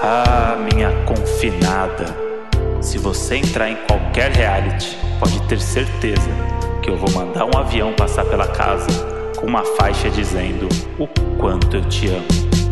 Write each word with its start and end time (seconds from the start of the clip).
Ah, 0.00 0.56
minha 0.72 0.90
confinada. 1.04 2.04
Se 2.80 2.96
você 2.96 3.36
entrar 3.36 3.70
em 3.70 3.76
qualquer 3.86 4.30
reality, 4.30 4.96
pode 5.18 5.40
ter 5.48 5.60
certeza 5.60 6.30
que 6.80 6.90
eu 6.90 6.96
vou 6.96 7.10
mandar 7.10 7.44
um 7.46 7.58
avião 7.58 7.92
passar 7.94 8.24
pela 8.26 8.46
casa 8.46 8.86
com 9.36 9.46
uma 9.46 9.64
faixa 9.64 10.08
dizendo 10.10 10.68
o 10.98 11.08
quanto 11.36 11.76
eu 11.76 11.88
te 11.88 12.06
amo. 12.06 12.63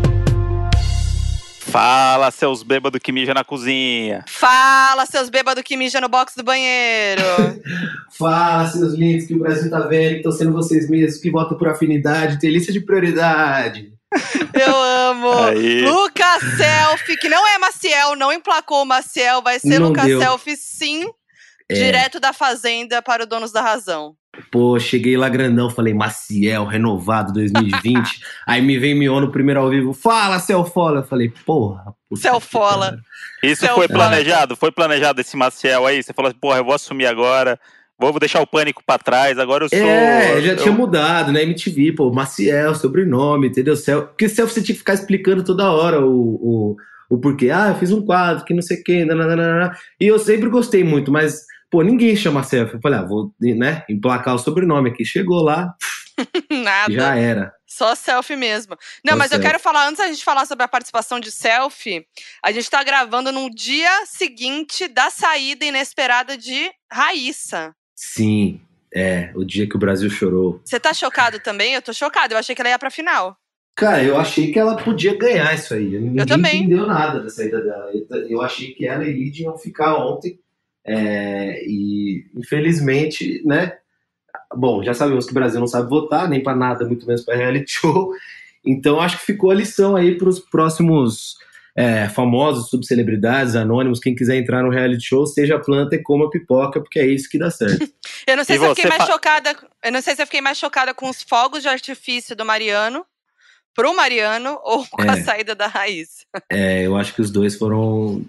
Fala, 1.73 2.29
seus 2.29 2.61
bêbados 2.61 3.01
que 3.03 3.11
mijam 3.11 3.33
na 3.33 3.43
cozinha. 3.43 4.23
Fala, 4.27 5.07
seus 5.07 5.27
bêbados 5.27 5.63
que 5.63 5.75
mijam 5.75 6.01
no 6.01 6.07
box 6.07 6.35
do 6.35 6.43
banheiro. 6.43 7.23
Fala, 8.15 8.67
seus 8.67 8.93
lindos, 8.93 9.25
que 9.25 9.33
o 9.33 9.39
Brasil 9.39 9.71
tá 9.71 9.79
vendo, 9.79 10.11
que 10.11 10.17
estão 10.17 10.31
sendo 10.31 10.53
vocês 10.53 10.87
mesmos, 10.87 11.19
que 11.19 11.31
votam 11.31 11.57
por 11.57 11.67
afinidade, 11.67 12.39
tem 12.39 12.51
lista 12.51 12.71
de 12.71 12.79
prioridade. 12.79 13.91
Eu 14.53 14.75
amo. 14.75 15.33
Aí. 15.33 15.81
Lucas 15.81 16.43
Selfie, 16.57 17.17
que 17.17 17.27
não 17.27 17.47
é 17.47 17.57
Maciel, 17.57 18.15
não 18.15 18.31
emplacou 18.31 18.83
o 18.83 18.85
Maciel, 18.85 19.41
vai 19.41 19.57
ser 19.57 19.79
Não 19.79 19.87
Lucas 19.87 20.05
deu. 20.05 20.21
Selfie, 20.21 20.55
sim. 20.55 21.09
É. 21.67 21.73
Direto 21.73 22.19
da 22.19 22.33
Fazenda 22.33 23.01
para 23.01 23.23
o 23.23 23.25
Donos 23.25 23.51
da 23.51 23.61
Razão. 23.61 24.15
Pô, 24.51 24.79
cheguei 24.79 25.15
lá 25.15 25.29
grandão, 25.29 25.69
falei, 25.69 25.93
Maciel, 25.93 26.65
renovado 26.65 27.31
2020. 27.33 28.19
Aí 28.47 28.61
me 28.61 28.79
vem 28.79 28.95
Mion 28.95 29.21
no 29.21 29.31
primeiro 29.31 29.59
ao 29.59 29.69
vivo, 29.69 29.93
fala, 29.93 30.39
Celfola. 30.39 31.01
Eu 31.01 31.03
falei, 31.03 31.31
porra. 31.45 31.93
puta 32.09 32.21
Celfola. 32.21 32.97
Isso 33.43 33.65
Seu 33.65 33.75
foi 33.75 33.87
planejado? 33.87 34.55
Foi 34.55 34.71
planejado 34.71 35.21
esse 35.21 35.37
Maciel 35.37 35.85
aí? 35.85 36.01
Você 36.01 36.13
falou 36.13 36.29
assim, 36.29 36.39
porra, 36.39 36.57
eu 36.57 36.65
vou 36.65 36.73
assumir 36.73 37.05
agora, 37.05 37.59
vou 37.99 38.17
deixar 38.19 38.41
o 38.41 38.47
pânico 38.47 38.81
pra 38.85 38.97
trás, 38.97 39.37
agora 39.37 39.65
eu 39.65 39.69
sou. 39.69 39.77
É, 39.77 40.41
já 40.41 40.53
eu- 40.53 40.57
tinha 40.57 40.73
mudado, 40.73 41.31
né? 41.31 41.43
MTV, 41.43 41.91
pô, 41.93 42.11
Maciel, 42.11 42.73
sobrenome, 42.73 43.47
entendeu? 43.47 43.75
Cel... 43.75 44.07
Porque 44.07 44.27
Cel 44.27 44.47
você 44.47 44.61
tinha 44.61 44.73
que 44.73 44.79
ficar 44.79 44.93
explicando 44.95 45.43
toda 45.43 45.71
hora 45.71 45.99
o, 46.03 46.11
o, 46.11 46.75
o 47.09 47.17
porquê. 47.19 47.49
Ah, 47.51 47.69
eu 47.69 47.75
fiz 47.75 47.91
um 47.91 48.03
quadro 48.03 48.45
que 48.45 48.53
não 48.53 48.61
sei 48.61 48.77
quem, 48.77 49.05
nananana. 49.05 49.71
e 50.01 50.07
eu 50.07 50.17
sempre 50.17 50.49
gostei 50.49 50.83
muito, 50.83 51.11
mas, 51.11 51.45
pô, 51.73 51.81
ninguém 51.81 52.15
chama 52.15 52.43
Cel. 52.43 52.67
Eu 52.67 52.79
falei, 52.79 52.99
ah, 52.99 53.03
vou, 53.03 53.33
né, 53.41 53.83
emplacar 53.89 54.35
o 54.35 54.37
sobrenome 54.37 54.91
aqui. 54.91 55.03
Chegou 55.03 55.41
lá, 55.41 55.73
Nada. 56.51 56.93
já 56.93 57.15
era. 57.15 57.51
Só 57.67 57.95
selfie 57.95 58.35
mesmo. 58.35 58.77
Não, 59.03 59.13
Só 59.13 59.17
mas 59.17 59.31
eu 59.31 59.37
selfie. 59.37 59.47
quero 59.47 59.59
falar, 59.59 59.87
antes 59.87 59.97
da 59.97 60.07
gente 60.07 60.23
falar 60.23 60.45
sobre 60.45 60.63
a 60.63 60.67
participação 60.67 61.19
de 61.19 61.31
selfie, 61.31 62.05
a 62.45 62.51
gente 62.51 62.69
tá 62.69 62.83
gravando 62.83 63.31
no 63.31 63.49
dia 63.49 63.89
seguinte 64.05 64.87
da 64.87 65.09
saída 65.09 65.65
inesperada 65.65 66.37
de 66.37 66.69
Raíssa. 66.91 67.73
Sim, 67.95 68.61
é, 68.93 69.31
o 69.33 69.43
dia 69.43 69.67
que 69.67 69.75
o 69.75 69.79
Brasil 69.79 70.07
chorou. 70.11 70.61
Você 70.63 70.79
tá 70.79 70.93
chocado 70.93 71.39
também? 71.39 71.73
Eu 71.73 71.81
tô 71.81 71.91
chocado. 71.91 72.35
Eu 72.35 72.37
achei 72.37 72.53
que 72.53 72.61
ela 72.61 72.69
ia 72.69 72.77
pra 72.77 72.91
final. 72.91 73.35
Cara, 73.75 74.03
eu 74.03 74.15
achei 74.19 74.51
que 74.51 74.59
ela 74.59 74.75
podia 74.77 75.17
ganhar 75.17 75.51
isso 75.55 75.73
aí. 75.73 75.97
Ninguém 75.97 76.25
também. 76.27 76.57
entendeu 76.61 76.85
nada 76.85 77.23
da 77.23 77.29
saída 77.31 77.59
dela. 77.59 77.89
Eu- 77.91 78.27
Eu 78.29 78.41
achei 78.43 78.71
que 78.75 78.85
ela 78.85 79.03
e 79.03 79.11
Lid 79.11 79.41
iam 79.41 79.57
ficar 79.57 79.95
ontem. 79.95 80.37
É, 80.85 81.63
e 81.65 82.25
infelizmente, 82.35 83.41
né? 83.45 83.73
Bom, 84.55 84.83
já 84.83 84.93
sabemos 84.93 85.25
que 85.25 85.31
o 85.31 85.35
Brasil 85.35 85.59
não 85.59 85.67
sabe 85.67 85.89
votar, 85.89 86.27
nem 86.29 86.41
para 86.43 86.55
nada, 86.55 86.85
muito 86.85 87.05
menos 87.05 87.23
para 87.23 87.35
reality 87.35 87.71
show. 87.79 88.11
Então 88.65 88.99
acho 89.01 89.17
que 89.19 89.25
ficou 89.25 89.51
a 89.51 89.55
lição 89.55 89.95
aí 89.95 90.17
para 90.17 90.29
os 90.29 90.39
próximos 90.39 91.35
é, 91.75 92.07
famosos, 92.09 92.69
subcelebridades, 92.69 93.55
anônimos, 93.55 93.99
quem 93.99 94.13
quiser 94.15 94.37
entrar 94.37 94.61
no 94.63 94.69
reality 94.69 95.03
show, 95.03 95.25
seja 95.25 95.57
planta 95.59 95.95
e 95.95 96.03
coma 96.03 96.29
pipoca, 96.29 96.79
porque 96.79 96.99
é 96.99 97.05
isso 97.07 97.27
que 97.29 97.37
dá 97.39 97.49
certo. 97.49 97.87
Eu 98.27 98.37
não 98.37 98.43
sei 98.43 98.55
E 98.55 98.59
se 98.59 98.65
eu 98.65 98.75
fiquei 98.75 98.89
mais 98.89 99.03
fa- 99.03 99.11
chocada. 99.11 99.55
Eu 99.83 99.91
não 99.91 100.01
sei 100.01 100.15
se 100.15 100.21
eu 100.21 100.25
fiquei 100.25 100.39
mais 100.41 100.57
chocada 100.57 100.93
com 100.93 101.09
os 101.09 101.21
fogos 101.23 101.61
de 101.61 101.67
artifício 101.67 102.35
do 102.35 102.45
Mariano 102.45 103.05
pro 103.75 103.95
Mariano 103.95 104.59
ou 104.63 104.85
com 104.87 105.01
a 105.01 105.17
É. 105.17 105.23
saída 105.23 105.55
da 105.55 105.67
Raíssa. 105.67 106.25
É, 106.49 106.85
eu 106.85 106.95
acho 106.95 107.13
que 107.13 107.21
os 107.21 107.31
dois 107.31 107.55
foram. 107.55 108.23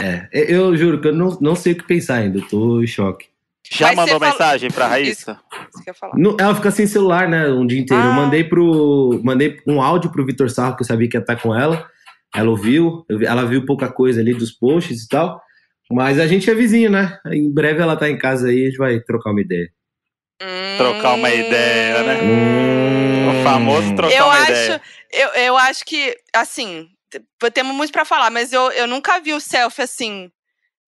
É, 0.00 0.28
eu 0.32 0.76
juro 0.76 1.00
que 1.00 1.08
eu 1.08 1.14
não, 1.14 1.38
não 1.40 1.54
sei 1.54 1.72
o 1.72 1.76
que 1.76 1.86
pensar 1.86 2.16
ainda, 2.16 2.38
eu 2.38 2.48
tô 2.48 2.82
em 2.82 2.86
choque. 2.86 3.26
Já 3.70 3.86
Mas 3.88 3.96
mandou 3.96 4.14
você 4.14 4.18
fala- 4.20 4.30
mensagem 4.32 4.70
pra 4.70 4.86
Raíssa? 4.88 5.40
Isso 5.70 5.82
eu. 5.86 6.10
Não- 6.14 6.36
ela 6.38 6.54
fica 6.54 6.70
sem 6.70 6.86
celular, 6.86 7.28
né? 7.28 7.48
Um 7.48 7.66
dia 7.66 7.78
inteiro. 7.80 8.02
Eu 8.02 8.10
Ah. 8.10 8.14
mandei 8.14 8.44
pro. 8.44 9.20
Mandei 9.24 9.58
um 9.66 9.80
áudio 9.80 10.10
pro 10.10 10.26
Vitor 10.26 10.50
Sarro, 10.50 10.76
que 10.76 10.82
eu 10.82 10.86
sabia 10.86 11.08
que 11.08 11.16
ia 11.16 11.20
estar 11.20 11.36
com 11.36 11.54
ela. 11.54 11.88
Ela 12.34 12.50
ouviu, 12.50 13.04
eu 13.08 13.18
vi- 13.18 13.26
ela 13.26 13.44
viu 13.46 13.64
pouca 13.64 13.90
coisa 13.90 14.20
ali 14.20 14.34
dos 14.34 14.50
posts 14.50 15.04
e 15.04 15.08
tal. 15.08 15.40
Mas 15.90 16.18
a 16.18 16.26
gente 16.26 16.50
é 16.50 16.54
vizinho, 16.54 16.90
né? 16.90 17.18
Em 17.26 17.50
breve 17.52 17.80
ela 17.80 17.96
tá 17.96 18.08
em 18.10 18.16
casa 18.18 18.48
aí, 18.48 18.62
a 18.62 18.64
gente 18.66 18.78
vai 18.78 18.98
trocar 19.00 19.30
uma 19.30 19.40
ideia. 19.40 19.70
Trocar 20.76 21.14
uma 21.14 21.30
ideia, 21.30 22.02
né? 22.02 22.20
Hum. 22.22 23.40
O 23.40 23.44
famoso 23.44 23.94
trocar 23.94 24.14
Eu 24.16 24.24
uma 24.24 24.34
acho, 24.34 24.50
ideia. 24.50 24.82
eu, 25.12 25.28
eu 25.28 25.56
acho 25.56 25.84
que, 25.84 26.16
assim, 26.34 26.88
temos 27.52 27.74
muito 27.74 27.92
pra 27.92 28.04
falar, 28.04 28.30
mas 28.30 28.52
eu, 28.52 28.70
eu 28.72 28.86
nunca 28.86 29.20
vi 29.20 29.32
o 29.32 29.40
selfie 29.40 29.82
assim. 29.82 30.30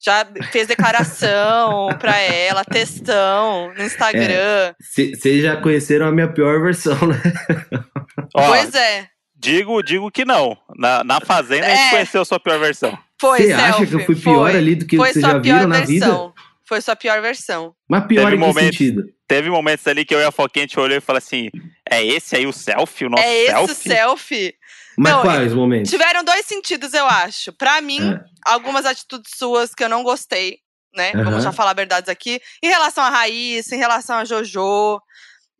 Já 0.04 0.26
fez 0.52 0.66
declaração 0.66 1.88
pra 1.98 2.18
ela, 2.20 2.64
textão 2.64 3.72
no 3.74 3.82
Instagram. 3.84 4.74
Vocês 4.80 5.42
já 5.42 5.56
conheceram 5.56 6.06
a 6.06 6.12
minha 6.12 6.28
pior 6.28 6.60
versão, 6.60 6.94
né? 7.06 7.20
Ó, 8.34 8.48
Pois 8.48 8.74
é. 8.74 9.06
digo, 9.34 9.82
digo 9.82 10.10
que 10.10 10.24
não. 10.24 10.56
Na, 10.76 11.02
na 11.04 11.20
Fazenda 11.20 11.66
a 11.66 11.70
É. 11.70 11.76
gente 11.76 11.90
conheceu 11.90 12.22
a 12.22 12.24
sua 12.24 12.40
pior 12.40 12.58
versão. 12.58 12.98
Foi, 13.20 13.40
Você 13.42 13.52
acha 13.52 13.86
que 13.86 13.94
eu 13.94 14.00
fui 14.00 14.16
pior 14.16 14.50
foi. 14.50 14.58
ali 14.58 14.74
do 14.74 14.86
que 14.86 14.96
vocês 14.96 15.24
sua 15.24 15.34
já 15.34 15.40
pior 15.40 15.54
viram 15.58 15.68
na 15.68 15.80
vida? 15.80 16.06
versão. 16.06 16.34
Foi 16.68 16.80
sua 16.80 16.96
pior 16.96 17.22
versão. 17.22 17.74
Mas 17.88 18.06
pior 18.06 18.30
Teve 18.30 18.42
em 18.44 18.52
que 18.52 18.60
sentido? 18.60 19.04
Teve 19.26 19.48
momentos 19.50 19.86
ali 19.86 20.04
que 20.04 20.14
eu 20.14 20.20
e 20.20 20.24
a 20.24 20.30
Foquinha 20.30 20.64
a 20.64 20.66
gente 20.66 20.78
olhou 20.78 20.98
e 20.98 21.00
falou 21.00 21.18
assim: 21.18 21.50
é 21.88 22.04
esse 22.04 22.36
aí 22.36 22.46
o 22.46 22.52
selfie? 22.52 23.06
O 23.06 23.10
nosso 23.10 23.22
é 23.22 23.44
esse 23.44 23.52
selfie? 23.52 23.72
o 23.72 23.74
selfie. 23.74 24.54
Mas 24.98 25.12
Não, 25.12 25.22
quais 25.22 25.52
momentos? 25.54 25.90
Tiveram 25.90 26.22
dois 26.22 26.46
sentidos, 26.46 26.94
eu 26.94 27.06
acho. 27.06 27.52
Pra 27.52 27.80
mim, 27.80 28.00
É. 28.00 28.20
algumas 28.46 28.86
atitudes 28.86 29.32
suas 29.36 29.74
que 29.74 29.82
eu 29.82 29.88
não 29.88 30.02
gostei, 30.02 30.58
né? 30.94 31.10
Aham. 31.14 31.24
Vamos 31.24 31.42
já 31.42 31.52
falar 31.52 31.72
verdades 31.74 32.08
aqui. 32.08 32.40
Em 32.62 32.68
relação 32.68 33.02
a 33.02 33.10
Raíssa, 33.10 33.74
em 33.74 33.78
relação 33.78 34.16
a 34.16 34.24
Jojo. 34.24 35.00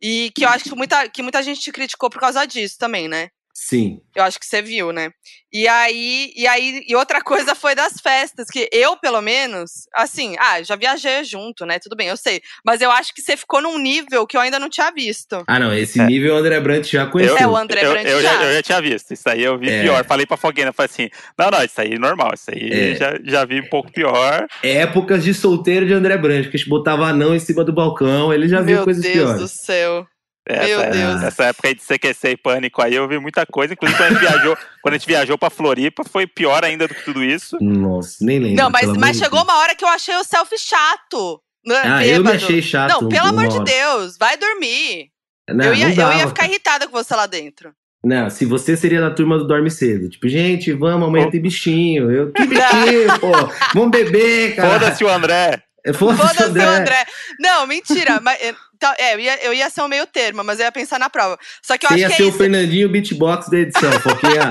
E 0.01 0.31
que 0.35 0.45
eu 0.45 0.49
acho 0.49 0.65
que 0.65 0.75
muita, 0.75 1.09
que 1.09 1.23
muita 1.23 1.41
gente 1.41 1.59
te 1.59 1.71
criticou 1.71 2.09
por 2.09 2.19
causa 2.19 2.45
disso 2.45 2.77
também, 2.77 3.07
né? 3.07 3.29
Sim. 3.57 4.01
Eu 4.13 4.23
acho 4.23 4.37
que 4.37 4.45
você 4.45 4.61
viu, 4.61 4.91
né? 4.91 5.11
E 5.51 5.65
aí, 5.65 6.33
e 6.35 6.45
aí, 6.45 6.83
e 6.85 6.93
outra 6.93 7.21
coisa 7.23 7.55
foi 7.55 7.73
das 7.73 7.93
festas, 8.01 8.47
que 8.51 8.67
eu, 8.69 8.97
pelo 8.97 9.21
menos, 9.21 9.87
assim, 9.95 10.35
ah, 10.37 10.61
já 10.61 10.75
viajei 10.75 11.23
junto, 11.23 11.65
né? 11.65 11.79
Tudo 11.79 11.95
bem, 11.95 12.09
eu 12.09 12.17
sei. 12.17 12.41
Mas 12.65 12.81
eu 12.81 12.91
acho 12.91 13.13
que 13.15 13.21
você 13.21 13.37
ficou 13.37 13.61
num 13.61 13.77
nível 13.77 14.27
que 14.27 14.35
eu 14.35 14.41
ainda 14.41 14.59
não 14.59 14.69
tinha 14.69 14.91
visto. 14.91 15.41
Ah, 15.47 15.57
não, 15.57 15.73
esse 15.73 16.01
É. 16.01 16.05
nível 16.05 16.35
o 16.35 16.37
André 16.37 16.59
Brandt 16.59 16.91
já 16.91 17.05
conheceu. 17.05 17.37
É, 17.37 17.47
o 17.47 17.55
André 17.55 17.85
eu, 17.85 17.91
Brandt 17.91 18.09
eu, 18.09 18.21
já. 18.21 18.43
eu 18.43 18.53
já 18.55 18.61
tinha 18.61 18.81
visto. 18.81 19.13
Isso 19.13 19.29
aí 19.29 19.41
eu 19.41 19.57
vi 19.57 19.69
É. 19.69 19.83
pior. 19.83 20.03
Falei 20.03 20.25
pra 20.25 20.35
Foguinha, 20.35 20.73
falei 20.73 20.89
assim: 20.91 21.09
não, 21.39 21.49
não, 21.49 21.63
isso 21.63 21.79
aí 21.79 21.93
é 21.93 21.97
normal. 21.99 22.31
Isso 22.33 22.51
aí 22.51 22.91
É. 22.91 22.95
já, 22.95 23.17
já 23.23 23.45
vi 23.45 23.61
um 23.61 23.69
pouco 23.69 23.89
pior. 23.89 24.45
Épocas 24.61 25.23
de 25.23 25.33
solteiro 25.33 25.85
de 25.85 25.93
André 25.93 26.17
Brandt, 26.17 26.49
que 26.49 26.57
a 26.57 26.59
gente 26.59 26.67
botava 26.69 27.05
anão 27.05 27.33
em 27.33 27.39
cima 27.39 27.63
do 27.63 27.71
balcão, 27.71 28.33
ele 28.33 28.49
já 28.49 28.59
viu 28.59 28.75
Meu 28.75 28.83
coisas 28.83 29.01
Deus 29.01 29.15
piores. 29.15 29.39
do 29.41 29.47
céu. 29.47 30.05
Essa, 30.47 30.67
Meu 30.83 30.91
Deus. 30.91 31.23
Essa 31.23 31.43
época 31.45 31.67
aí 31.69 31.75
de 31.75 31.81
CQC 31.81 32.29
e 32.29 32.37
pânico 32.37 32.81
aí, 32.81 32.93
eu 32.93 33.07
vi 33.07 33.17
muita 33.19 33.45
coisa. 33.45 33.73
Inclusive, 33.73 33.97
quando 33.97 34.07
a 34.07 34.13
gente 34.13 34.19
viajou, 34.29 34.57
quando 34.83 34.93
a 34.93 34.97
gente 34.97 35.07
viajou 35.07 35.37
pra 35.37 35.49
Floripa, 35.49 36.03
foi 36.03 36.27
pior 36.27 36.63
ainda 36.63 36.87
do 36.87 36.93
que 36.93 37.03
tudo 37.03 37.23
isso. 37.23 37.57
Nossa, 37.59 38.17
nem 38.21 38.39
lembro. 38.39 38.63
Não, 38.63 38.69
mas, 38.69 38.87
mas 38.95 39.17
chegou 39.17 39.41
uma 39.41 39.57
hora 39.57 39.73
que 39.75 39.83
eu 39.83 39.89
achei 39.89 40.15
o 40.15 40.23
selfie 40.23 40.59
chato. 40.59 41.41
né, 41.65 41.81
Ah, 41.83 42.05
eu 42.05 42.17
me 42.19 42.23
bêbado. 42.25 42.35
achei 42.45 42.61
chato. 42.61 42.91
Não, 42.91 43.09
pelo 43.09 43.27
amor 43.27 43.47
de. 43.47 43.63
Deus, 43.63 44.17
vai 44.19 44.37
dormir. 44.37 45.09
Não, 45.49 45.65
eu, 45.65 45.73
ia, 45.75 45.89
não 45.95 46.11
eu 46.11 46.17
ia 46.19 46.27
ficar 46.27 46.45
irritada 46.47 46.87
com 46.87 46.91
você 46.93 47.15
lá 47.15 47.25
dentro. 47.25 47.71
Não, 48.03 48.29
se 48.29 48.45
você 48.45 48.77
seria 48.77 49.01
da 49.01 49.09
turma 49.09 49.35
do 49.39 49.47
Dorme 49.47 49.71
Cedo. 49.71 50.07
Tipo, 50.09 50.29
gente, 50.29 50.71
vamos, 50.73 51.07
amanhã 51.07 51.25
Oh. 51.25 51.31
tem 51.31 51.41
bichinho. 51.41 52.11
Eu, 52.11 52.31
que 52.31 52.45
bichinho, 52.45 53.19
pô? 53.19 53.31
Vamos 53.73 53.89
beber, 53.89 54.55
cara. 54.55 54.79
Foda-se 54.79 55.03
o 55.03 55.09
André. 55.09 55.63
É, 55.83 55.91
Foda-se, 55.93 56.19
Foda-se 56.21 56.43
o 56.43 56.45
André. 56.49 56.65
André. 56.65 57.05
Não, 57.39 57.65
mentira. 57.67 58.19
mas, 58.21 58.39
é, 58.41 58.53
tá, 58.79 58.95
é, 58.97 59.15
eu 59.15 59.19
ia, 59.19 59.45
eu 59.45 59.53
ia 59.53 59.69
ser 59.69 59.81
um 59.81 59.87
meio 59.87 60.05
termo, 60.07 60.43
mas 60.43 60.59
eu 60.59 60.65
ia 60.65 60.71
pensar 60.71 60.99
na 60.99 61.09
prova. 61.09 61.37
Só 61.63 61.77
que 61.77 61.85
eu 61.85 61.89
Você 61.89 61.95
acho 61.95 62.01
ia 62.03 62.09
que 62.09 62.15
ser 62.15 62.23
é 62.23 62.25
o 62.25 62.29
isso. 62.29 62.37
Fernandinho 62.37 62.89
Beatbox 62.89 63.49
da 63.49 63.57
edição, 63.57 63.91
Foquinha. 64.01 64.49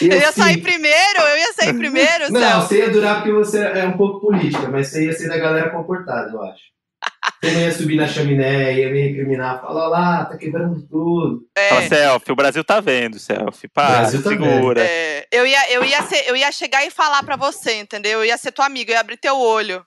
Eu 0.00 0.08
ia 0.18 0.32
sim. 0.32 0.40
sair 0.42 0.58
primeiro, 0.62 1.20
eu 1.20 1.38
ia 1.38 1.52
sair 1.52 1.74
primeiro, 1.74 2.32
Não, 2.32 2.40
Céu. 2.40 2.60
você 2.62 2.78
ia 2.78 2.90
durar 2.90 3.16
porque 3.16 3.32
você 3.32 3.62
é 3.62 3.84
um 3.84 3.96
pouco 3.96 4.20
política, 4.20 4.68
mas 4.68 4.88
você 4.88 5.04
ia 5.04 5.12
ser 5.12 5.28
da 5.28 5.36
galera 5.36 5.70
comportada, 5.70 6.30
eu 6.30 6.42
acho. 6.42 6.62
Você 7.42 7.50
não 7.50 7.60
ia 7.60 7.72
subir 7.72 7.96
na 7.96 8.06
chaminé, 8.06 8.72
ia 8.78 8.88
me 8.90 9.00
recriminar, 9.08 9.60
falar 9.60 9.88
lá, 9.88 10.24
tá 10.24 10.36
quebrando 10.38 10.80
tudo. 10.88 11.42
Fala, 11.68 11.82
É, 11.82 11.88
selfie, 11.88 12.32
o 12.32 12.36
Brasil 12.36 12.62
tá 12.64 12.80
vendo, 12.80 13.18
selfie. 13.18 13.68
Para, 13.68 13.98
Brasil 13.98 14.22
tá 14.22 14.30
segura. 14.30 14.80
é, 14.82 15.26
eu, 15.30 15.44
ia, 15.44 15.72
eu, 15.72 15.84
ia 15.84 16.02
ser, 16.04 16.28
eu 16.28 16.36
ia 16.36 16.50
chegar 16.52 16.86
e 16.86 16.90
falar 16.90 17.22
pra 17.24 17.36
você, 17.36 17.74
entendeu? 17.80 18.20
Eu 18.20 18.24
ia 18.24 18.38
ser 18.38 18.52
tua 18.52 18.64
amiga, 18.66 18.92
eu 18.92 18.94
ia 18.94 19.00
abrir 19.00 19.16
teu 19.18 19.36
olho. 19.38 19.84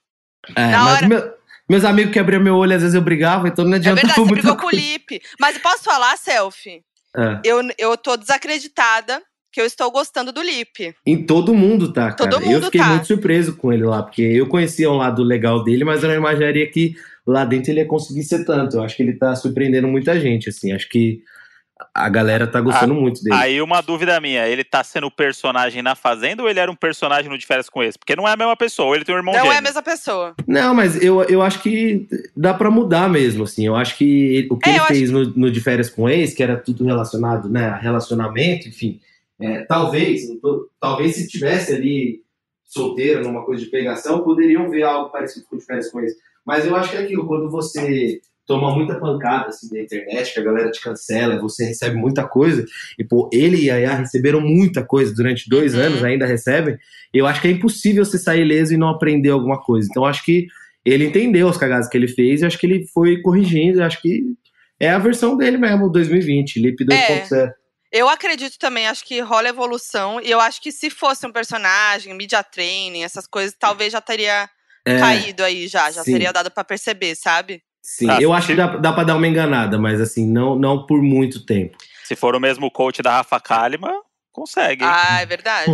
É, 0.56 0.68
Na 0.68 0.80
mas 0.84 0.98
hora- 0.98 1.08
meu- 1.08 1.34
meus 1.70 1.84
amigos 1.84 2.12
que 2.12 2.20
abriam 2.20 2.42
meu 2.42 2.56
olho, 2.56 2.76
às 2.76 2.82
vezes 2.82 2.96
eu 2.96 3.02
brigava, 3.02 3.48
então 3.48 3.66
não 3.66 3.74
É 3.74 3.76
adiantava 3.78 4.08
verdade, 4.08 4.22
você 4.22 4.34
brigou 4.34 4.58
com 4.58 4.68
o. 4.68 4.72
Lipe. 4.72 5.22
Mas 5.40 5.58
posso 5.58 5.84
falar, 5.84 6.18
selfie? 6.18 6.84
É. 7.16 7.40
Eu, 7.44 7.62
eu 7.78 7.98
tô 7.98 8.18
desacreditada 8.18 9.22
que 9.52 9.62
eu 9.62 9.66
estou 9.66 9.90
gostando 9.90 10.34
do 10.34 10.42
Lipe. 10.42 10.94
Em 11.06 11.26
todo 11.26 11.54
mundo, 11.54 11.94
tá, 11.94 12.12
cara? 12.12 12.30
Todo 12.30 12.44
eu 12.44 12.46
mundo 12.46 12.66
fiquei 12.66 12.82
tá. 12.82 12.88
muito 12.88 13.08
surpreso 13.08 13.56
com 13.56 13.72
ele 13.72 13.86
lá, 13.86 14.04
porque 14.04 14.22
eu 14.22 14.48
conhecia 14.48 14.92
um 14.92 14.98
lado 14.98 15.24
legal 15.24 15.64
dele, 15.64 15.86
mas 15.86 16.04
eu 16.04 16.10
não 16.10 16.16
imaginaria 16.16 16.70
que 16.70 16.94
lá 17.26 17.46
dentro 17.46 17.72
ele 17.72 17.80
ia 17.80 17.88
conseguir 17.88 18.24
ser 18.24 18.44
tanto. 18.44 18.76
Eu 18.76 18.84
acho 18.84 18.98
que 18.98 19.04
ele 19.04 19.14
tá 19.14 19.34
surpreendendo 19.34 19.88
muita 19.88 20.20
gente, 20.20 20.50
assim. 20.50 20.74
Acho 20.74 20.90
que 20.90 21.22
a 21.94 22.08
galera 22.08 22.48
tá 22.48 22.62
gostando 22.62 22.94
Ah, 22.94 22.98
muito 22.98 23.22
dele. 23.24 23.36
Aí 23.36 23.62
uma 23.62 23.82
dúvida 23.82 24.20
minha, 24.22 24.48
ele 24.48 24.64
tá 24.64 24.84
sendo 24.84 25.12
personagem 25.12 25.82
na 25.82 25.94
Fazenda 25.94 26.42
ou 26.42 26.50
ele 26.50 26.60
era 26.60 26.72
um 26.72 26.76
personagem 26.76 27.30
no 27.30 27.38
De 27.38 27.46
Férias 27.46 27.70
com 27.70 27.84
esse? 27.84 27.98
Porque 28.00 28.16
não 28.16 28.28
é 28.28 28.32
a 28.32 28.38
mesma 28.38 28.56
pessoa, 28.56 28.88
ou 28.90 28.96
ele 28.96 29.04
tem 29.04 29.14
um 29.14 29.18
irmão 29.18 29.34
Não 29.34 29.42
gêmeo. 29.42 29.54
é 29.56 29.58
a 29.58 29.62
mesma 29.62 29.82
pessoa. 29.84 30.36
Não, 30.48 30.74
mas 30.74 31.02
eu, 31.04 31.22
eu 31.24 31.42
acho 31.42 31.62
que 31.62 32.08
dá 32.36 32.54
pra 32.54 32.72
mudar 32.72 33.10
mesmo, 33.10 33.44
assim. 33.44 33.66
Eu 33.68 33.76
acho 33.76 33.98
que 33.98 34.48
o 34.50 34.58
que 34.58 34.70
É, 34.70 34.76
ele 34.76 34.80
fez 34.86 35.12
no, 35.12 35.26
no 35.36 35.52
De 35.52 35.60
Férias 35.60 35.90
com 35.90 36.10
Ex, 36.10 36.34
que 36.34 36.42
era 36.44 36.56
tudo 36.58 36.86
relacionado, 36.86 37.50
né, 37.50 37.66
a 37.68 37.76
relacionamento, 37.78 38.70
enfim. 38.70 39.00
é, 39.40 39.66
talvez, 39.66 40.22
tô- 40.42 40.70
talvez 40.80 41.16
se 41.16 41.28
tivesse 41.28 41.74
ali 41.74 42.22
solteiro, 42.64 43.24
numa 43.24 43.44
coisa 43.46 43.64
de 43.64 43.70
pegação, 43.70 44.24
poderiam 44.24 44.70
ver 44.70 44.84
algo 44.84 45.10
parecido 45.10 45.46
com 45.46 45.56
o 45.56 45.60
De 45.60 45.66
Férias 45.66 45.90
com 45.92 46.00
Ex. 46.00 46.14
Mas 46.46 46.66
eu 46.66 46.76
acho 46.76 46.92
que 46.92 46.98
é 46.98 47.02
aquilo, 47.02 47.28
quando 47.28 47.50
você 47.50 48.22
toma 48.46 48.76
muita 48.76 49.00
pancada 49.00 49.48
assim 49.48 49.68
na 49.74 49.82
internet, 49.82 50.34
que 50.34 50.40
a 50.40 50.44
galera 50.44 50.72
te 50.72 50.82
cancela, 50.82 51.40
você 51.42 51.66
recebe 51.66 51.96
muita 51.96 52.28
coisa, 52.28 52.64
e 53.00 53.04
pô, 53.04 53.30
ele 53.34 53.58
e 53.64 53.72
a 53.72 53.76
Yaya 53.78 53.96
receberam 53.96 54.40
muita 54.42 54.84
coisa 54.86 55.14
durante 55.14 55.50
dois 55.50 55.74
Uhum. 55.74 55.82
anos, 55.82 56.04
ainda 56.04 56.26
recebem, 56.26 56.78
eu 57.14 57.26
acho 57.26 57.42
que 57.42 57.48
é 57.48 57.52
impossível 57.52 58.06
você 58.06 58.18
sair 58.18 58.42
ileso 58.42 58.74
e 58.74 58.78
não 58.78 58.90
aprender 58.90 59.30
alguma 59.30 59.62
coisa. 59.62 59.88
Então 59.90 60.06
acho 60.06 60.24
que 60.24 60.48
ele 60.86 61.06
entendeu 61.06 61.48
as 61.50 61.58
cagadas 61.58 61.90
que 61.90 61.98
ele 61.98 62.08
fez, 62.08 62.42
eu 62.42 62.48
acho 62.48 62.58
que 62.60 62.68
ele 62.68 62.86
foi 62.94 63.22
corrigindo, 63.22 63.80
eu 63.80 63.84
acho 63.86 64.02
que 64.02 64.24
é 64.80 64.90
a 64.90 65.00
versão 65.00 65.36
dele 65.38 65.58
mesmo, 65.58 65.90
2020, 65.90 66.60
Lip 66.62 66.86
2.0. 66.86 67.52
Eu 67.92 68.10
acredito 68.10 68.58
também, 68.60 68.88
acho 68.88 69.06
que 69.06 69.22
rola 69.22 69.48
evolução. 69.48 70.20
E 70.20 70.30
eu 70.30 70.40
acho 70.42 70.62
que 70.62 70.70
se 70.72 70.90
fosse 70.90 71.26
um 71.26 71.32
personagem, 71.32 72.14
media 72.14 72.44
training, 72.44 73.04
essas 73.04 73.26
coisas, 73.26 73.56
talvez 73.58 73.94
já 73.94 74.02
teria 74.02 74.50
É, 74.86 75.00
caído 75.00 75.44
aí 75.44 75.68
já. 75.68 75.90
Já 75.90 76.04
sim. 76.04 76.12
teria 76.12 76.34
dado 76.34 76.52
pra 76.52 76.64
perceber, 76.64 77.16
sabe? 77.16 77.62
Sim, 77.86 78.10
Ah, 78.10 78.18
eu 78.22 78.34
acho 78.34 78.48
que 78.48 78.56
dá, 78.56 78.68
dá 78.78 78.92
pra 78.94 79.04
dar 79.04 79.16
uma 79.16 79.28
enganada, 79.28 79.78
mas 79.78 80.02
assim, 80.02 80.26
não, 80.28 80.56
não 80.56 80.86
por 80.86 81.02
muito 81.02 81.46
tempo. 81.46 81.78
Se 82.04 82.16
for 82.16 82.36
o 82.36 82.40
mesmo 82.40 82.70
coach 82.72 83.02
da 83.02 83.12
Rafa 83.18 83.40
Kalimann, 83.40 84.02
consegue. 84.32 84.84
Ah, 84.84 85.22
é 85.22 85.26
verdade. 85.26 85.72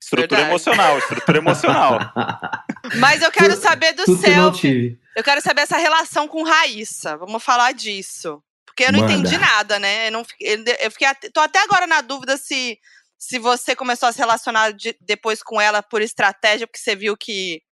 estrutura 0.00 0.28
verdade. 0.28 0.50
emocional, 0.50 0.98
estrutura 0.98 1.38
emocional. 1.38 1.98
Mas 3.00 3.22
eu 3.22 3.30
quero 3.32 3.54
Tudo- 3.54 3.62
saber 3.62 3.92
do 3.94 4.04
Tudo 4.04 4.22
que 4.22 4.98
eu 5.16 5.22
quero 5.24 5.40
saber 5.40 5.62
essa 5.62 5.76
relação 5.78 6.28
com 6.28 6.42
Raíssa. 6.42 7.16
Vamos 7.16 7.42
falar 7.42 7.72
disso. 7.72 8.42
Porque 8.66 8.84
eu 8.84 8.92
não 8.92 9.00
Manda. 9.00 9.12
entendi 9.12 9.38
nada, 9.38 9.78
né? 9.78 10.08
Eu, 10.08 10.12
não, 10.12 10.24
fiquei- 10.24 10.62
eu 10.80 10.90
fiquei 10.90 11.08
tô 11.32 11.40
até 11.40 11.60
agora 11.62 11.86
na 11.86 12.00
dúvida 12.00 12.36
se, 12.36 12.78
se 13.16 13.38
você 13.38 13.74
começou 13.76 14.08
a 14.08 14.12
se 14.12 14.18
relacionar 14.18 14.72
de- 14.72 14.96
depois 15.00 15.42
com 15.42 15.60
ela 15.60 15.82
por 15.82 16.02
estratégia, 16.02 16.66
porque 16.66 16.78
você 16.80 16.96
viu 16.96 17.16
que, 17.16 17.62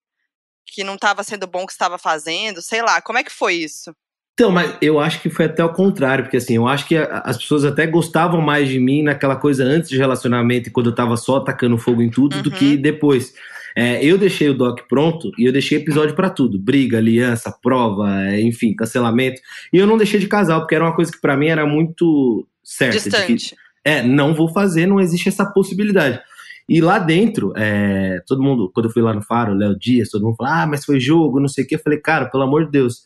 que 0.67 0.83
não 0.85 0.95
estava 0.95 1.23
sendo 1.23 1.47
bom 1.47 1.67
que 1.67 1.73
estava 1.73 1.99
fazendo. 1.99 2.63
Sei 2.63 2.81
lá, 2.83 3.01
como 3.01 3.19
é 3.19 3.25
que 3.25 3.33
foi 3.33 3.55
isso? 3.55 3.93
Então, 4.35 4.51
mas 4.51 4.75
eu 4.81 4.99
acho 4.99 5.21
que 5.21 5.29
foi 5.29 5.45
até 5.45 5.63
o 5.63 5.73
contrário, 5.73 6.25
porque 6.25 6.39
assim, 6.39 6.57
eu 6.57 6.67
acho 6.67 6.87
que 6.89 6.97
a- 6.97 7.23
as 7.27 7.37
pessoas 7.37 7.65
até 7.67 7.87
gostavam 7.87 8.41
mais 8.41 8.67
de 8.69 8.79
mim 8.81 9.03
naquela 9.03 9.37
coisa 9.37 9.63
antes 9.63 9.91
de 9.91 9.99
relacionamento 9.99 10.69
e 10.69 10.73
quando 10.73 10.89
eu 10.89 10.95
tava 10.95 11.17
só 11.19 11.37
atacando 11.37 11.77
fogo 11.77 12.01
em 12.01 12.11
tudo 12.11 12.43
do 12.43 12.51
Uhum. 12.51 12.57
que 12.57 12.77
depois. 12.77 13.35
É, 13.77 14.05
eu 14.05 14.17
deixei 14.19 14.49
o 14.51 14.55
doc 14.55 14.81
pronto 14.89 15.31
e 15.39 15.45
eu 15.47 15.53
deixei 15.53 15.79
episódio 15.79 16.15
pra 16.15 16.29
tudo: 16.31 16.59
briga, 16.59 16.97
aliança, 16.99 17.55
prova, 17.63 18.23
é, 18.27 18.41
enfim, 18.41 18.75
cancelamento. 18.75 19.41
E 19.73 19.77
eu 19.79 19.87
não 19.87 19.97
deixei 19.99 20.19
de 20.21 20.29
casal, 20.29 20.61
porque 20.61 20.75
era 20.75 20.85
uma 20.85 20.95
coisa 20.97 21.13
que 21.13 21.21
pra 21.21 21.37
mim 21.37 21.49
era 21.49 21.67
muito 21.67 22.47
certa. 22.65 22.97
de 22.99 23.05
que- 23.27 23.35
Distante. 23.35 23.57
é, 23.85 24.03
não 24.03 24.35
vou 24.35 24.51
fazer, 24.53 24.87
não 24.87 25.01
existe 25.01 25.29
essa 25.29 25.45
possibilidade. 25.45 26.21
E 26.69 26.81
lá 26.81 26.99
dentro, 26.99 27.53
é, 27.57 28.21
todo 28.27 28.43
mundo, 28.43 28.71
quando 28.73 28.87
eu 28.87 28.93
fui 28.93 29.03
lá 29.03 29.13
no 29.13 29.23
Faro, 29.23 29.55
Léo 29.55 29.79
Dias, 29.79 30.09
todo 30.09 30.25
mundo 30.25 30.37
falou, 30.37 30.53
ah, 30.53 30.67
mas 30.67 30.85
foi 30.85 31.01
jogo, 31.01 31.41
não 31.41 31.49
sei 31.49 31.65
o 31.65 31.67
quê. 31.67 31.75
Eu 31.75 31.81
falei, 31.81 31.99
cara, 31.99 32.27
pelo 32.31 32.45
amor 32.45 32.65
de 32.67 32.71
Deus, 32.71 33.03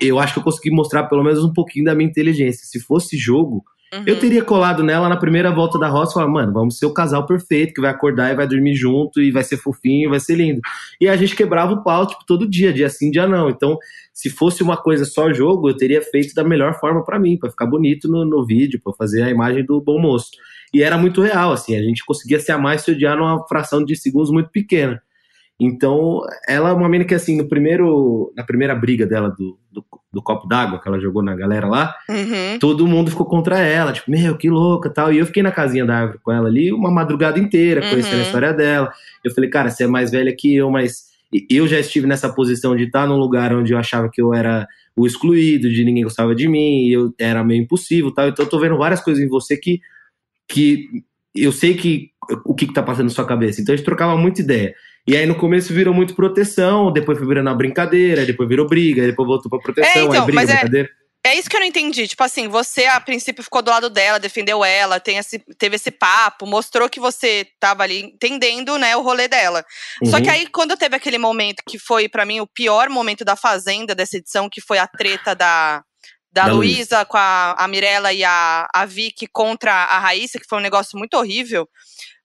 eu 0.00 0.18
acho 0.18 0.34
que 0.34 0.38
eu 0.38 0.44
consegui 0.44 0.70
mostrar 0.70 1.04
pelo 1.04 1.24
menos 1.24 1.42
um 1.44 1.52
pouquinho 1.52 1.84
da 1.84 1.94
minha 1.94 2.08
inteligência. 2.08 2.66
Se 2.66 2.80
fosse 2.80 3.16
jogo, 3.16 3.64
Uhum. 3.92 4.04
eu 4.06 4.18
teria 4.18 4.42
colado 4.42 4.82
nela 4.82 5.06
na 5.06 5.18
primeira 5.18 5.50
volta 5.50 5.78
da 5.78 5.86
roça 5.86 6.12
e 6.12 6.14
falar, 6.14 6.28
mano, 6.28 6.50
vamos 6.50 6.78
ser 6.78 6.86
o 6.86 6.94
casal 6.94 7.26
perfeito, 7.26 7.74
que 7.74 7.80
vai 7.80 7.90
acordar 7.90 8.32
e 8.32 8.34
vai 8.34 8.48
dormir 8.48 8.74
junto, 8.74 9.20
e 9.20 9.30
vai 9.30 9.44
ser 9.44 9.58
fofinho, 9.58 10.08
e 10.08 10.10
vai 10.10 10.18
ser 10.18 10.34
lindo. 10.34 10.62
E 10.98 11.06
a 11.06 11.14
gente 11.14 11.36
quebrava 11.36 11.74
o 11.74 11.84
pau, 11.84 12.06
tipo, 12.06 12.24
todo 12.26 12.48
dia, 12.48 12.72
dia 12.72 12.88
sim, 12.88 13.10
dia 13.10 13.26
não. 13.26 13.50
Então, 13.50 13.76
se 14.14 14.30
fosse 14.30 14.62
uma 14.62 14.78
coisa 14.78 15.04
só 15.04 15.30
jogo, 15.30 15.68
eu 15.68 15.76
teria 15.76 16.00
feito 16.00 16.34
da 16.34 16.42
melhor 16.42 16.80
forma 16.80 17.04
pra 17.04 17.18
mim, 17.18 17.36
pra 17.36 17.50
ficar 17.50 17.66
bonito 17.66 18.08
no, 18.08 18.24
no 18.24 18.46
vídeo, 18.46 18.80
pra 18.82 18.94
fazer 18.94 19.24
a 19.24 19.30
imagem 19.30 19.62
do 19.62 19.78
bom 19.78 20.00
moço. 20.00 20.30
E 20.74 20.82
era 20.82 20.96
muito 20.96 21.20
real, 21.20 21.52
assim, 21.52 21.76
a 21.76 21.82
gente 21.82 22.04
conseguia 22.04 22.40
se 22.40 22.50
amar 22.50 22.76
e 22.76 22.78
se 22.78 22.90
odiar 22.90 23.16
numa 23.16 23.46
fração 23.46 23.84
de 23.84 23.94
segundos 23.96 24.30
muito 24.30 24.48
pequena. 24.50 25.00
Então, 25.60 26.20
ela 26.48 26.70
é 26.70 26.72
uma 26.72 26.88
menina 26.88 27.06
que, 27.06 27.14
assim, 27.14 27.36
no 27.36 27.46
primeiro, 27.48 28.32
na 28.36 28.42
primeira 28.42 28.74
briga 28.74 29.06
dela 29.06 29.28
do, 29.28 29.58
do, 29.70 29.84
do 30.12 30.22
copo 30.22 30.48
d'água 30.48 30.80
que 30.80 30.88
ela 30.88 30.98
jogou 30.98 31.22
na 31.22 31.36
galera 31.36 31.68
lá, 31.68 31.94
Uhum. 32.08 32.58
todo 32.58 32.86
mundo 32.86 33.10
ficou 33.10 33.26
contra 33.26 33.58
ela, 33.60 33.92
tipo, 33.92 34.10
meu, 34.10 34.36
que 34.36 34.50
louca 34.50 34.90
tal. 34.90 35.12
E 35.12 35.18
eu 35.18 35.26
fiquei 35.26 35.42
na 35.42 35.52
casinha 35.52 35.84
da 35.86 35.94
árvore 35.98 36.18
com 36.22 36.32
ela 36.32 36.48
ali 36.48 36.72
uma 36.72 36.90
madrugada 36.90 37.38
inteira, 37.38 37.80
conhecendo 37.88 38.14
Uhum. 38.14 38.20
a 38.20 38.22
história 38.22 38.52
dela. 38.52 38.92
Eu 39.22 39.30
falei, 39.32 39.48
cara, 39.50 39.70
você 39.70 39.84
é 39.84 39.86
mais 39.86 40.10
velha 40.10 40.34
que 40.36 40.56
eu, 40.56 40.68
mas 40.70 41.12
eu 41.48 41.68
já 41.68 41.78
estive 41.78 42.06
nessa 42.08 42.32
posição 42.32 42.74
de 42.74 42.84
estar 42.84 43.06
num 43.06 43.16
lugar 43.16 43.54
onde 43.54 43.72
eu 43.72 43.78
achava 43.78 44.08
que 44.10 44.20
eu 44.20 44.34
era 44.34 44.66
o 44.96 45.06
excluído, 45.06 45.70
de 45.70 45.84
ninguém 45.84 46.02
gostava 46.02 46.34
de 46.34 46.48
mim, 46.48 46.86
e 46.88 46.92
eu 46.92 47.14
era 47.20 47.44
meio 47.44 47.62
impossível 47.62 48.10
tal. 48.12 48.28
Então 48.28 48.44
eu 48.44 48.50
tô 48.50 48.58
vendo 48.58 48.76
várias 48.76 49.00
coisas 49.00 49.22
em 49.22 49.28
você 49.28 49.56
que, 49.56 49.80
que 50.52 50.88
eu 51.34 51.50
sei 51.50 51.74
que 51.74 52.10
o 52.44 52.54
que, 52.54 52.66
que 52.66 52.74
tá 52.74 52.82
passando 52.82 53.04
na 53.04 53.10
sua 53.10 53.26
cabeça. 53.26 53.60
Então 53.60 53.72
a 53.72 53.76
gente 53.76 53.84
trocava 53.86 54.16
muita 54.16 54.40
ideia. 54.40 54.74
E 55.06 55.16
aí 55.16 55.26
no 55.26 55.34
começo 55.34 55.72
virou 55.74 55.92
muito 55.92 56.14
proteção, 56.14 56.92
depois 56.92 57.18
foi 57.18 57.26
virando 57.26 57.48
uma 57.48 57.56
brincadeira, 57.56 58.24
depois 58.24 58.48
virou 58.48 58.66
briga, 58.68 59.04
depois 59.06 59.26
voltou 59.26 59.50
pra 59.50 59.58
proteção, 59.58 59.90
É, 59.90 60.04
então, 60.04 60.12
aí 60.12 60.26
briga, 60.26 60.40
mas 60.40 60.50
é- 60.50 60.52
brincadeira. 60.54 60.88
É 61.24 61.38
isso 61.38 61.48
que 61.48 61.54
eu 61.54 61.60
não 61.60 61.66
entendi. 61.68 62.08
Tipo 62.08 62.24
assim, 62.24 62.48
você 62.48 62.86
a 62.86 63.00
princípio 63.00 63.44
ficou 63.44 63.62
do 63.62 63.70
lado 63.70 63.88
dela, 63.88 64.18
defendeu 64.18 64.64
ela, 64.64 64.98
tem 64.98 65.18
esse, 65.18 65.38
teve 65.56 65.76
esse 65.76 65.90
papo, 65.92 66.46
mostrou 66.46 66.88
que 66.90 66.98
você 66.98 67.46
tava 67.60 67.84
ali 67.84 68.00
entendendo, 68.02 68.76
né, 68.76 68.96
o 68.96 69.02
rolê 69.02 69.28
dela. 69.28 69.64
Só 70.04 70.16
Uhum. 70.16 70.22
que 70.24 70.28
aí, 70.28 70.46
quando 70.48 70.76
teve 70.76 70.96
aquele 70.96 71.18
momento 71.18 71.62
que 71.64 71.78
foi, 71.78 72.08
pra 72.08 72.26
mim, 72.26 72.40
o 72.40 72.46
pior 72.46 72.88
momento 72.90 73.24
da 73.24 73.36
Fazenda 73.36 73.94
dessa 73.94 74.16
edição, 74.16 74.48
que 74.50 74.60
foi 74.60 74.78
a 74.78 74.86
treta 74.88 75.32
da, 75.32 75.82
da, 76.32 76.46
Da 76.46 76.52
Luísa 76.52 77.04
com 77.04 77.18
a, 77.18 77.52
a 77.52 77.68
Mirella 77.68 78.12
e 78.12 78.24
a, 78.24 78.66
a 78.72 78.86
Vicky 78.86 79.26
contra 79.26 79.72
a 79.72 79.98
Raíssa, 79.98 80.40
que 80.40 80.46
foi 80.48 80.58
um 80.58 80.62
negócio 80.62 80.98
muito 80.98 81.14
horrível. 81.14 81.68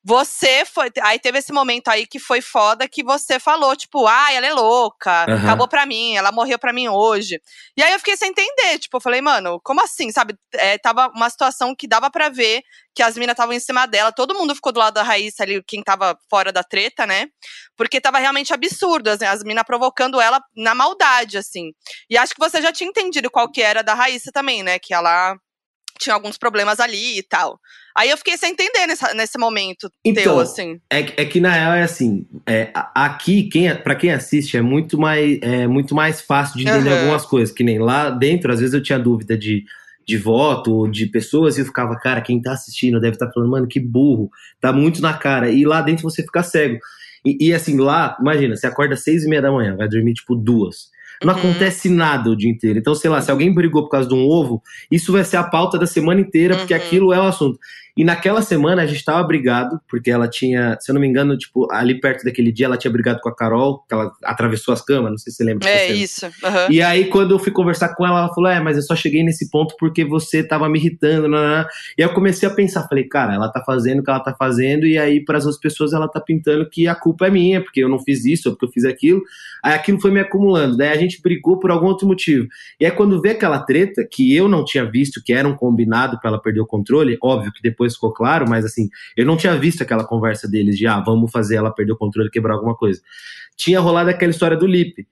Você 0.07 0.63
foi. 0.63 0.89
Aí 1.01 1.19
teve 1.19 1.39
esse 1.39 1.51
momento 1.51 1.89
aí 1.89 2.07
que 2.07 2.17
foi 2.17 2.39
foda 2.39 2.87
que 2.87 3.03
você 3.03 3.41
falou, 3.41 3.75
tipo, 3.75 4.07
ah, 4.07 4.31
ela 4.31 4.47
é 4.47 4.53
louca, 4.53 5.25
Aham. 5.25 5.43
acabou 5.43 5.67
pra 5.67 5.85
mim, 5.85 6.15
ela 6.15 6.31
morreu 6.31 6.57
pra 6.57 6.71
mim 6.71 6.87
hoje. 6.87 7.41
E 7.75 7.83
aí 7.83 7.91
eu 7.91 7.99
fiquei 7.99 8.15
sem 8.15 8.29
entender, 8.29 8.79
tipo, 8.79 8.95
eu 8.95 9.01
falei, 9.01 9.19
mano, 9.19 9.59
como 9.61 9.81
assim, 9.83 10.09
sabe? 10.09 10.33
É, 10.53 10.77
tava 10.77 11.09
uma 11.13 11.29
situação 11.29 11.75
que 11.75 11.85
dava 11.85 12.09
pra 12.09 12.29
ver 12.29 12.63
que 12.95 13.03
as 13.03 13.17
minas 13.17 13.33
estavam 13.33 13.53
em 13.53 13.59
cima 13.59 13.85
dela, 13.85 14.13
todo 14.13 14.33
mundo 14.33 14.55
ficou 14.55 14.71
do 14.71 14.79
lado 14.79 14.93
da 14.93 15.03
Raíssa 15.03 15.43
ali, 15.43 15.61
quem 15.67 15.83
tava 15.83 16.17
fora 16.29 16.53
da 16.53 16.63
treta, 16.63 17.05
né? 17.05 17.27
Porque 17.75 17.99
tava 17.99 18.17
realmente 18.17 18.53
absurdo, 18.53 19.09
as, 19.09 19.21
as 19.21 19.43
minas 19.43 19.65
provocando 19.65 20.21
ela 20.21 20.39
na 20.55 20.73
maldade, 20.73 21.37
assim. 21.37 21.73
E 22.09 22.17
acho 22.17 22.33
que 22.33 22.39
você 22.39 22.61
já 22.61 22.71
tinha 22.71 22.89
entendido 22.89 23.29
qual 23.29 23.51
que 23.51 23.61
era 23.61 23.83
da 23.83 23.93
Raíssa 23.93 24.31
também, 24.31 24.63
né? 24.63 24.79
Que 24.79 24.93
ela 24.93 25.35
tinha 25.97 26.13
alguns 26.13 26.37
problemas 26.37 26.79
ali 26.79 27.17
e 27.17 27.23
tal. 27.23 27.59
Aí 27.95 28.09
eu 28.09 28.17
fiquei 28.17 28.37
sem 28.37 28.51
entender 28.51 28.85
nessa, 28.87 29.13
nesse 29.13 29.37
momento 29.39 29.89
teu, 30.03 30.11
Então, 30.13 30.39
assim. 30.39 30.79
É, 30.89 31.03
que- 31.03 31.19
é 31.21 31.25
que 31.25 31.39
na 31.39 31.51
real 31.51 31.73
é 31.73 31.83
assim, 31.83 32.25
é, 32.45 32.69
aqui, 32.93 33.43
quem, 33.49 33.75
para 33.75 33.95
quem 33.95 34.11
assiste, 34.11 34.55
é 34.55 34.61
muito 34.61 34.97
mais, 34.99 35.39
é 35.41 35.67
muito 35.67 35.95
mais 35.95 36.21
fácil 36.21 36.57
de 36.59 36.67
entender 36.67 36.89
Aham. 36.89 36.99
algumas 36.99 37.25
coisas. 37.25 37.53
Que 37.53 37.63
nem 37.63 37.79
lá 37.79 38.09
dentro, 38.09 38.51
às 38.51 38.59
vezes 38.59 38.73
eu 38.75 38.83
tinha 38.83 38.99
dúvida 38.99 39.35
de, 39.37 39.63
de 40.07 40.17
voto 40.17 40.71
ou 40.73 40.87
de 40.87 41.07
pessoas 41.07 41.57
e 41.57 41.61
eu 41.61 41.65
ficava, 41.65 41.95
cara, 41.97 42.21
quem 42.21 42.41
tá 42.41 42.51
assistindo 42.53 42.99
deve 42.99 43.15
estar 43.15 43.31
falando, 43.31 43.49
mano, 43.49 43.67
que 43.67 43.79
burro, 43.79 44.29
tá 44.61 44.71
muito 44.71 45.01
na 45.01 45.13
cara. 45.17 45.49
E 45.49 45.65
lá 45.65 45.81
dentro 45.81 46.03
você 46.03 46.21
fica 46.21 46.43
cego. 46.43 46.77
E, 47.25 47.47
e, 47.47 47.53
assim, 47.53 47.77
lá, 47.79 48.15
imagina, 48.21 48.55
você 48.55 48.67
acorda 48.67 48.93
às 48.93 49.03
seis 49.03 49.23
e 49.23 49.27
meia 49.27 49.41
da 49.41 49.51
manhã, 49.51 49.75
vai 49.75 49.89
dormir 49.89 50.13
tipo 50.13 50.35
duas. 50.35 50.95
Não 51.23 51.33
Uhum. 51.33 51.39
acontece 51.39 51.89
nada 51.89 52.29
o 52.29 52.35
dia 52.35 52.49
inteiro. 52.49 52.77
Então, 52.79 52.93
sei 52.95 53.09
lá, 53.09 53.21
se 53.21 53.31
alguém 53.31 53.53
brigou 53.53 53.83
por 53.83 53.89
causa 53.89 54.07
de 54.07 54.13
um 54.15 54.27
ovo, 54.27 54.61
isso 54.91 55.11
vai 55.11 55.23
ser 55.23 55.37
a 55.37 55.43
pauta 55.43 55.77
da 55.77 55.87
semana 55.87 56.21
inteira, 56.21 56.55
porque 56.57 56.73
Uhum. 56.73 56.79
aquilo 56.79 57.13
é 57.13 57.19
o 57.19 57.23
assunto. 57.23 57.59
E 57.97 58.03
naquela 58.03 58.41
semana 58.41 58.83
a 58.83 58.85
gente 58.85 59.03
tava 59.03 59.23
brigado, 59.23 59.79
porque 59.89 60.11
ela 60.11 60.27
tinha, 60.27 60.77
se 60.79 60.91
eu 60.91 60.93
não 60.93 61.01
me 61.01 61.07
engano, 61.07 61.37
tipo, 61.37 61.67
ali 61.71 61.99
perto 61.99 62.23
daquele 62.23 62.51
dia 62.51 62.67
ela 62.67 62.77
tinha 62.77 62.91
brigado 62.91 63.19
com 63.21 63.29
a 63.29 63.35
Carol, 63.35 63.83
que 63.87 63.93
ela 63.93 64.11
atravessou 64.23 64.73
as 64.73 64.81
camas, 64.81 65.11
não 65.11 65.17
sei 65.17 65.31
se 65.31 65.37
você 65.37 65.43
lembra. 65.43 65.67
É 65.67 65.87
cena. 65.87 65.99
isso. 65.99 66.25
aham. 66.43 66.67
E 66.69 66.81
aí, 66.81 67.05
quando 67.05 67.31
eu 67.31 67.39
fui 67.39 67.51
conversar 67.51 67.95
com 67.95 68.05
ela, 68.05 68.19
ela 68.19 68.33
falou: 68.33 68.49
É, 68.49 68.59
mas 68.59 68.77
eu 68.77 68.83
só 68.83 68.95
cheguei 68.95 69.23
nesse 69.23 69.49
ponto 69.49 69.75
porque 69.79 70.05
você 70.05 70.43
tava 70.43 70.69
me 70.69 70.77
irritando. 70.77 71.27
Nanana. 71.27 71.67
E 71.97 72.03
aí 72.03 72.09
eu 72.09 72.13
comecei 72.13 72.47
a 72.47 72.53
pensar, 72.53 72.87
falei, 72.87 73.05
cara, 73.05 73.33
ela 73.33 73.51
tá 73.51 73.63
fazendo 73.65 73.99
o 73.99 74.03
que 74.03 74.09
ela 74.09 74.19
tá 74.19 74.35
fazendo, 74.37 74.85
e 74.85 74.97
aí, 74.97 75.23
para 75.23 75.37
as 75.37 75.45
outras 75.45 75.61
pessoas, 75.61 75.93
ela 75.93 76.07
tá 76.07 76.19
pintando 76.19 76.69
que 76.69 76.87
a 76.87 76.95
culpa 76.95 77.27
é 77.27 77.31
minha, 77.31 77.61
porque 77.61 77.83
eu 77.83 77.89
não 77.89 77.99
fiz 77.99 78.25
isso, 78.25 78.49
ou 78.49 78.55
porque 78.55 78.65
eu 78.65 78.71
fiz 78.71 78.85
aquilo. 78.85 79.21
Aí 79.63 79.73
aquilo 79.73 79.99
foi 79.99 80.11
me 80.11 80.19
acumulando. 80.19 80.77
Daí 80.77 80.89
a 80.89 80.97
gente 80.97 81.21
brigou 81.21 81.59
por 81.59 81.71
algum 81.71 81.87
outro 81.87 82.07
motivo. 82.07 82.47
E 82.79 82.85
aí, 82.85 82.91
quando 82.91 83.21
vê 83.21 83.31
aquela 83.31 83.59
treta, 83.59 84.07
que 84.09 84.35
eu 84.35 84.47
não 84.47 84.63
tinha 84.63 84.85
visto, 84.89 85.21
que 85.23 85.33
era 85.33 85.47
um 85.47 85.55
combinado 85.55 86.19
pra 86.19 86.29
ela 86.29 86.41
perder 86.41 86.61
o 86.61 86.65
controle, 86.65 87.17
óbvio 87.21 87.51
que 87.51 87.61
depois 87.61 87.86
ficou 87.95 88.13
claro, 88.13 88.45
mas 88.47 88.65
assim, 88.65 88.89
eu 89.15 89.25
não 89.25 89.37
tinha 89.37 89.55
visto 89.55 89.81
aquela 89.81 90.03
conversa 90.03 90.47
deles 90.47 90.77
de, 90.77 90.87
ah, 90.87 90.99
vamos 90.99 91.31
fazer 91.31 91.55
ela 91.55 91.71
perder 91.73 91.93
o 91.93 91.97
controle 91.97 92.29
quebrar 92.29 92.53
alguma 92.55 92.75
coisa. 92.75 93.01
Tinha 93.55 93.79
rolado 93.79 94.09
aquela 94.09 94.31
história 94.31 94.57
do 94.57 94.67
Lipe. 94.67 95.07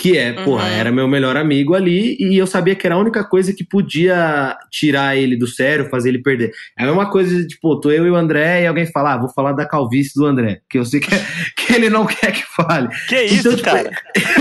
Que 0.00 0.16
é, 0.16 0.30
uhum. 0.30 0.44
porra, 0.44 0.68
era 0.68 0.92
meu 0.92 1.08
melhor 1.08 1.36
amigo 1.36 1.74
ali 1.74 2.16
e 2.20 2.38
eu 2.38 2.46
sabia 2.46 2.76
que 2.76 2.86
era 2.86 2.94
a 2.94 2.98
única 2.98 3.24
coisa 3.24 3.52
que 3.52 3.64
podia 3.64 4.56
tirar 4.70 5.16
ele 5.16 5.36
do 5.36 5.48
sério, 5.48 5.90
fazer 5.90 6.10
ele 6.10 6.22
perder. 6.22 6.52
É 6.78 6.84
a 6.84 6.86
mesma 6.86 7.10
coisa, 7.10 7.44
tipo, 7.44 7.80
tô 7.80 7.90
eu 7.90 8.06
e 8.06 8.10
o 8.10 8.14
André 8.14 8.62
e 8.62 8.66
alguém 8.68 8.86
fala, 8.86 9.14
ah, 9.14 9.18
vou 9.18 9.28
falar 9.28 9.54
da 9.54 9.66
calvície 9.66 10.14
do 10.14 10.24
André, 10.24 10.60
que 10.70 10.78
eu 10.78 10.84
sei 10.84 11.00
que, 11.00 11.10
que 11.58 11.72
ele 11.74 11.90
não 11.90 12.06
quer 12.06 12.30
que 12.30 12.44
fale. 12.46 12.86
Que 13.08 13.24
então, 13.24 13.34
isso, 13.34 13.50
tipo, 13.56 13.62
cara? 13.62 13.90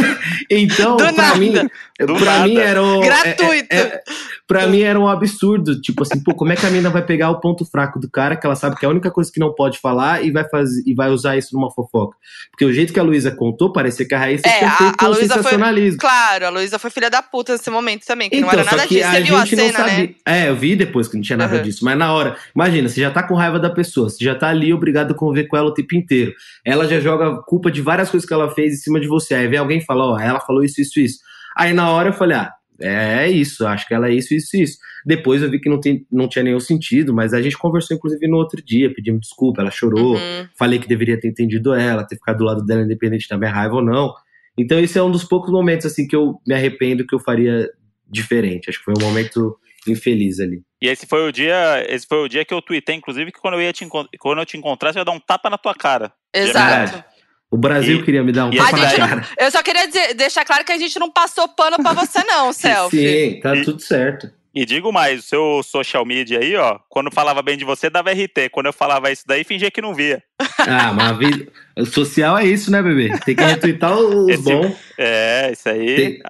então, 0.48 0.96
do 0.96 0.98
pra 0.98 1.12
nada. 1.12 1.39
mim, 1.39 1.53
do 1.53 2.15
pra 2.17 2.25
nada. 2.25 2.48
mim 2.48 2.58
era 2.58 2.84
o... 2.84 3.00
Gratuito! 3.01 3.74
É, 3.74 3.79
é, 3.79 4.03
pra 4.48 4.66
mim 4.66 4.82
era 4.82 4.98
um 4.98 5.08
absurdo, 5.08 5.80
tipo 5.82 6.04
assim, 6.04 6.24
pô, 6.24 6.34
como 6.34 6.54
é 6.54 6.56
que 6.56 6.66
a 6.66 6.70
mina 6.70 6.89
vai 6.89 7.06
pegar 7.06 7.30
o 7.30 7.39
ponto 7.39 7.66
fraco 7.66 8.00
do 8.00 8.10
cara, 8.10 8.36
que 8.38 8.46
ela 8.46 8.56
sabe 8.56 8.77
que 8.77 8.86
é 8.86 8.88
a 8.88 8.92
única 8.92 9.12
coisa 9.12 9.30
que 9.32 9.39
não 9.39 9.54
pode 9.54 9.77
falar 9.77 10.24
e 10.24 10.32
vai, 10.32 10.48
fazer, 10.48 10.82
e 10.86 10.94
vai 10.94 11.10
usar 11.10 11.36
isso 11.38 11.54
numa 11.54 11.70
fofoca? 11.70 12.16
Porque 12.50 12.63
o 12.63 12.72
jeito 12.72 12.94
que 12.94 13.00
a 13.00 13.04
Luísa 13.04 13.30
contou, 13.30 13.74
parecia 13.74 14.08
que 14.08 14.16
a 14.16 14.20
Raíssa 14.20 14.48
é, 14.48 14.63
a, 14.63 14.94
a 14.98 15.08
Luísa 15.08 15.36
sensacionalismo. 15.36 16.00
Foi, 16.00 16.10
claro, 16.10 16.46
a 16.46 16.50
Luísa 16.50 16.80
foi 16.80 16.89
filha 16.89 17.10
da 17.10 17.22
puta 17.22 17.51
nesse 17.51 17.70
momento 17.70 18.06
também, 18.06 18.30
que 18.30 18.38
então, 18.38 18.48
não 18.48 18.60
era 18.60 18.63
nada 18.63 18.88
disso. 18.88 19.10
Você 19.10 19.22
viu 19.22 19.36
a 19.36 19.46
cena, 19.46 19.84
né? 19.86 20.10
É, 20.25 20.50
eu 20.50 20.56
vi 20.56 20.75
depois 20.75 21.10
que 21.10 21.16
não 21.16 21.22
tinha 21.22 21.38
nada 21.38 21.58
uhum. 21.58 21.63
disso. 21.63 21.84
Mas 21.84 21.98
na 21.98 22.13
hora, 22.13 22.38
imagina, 22.56 22.88
você 22.88 23.01
já 23.01 23.12
tá 23.12 23.24
com 23.24 23.36
raiva 23.36 23.60
da 23.60 23.70
pessoa, 23.70 24.10
você 24.10 24.24
já 24.24 24.34
tá 24.34 24.48
ali 24.48 24.74
obrigado 24.74 25.12
a 25.12 25.13
conviver 25.13 25.48
com 25.48 25.58
ela 25.58 25.68
o 25.68 25.74
tempo 25.74 25.94
inteiro. 25.94 26.34
Ela 26.63 26.88
já 26.88 27.01
joga 27.01 27.42
culpa 27.44 27.70
de 27.70 27.82
várias 27.82 28.10
coisas 28.10 28.27
que 28.27 28.34
ela 28.34 28.50
fez 28.50 28.74
em 28.74 28.77
cima 28.77 29.00
de 29.00 29.08
você. 29.08 29.36
Aí 29.36 29.48
vem 29.48 29.60
alguém 29.60 29.80
e 29.80 29.86
fala, 29.86 30.06
ó, 30.06 30.20
ela 30.20 30.39
falou 30.39 30.63
isso, 30.63 30.80
isso, 30.80 31.00
isso. 31.00 31.20
Aí 31.58 31.74
na 31.74 31.89
hora 31.89 32.10
eu 32.10 32.13
falei, 32.13 32.38
ah, 32.38 32.51
é 32.81 33.29
isso, 33.29 33.65
acho 33.65 33.88
que 33.88 33.93
ela 33.93 34.10
é 34.10 34.13
isso, 34.13 34.34
isso, 34.34 34.55
isso. 34.55 34.77
Depois 35.05 35.41
eu 35.41 35.50
vi 35.50 35.60
que 35.60 35.69
não, 35.69 35.79
tem, 35.79 36.05
não 36.12 36.27
tinha 36.27 36.43
nenhum 36.43 36.60
sentido, 36.60 37.13
mas 37.13 37.34
a 37.34 37.41
gente 37.41 37.57
conversou 37.57 37.96
inclusive 37.96 38.27
no 38.27 38.38
outro 38.38 38.62
dia, 38.63 38.93
pedimos 38.93 39.22
desculpa, 39.22 39.62
ela 39.62 39.72
chorou, 39.72 40.15
uhum. 40.15 40.48
falei 40.57 40.79
que 40.79 40.88
deveria 40.88 41.19
ter 41.19 41.27
entendido 41.27 41.74
ela, 41.74 42.05
ter 42.05 42.15
ficado 42.15 42.39
do 42.39 42.43
lado 42.43 42.65
dela 42.65 42.84
independente 42.84 43.27
da 43.27 43.38
minha 43.38 43.51
raiva 43.51 43.75
ou 43.75 43.84
não. 43.84 44.13
Então 44.57 44.79
esse 44.79 44.98
é 44.98 45.03
um 45.03 45.12
dos 45.12 45.24
poucos 45.24 45.51
momentos 45.51 45.86
assim 45.86 46.07
que 46.07 46.15
eu 46.15 46.39
me 46.46 46.53
arrependo 46.53 47.05
que 47.05 47.15
eu 47.15 47.19
faria 47.19 47.69
diferente. 48.10 48.69
Acho 48.69 48.79
que 48.79 48.86
foi 48.86 48.93
um 48.98 49.05
momento 49.05 49.57
infeliz 49.88 50.39
ali. 50.39 50.62
E 50.81 50.88
esse 50.88 51.07
foi 51.07 51.27
o 51.27 51.31
dia, 51.31 51.86
esse 51.88 52.05
foi 52.07 52.19
o 52.19 52.27
dia 52.27 52.46
que 52.46 52.53
eu 52.53 52.62
tuitei, 52.62 52.96
inclusive, 52.96 53.31
que 53.31 53.39
quando 53.39 53.55
eu 53.55 53.62
ia 53.62 53.74
te 53.74 53.88
quando 54.19 54.39
eu 54.39 54.46
te 54.46 54.57
encontrar, 54.57 54.93
você 54.93 55.00
ia 55.00 55.05
dar 55.05 55.12
um 55.12 55.19
tapa 55.19 55.50
na 55.50 55.57
tua 55.57 55.74
cara. 55.74 56.12
Exato. 56.34 57.03
O 57.50 57.58
Brasil 57.58 58.00
e, 58.00 58.04
queria 58.04 58.24
me 58.24 58.32
dar 58.32 58.46
um 58.48 58.51
tapa 58.51 58.77
na 58.77 58.96
cara. 58.96 59.16
Não, 59.16 59.46
eu 59.46 59.51
só 59.51 59.63
queria 59.63 59.88
dizer, 59.88 60.13
deixar 60.16 60.44
claro 60.44 60.66
que 60.66 60.72
a 60.72 60.77
gente 60.77 61.00
não 61.00 61.10
passou 61.10 61.48
pano 61.48 61.77
para 61.77 61.94
você 61.94 62.24
não, 62.24 62.51
Selfie. 62.54 62.98
Sim, 62.98 63.39
tá 63.39 63.56
e, 63.56 63.63
tudo 63.63 63.82
certo. 63.82 64.30
E 64.54 64.66
digo 64.66 64.92
mais, 64.92 65.20
o 65.20 65.24
seu 65.24 65.63
social 65.63 66.06
media 66.06 66.39
aí, 66.39 66.56
ó, 66.56 66.80
quando 66.89 67.13
falava 67.13 67.42
bem 67.42 67.58
de 67.58 67.63
você, 67.63 67.89
dava 67.89 68.12
RT. 68.12 68.50
Quando 68.51 68.66
eu 68.66 68.74
falava 68.74 69.12
isso 69.12 69.24
daí, 69.25 69.44
fingia 69.44 69.72
que 69.72 69.82
não 69.82 69.94
via. 69.94 70.22
Ah, 70.60 70.92
mas 70.92 71.10
a 71.10 71.13
vida... 71.13 71.48
o 71.77 71.86
social 71.86 72.38
é 72.38 72.46
isso, 72.46 72.72
né, 72.72 72.82
bebê? 72.82 73.18
Tem 73.20 73.36
que 73.36 73.44
retweetar 73.44 73.96
os 73.96 74.42
bons. 74.42 74.75
É, 74.98 75.51
isso 75.54 75.70
aí. 75.70 75.96
Tem... 75.96 76.22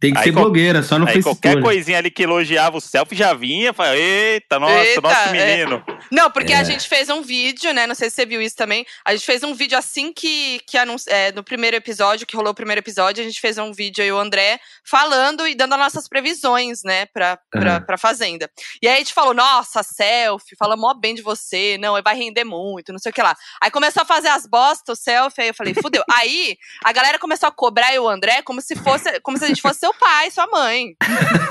Tem 0.00 0.12
que 0.12 0.18
aí 0.18 0.24
ser 0.24 0.32
blogueira, 0.32 0.80
só 0.82 0.96
no 0.96 1.06
aí 1.06 1.14
Facebook. 1.14 1.40
Qualquer 1.40 1.60
coisinha 1.60 1.98
ali 1.98 2.08
que 2.08 2.22
elogiava 2.22 2.76
o 2.76 2.80
selfie 2.80 3.16
já 3.16 3.34
vinha, 3.34 3.72
falava, 3.72 3.96
eita, 3.96 4.58
nossa, 4.60 4.84
eita, 4.84 5.00
nosso 5.00 5.28
é. 5.28 5.32
menino. 5.32 5.84
É. 5.88 5.98
Não, 6.12 6.30
porque 6.30 6.52
é. 6.52 6.56
a 6.56 6.62
gente 6.62 6.88
fez 6.88 7.08
um 7.08 7.20
vídeo, 7.20 7.74
né? 7.74 7.84
Não 7.84 7.96
sei 7.96 8.08
se 8.08 8.14
você 8.14 8.24
viu 8.24 8.40
isso 8.40 8.54
também. 8.54 8.86
A 9.04 9.12
gente 9.12 9.26
fez 9.26 9.42
um 9.42 9.54
vídeo 9.54 9.76
assim 9.76 10.12
que, 10.12 10.60
que 10.68 10.78
anunci... 10.78 11.10
é, 11.10 11.32
no 11.32 11.42
primeiro 11.42 11.76
episódio, 11.76 12.26
que 12.28 12.36
rolou 12.36 12.52
o 12.52 12.54
primeiro 12.54 12.78
episódio, 12.78 13.22
a 13.22 13.26
gente 13.26 13.40
fez 13.40 13.58
um 13.58 13.72
vídeo 13.72 14.04
aí, 14.04 14.12
o 14.12 14.18
André, 14.18 14.60
falando 14.84 15.48
e 15.48 15.56
dando 15.56 15.72
as 15.72 15.80
nossas 15.80 16.08
previsões, 16.08 16.84
né, 16.84 17.06
pra, 17.06 17.36
pra, 17.50 17.74
uhum. 17.74 17.82
pra 17.82 17.98
Fazenda. 17.98 18.48
E 18.80 18.86
aí 18.86 18.94
a 18.94 18.98
gente 18.98 19.12
falou, 19.12 19.34
nossa, 19.34 19.82
selfie, 19.82 20.54
fala 20.56 20.76
mó 20.76 20.94
bem 20.94 21.14
de 21.14 21.22
você, 21.22 21.76
não, 21.80 22.00
vai 22.00 22.14
render 22.14 22.44
muito, 22.44 22.92
não 22.92 23.00
sei 23.00 23.10
o 23.10 23.12
que 23.12 23.22
lá. 23.22 23.36
Aí 23.60 23.70
começou 23.70 24.02
a 24.02 24.06
fazer 24.06 24.28
as 24.28 24.46
bostas, 24.46 24.96
o 24.96 25.02
selfie, 25.02 25.42
aí 25.42 25.48
eu 25.48 25.54
falei, 25.54 25.74
fudeu. 25.74 26.04
aí 26.12 26.56
a 26.84 26.92
galera 26.92 27.18
começou 27.18 27.48
a 27.48 27.52
cobrar 27.52 27.92
eu 27.92 28.04
e 28.04 28.06
o 28.06 28.08
André 28.08 28.42
como 28.42 28.60
se 28.60 28.76
fosse, 28.76 29.18
como 29.20 29.36
se 29.36 29.44
a 29.44 29.48
gente 29.48 29.60
fosse 29.60 29.87
seu 29.88 29.94
pai, 29.94 30.30
sua 30.30 30.46
mãe. 30.46 30.96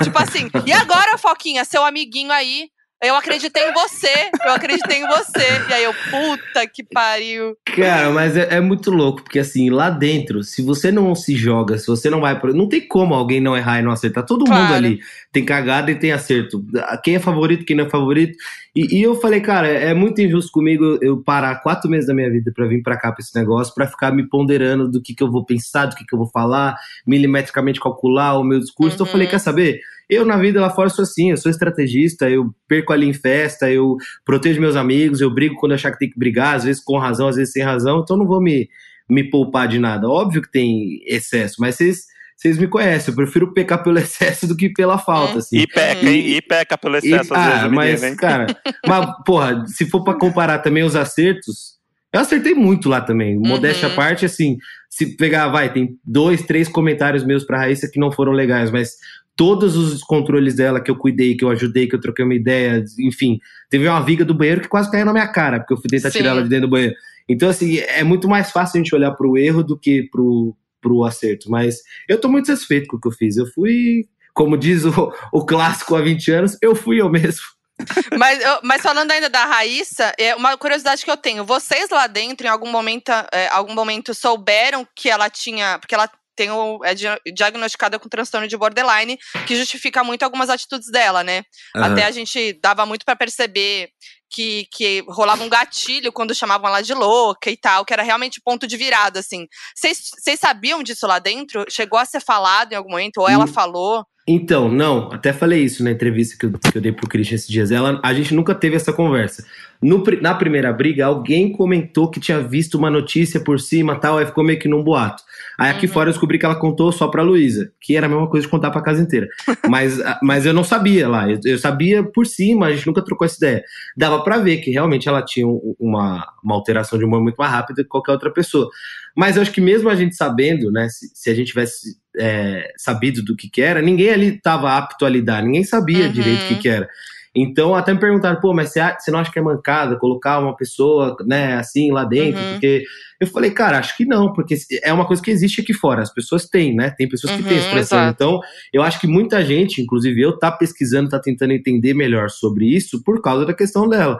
tipo 0.02 0.18
assim, 0.18 0.48
e 0.64 0.72
agora, 0.72 1.18
Foquinha, 1.18 1.64
seu 1.64 1.84
amiguinho 1.84 2.32
aí 2.32 2.70
eu 3.02 3.14
acreditei 3.14 3.68
em 3.68 3.72
você, 3.72 4.30
eu 4.44 4.52
acreditei 4.52 4.98
em 4.98 5.06
você. 5.06 5.68
E 5.68 5.72
aí 5.72 5.84
eu, 5.84 5.94
puta 6.10 6.66
que 6.66 6.82
pariu. 6.82 7.56
Cara, 7.64 8.10
mas 8.10 8.36
é, 8.36 8.56
é, 8.56 8.60
muito 8.60 8.90
louco, 8.90 9.22
porque 9.22 9.38
assim, 9.38 9.70
lá 9.70 9.88
dentro, 9.88 10.42
se 10.42 10.62
você 10.62 10.90
não 10.90 11.14
se 11.14 11.36
joga, 11.36 11.78
se 11.78 11.86
você 11.86 12.10
não 12.10 12.20
vai. 12.20 12.38
Pra... 12.38 12.52
Não 12.52 12.68
tem 12.68 12.86
como 12.86 13.14
alguém 13.14 13.40
não 13.40 13.56
errar 13.56 13.78
e 13.78 13.82
não 13.82 13.92
acertar. 13.92 14.24
Todo 14.24 14.44
claro. 14.44 14.62
mundo 14.62 14.74
ali 14.74 15.00
tem 15.32 15.44
cagada 15.44 15.90
e 15.90 15.94
tem 15.94 16.10
acerto. 16.10 16.64
Quem 17.04 17.14
é 17.14 17.20
favorito, 17.20 17.64
quem 17.64 17.76
não 17.76 17.86
é 17.86 17.90
favorito. 17.90 18.36
E, 18.74 18.98
e 18.98 19.02
eu 19.02 19.14
falei, 19.20 19.40
cara, 19.40 19.68
é 19.68 19.94
muito 19.94 20.20
injusto 20.20 20.50
comigo 20.50 20.98
eu 21.00 21.22
parar 21.22 21.56
quatro 21.62 21.88
meses 21.88 22.06
da 22.06 22.14
minha 22.14 22.30
vida 22.30 22.52
para 22.54 22.66
vir 22.66 22.82
para 22.82 22.96
cá 22.96 23.12
pra 23.12 23.22
esse 23.22 23.34
negócio, 23.34 23.74
para 23.74 23.86
ficar 23.86 24.12
me 24.12 24.28
ponderando 24.28 24.88
do 24.88 25.00
que, 25.00 25.14
que 25.14 25.22
eu 25.22 25.30
vou 25.30 25.44
pensar, 25.44 25.86
do 25.86 25.94
que, 25.94 26.04
que 26.04 26.14
eu 26.14 26.18
vou 26.18 26.28
falar, 26.28 26.76
milimetricamente 27.06 27.80
calcular 27.80 28.38
o 28.38 28.44
meu 28.44 28.58
discurso. 28.58 28.90
Uhum. 28.90 28.94
Então 28.94 29.06
eu 29.06 29.10
falei, 29.12 29.26
uhum. 29.26 29.30
quer 29.30 29.38
saber? 29.38 29.80
Eu, 30.08 30.24
na 30.24 30.36
vida 30.36 30.60
lá 30.60 30.70
fora, 30.70 30.88
sou 30.88 31.02
assim, 31.02 31.30
eu 31.30 31.36
sou 31.36 31.50
estrategista, 31.50 32.30
eu 32.30 32.50
perco 32.66 32.92
ali 32.92 33.06
em 33.06 33.12
festa, 33.12 33.70
eu 33.70 33.96
protejo 34.24 34.60
meus 34.60 34.76
amigos, 34.76 35.20
eu 35.20 35.32
brigo 35.32 35.56
quando 35.56 35.72
achar 35.72 35.92
que 35.92 35.98
tem 35.98 36.10
que 36.10 36.18
brigar, 36.18 36.56
às 36.56 36.64
vezes 36.64 36.82
com 36.82 36.98
razão, 36.98 37.28
às 37.28 37.36
vezes 37.36 37.52
sem 37.52 37.62
razão, 37.62 38.00
então 38.00 38.16
não 38.16 38.26
vou 38.26 38.40
me, 38.40 38.68
me 39.08 39.22
poupar 39.28 39.68
de 39.68 39.78
nada. 39.78 40.08
Óbvio 40.08 40.42
que 40.42 40.50
tem 40.50 41.00
excesso, 41.06 41.56
mas 41.58 41.74
vocês 41.76 42.06
vocês 42.38 42.56
me 42.56 42.68
conhecem, 42.68 43.10
eu 43.10 43.16
prefiro 43.16 43.52
pecar 43.52 43.82
pelo 43.82 43.98
excesso 43.98 44.46
do 44.46 44.56
que 44.56 44.70
pela 44.70 44.96
falta, 44.96 45.34
é. 45.34 45.38
assim. 45.38 45.58
E 45.58 45.66
peca, 45.66 46.08
hein? 46.08 46.36
E 46.36 46.40
peca 46.40 46.78
pelo 46.78 46.96
excesso, 46.96 47.34
e, 47.34 47.36
às 47.36 47.64
ah, 47.64 47.68
vezes, 47.68 48.00
mas, 48.00 48.16
cara, 48.16 48.46
mas, 48.86 49.10
porra, 49.26 49.66
se 49.66 49.84
for 49.90 50.04
para 50.04 50.16
comparar 50.16 50.60
também 50.60 50.84
os 50.84 50.94
acertos, 50.94 51.78
eu 52.12 52.20
acertei 52.20 52.54
muito 52.54 52.88
lá 52.88 53.00
também. 53.00 53.36
Modéstia 53.36 53.88
à 53.88 53.94
parte, 53.94 54.24
assim, 54.24 54.56
se 54.88 55.16
pegar, 55.16 55.48
vai, 55.48 55.72
tem 55.72 55.98
dois, 56.04 56.42
três 56.42 56.68
comentários 56.68 57.24
meus 57.24 57.44
pra 57.44 57.58
Raíssa 57.58 57.90
que 57.92 58.00
não 58.00 58.10
foram 58.10 58.32
legais, 58.32 58.70
mas 58.70 58.92
todos 59.38 59.76
os 59.76 60.02
controles 60.02 60.56
dela 60.56 60.80
que 60.80 60.90
eu 60.90 60.96
cuidei, 60.96 61.36
que 61.36 61.44
eu 61.44 61.48
ajudei, 61.48 61.86
que 61.86 61.94
eu 61.94 62.00
troquei 62.00 62.24
uma 62.24 62.34
ideia, 62.34 62.84
enfim. 62.98 63.38
Teve 63.70 63.88
uma 63.88 64.00
viga 64.00 64.24
do 64.24 64.34
banheiro 64.34 64.60
que 64.60 64.68
quase 64.68 64.90
caiu 64.90 65.06
na 65.06 65.12
minha 65.12 65.28
cara, 65.28 65.60
porque 65.60 65.74
eu 65.74 65.76
fui 65.76 65.88
tentar 65.88 66.10
Sim. 66.10 66.18
tirar 66.18 66.30
ela 66.30 66.42
de 66.42 66.48
dentro 66.48 66.66
do 66.66 66.70
banheiro. 66.72 66.96
Então, 67.28 67.48
assim, 67.48 67.78
é 67.78 68.02
muito 68.02 68.28
mais 68.28 68.50
fácil 68.50 68.80
a 68.80 68.82
gente 68.82 68.92
olhar 68.92 69.12
pro 69.12 69.38
erro 69.38 69.62
do 69.62 69.78
que 69.78 70.08
pro, 70.10 70.56
pro 70.80 71.04
acerto. 71.04 71.48
Mas 71.48 71.76
eu 72.08 72.20
tô 72.20 72.28
muito 72.28 72.48
satisfeito 72.48 72.88
com 72.88 72.96
o 72.96 73.00
que 73.00 73.06
eu 73.06 73.12
fiz. 73.12 73.36
Eu 73.36 73.46
fui, 73.46 74.08
como 74.34 74.58
diz 74.58 74.84
o, 74.84 75.12
o 75.32 75.46
clássico 75.46 75.94
há 75.94 76.02
20 76.02 76.32
anos, 76.32 76.58
eu 76.60 76.74
fui 76.74 77.00
eu 77.00 77.08
mesmo. 77.08 77.46
mas, 78.18 78.40
mas 78.64 78.82
falando 78.82 79.12
ainda 79.12 79.30
da 79.30 79.44
Raíssa, 79.44 80.12
é 80.18 80.34
uma 80.34 80.56
curiosidade 80.56 81.04
que 81.04 81.10
eu 81.10 81.16
tenho. 81.16 81.44
Vocês 81.44 81.90
lá 81.90 82.08
dentro, 82.08 82.44
em 82.44 82.50
algum 82.50 82.72
momento, 82.72 83.12
é, 83.32 83.46
algum 83.52 83.72
momento 83.72 84.12
souberam 84.14 84.84
que 84.96 85.08
ela 85.08 85.30
tinha. 85.30 85.78
Porque 85.78 85.94
ela 85.94 86.10
tem 86.38 86.52
o, 86.52 86.78
é 86.84 86.94
diagnosticada 87.34 87.98
com 87.98 88.08
transtorno 88.08 88.46
de 88.46 88.56
borderline, 88.56 89.18
que 89.44 89.56
justifica 89.56 90.04
muito 90.04 90.22
algumas 90.22 90.48
atitudes 90.48 90.88
dela, 90.88 91.24
né? 91.24 91.42
Uhum. 91.74 91.82
Até 91.82 92.04
a 92.04 92.12
gente 92.12 92.52
dava 92.62 92.86
muito 92.86 93.04
para 93.04 93.16
perceber 93.16 93.88
que, 94.30 94.68
que 94.70 95.02
rolava 95.08 95.42
um 95.42 95.48
gatilho 95.48 96.12
quando 96.12 96.36
chamavam 96.36 96.68
ela 96.68 96.80
de 96.80 96.94
louca 96.94 97.50
e 97.50 97.56
tal, 97.56 97.84
que 97.84 97.92
era 97.92 98.04
realmente 98.04 98.40
ponto 98.40 98.68
de 98.68 98.76
virada, 98.76 99.18
assim. 99.18 99.48
Vocês 99.74 100.38
sabiam 100.38 100.80
disso 100.80 101.08
lá 101.08 101.18
dentro? 101.18 101.64
Chegou 101.68 101.98
a 101.98 102.04
ser 102.04 102.20
falado 102.20 102.72
em 102.72 102.76
algum 102.76 102.90
momento? 102.90 103.18
Ou 103.18 103.28
ela 103.28 103.44
hum. 103.44 103.48
falou? 103.48 104.06
Então, 104.28 104.68
não, 104.68 105.10
até 105.10 105.32
falei 105.32 105.64
isso 105.64 105.82
na 105.82 105.90
entrevista 105.90 106.36
que 106.38 106.46
eu, 106.46 106.52
que 106.52 106.78
eu 106.78 106.82
dei 106.82 106.92
pro 106.92 107.08
Christian 107.08 107.34
esses 107.34 107.48
dias. 107.48 107.72
Ela, 107.72 107.98
a 108.04 108.14
gente 108.14 108.32
nunca 108.32 108.54
teve 108.54 108.76
essa 108.76 108.92
conversa. 108.92 109.44
No, 109.80 110.02
na 110.20 110.34
primeira 110.34 110.72
briga, 110.72 111.06
alguém 111.06 111.52
comentou 111.52 112.10
que 112.10 112.18
tinha 112.18 112.40
visto 112.40 112.76
uma 112.76 112.90
notícia 112.90 113.38
por 113.38 113.60
cima 113.60 113.94
tal, 113.94 114.18
aí 114.18 114.26
ficou 114.26 114.42
meio 114.42 114.58
que 114.58 114.66
num 114.66 114.82
boato. 114.82 115.22
Aí 115.56 115.70
aqui 115.70 115.86
uhum. 115.86 115.92
fora 115.92 116.08
eu 116.08 116.12
descobri 116.12 116.36
que 116.36 116.44
ela 116.44 116.58
contou 116.58 116.90
só 116.90 117.06
pra 117.06 117.22
Luísa, 117.22 117.70
que 117.80 117.96
era 117.96 118.06
a 118.06 118.08
mesma 118.08 118.28
coisa 118.28 118.44
de 118.44 118.50
contar 118.50 118.72
pra 118.72 118.82
casa 118.82 119.00
inteira. 119.00 119.28
mas, 119.68 120.00
mas 120.20 120.44
eu 120.44 120.52
não 120.52 120.64
sabia 120.64 121.08
lá, 121.08 121.30
eu, 121.30 121.38
eu, 121.44 121.58
sabia 121.58 122.02
por 122.02 122.26
cima, 122.26 122.66
a 122.66 122.72
gente 122.72 122.86
nunca 122.88 123.04
trocou 123.04 123.24
essa 123.24 123.36
ideia. 123.36 123.62
Dava 123.96 124.22
pra 124.24 124.38
ver 124.38 124.58
que 124.58 124.70
realmente 124.72 125.08
ela 125.08 125.24
tinha 125.24 125.46
uma, 125.46 126.26
uma 126.42 126.54
alteração 126.54 126.98
de 126.98 127.04
humor 127.04 127.22
muito 127.22 127.36
mais 127.36 127.52
rápida 127.52 127.82
que 127.84 127.88
qualquer 127.88 128.12
outra 128.12 128.32
pessoa. 128.32 128.68
Mas 129.16 129.36
eu 129.36 129.42
acho 129.42 129.52
que 129.52 129.60
mesmo 129.60 129.88
a 129.88 129.94
gente 129.94 130.16
sabendo, 130.16 130.72
né, 130.72 130.88
se, 130.88 131.08
se 131.14 131.30
a 131.30 131.34
gente 131.34 131.48
tivesse 131.48 131.96
é, 132.18 132.72
sabido 132.76 133.22
do 133.22 133.36
que, 133.36 133.48
que 133.48 133.62
era, 133.62 133.80
ninguém 133.80 134.10
ali 134.10 134.34
estava 134.34 134.76
apto 134.76 135.06
a 135.06 135.08
lidar, 135.08 135.42
ninguém 135.42 135.62
sabia 135.62 136.06
uhum. 136.06 136.12
direito 136.12 136.42
o 136.42 136.48
que, 136.48 136.54
que 136.56 136.68
era. 136.68 136.88
Então, 137.34 137.74
até 137.74 137.92
me 137.92 138.00
perguntaram, 138.00 138.40
pô, 138.40 138.54
mas 138.54 138.70
você, 138.70 138.80
você 138.98 139.10
não 139.10 139.18
acha 139.18 139.30
que 139.30 139.38
é 139.38 139.42
mancada 139.42 139.98
colocar 139.98 140.38
uma 140.40 140.56
pessoa, 140.56 141.16
né, 141.26 141.56
assim, 141.56 141.92
lá 141.92 142.04
dentro? 142.04 142.40
Uhum. 142.40 142.52
Porque 142.52 142.84
eu 143.20 143.26
falei, 143.26 143.50
cara, 143.50 143.78
acho 143.78 143.96
que 143.96 144.04
não, 144.04 144.32
porque 144.32 144.56
é 144.82 144.92
uma 144.92 145.06
coisa 145.06 145.22
que 145.22 145.30
existe 145.30 145.60
aqui 145.60 145.74
fora, 145.74 146.02
as 146.02 146.12
pessoas 146.12 146.46
têm, 146.46 146.74
né? 146.74 146.90
Tem 146.90 147.08
pessoas 147.08 147.34
que 147.34 147.42
uhum, 147.42 147.48
têm 147.48 147.58
esse 147.58 147.70
transtorno. 147.70 148.10
Então, 148.10 148.40
eu 148.72 148.82
acho 148.82 149.00
que 149.00 149.06
muita 149.06 149.44
gente, 149.44 149.82
inclusive 149.82 150.20
eu, 150.20 150.38
tá 150.38 150.50
pesquisando, 150.50 151.10
tá 151.10 151.18
tentando 151.18 151.52
entender 151.52 151.94
melhor 151.94 152.30
sobre 152.30 152.66
isso 152.66 153.02
por 153.02 153.20
causa 153.20 153.44
da 153.44 153.54
questão 153.54 153.88
dela. 153.88 154.18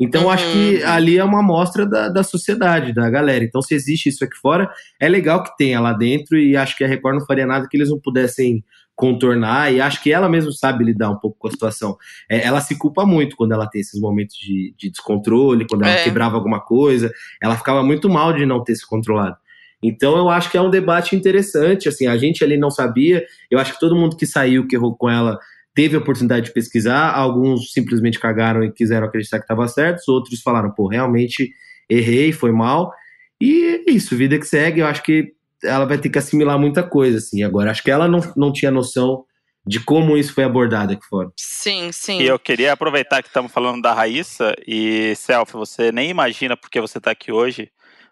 Então, 0.00 0.24
uhum. 0.24 0.30
acho 0.30 0.50
que 0.50 0.76
uhum. 0.76 0.88
ali 0.88 1.18
é 1.18 1.24
uma 1.24 1.40
amostra 1.40 1.84
da, 1.84 2.08
da 2.08 2.22
sociedade, 2.22 2.94
da 2.94 3.08
galera. 3.10 3.44
Então, 3.44 3.60
se 3.60 3.74
existe 3.74 4.08
isso 4.08 4.24
aqui 4.24 4.36
fora, 4.36 4.70
é 4.98 5.08
legal 5.08 5.42
que 5.42 5.56
tenha 5.58 5.78
lá 5.78 5.92
dentro 5.92 6.38
e 6.38 6.56
acho 6.56 6.76
que 6.76 6.82
a 6.82 6.88
Record 6.88 7.18
não 7.18 7.26
faria 7.26 7.46
nada 7.46 7.68
que 7.68 7.76
eles 7.76 7.90
não 7.90 8.00
pudessem 8.00 8.64
contornar 9.00 9.72
e 9.72 9.80
acho 9.80 10.02
que 10.02 10.12
ela 10.12 10.28
mesma 10.28 10.52
sabe 10.52 10.84
lidar 10.84 11.10
um 11.10 11.16
pouco 11.16 11.38
com 11.38 11.48
a 11.48 11.50
situação. 11.50 11.96
É, 12.28 12.46
ela 12.46 12.60
se 12.60 12.76
culpa 12.76 13.06
muito 13.06 13.34
quando 13.34 13.52
ela 13.52 13.66
tem 13.66 13.80
esses 13.80 13.98
momentos 13.98 14.36
de, 14.36 14.74
de 14.76 14.90
descontrole, 14.90 15.66
quando 15.66 15.82
ela 15.82 15.92
é. 15.92 16.04
quebrava 16.04 16.36
alguma 16.36 16.60
coisa, 16.60 17.10
ela 17.42 17.56
ficava 17.56 17.82
muito 17.82 18.10
mal 18.10 18.34
de 18.34 18.44
não 18.44 18.62
ter 18.62 18.76
se 18.76 18.86
controlado. 18.86 19.36
Então 19.82 20.18
eu 20.18 20.28
acho 20.28 20.50
que 20.50 20.58
é 20.58 20.60
um 20.60 20.68
debate 20.68 21.16
interessante, 21.16 21.88
assim, 21.88 22.06
a 22.06 22.16
gente 22.18 22.44
ali 22.44 22.58
não 22.58 22.70
sabia, 22.70 23.24
eu 23.50 23.58
acho 23.58 23.72
que 23.72 23.80
todo 23.80 23.96
mundo 23.96 24.14
que 24.14 24.26
saiu, 24.26 24.66
que 24.66 24.76
errou 24.76 24.94
com 24.94 25.08
ela, 25.08 25.38
teve 25.74 25.96
a 25.96 25.98
oportunidade 25.98 26.46
de 26.46 26.52
pesquisar, 26.52 27.10
alguns 27.14 27.72
simplesmente 27.72 28.20
cagaram 28.20 28.62
e 28.62 28.70
quiseram 28.70 29.06
acreditar 29.06 29.38
que 29.38 29.44
estava 29.44 29.66
certo, 29.66 30.06
outros 30.08 30.42
falaram, 30.42 30.70
pô, 30.70 30.86
realmente 30.86 31.50
errei, 31.88 32.30
foi 32.30 32.52
mal, 32.52 32.92
e 33.40 33.82
é 33.86 33.90
isso, 33.90 34.14
vida 34.14 34.38
que 34.38 34.46
segue, 34.46 34.80
eu 34.80 34.86
acho 34.86 35.02
que 35.02 35.32
ela 35.62 35.84
vai 35.84 35.98
ter 35.98 36.08
que 36.08 36.18
assimilar 36.18 36.58
muita 36.58 36.82
coisa, 36.82 37.18
assim, 37.18 37.42
agora, 37.42 37.70
acho 37.70 37.82
que 37.82 37.90
ela 37.90 38.08
não, 38.08 38.20
não 38.36 38.52
tinha 38.52 38.70
noção 38.70 39.24
de 39.66 39.78
como 39.80 40.16
isso 40.16 40.32
foi 40.32 40.44
abordado 40.44 40.92
aqui 40.92 41.06
fora. 41.06 41.30
Sim, 41.36 41.92
sim. 41.92 42.20
E 42.20 42.26
eu 42.26 42.38
queria 42.38 42.72
aproveitar 42.72 43.22
que 43.22 43.28
estamos 43.28 43.52
falando 43.52 43.82
da 43.82 43.92
Raíssa, 43.92 44.54
e 44.66 45.14
Selfie, 45.16 45.56
você 45.56 45.92
nem 45.92 46.10
imagina 46.10 46.56
porque 46.56 46.80
você 46.80 46.98
está 46.98 47.10
aqui 47.10 47.30
hoje, 47.30 47.70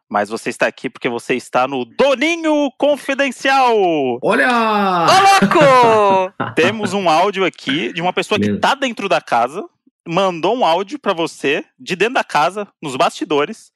mas 0.08 0.28
você 0.28 0.50
está 0.50 0.66
aqui 0.66 0.88
porque 0.88 1.08
você 1.08 1.34
está 1.34 1.68
no 1.68 1.84
Doninho 1.84 2.70
Confidencial! 2.78 3.76
Olha! 4.22 4.48
Ô, 4.48 5.46
louco! 5.46 6.32
Temos 6.54 6.92
um 6.92 7.08
áudio 7.08 7.44
aqui 7.44 7.92
de 7.92 8.00
uma 8.00 8.12
pessoa 8.12 8.38
que 8.38 8.50
está 8.50 8.74
dentro 8.74 9.08
da 9.08 9.20
casa, 9.20 9.64
mandou 10.06 10.56
um 10.56 10.64
áudio 10.64 10.98
para 10.98 11.12
você, 11.12 11.64
de 11.78 11.94
dentro 11.94 12.14
da 12.14 12.24
casa, 12.24 12.66
nos 12.80 12.96
bastidores. 12.96 13.70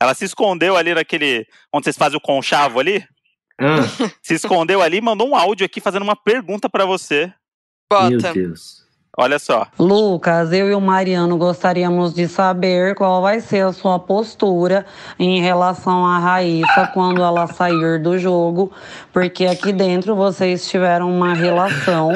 Ela 0.00 0.14
se 0.14 0.24
escondeu 0.24 0.76
ali 0.76 0.92
naquele. 0.92 1.46
onde 1.72 1.84
vocês 1.84 1.96
fazem 1.96 2.18
o 2.18 2.20
conchavo 2.20 2.80
ali. 2.80 3.04
Ah, 3.58 3.78
Se 4.22 4.34
escondeu 4.34 4.82
ali 4.82 4.98
e 4.98 5.00
mandou 5.00 5.28
um 5.28 5.36
áudio 5.36 5.64
aqui 5.64 5.80
fazendo 5.80 6.02
uma 6.02 6.16
pergunta 6.16 6.68
para 6.68 6.84
você. 6.84 7.32
meu 7.90 8.10
Bota. 8.18 8.32
Deus. 8.32 8.85
Olha 9.18 9.38
só. 9.38 9.66
Lucas, 9.78 10.52
eu 10.52 10.68
e 10.68 10.74
o 10.74 10.80
Mariano 10.80 11.38
gostaríamos 11.38 12.12
de 12.12 12.28
saber 12.28 12.94
qual 12.94 13.22
vai 13.22 13.40
ser 13.40 13.64
a 13.64 13.72
sua 13.72 13.98
postura 13.98 14.84
em 15.18 15.40
relação 15.40 16.04
à 16.04 16.18
Raíssa 16.18 16.90
quando 16.92 17.22
ela 17.22 17.46
sair 17.46 17.98
do 17.98 18.18
jogo, 18.18 18.70
porque 19.14 19.46
aqui 19.46 19.72
dentro 19.72 20.14
vocês 20.14 20.68
tiveram 20.68 21.10
uma 21.10 21.32
relação, 21.32 22.12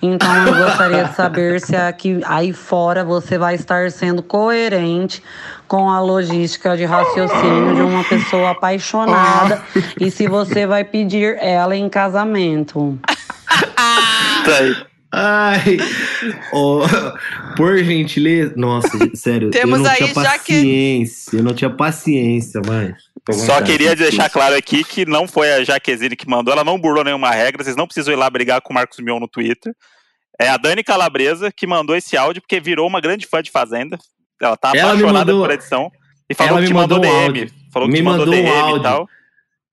então 0.00 0.46
eu 0.46 0.54
gostaria 0.54 1.04
de 1.04 1.16
saber 1.16 1.60
se 1.60 1.74
aqui 1.74 2.20
aí 2.24 2.52
fora 2.52 3.02
você 3.02 3.36
vai 3.36 3.56
estar 3.56 3.90
sendo 3.90 4.22
coerente 4.22 5.20
com 5.66 5.90
a 5.90 5.98
logística 5.98 6.76
de 6.76 6.84
raciocínio 6.84 7.74
de 7.74 7.82
uma 7.82 8.04
pessoa 8.04 8.50
apaixonada 8.50 9.60
e 10.00 10.08
se 10.08 10.28
você 10.28 10.68
vai 10.68 10.84
pedir 10.84 11.36
ela 11.40 11.74
em 11.74 11.88
casamento. 11.88 12.96
Tá 14.44 14.58
aí. 14.58 14.93
Ai, 15.16 15.76
ó, 16.52 16.86
por 17.56 17.78
gentileza. 17.78 18.52
Nossa, 18.56 18.88
sério. 19.14 19.50
Temos 19.50 19.78
eu 19.78 19.84
não 19.84 19.90
aí 19.90 19.96
tinha 19.98 20.14
já 20.14 20.38
que- 20.38 20.54
paciência. 20.54 21.36
Eu 21.36 21.42
não 21.42 21.54
tinha 21.54 21.70
paciência, 21.70 22.60
mãe. 22.66 22.94
Só 23.32 23.62
queria 23.62 23.94
deixar 23.96 24.28
claro 24.28 24.54
aqui 24.54 24.84
que 24.84 25.06
não 25.06 25.26
foi 25.26 25.50
a 25.52 25.64
Jaquezine 25.64 26.14
que 26.16 26.28
mandou, 26.28 26.52
ela 26.52 26.64
não 26.64 26.78
burlou 26.78 27.02
nenhuma 27.04 27.30
regra, 27.30 27.62
vocês 27.64 27.76
não 27.76 27.86
precisam 27.86 28.12
ir 28.12 28.16
lá 28.16 28.28
brigar 28.28 28.60
com 28.60 28.70
o 28.72 28.74
Marcos 28.74 28.98
Mion 29.00 29.18
no 29.18 29.28
Twitter. 29.28 29.72
É 30.38 30.48
a 30.48 30.56
Dani 30.56 30.82
Calabresa 30.82 31.50
que 31.50 31.66
mandou 31.66 31.96
esse 31.96 32.16
áudio 32.16 32.42
porque 32.42 32.60
virou 32.60 32.86
uma 32.86 33.00
grande 33.00 33.26
fã 33.26 33.40
de 33.42 33.50
Fazenda. 33.50 33.96
Ela 34.42 34.56
tá 34.56 34.72
Ela 34.74 34.88
apaixonada 34.90 35.32
mandou- 35.32 35.46
por 35.46 35.54
edição. 35.54 35.90
E 36.28 36.34
falou 36.34 36.54
ela 36.54 36.58
que 36.58 36.62
me 36.64 36.68
te 36.68 36.74
mandou, 36.74 36.98
mandou 36.98 37.10
um 37.12 37.14
DM. 37.14 37.24
áudio. 37.40 37.54
Falou 37.72 37.88
que 37.88 37.92
Me 37.92 37.98
te 38.00 38.04
mandou, 38.04 38.26
mandou 38.26 38.40
um 38.40 38.44
DM 38.44 38.56
e 38.56 38.60
áudio. 38.60 38.82
tal. 38.82 39.08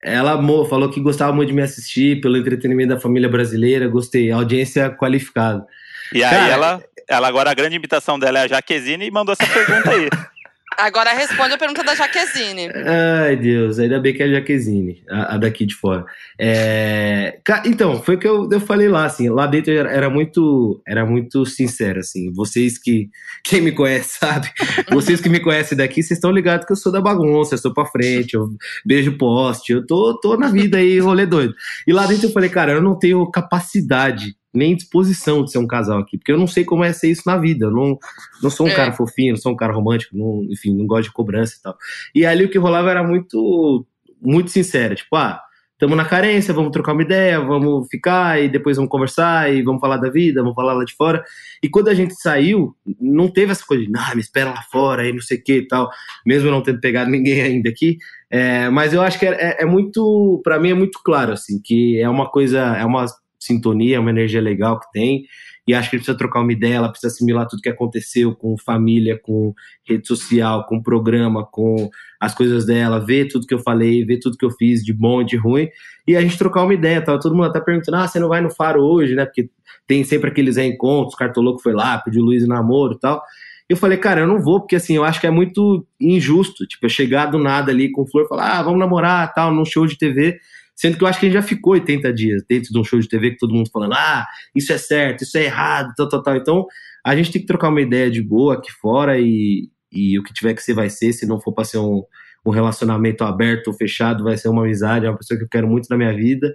Ela 0.04 0.32
amou, 0.32 0.66
falou 0.66 0.90
que 0.90 1.00
gostava 1.00 1.32
muito 1.32 1.50
de 1.50 1.56
me 1.56 1.62
assistir, 1.62 2.22
pelo 2.22 2.38
entretenimento 2.38 2.96
da 2.96 3.00
família 3.00 3.30
brasileira. 3.30 3.88
Gostei. 3.88 4.32
Audiência 4.32 4.90
qualificada. 4.90 5.66
E 6.14 6.24
aí 6.24 6.30
Cara, 6.30 6.52
ela, 6.52 6.84
ela 7.08 7.28
agora 7.28 7.52
a 7.52 7.54
grande 7.54 7.76
imitação 7.76 8.18
dela 8.18 8.40
é 8.40 8.44
a 8.44 8.48
Jaquezine 8.48 9.06
e 9.06 9.12
mandou 9.12 9.34
essa 9.34 9.46
pergunta 9.46 9.92
aí. 9.92 10.10
Agora 10.78 11.14
responde 11.14 11.54
a 11.54 11.58
pergunta 11.58 11.84
da 11.84 11.94
Jaquezine. 11.94 12.70
Ai, 12.74 13.36
Deus, 13.36 13.78
ainda 13.78 14.00
bem 14.00 14.14
que 14.14 14.24
é 14.24 14.26
a 14.26 14.30
Jaquezine, 14.30 15.04
a, 15.10 15.36
a 15.36 15.38
daqui 15.38 15.66
de 15.66 15.76
fora. 15.76 16.06
É, 16.40 17.40
então, 17.66 18.02
foi 18.02 18.16
o 18.16 18.18
que 18.18 18.28
eu, 18.28 18.50
eu 18.52 18.60
falei 18.60 18.88
lá, 18.88 19.06
assim, 19.06 19.30
lá 19.30 19.46
dentro 19.46 19.72
era, 19.72 19.92
era 19.92 20.10
muito 20.10 20.82
era 20.88 21.06
muito 21.06 21.46
sincero, 21.46 22.00
assim, 22.00 22.32
vocês 22.34 22.78
que, 22.78 23.10
quem 23.44 23.62
me 23.62 23.72
conhece 23.72 24.18
sabe, 24.20 24.50
vocês 24.92 25.20
que 25.20 25.30
me 25.30 25.40
conhecem 25.40 25.78
daqui, 25.78 26.02
vocês 26.02 26.18
estão 26.18 26.32
ligados 26.32 26.66
que 26.66 26.72
eu 26.72 26.78
sou 26.78 26.92
da 26.92 27.02
bagunça, 27.02 27.56
eu 27.56 27.60
sou 27.60 27.74
pra 27.74 27.86
frente, 27.86 28.34
eu 28.34 28.50
beijo 28.86 29.18
poste, 29.18 29.74
eu 29.74 29.86
tô, 29.86 30.20
tô 30.20 30.38
na 30.38 30.50
vida 30.50 30.78
aí, 30.78 31.00
rolê 31.00 31.26
doido. 31.26 31.54
E 31.86 31.94
lá 31.94 32.06
dentro 32.06 32.28
eu 32.28 32.32
falei, 32.32 32.50
cara, 32.50 32.72
eu 32.72 32.82
não 32.82 32.98
tenho 32.98 33.30
capacidade 33.30 34.36
nem 34.54 34.76
disposição 34.76 35.44
de 35.44 35.52
ser 35.52 35.60
um 35.60 35.68
casal 35.68 36.00
aqui, 36.00 36.18
porque 36.18 36.32
eu 36.32 36.38
não 36.38 36.48
sei 36.48 36.66
como 36.66 36.84
é 36.84 36.92
ser 36.94 37.10
isso 37.12 37.24
na 37.26 37.38
vida, 37.38 37.68
eu 37.68 37.72
não, 37.72 37.98
não 38.44 38.50
sou 38.50 38.66
um 38.68 38.70
É. 38.70 38.76
cara 38.76 38.92
fofinho, 38.92 39.34
não 39.34 39.42
sou 39.42 39.52
um 39.54 39.56
cara 39.56 39.74
romântico, 39.74 40.18
não, 40.18 40.44
enfim, 40.52 40.76
não 40.76 40.86
gosto 40.86 41.04
de 41.06 41.14
cobrança 41.14 41.56
e 41.58 41.62
tal. 41.62 41.78
E 42.14 42.26
ali 42.26 42.44
o 42.46 42.50
que 42.50 42.58
rolava 42.58 42.92
era 42.92 43.04
muito, 43.04 43.86
muito 44.22 44.52
sincero, 44.52 44.94
tipo, 44.96 45.16
ah, 45.16 45.42
estamos 45.74 45.98
na 45.98 46.06
carência, 46.06 46.54
vamos 46.54 46.72
trocar 46.72 46.94
uma 46.94 47.02
ideia, 47.02 47.40
vamos 47.40 47.88
ficar 47.90 48.40
e 48.40 48.48
depois 48.48 48.78
vamos 48.78 48.92
conversar 48.92 49.52
e 49.52 49.64
vamos 49.64 49.82
falar 49.82 49.98
da 49.98 50.12
vida, 50.12 50.42
vamos 50.42 50.54
falar 50.54 50.74
lá 50.74 50.84
de 50.84 50.94
fora. 50.96 51.24
E 51.64 51.68
quando 51.70 51.88
a 51.88 51.94
gente 51.96 52.14
saiu, 52.14 52.76
não 53.00 53.28
teve 53.28 53.52
essa 53.52 53.66
coisa 53.66 53.84
de, 53.84 53.92
ah, 53.98 54.14
me 54.14 54.22
espera 54.22 54.52
lá 54.52 54.62
fora 54.72 55.08
e 55.08 55.12
não 55.14 55.22
sei 55.22 55.38
o 55.40 55.44
que 55.44 55.54
e 55.58 55.68
tal, 55.68 55.90
mesmo 56.24 56.52
não 56.52 56.62
tendo 56.62 56.80
pegado 56.80 57.10
ninguém 57.10 57.42
ainda 57.42 57.70
aqui. 57.70 57.98
É, 58.30 58.70
mas 58.70 58.94
eu 58.94 59.02
acho 59.02 59.18
que 59.18 59.26
é, 59.26 59.32
é- 59.32 59.64
é 59.64 59.66
muito, 59.66 60.40
para 60.44 60.60
mim 60.60 60.70
é 60.70 60.74
muito 60.76 61.00
claro, 61.04 61.34
assim, 61.34 61.60
que 61.60 62.00
é 62.00 62.08
uma 62.08 62.30
coisa, 62.30 62.60
é 62.78 62.86
uma 62.86 63.06
sintonia, 63.42 63.98
é 63.98 64.00
uma 64.00 64.10
energia 64.10 64.42
legal 64.42 64.80
que 64.80 64.92
tem. 64.92 65.26
E 65.68 65.74
acho 65.74 65.90
que 65.90 65.96
ele 65.96 66.02
precisa 66.02 66.18
trocar 66.18 66.42
uma 66.42 66.52
ideia, 66.52 66.76
ela 66.76 66.90
precisa 66.90 67.14
assimilar 67.14 67.48
tudo 67.48 67.62
que 67.62 67.70
aconteceu 67.70 68.36
com 68.36 68.58
família, 68.58 69.20
com 69.22 69.54
rede 69.88 70.08
social, 70.08 70.66
com 70.66 70.82
programa, 70.82 71.46
com 71.46 71.90
as 72.20 72.34
coisas 72.34 72.66
dela, 72.66 73.00
ver 73.00 73.28
tudo 73.28 73.46
que 73.46 73.54
eu 73.54 73.60
falei, 73.60 74.04
ver 74.04 74.20
tudo 74.20 74.38
que 74.38 74.46
eu 74.46 74.52
fiz 74.52 74.84
de 74.84 74.92
bom 74.92 75.22
e 75.22 75.26
de 75.26 75.38
ruim, 75.38 75.70
e 76.08 76.16
a 76.16 76.22
gente 76.22 76.38
trocar 76.38 76.64
uma 76.64 76.74
ideia. 76.74 77.02
Tava 77.02 77.20
todo 77.20 77.36
mundo 77.36 77.46
até 77.46 77.60
perguntando: 77.60 77.98
ah, 77.98 78.08
você 78.08 78.20
não 78.20 78.28
vai 78.28 78.42
no 78.42 78.50
Faro 78.50 78.82
hoje, 78.82 79.14
né? 79.14 79.26
Porque 79.26 79.50
tem 79.86 80.04
sempre 80.04 80.30
aqueles 80.30 80.58
reencontros, 80.58 81.14
o 81.14 81.18
Cartoloco 81.18 81.62
foi 81.62 81.74
lá, 81.74 82.00
pediu 82.00 82.24
Luiz 82.24 82.48
namoro 82.48 82.94
e 82.94 83.00
tal. 83.00 83.22
Eu 83.70 83.78
falei, 83.78 83.98
cara, 83.98 84.22
eu 84.22 84.28
não 84.28 84.42
vou, 84.42 84.60
porque 84.60 84.76
assim, 84.76 84.98
eu 84.98 85.04
acho 85.04 85.22
que 85.22 85.28
é 85.28 85.32
muito 85.32 85.88
injusto, 86.00 86.68
tipo, 86.68 86.86
eu 86.86 86.90
chegar 86.90 87.28
do 87.28 87.40
nada 87.40 87.72
ali 87.72 87.90
com 87.90 88.06
flor 88.06 88.28
falar, 88.28 88.60
ah, 88.60 88.64
vamos 88.64 88.80
namorar, 88.80 89.34
tal, 89.34 89.54
num 89.54 89.64
show 89.64 89.88
de 89.88 89.98
TV, 89.98 90.38
sendo 90.82 90.98
que 90.98 91.04
eu 91.04 91.08
acho 91.08 91.20
que 91.20 91.28
a 91.28 91.30
gente 91.30 91.40
já 91.40 91.44
ficou 91.44 91.74
80 91.74 92.12
dias 92.12 92.44
dentro 92.50 92.72
de 92.72 92.80
um 92.80 92.84
show 92.84 93.00
de 93.00 93.08
TV, 93.08 93.30
que 93.30 93.38
todo 93.38 93.54
mundo 93.54 93.70
falando, 93.72 93.94
ah, 93.94 94.26
isso 94.56 94.74
é 94.74 94.80
certo, 94.80 95.22
isso 95.24 95.38
é 95.38 95.44
errado, 95.44 95.94
tal, 95.96 96.10
tal, 96.10 96.24
tal. 96.24 96.36
Então, 96.36 96.66
a 97.06 97.16
gente 97.16 97.32
tem 97.32 97.40
que 97.40 97.46
trocar 97.46 97.70
uma 97.70 97.82
ideia 97.82 98.10
de 98.10 98.20
boa 98.20 98.56
aqui 98.56 98.72
fora 98.72 99.20
e, 99.20 99.70
e 99.92 100.18
o 100.18 100.24
que 100.24 100.34
tiver 100.34 100.56
que 100.56 100.64
ser 100.64 100.74
vai 100.74 100.90
ser, 100.90 101.14
se 101.14 101.28
não 101.28 101.40
for 101.40 101.54
pra 101.54 101.64
ser 101.64 101.78
um, 101.78 102.02
um 102.44 102.50
relacionamento 102.50 103.24
aberto 103.24 103.68
ou 103.68 103.76
fechado, 103.76 104.24
vai 104.24 104.36
ser 104.40 104.50
uma 104.50 104.64
amizade, 104.64 105.06
é 105.06 105.10
uma 105.10 105.18
pessoa 105.20 105.38
que 105.38 105.44
eu 105.44 105.50
quero 105.50 105.68
muito 105.68 105.86
na 105.88 105.98
minha 105.98 106.16
vida 106.16 106.52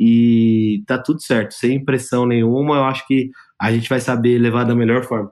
e 0.00 0.82
tá 0.86 0.96
tudo 0.96 1.20
certo, 1.20 1.52
sem 1.52 1.84
pressão 1.84 2.24
nenhuma, 2.24 2.76
eu 2.76 2.84
acho 2.84 3.06
que 3.06 3.30
a 3.60 3.70
gente 3.70 3.90
vai 3.90 4.00
saber 4.00 4.38
levar 4.38 4.64
da 4.64 4.74
melhor 4.74 5.04
forma. 5.04 5.30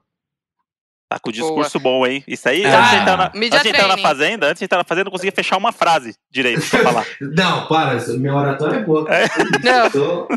Tá 1.15 1.21
com 1.21 1.31
o 1.31 1.33
discurso 1.33 1.79
bom, 1.79 2.07
hein? 2.07 2.25
Isso 2.27 2.49
aí, 2.49 2.65
Ah, 2.67 2.79
antes 2.79 2.91
de 2.91 2.97
entrar 2.97 3.17
na, 3.17 3.31
media 3.35 3.59
antes 3.59 3.63
de 3.73 3.77
entrar 3.77 3.89
na 3.89 3.99
fazenda, 3.99 4.47
antes 4.49 4.59
de 4.59 4.65
entrar 4.65 4.79
na 4.79 4.85
fazenda, 4.85 5.03
eu 5.03 5.05
não 5.07 5.13
conseguia 5.13 5.33
fechar 5.37 5.57
uma 5.57 5.71
frase 5.73 6.15
direito 6.31 6.69
pra 6.69 6.83
falar. 6.83 7.07
Não, 7.21 7.67
para, 7.67 7.97
minha 8.19 8.35
oratória 8.35 8.77
é 8.79 8.83
boa. 8.83 9.07
É. 9.15 9.27
Não. 9.63 9.91
Tô- 9.91 10.29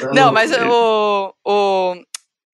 eu 0.00 0.14
Não, 0.14 0.26
tô- 0.28 0.32
mas 0.32 0.50
o. 0.52 1.34
o 1.44 1.94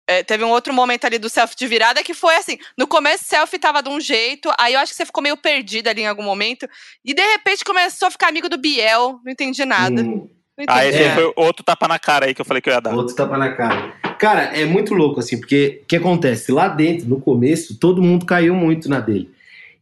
é, 0.07 0.23
teve 0.23 0.45
um 0.45 0.51
outro 0.51 0.73
momento 0.75 1.07
ali 1.07 1.19
do 1.19 1.31
selfie 1.31 1.57
de 1.57 1.67
virada 1.67 2.03
que 2.03 2.13
foi 2.13 2.37
assim: 2.37 2.59
no 2.79 2.87
começo, 2.87 3.25
selfie 3.25 3.59
tava 3.59 3.83
de 3.83 3.89
um 3.89 3.99
jeito, 3.99 4.53
aí 4.61 4.75
eu 4.75 4.81
acho 4.81 4.93
que 4.93 4.97
você 4.97 5.07
ficou 5.07 5.23
meio 5.23 5.37
perdida 5.37 5.89
ali 5.91 6.03
em 6.03 6.07
algum 6.07 6.23
momento, 6.23 6.69
e 7.05 7.15
de 7.15 7.23
repente 7.23 7.65
começou 7.65 8.09
a 8.09 8.11
ficar 8.11 8.29
amigo 8.29 8.49
do 8.49 8.59
Biel, 8.59 9.19
não 9.25 9.33
entendi 9.33 9.65
nada. 9.65 10.03
Hum, 10.03 10.29
Ah, 10.69 10.87
esse 10.87 10.99
aí 10.99 11.05
É. 11.05 11.15
foi 11.15 11.33
outro 11.37 11.65
tapa 11.65 11.89
na 11.89 11.99
cara 11.99 12.27
aí 12.27 12.35
que 12.35 12.41
eu 12.41 12.45
falei 12.45 12.61
que 12.61 12.69
eu 12.71 12.75
ia 12.75 12.81
dar. 12.81 12.95
outro 12.95 13.15
tapa 13.15 13.37
na 13.37 13.53
cara. 13.53 13.93
Cara, 14.19 14.43
é 14.57 14.65
muito 14.65 14.95
louco, 14.95 15.19
assim, 15.21 15.39
porque 15.39 15.81
o 15.83 15.87
que 15.87 15.97
acontece? 15.97 16.53
Lá 16.53 16.69
dentro, 16.69 17.09
no 17.09 17.21
começo, 17.21 17.79
todo 17.79 18.01
mundo 18.03 18.25
caiu 18.25 18.55
muito 18.55 18.89
na 18.89 19.01
dele. 19.01 19.29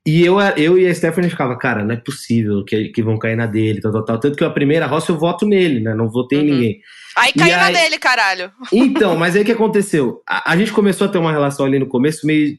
E 0.05 0.25
eu, 0.25 0.41
eu 0.57 0.79
e 0.79 0.87
a 0.89 0.95
Stephanie 0.95 1.31
ficava, 1.31 1.57
cara, 1.57 1.85
não 1.85 1.95
é 1.95 1.97
possível 1.97 2.65
que, 2.65 2.89
que 2.89 3.03
vão 3.03 3.19
cair 3.19 3.37
na 3.37 3.47
dele, 3.47 3.81
tal, 3.81 3.93
tal, 3.93 4.05
tal. 4.05 4.19
Tanto 4.19 4.37
que 4.37 4.43
a 4.43 4.51
primeira 4.51 4.87
roça 4.87 5.13
eu 5.13 5.19
voto 5.19 5.47
nele, 5.47 5.79
né? 5.79 5.95
Não 5.95 6.09
votei 6.09 6.41
em 6.41 6.49
Uhum. 6.49 6.55
ninguém. 6.55 6.81
Aí 7.17 7.33
caiu 7.33 7.57
na 7.57 7.67
aí- 7.67 7.75
dele, 7.75 7.99
caralho. 7.99 8.51
Então, 8.73 9.15
mas 9.15 9.37
aí 9.37 9.43
o 9.43 9.45
que 9.45 9.53
aconteceu? 9.53 10.21
A, 10.29 10.53
a 10.53 10.57
gente 10.57 10.73
começou 10.73 11.07
a 11.07 11.11
ter 11.11 11.19
uma 11.19 11.31
relação 11.31 11.67
ali 11.67 11.79
no 11.79 11.87
começo 11.87 12.27
meio, 12.27 12.59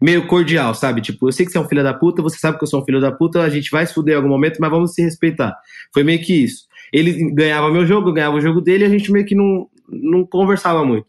meio 0.00 0.26
cordial, 0.26 0.74
sabe? 0.74 1.00
Tipo, 1.02 1.28
eu 1.28 1.32
sei 1.32 1.46
que 1.46 1.52
você 1.52 1.58
é 1.58 1.60
um 1.60 1.68
filho 1.68 1.84
da 1.84 1.94
puta, 1.94 2.20
você 2.22 2.36
sabe 2.38 2.58
que 2.58 2.64
eu 2.64 2.68
sou 2.68 2.80
um 2.80 2.84
filho 2.84 3.00
da 3.00 3.12
puta, 3.12 3.42
a 3.42 3.48
gente 3.48 3.70
vai 3.70 3.86
se 3.86 3.94
fuder 3.94 4.14
em 4.14 4.16
algum 4.16 4.28
momento, 4.28 4.56
mas 4.58 4.70
vamos 4.70 4.92
se 4.94 5.02
respeitar. 5.02 5.54
Foi 5.94 6.02
meio 6.02 6.20
que 6.20 6.32
isso. 6.44 6.64
Ele 6.92 7.32
ganhava 7.32 7.70
meu 7.70 7.86
jogo, 7.86 8.08
eu 8.08 8.12
ganhava 8.12 8.36
o 8.36 8.40
jogo 8.40 8.60
dele, 8.60 8.84
e 8.84 8.86
a 8.86 8.90
gente 8.90 9.10
meio 9.10 9.24
que 9.24 9.34
não, 9.34 9.68
não 9.88 10.26
conversava 10.26 10.84
muito. 10.84 11.06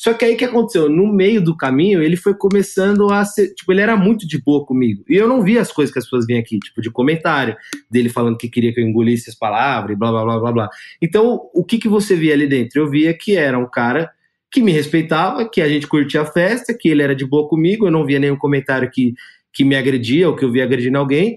Só 0.00 0.14
que 0.14 0.24
aí 0.24 0.34
que 0.34 0.46
aconteceu? 0.46 0.88
No 0.88 1.12
meio 1.12 1.42
do 1.42 1.54
caminho, 1.54 2.02
ele 2.02 2.16
foi 2.16 2.32
começando 2.32 3.12
a 3.12 3.22
ser. 3.22 3.52
Tipo, 3.52 3.70
ele 3.70 3.82
era 3.82 3.94
muito 3.98 4.26
de 4.26 4.42
boa 4.42 4.64
comigo. 4.64 5.04
E 5.06 5.14
eu 5.14 5.28
não 5.28 5.42
via 5.42 5.60
as 5.60 5.70
coisas 5.70 5.92
que 5.92 5.98
as 5.98 6.06
pessoas 6.06 6.24
vinham 6.26 6.40
aqui, 6.40 6.58
tipo, 6.58 6.80
de 6.80 6.90
comentário, 6.90 7.54
dele 7.90 8.08
falando 8.08 8.38
que 8.38 8.48
queria 8.48 8.72
que 8.72 8.80
eu 8.80 8.88
engolisse 8.88 9.28
as 9.28 9.36
palavras 9.36 9.98
blá 9.98 10.10
blá 10.10 10.24
blá 10.24 10.38
blá 10.38 10.52
blá. 10.52 10.70
Então, 11.02 11.50
o 11.52 11.62
que, 11.62 11.76
que 11.76 11.86
você 11.86 12.16
via 12.16 12.32
ali 12.32 12.46
dentro? 12.46 12.80
Eu 12.80 12.88
via 12.88 13.12
que 13.12 13.36
era 13.36 13.58
um 13.58 13.68
cara 13.68 14.10
que 14.50 14.62
me 14.62 14.72
respeitava, 14.72 15.46
que 15.46 15.60
a 15.60 15.68
gente 15.68 15.86
curtia 15.86 16.22
a 16.22 16.26
festa, 16.26 16.72
que 16.72 16.88
ele 16.88 17.02
era 17.02 17.14
de 17.14 17.26
boa 17.26 17.46
comigo, 17.46 17.86
eu 17.86 17.90
não 17.90 18.06
via 18.06 18.18
nenhum 18.18 18.36
comentário 18.36 18.90
que, 18.90 19.12
que 19.52 19.64
me 19.64 19.76
agredia 19.76 20.30
ou 20.30 20.34
que 20.34 20.46
eu 20.46 20.50
via 20.50 20.64
agredindo 20.64 20.96
alguém. 20.96 21.36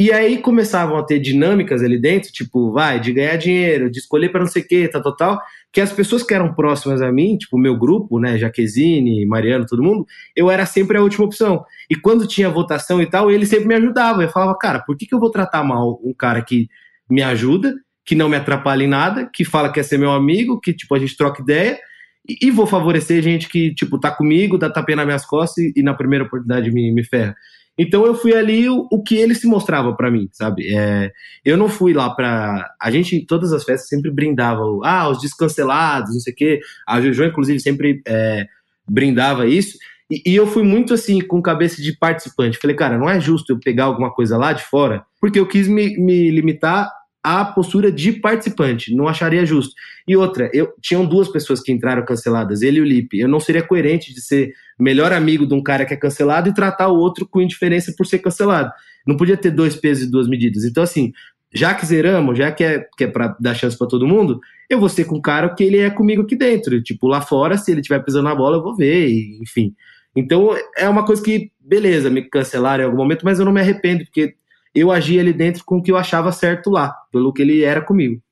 E 0.00 0.10
aí 0.10 0.38
começavam 0.38 0.96
a 0.96 1.02
ter 1.02 1.18
dinâmicas 1.18 1.82
ali 1.82 1.98
dentro, 1.98 2.32
tipo, 2.32 2.72
vai, 2.72 2.98
de 2.98 3.12
ganhar 3.12 3.36
dinheiro, 3.36 3.90
de 3.90 3.98
escolher 3.98 4.30
para 4.30 4.40
não 4.40 4.46
sei 4.46 4.62
o 4.62 4.66
que, 4.66 4.88
tal, 4.88 5.02
tal, 5.02 5.14
tal, 5.14 5.42
que 5.70 5.78
as 5.78 5.92
pessoas 5.92 6.22
que 6.22 6.32
eram 6.32 6.54
próximas 6.54 7.02
a 7.02 7.12
mim, 7.12 7.36
tipo, 7.36 7.58
meu 7.58 7.78
grupo, 7.78 8.18
né, 8.18 8.38
Jaquezine, 8.38 9.26
Mariano, 9.26 9.66
todo 9.66 9.82
mundo, 9.82 10.06
eu 10.34 10.50
era 10.50 10.64
sempre 10.64 10.96
a 10.96 11.02
última 11.02 11.26
opção. 11.26 11.62
E 11.90 11.94
quando 11.94 12.26
tinha 12.26 12.48
votação 12.48 13.02
e 13.02 13.10
tal, 13.10 13.30
ele 13.30 13.44
sempre 13.44 13.68
me 13.68 13.74
ajudava. 13.74 14.22
Eu 14.22 14.30
falava, 14.30 14.56
cara, 14.56 14.78
por 14.78 14.96
que, 14.96 15.04
que 15.04 15.14
eu 15.14 15.20
vou 15.20 15.30
tratar 15.30 15.62
mal 15.62 16.00
um 16.02 16.14
cara 16.14 16.40
que 16.40 16.70
me 17.06 17.20
ajuda, 17.20 17.74
que 18.02 18.14
não 18.14 18.30
me 18.30 18.36
atrapalha 18.36 18.84
em 18.84 18.88
nada, 18.88 19.28
que 19.30 19.44
fala 19.44 19.68
que 19.68 19.74
quer 19.74 19.82
ser 19.82 19.98
meu 19.98 20.12
amigo, 20.12 20.58
que, 20.58 20.72
tipo, 20.72 20.94
a 20.94 20.98
gente 20.98 21.14
troca 21.14 21.42
ideia, 21.42 21.78
e, 22.26 22.46
e 22.46 22.50
vou 22.50 22.66
favorecer 22.66 23.22
gente 23.22 23.50
que, 23.50 23.74
tipo, 23.74 24.00
tá 24.00 24.10
comigo, 24.10 24.56
dá 24.56 24.70
tapinha 24.70 24.96
nas 24.96 25.04
minhas 25.04 25.26
costas 25.26 25.62
e, 25.62 25.74
e 25.76 25.82
na 25.82 25.92
primeira 25.92 26.24
oportunidade 26.24 26.70
me, 26.70 26.90
me 26.90 27.04
ferra. 27.04 27.36
Então 27.78 28.04
eu 28.04 28.14
fui 28.14 28.34
ali 28.34 28.68
o, 28.68 28.86
o 28.90 29.02
que 29.02 29.16
ele 29.16 29.34
se 29.34 29.46
mostrava 29.46 29.94
para 29.94 30.10
mim, 30.10 30.28
sabe? 30.32 30.74
É, 30.74 31.10
eu 31.44 31.56
não 31.56 31.68
fui 31.68 31.92
lá 31.92 32.10
pra. 32.10 32.70
A 32.80 32.90
gente 32.90 33.16
em 33.16 33.24
todas 33.24 33.52
as 33.52 33.64
festas 33.64 33.88
sempre 33.88 34.10
brindava, 34.10 34.62
ah, 34.84 35.08
os 35.08 35.20
descancelados, 35.20 36.12
não 36.12 36.20
sei 36.20 36.32
o 36.32 36.36
quê. 36.36 36.60
A 36.86 37.00
Jojo, 37.00 37.24
inclusive, 37.24 37.58
sempre 37.60 38.02
é, 38.06 38.46
brindava 38.86 39.46
isso. 39.46 39.78
E, 40.10 40.22
e, 40.26 40.36
eu 40.36 40.46
fui 40.46 40.62
muito 40.62 40.92
assim, 40.92 41.20
com 41.20 41.40
cabeça 41.40 41.80
de 41.80 41.96
participante. 41.96 42.58
Falei, 42.58 42.76
cara, 42.76 42.98
não 42.98 43.08
é 43.08 43.20
justo 43.20 43.52
eu 43.52 43.60
pegar 43.60 43.84
alguma 43.84 44.12
coisa 44.12 44.36
lá 44.36 44.52
de 44.52 44.64
fora, 44.64 45.04
porque 45.20 45.38
eu 45.38 45.46
quis 45.46 45.68
me, 45.68 45.96
me 45.98 46.30
limitar 46.30 46.90
a 47.22 47.44
postura 47.44 47.92
de 47.92 48.12
participante, 48.12 48.94
não 48.94 49.06
acharia 49.06 49.44
justo. 49.44 49.74
E 50.08 50.16
outra, 50.16 50.50
eu 50.54 50.72
tinham 50.80 51.04
duas 51.04 51.28
pessoas 51.28 51.60
que 51.60 51.70
entraram 51.70 52.04
canceladas, 52.04 52.62
ele 52.62 52.78
e 52.78 52.80
o 52.80 52.84
Lipe. 52.84 53.18
Eu 53.18 53.28
não 53.28 53.38
seria 53.38 53.62
coerente 53.62 54.14
de 54.14 54.20
ser 54.20 54.52
melhor 54.78 55.12
amigo 55.12 55.46
de 55.46 55.52
um 55.52 55.62
cara 55.62 55.84
que 55.84 55.92
é 55.92 55.96
cancelado 55.96 56.48
e 56.48 56.54
tratar 56.54 56.88
o 56.88 56.96
outro 56.96 57.26
com 57.26 57.42
indiferença 57.42 57.92
por 57.96 58.06
ser 58.06 58.20
cancelado. 58.20 58.72
Não 59.06 59.16
podia 59.16 59.36
ter 59.36 59.50
dois 59.50 59.76
pesos 59.76 60.04
e 60.04 60.10
duas 60.10 60.28
medidas. 60.28 60.64
Então, 60.64 60.82
assim, 60.82 61.12
já 61.52 61.74
que 61.74 61.84
zeramos, 61.84 62.38
já 62.38 62.50
que 62.50 62.64
é, 62.64 62.86
que 62.96 63.04
é 63.04 63.06
pra 63.06 63.36
dar 63.38 63.54
chance 63.54 63.76
para 63.76 63.86
todo 63.86 64.06
mundo, 64.06 64.40
eu 64.68 64.80
vou 64.80 64.88
ser 64.88 65.04
com 65.04 65.16
o 65.16 65.22
cara 65.22 65.54
que 65.54 65.64
ele 65.64 65.78
é 65.78 65.90
comigo 65.90 66.22
aqui 66.22 66.36
dentro. 66.36 66.82
Tipo, 66.82 67.06
lá 67.06 67.20
fora, 67.20 67.58
se 67.58 67.70
ele 67.70 67.80
estiver 67.80 68.02
pisando 68.02 68.28
na 68.28 68.34
bola, 68.34 68.56
eu 68.56 68.62
vou 68.62 68.74
ver, 68.74 69.10
enfim. 69.42 69.74
Então, 70.16 70.56
é 70.76 70.88
uma 70.88 71.04
coisa 71.04 71.22
que, 71.22 71.50
beleza, 71.60 72.08
me 72.08 72.22
cancelaram 72.22 72.82
em 72.82 72.86
algum 72.86 72.98
momento, 72.98 73.24
mas 73.24 73.38
eu 73.38 73.44
não 73.44 73.52
me 73.52 73.60
arrependo, 73.60 74.04
porque 74.04 74.34
eu 74.74 74.90
agia 74.90 75.20
ali 75.20 75.32
dentro 75.32 75.64
com 75.64 75.78
o 75.78 75.82
que 75.82 75.90
eu 75.90 75.96
achava 75.96 76.32
certo 76.32 76.70
lá, 76.70 76.94
pelo 77.10 77.32
que 77.32 77.42
ele 77.42 77.62
era 77.64 77.84
comigo. 77.84 78.22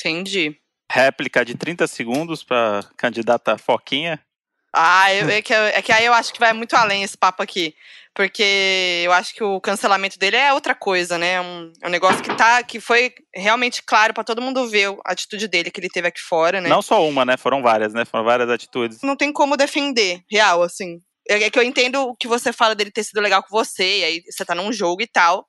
Entendi. 0.00 0.56
Réplica 0.90 1.44
de 1.44 1.54
30 1.54 1.86
segundos 1.86 2.42
para 2.42 2.82
candidata 2.96 3.56
Foquinha. 3.56 4.20
Ah, 4.74 5.12
eu, 5.14 5.28
é, 5.28 5.42
que, 5.42 5.52
é 5.52 5.82
que 5.82 5.92
aí 5.92 6.04
eu 6.04 6.14
acho 6.14 6.32
que 6.32 6.40
vai 6.40 6.52
muito 6.52 6.74
além 6.74 7.02
esse 7.02 7.16
papo 7.16 7.42
aqui. 7.42 7.74
Porque 8.14 9.02
eu 9.04 9.12
acho 9.12 9.34
que 9.34 9.42
o 9.42 9.60
cancelamento 9.60 10.18
dele 10.18 10.36
é 10.36 10.52
outra 10.52 10.74
coisa, 10.74 11.16
né? 11.16 11.40
Um, 11.40 11.72
é 11.80 11.88
um 11.88 11.90
negócio 11.90 12.22
que 12.22 12.34
tá. 12.34 12.62
que 12.62 12.78
foi 12.78 13.12
realmente 13.34 13.82
claro 13.82 14.12
para 14.12 14.24
todo 14.24 14.42
mundo 14.42 14.68
ver 14.68 14.88
a 15.06 15.12
atitude 15.12 15.48
dele 15.48 15.70
que 15.70 15.80
ele 15.80 15.88
teve 15.88 16.08
aqui 16.08 16.20
fora, 16.20 16.60
né? 16.60 16.68
Não 16.68 16.82
só 16.82 17.06
uma, 17.06 17.24
né? 17.24 17.38
Foram 17.38 17.62
várias, 17.62 17.94
né? 17.94 18.04
Foram 18.04 18.24
várias 18.24 18.50
atitudes. 18.50 18.98
Não 19.02 19.16
tem 19.16 19.32
como 19.32 19.56
defender, 19.56 20.22
real, 20.30 20.62
assim. 20.62 21.00
É, 21.28 21.44
é 21.44 21.50
que 21.50 21.58
eu 21.58 21.62
entendo 21.62 22.02
o 22.02 22.16
que 22.16 22.28
você 22.28 22.52
fala 22.52 22.74
dele 22.74 22.90
ter 22.90 23.04
sido 23.04 23.20
legal 23.20 23.42
com 23.42 23.50
você, 23.50 24.00
e 24.00 24.04
aí 24.04 24.22
você 24.28 24.44
tá 24.44 24.54
num 24.54 24.72
jogo 24.72 25.02
e 25.02 25.06
tal. 25.06 25.46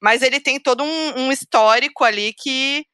Mas 0.00 0.22
ele 0.22 0.40
tem 0.40 0.58
todo 0.58 0.82
um, 0.82 1.20
um 1.20 1.32
histórico 1.32 2.04
ali 2.04 2.32
que 2.32 2.84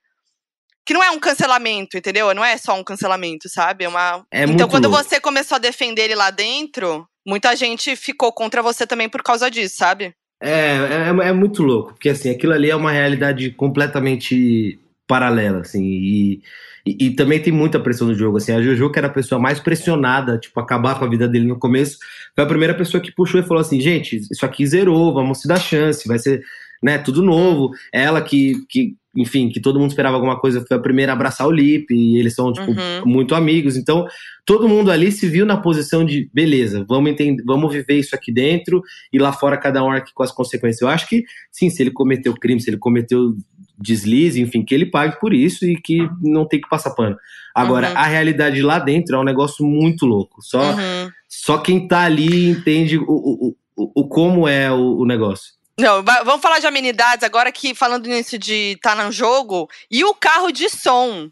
que 0.84 0.94
não 0.94 1.04
é 1.04 1.10
um 1.10 1.20
cancelamento, 1.20 1.98
entendeu? 1.98 2.32
Não 2.32 2.42
é 2.42 2.56
só 2.56 2.74
um 2.74 2.82
cancelamento, 2.82 3.46
sabe? 3.46 3.84
É 3.84 3.88
uma. 3.88 4.24
É 4.32 4.44
então, 4.44 4.66
quando 4.66 4.88
louco. 4.88 5.04
você 5.04 5.20
começou 5.20 5.56
a 5.56 5.58
defender 5.58 6.04
ele 6.04 6.14
lá 6.14 6.30
dentro, 6.30 7.06
muita 7.26 7.54
gente 7.54 7.94
ficou 7.94 8.32
contra 8.32 8.62
você 8.62 8.86
também 8.86 9.06
por 9.06 9.22
causa 9.22 9.50
disso, 9.50 9.76
sabe? 9.76 10.14
É, 10.42 10.76
é, 10.76 11.28
é, 11.28 11.32
muito 11.32 11.62
louco, 11.62 11.92
porque 11.92 12.08
assim, 12.08 12.30
aquilo 12.30 12.54
ali 12.54 12.70
é 12.70 12.76
uma 12.76 12.90
realidade 12.90 13.50
completamente 13.50 14.80
paralela, 15.08 15.60
assim, 15.62 15.82
e, 15.82 16.42
e, 16.86 17.06
e, 17.06 17.10
também 17.16 17.40
tem 17.40 17.52
muita 17.52 17.80
pressão 17.80 18.06
no 18.06 18.14
jogo, 18.14 18.36
assim, 18.36 18.52
a 18.52 18.62
Jojo, 18.62 18.92
que 18.92 18.98
era 18.98 19.08
a 19.08 19.12
pessoa 19.12 19.40
mais 19.40 19.58
pressionada, 19.58 20.38
tipo, 20.38 20.60
acabar 20.60 20.98
com 20.98 21.04
a 21.04 21.08
vida 21.08 21.26
dele 21.26 21.46
no 21.46 21.58
começo, 21.58 21.98
foi 22.34 22.44
a 22.44 22.46
primeira 22.46 22.74
pessoa 22.74 23.00
que 23.00 23.10
puxou 23.12 23.40
e 23.40 23.44
falou 23.44 23.60
assim, 23.60 23.80
gente, 23.80 24.20
isso 24.30 24.46
aqui 24.46 24.64
zerou, 24.66 25.12
vamos 25.12 25.40
se 25.40 25.48
dar 25.48 25.58
chance, 25.58 26.06
vai 26.06 26.18
ser, 26.18 26.42
né, 26.82 26.98
tudo 26.98 27.22
novo, 27.22 27.70
ela 27.92 28.20
que, 28.20 28.54
que 28.68 28.94
enfim, 29.16 29.48
que 29.48 29.60
todo 29.60 29.80
mundo 29.80 29.90
esperava 29.90 30.14
alguma 30.14 30.38
coisa, 30.38 30.64
foi 30.66 30.76
a 30.76 30.80
primeira 30.80 31.10
a 31.10 31.14
abraçar 31.14 31.46
o 31.48 31.50
Lipe, 31.50 31.92
e 31.92 32.18
eles 32.18 32.34
são, 32.34 32.52
tipo, 32.52 32.70
Uhum. 32.70 33.04
muito 33.04 33.34
amigos. 33.34 33.76
Então, 33.76 34.06
todo 34.44 34.68
mundo 34.68 34.92
ali 34.92 35.10
se 35.10 35.26
viu 35.26 35.44
na 35.44 35.56
posição 35.56 36.04
de, 36.04 36.30
beleza, 36.32 36.84
vamos 36.88 37.10
entender, 37.10 37.42
vamos 37.44 37.72
viver 37.72 37.98
isso 37.98 38.14
aqui 38.14 38.30
dentro, 38.30 38.80
e 39.12 39.18
lá 39.18 39.32
fora 39.32 39.56
cada 39.56 39.82
um 39.82 39.90
arque 39.90 40.12
com 40.14 40.22
as 40.22 40.30
consequências. 40.30 40.82
Eu 40.82 40.88
acho 40.88 41.08
que, 41.08 41.24
sim, 41.50 41.68
se 41.68 41.82
ele 41.82 41.90
cometeu 41.90 42.32
crime, 42.34 42.60
se 42.60 42.70
ele 42.70 42.78
cometeu 42.78 43.34
deslize, 43.78 44.40
enfim, 44.40 44.64
que 44.64 44.74
ele 44.74 44.86
pague 44.86 45.18
por 45.20 45.32
isso 45.32 45.64
e 45.64 45.80
que 45.80 45.98
não 46.20 46.46
tem 46.46 46.60
que 46.60 46.68
passar 46.68 46.90
pano. 46.90 47.16
Agora, 47.54 47.90
Uhum. 47.90 47.96
a 47.98 48.04
realidade 48.06 48.60
lá 48.62 48.78
dentro 48.78 49.16
é 49.16 49.18
um 49.18 49.24
negócio 49.24 49.64
muito 49.64 50.04
louco. 50.06 50.42
Só, 50.42 50.60
Uhum. 50.60 51.10
só 51.28 51.58
quem 51.58 51.86
tá 51.86 52.00
ali 52.02 52.48
entende 52.48 52.98
o, 52.98 53.04
o, 53.08 53.56
o, 53.76 53.92
o 54.02 54.08
como 54.08 54.46
é 54.48 54.70
o, 54.72 54.98
o 54.98 55.06
negócio. 55.06 55.52
Não, 55.78 56.02
va- 56.02 56.22
vamos 56.24 56.42
falar 56.42 56.58
de 56.58 56.66
amenidades 56.66 57.22
agora 57.22 57.52
que 57.52 57.72
falando 57.74 58.06
nisso 58.06 58.36
de 58.36 58.72
estar 58.72 58.96
tá 58.96 59.04
no 59.04 59.12
jogo. 59.12 59.68
E 59.90 60.04
o 60.04 60.12
carro 60.12 60.50
de 60.50 60.68
som. 60.68 61.30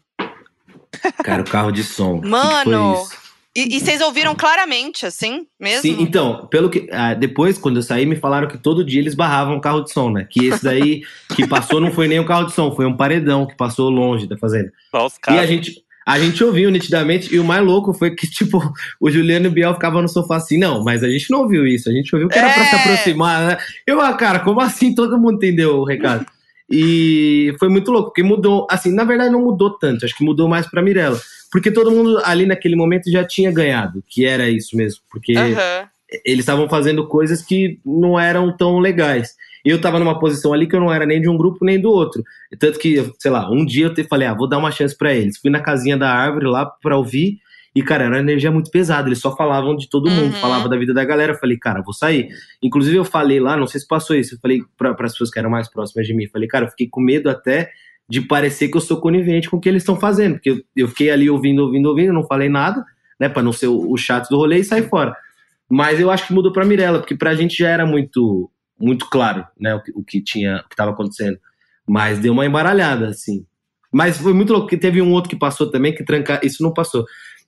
Cara, 1.23 1.41
o 1.41 1.45
carro 1.49 1.71
de 1.71 1.83
som. 1.83 2.13
o 2.15 2.21
que 2.21 2.21
que 2.23 2.27
Mano? 2.29 2.93
E, 3.57 3.75
e 3.75 3.79
vocês 3.79 4.01
ouviram 4.01 4.35
claramente, 4.35 5.03
assim, 5.03 5.47
mesmo? 5.59 5.81
Sim, 5.81 5.97
então, 5.99 6.45
pelo 6.45 6.69
que. 6.69 6.87
ah, 6.91 7.15
depois, 7.15 7.57
quando 7.57 7.77
eu 7.77 7.81
saí, 7.81 8.05
me 8.05 8.15
falaram 8.15 8.47
que 8.47 8.55
todo 8.55 8.85
dia 8.85 9.01
eles 9.01 9.15
barravam 9.15 9.57
o 9.57 9.61
carro 9.61 9.81
de 9.81 9.91
som, 9.91 10.11
né? 10.11 10.27
Que 10.29 10.45
esse 10.45 10.63
daí 10.63 11.01
que 11.35 11.47
passou 11.47 11.81
não 11.81 11.91
foi 11.91 12.07
nem 12.07 12.19
um 12.19 12.23
carro 12.23 12.45
de 12.45 12.53
som, 12.53 12.75
foi 12.75 12.85
um 12.85 12.95
paredão 12.95 13.47
que 13.47 13.57
passou 13.57 13.89
longe 13.89 14.27
da 14.27 14.37
fazenda. 14.37 14.71
Os 14.93 15.15
E 15.27 15.39
a 15.39 15.45
gente, 15.47 15.83
a 16.05 16.19
gente 16.19 16.43
ouviu 16.43 16.69
nitidamente, 16.69 17.33
e 17.33 17.39
o 17.39 17.43
mais 17.43 17.65
louco 17.65 17.95
foi 17.95 18.11
que, 18.11 18.27
tipo, 18.29 18.61
o 19.01 19.09
Juliano 19.09 19.47
e 19.47 19.49
o 19.49 19.51
Biel 19.51 19.73
ficavam 19.73 20.03
no 20.03 20.07
sofá 20.07 20.35
assim, 20.35 20.59
não, 20.59 20.83
mas 20.83 21.03
a 21.03 21.09
gente 21.09 21.31
não 21.31 21.39
ouviu 21.39 21.65
isso, 21.65 21.89
a 21.89 21.91
gente 21.91 22.13
ouviu 22.15 22.29
que 22.29 22.37
era 22.37 22.53
pra 22.53 22.63
É. 22.63 22.69
se 22.69 22.75
aproximar, 22.75 23.47
né? 23.47 23.57
Eu, 23.87 23.99
ah, 23.99 24.13
cara, 24.13 24.39
como 24.41 24.61
assim 24.61 24.93
todo 24.93 25.17
mundo 25.17 25.37
entendeu 25.37 25.77
o 25.79 25.83
recado? 25.83 26.27
E 26.69 27.55
foi 27.59 27.69
muito 27.69 27.91
louco, 27.91 28.09
porque 28.09 28.21
mudou, 28.21 28.67
assim, 28.69 28.93
na 28.93 29.03
verdade 29.03 29.31
não 29.31 29.41
mudou 29.41 29.71
tanto, 29.79 30.05
acho 30.05 30.15
que 30.15 30.23
mudou 30.23 30.47
mais 30.47 30.69
pra 30.69 30.81
Mirella. 30.83 31.19
Porque 31.51 31.71
todo 31.71 31.91
mundo 31.91 32.19
ali 32.25 32.45
naquele 32.45 32.75
momento 32.75 33.09
já 33.09 33.23
tinha 33.25 33.51
ganhado, 33.51 34.03
que 34.07 34.25
era 34.25 34.49
isso 34.49 34.75
mesmo. 34.75 35.01
Porque 35.09 35.33
Aham. 35.35 35.87
eles 36.25 36.39
estavam 36.41 36.67
fazendo 36.69 37.07
coisas 37.07 37.41
que 37.41 37.79
não 37.85 38.19
eram 38.19 38.55
tão 38.55 38.79
legais. 38.79 39.35
Eu 39.65 39.81
tava 39.81 39.99
numa 39.99 40.17
posição 40.19 40.53
ali 40.53 40.67
que 40.67 40.75
eu 40.75 40.79
não 40.79 40.93
era 40.93 41.05
nem 41.05 41.19
de 41.21 41.27
um 41.29 41.35
grupo 41.37 41.65
nem 41.65 41.79
do 41.79 41.89
outro. 41.89 42.23
Tanto 42.59 42.79
que, 42.79 43.11
sei 43.19 43.31
lá, 43.31 43.49
um 43.51 43.65
dia 43.65 43.91
eu 43.95 44.07
falei, 44.07 44.27
ah, 44.27 44.33
vou 44.33 44.47
dar 44.47 44.57
uma 44.57 44.71
chance 44.71 44.95
pra 44.97 45.13
eles. 45.13 45.37
Fui 45.37 45.49
na 45.49 45.59
casinha 45.59 45.97
da 45.97 46.09
árvore 46.09 46.45
lá 46.47 46.65
pra 46.65 46.97
ouvir. 46.97 47.39
E, 47.75 47.83
cara, 47.83 48.05
era 48.05 48.13
uma 48.15 48.19
energia 48.19 48.49
muito 48.49 48.71
pesada. 48.71 49.07
Eles 49.09 49.19
só 49.19 49.35
falavam 49.35 49.75
de 49.75 49.89
todo 49.89 50.09
mundo, 50.09 50.33
Uhum. 50.35 50.39
falavam 50.41 50.69
da 50.69 50.77
vida 50.77 50.93
da 50.93 51.03
galera. 51.03 51.33
Eu 51.33 51.37
falei, 51.37 51.57
cara, 51.57 51.81
vou 51.81 51.93
sair. 51.93 52.29
Inclusive, 52.63 52.95
eu 52.97 53.05
falei 53.05 53.39
lá, 53.39 53.55
não 53.57 53.67
sei 53.67 53.79
se 53.81 53.87
passou 53.87 54.15
isso, 54.15 54.35
eu 54.35 54.39
falei 54.39 54.61
para 54.77 54.91
as 54.91 55.11
pessoas 55.11 55.29
que 55.29 55.37
eram 55.37 55.49
mais 55.49 55.69
próximas 55.69 56.07
de 56.07 56.13
mim. 56.13 56.27
Falei, 56.27 56.47
cara, 56.47 56.65
eu 56.65 56.69
fiquei 56.69 56.87
com 56.89 57.01
medo 57.01 57.29
até 57.29 57.69
de 58.09 58.21
parecer 58.21 58.69
que 58.69 58.77
eu 58.77 58.81
sou 58.81 59.01
conivente 59.01 59.49
com 59.49 59.57
o 59.57 59.59
que 59.59 59.67
eles 59.67 59.83
estão 59.83 59.99
fazendo. 59.99 60.35
Porque 60.35 60.63
eu, 60.75 60.87
fiquei 60.87 61.09
ali 61.09 61.29
ouvindo, 61.29 61.63
ouvindo, 61.63 61.89
ouvindo, 61.89 62.13
não 62.13 62.23
falei 62.23 62.47
nada, 62.47 62.83
né, 63.19 63.27
pra 63.27 63.43
não 63.43 63.51
ser 63.51 63.67
o, 63.67 63.91
o 63.91 63.97
chato 63.97 64.29
do 64.29 64.37
rolê 64.37 64.59
e 64.59 64.63
sair 64.63 64.87
fora. 64.87 65.15
Mas 65.69 65.99
eu 65.99 66.09
acho 66.09 66.27
que 66.27 66.33
mudou 66.33 66.53
pra 66.53 66.65
Mirella, 66.65 66.99
porque 66.99 67.15
pra 67.15 67.35
gente 67.35 67.57
já 67.57 67.69
era 67.69 67.85
muito 67.85 68.49
muito 68.79 69.09
claro, 69.09 69.43
né, 69.59 69.73
o 69.73 69.81
que, 69.81 69.91
o 69.95 70.03
que 70.03 70.21
tinha, 70.21 70.57
o 70.63 70.69
que 70.69 70.75
tava 70.75 70.91
acontecendo. 70.91 71.39
Mas 71.85 72.19
deu 72.19 72.31
uma 72.31 72.45
embaralhada, 72.45 73.07
assim. 73.07 73.43
Mas 73.91 74.17
foi 74.17 74.33
muito 74.33 74.51
louco, 74.51 74.67
porque 74.67 74.77
teve 74.77 75.01
um 75.01 75.11
outro 75.11 75.29
que 75.29 75.35
passou 75.35 75.71
também, 75.71 75.95
que 75.95 76.03
trancar, 76.03 76.39
isso 76.43 76.61
não 76.61 76.71
passou. 76.71 77.03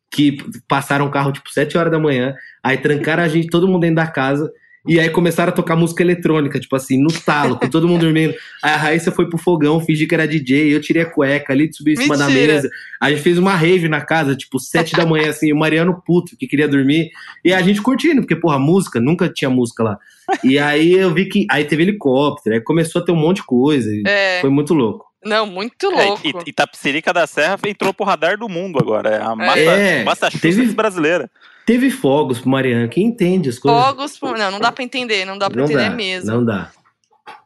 Que 0.10 0.38
passaram 0.68 1.06
o 1.06 1.12
carro, 1.12 1.32
tipo, 1.32 1.52
7 1.52 1.78
horas 1.78 1.92
da 1.92 2.00
manhã, 2.00 2.34
aí 2.64 2.78
trancaram 2.78 3.22
a 3.22 3.28
gente, 3.28 3.48
todo 3.48 3.68
mundo 3.68 3.82
dentro 3.82 3.98
da 3.98 4.08
casa, 4.08 4.52
e 4.88 5.00
aí 5.00 5.10
começaram 5.10 5.50
a 5.52 5.56
tocar 5.56 5.76
música 5.76 6.02
eletrônica, 6.02 6.60
tipo 6.60 6.76
assim, 6.76 6.98
no 7.02 7.12
talo, 7.12 7.58
com 7.60 7.68
todo 7.70 7.88
mundo 7.88 8.02
dormindo. 8.02 8.34
Aí 8.64 8.72
a 8.72 8.78
Raíssa 8.78 9.12
foi 9.12 9.28
pro 9.30 9.38
fogão, 9.38 9.80
fingi 9.82 10.08
que 10.08 10.16
era 10.16 10.28
DJ, 10.28 10.74
eu 10.74 10.82
tirei 10.82 11.04
a 11.04 11.06
cueca 11.06 11.52
ali, 11.54 11.72
subi 11.74 11.94
em 11.94 11.96
cima 11.98 12.18
da 12.18 12.30
mesa. 12.30 12.70
A 13.02 13.10
gente 13.10 13.22
fez 13.22 13.38
uma 13.38 13.56
rave 13.56 13.88
na 13.90 14.02
casa, 14.02 14.36
tipo, 14.36 14.60
sete 14.60 14.96
da 14.96 15.06
manhã, 15.06 15.30
assim, 15.30 15.52
o 15.52 15.58
Mariano 15.58 16.02
puto, 16.06 16.36
que 16.38 16.48
queria 16.48 16.68
dormir. 16.68 17.10
E 17.44 17.54
a 17.54 17.62
gente 17.62 17.82
curtindo, 17.82 18.22
porque, 18.22 18.36
porra, 18.36 18.58
música, 18.58 19.00
nunca 19.00 19.28
tinha 19.30 19.50
música 19.50 19.84
lá. 19.84 19.98
E 20.44 20.58
aí 20.60 20.94
eu 20.94 21.14
vi 21.14 21.26
que. 21.26 21.46
Aí 21.50 21.66
teve 21.66 21.84
helicóptero, 21.84 22.56
aí 22.56 22.62
começou 22.62 23.02
a 23.02 23.06
ter 23.06 23.12
um 23.12 23.16
monte 23.16 23.38
de 23.38 23.44
coisa. 23.44 23.90
e 23.90 24.04
É. 24.06 24.40
Foi 24.42 24.50
muito 24.50 24.74
louco. 24.74 25.08
Não, 25.26 25.46
muito 25.46 25.92
É, 25.92 26.06
louco. 26.06 26.22
e 26.26 26.50
Itapecerica 26.50 27.12
da 27.12 27.28
Serra 27.28 27.60
entrou 27.68 27.94
pro 27.94 28.06
radar 28.06 28.38
do 28.38 28.48
mundo 28.48 28.80
agora. 28.80 29.10
É 29.10 29.22
a 29.22 29.36
massa, 29.36 29.60
É, 29.60 30.04
Massachusetts 30.06 30.56
teve- 30.56 30.74
brasileira. 30.74 31.30
Teve 31.72 31.92
fogos 31.92 32.40
pro 32.40 32.50
Mariano, 32.50 32.90
quem 32.90 33.06
entende 33.06 33.48
as 33.48 33.60
coisas. 33.60 33.80
Fogos, 33.80 34.18
pô, 34.18 34.32
não, 34.32 34.50
não 34.50 34.60
dá 34.60 34.72
pra 34.72 34.84
entender, 34.84 35.24
não 35.24 35.38
dá 35.38 35.48
pra 35.50 35.58
não 35.58 35.66
entender 35.66 35.90
dá, 35.90 35.96
mesmo. 35.96 36.32
Não 36.32 36.44
dá. 36.44 36.72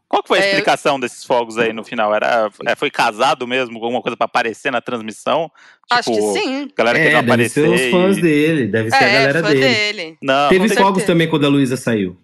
Qual 0.08 0.22
que 0.24 0.30
foi 0.30 0.38
a 0.40 0.42
É, 0.42 0.46
eu- 0.46 0.50
explicação 0.52 0.98
desses 0.98 1.26
fogos 1.26 1.58
aí 1.58 1.74
no 1.74 1.84
final? 1.84 2.16
Era, 2.16 2.50
é, 2.66 2.74
foi 2.74 2.90
casado 2.90 3.46
mesmo, 3.46 3.76
alguma 3.84 4.02
coisa 4.02 4.16
pra 4.16 4.24
aparecer 4.24 4.72
na 4.72 4.80
transmissão? 4.80 5.52
Acho 5.92 6.10
que 6.10 6.16
Tipo, 6.16 6.32
sim. 6.34 6.70
Galera 6.78 7.00
que 7.00 7.06
É, 7.08 7.14
não 7.14 7.24
deve 7.26 7.50
ser 7.50 7.66
aparecer. 7.66 7.86
os 7.88 7.92
fãs 7.92 8.18
e- 8.18 8.22
dele, 8.22 8.68
deve 8.68 8.90
ser 8.92 8.96
a 9.04 9.08
É, 9.10 9.14
galera 9.14 9.42
fã 9.44 9.50
dele. 9.50 9.62
dele. 9.62 10.18
Não, 10.22 10.48
Teve 10.50 10.68
não 10.68 10.76
fogos 10.76 10.84
certeza. 11.00 11.06
também 11.08 11.28
quando 11.28 11.46
a 11.46 11.50
Luísa 11.50 11.76
saiu. 11.76 12.16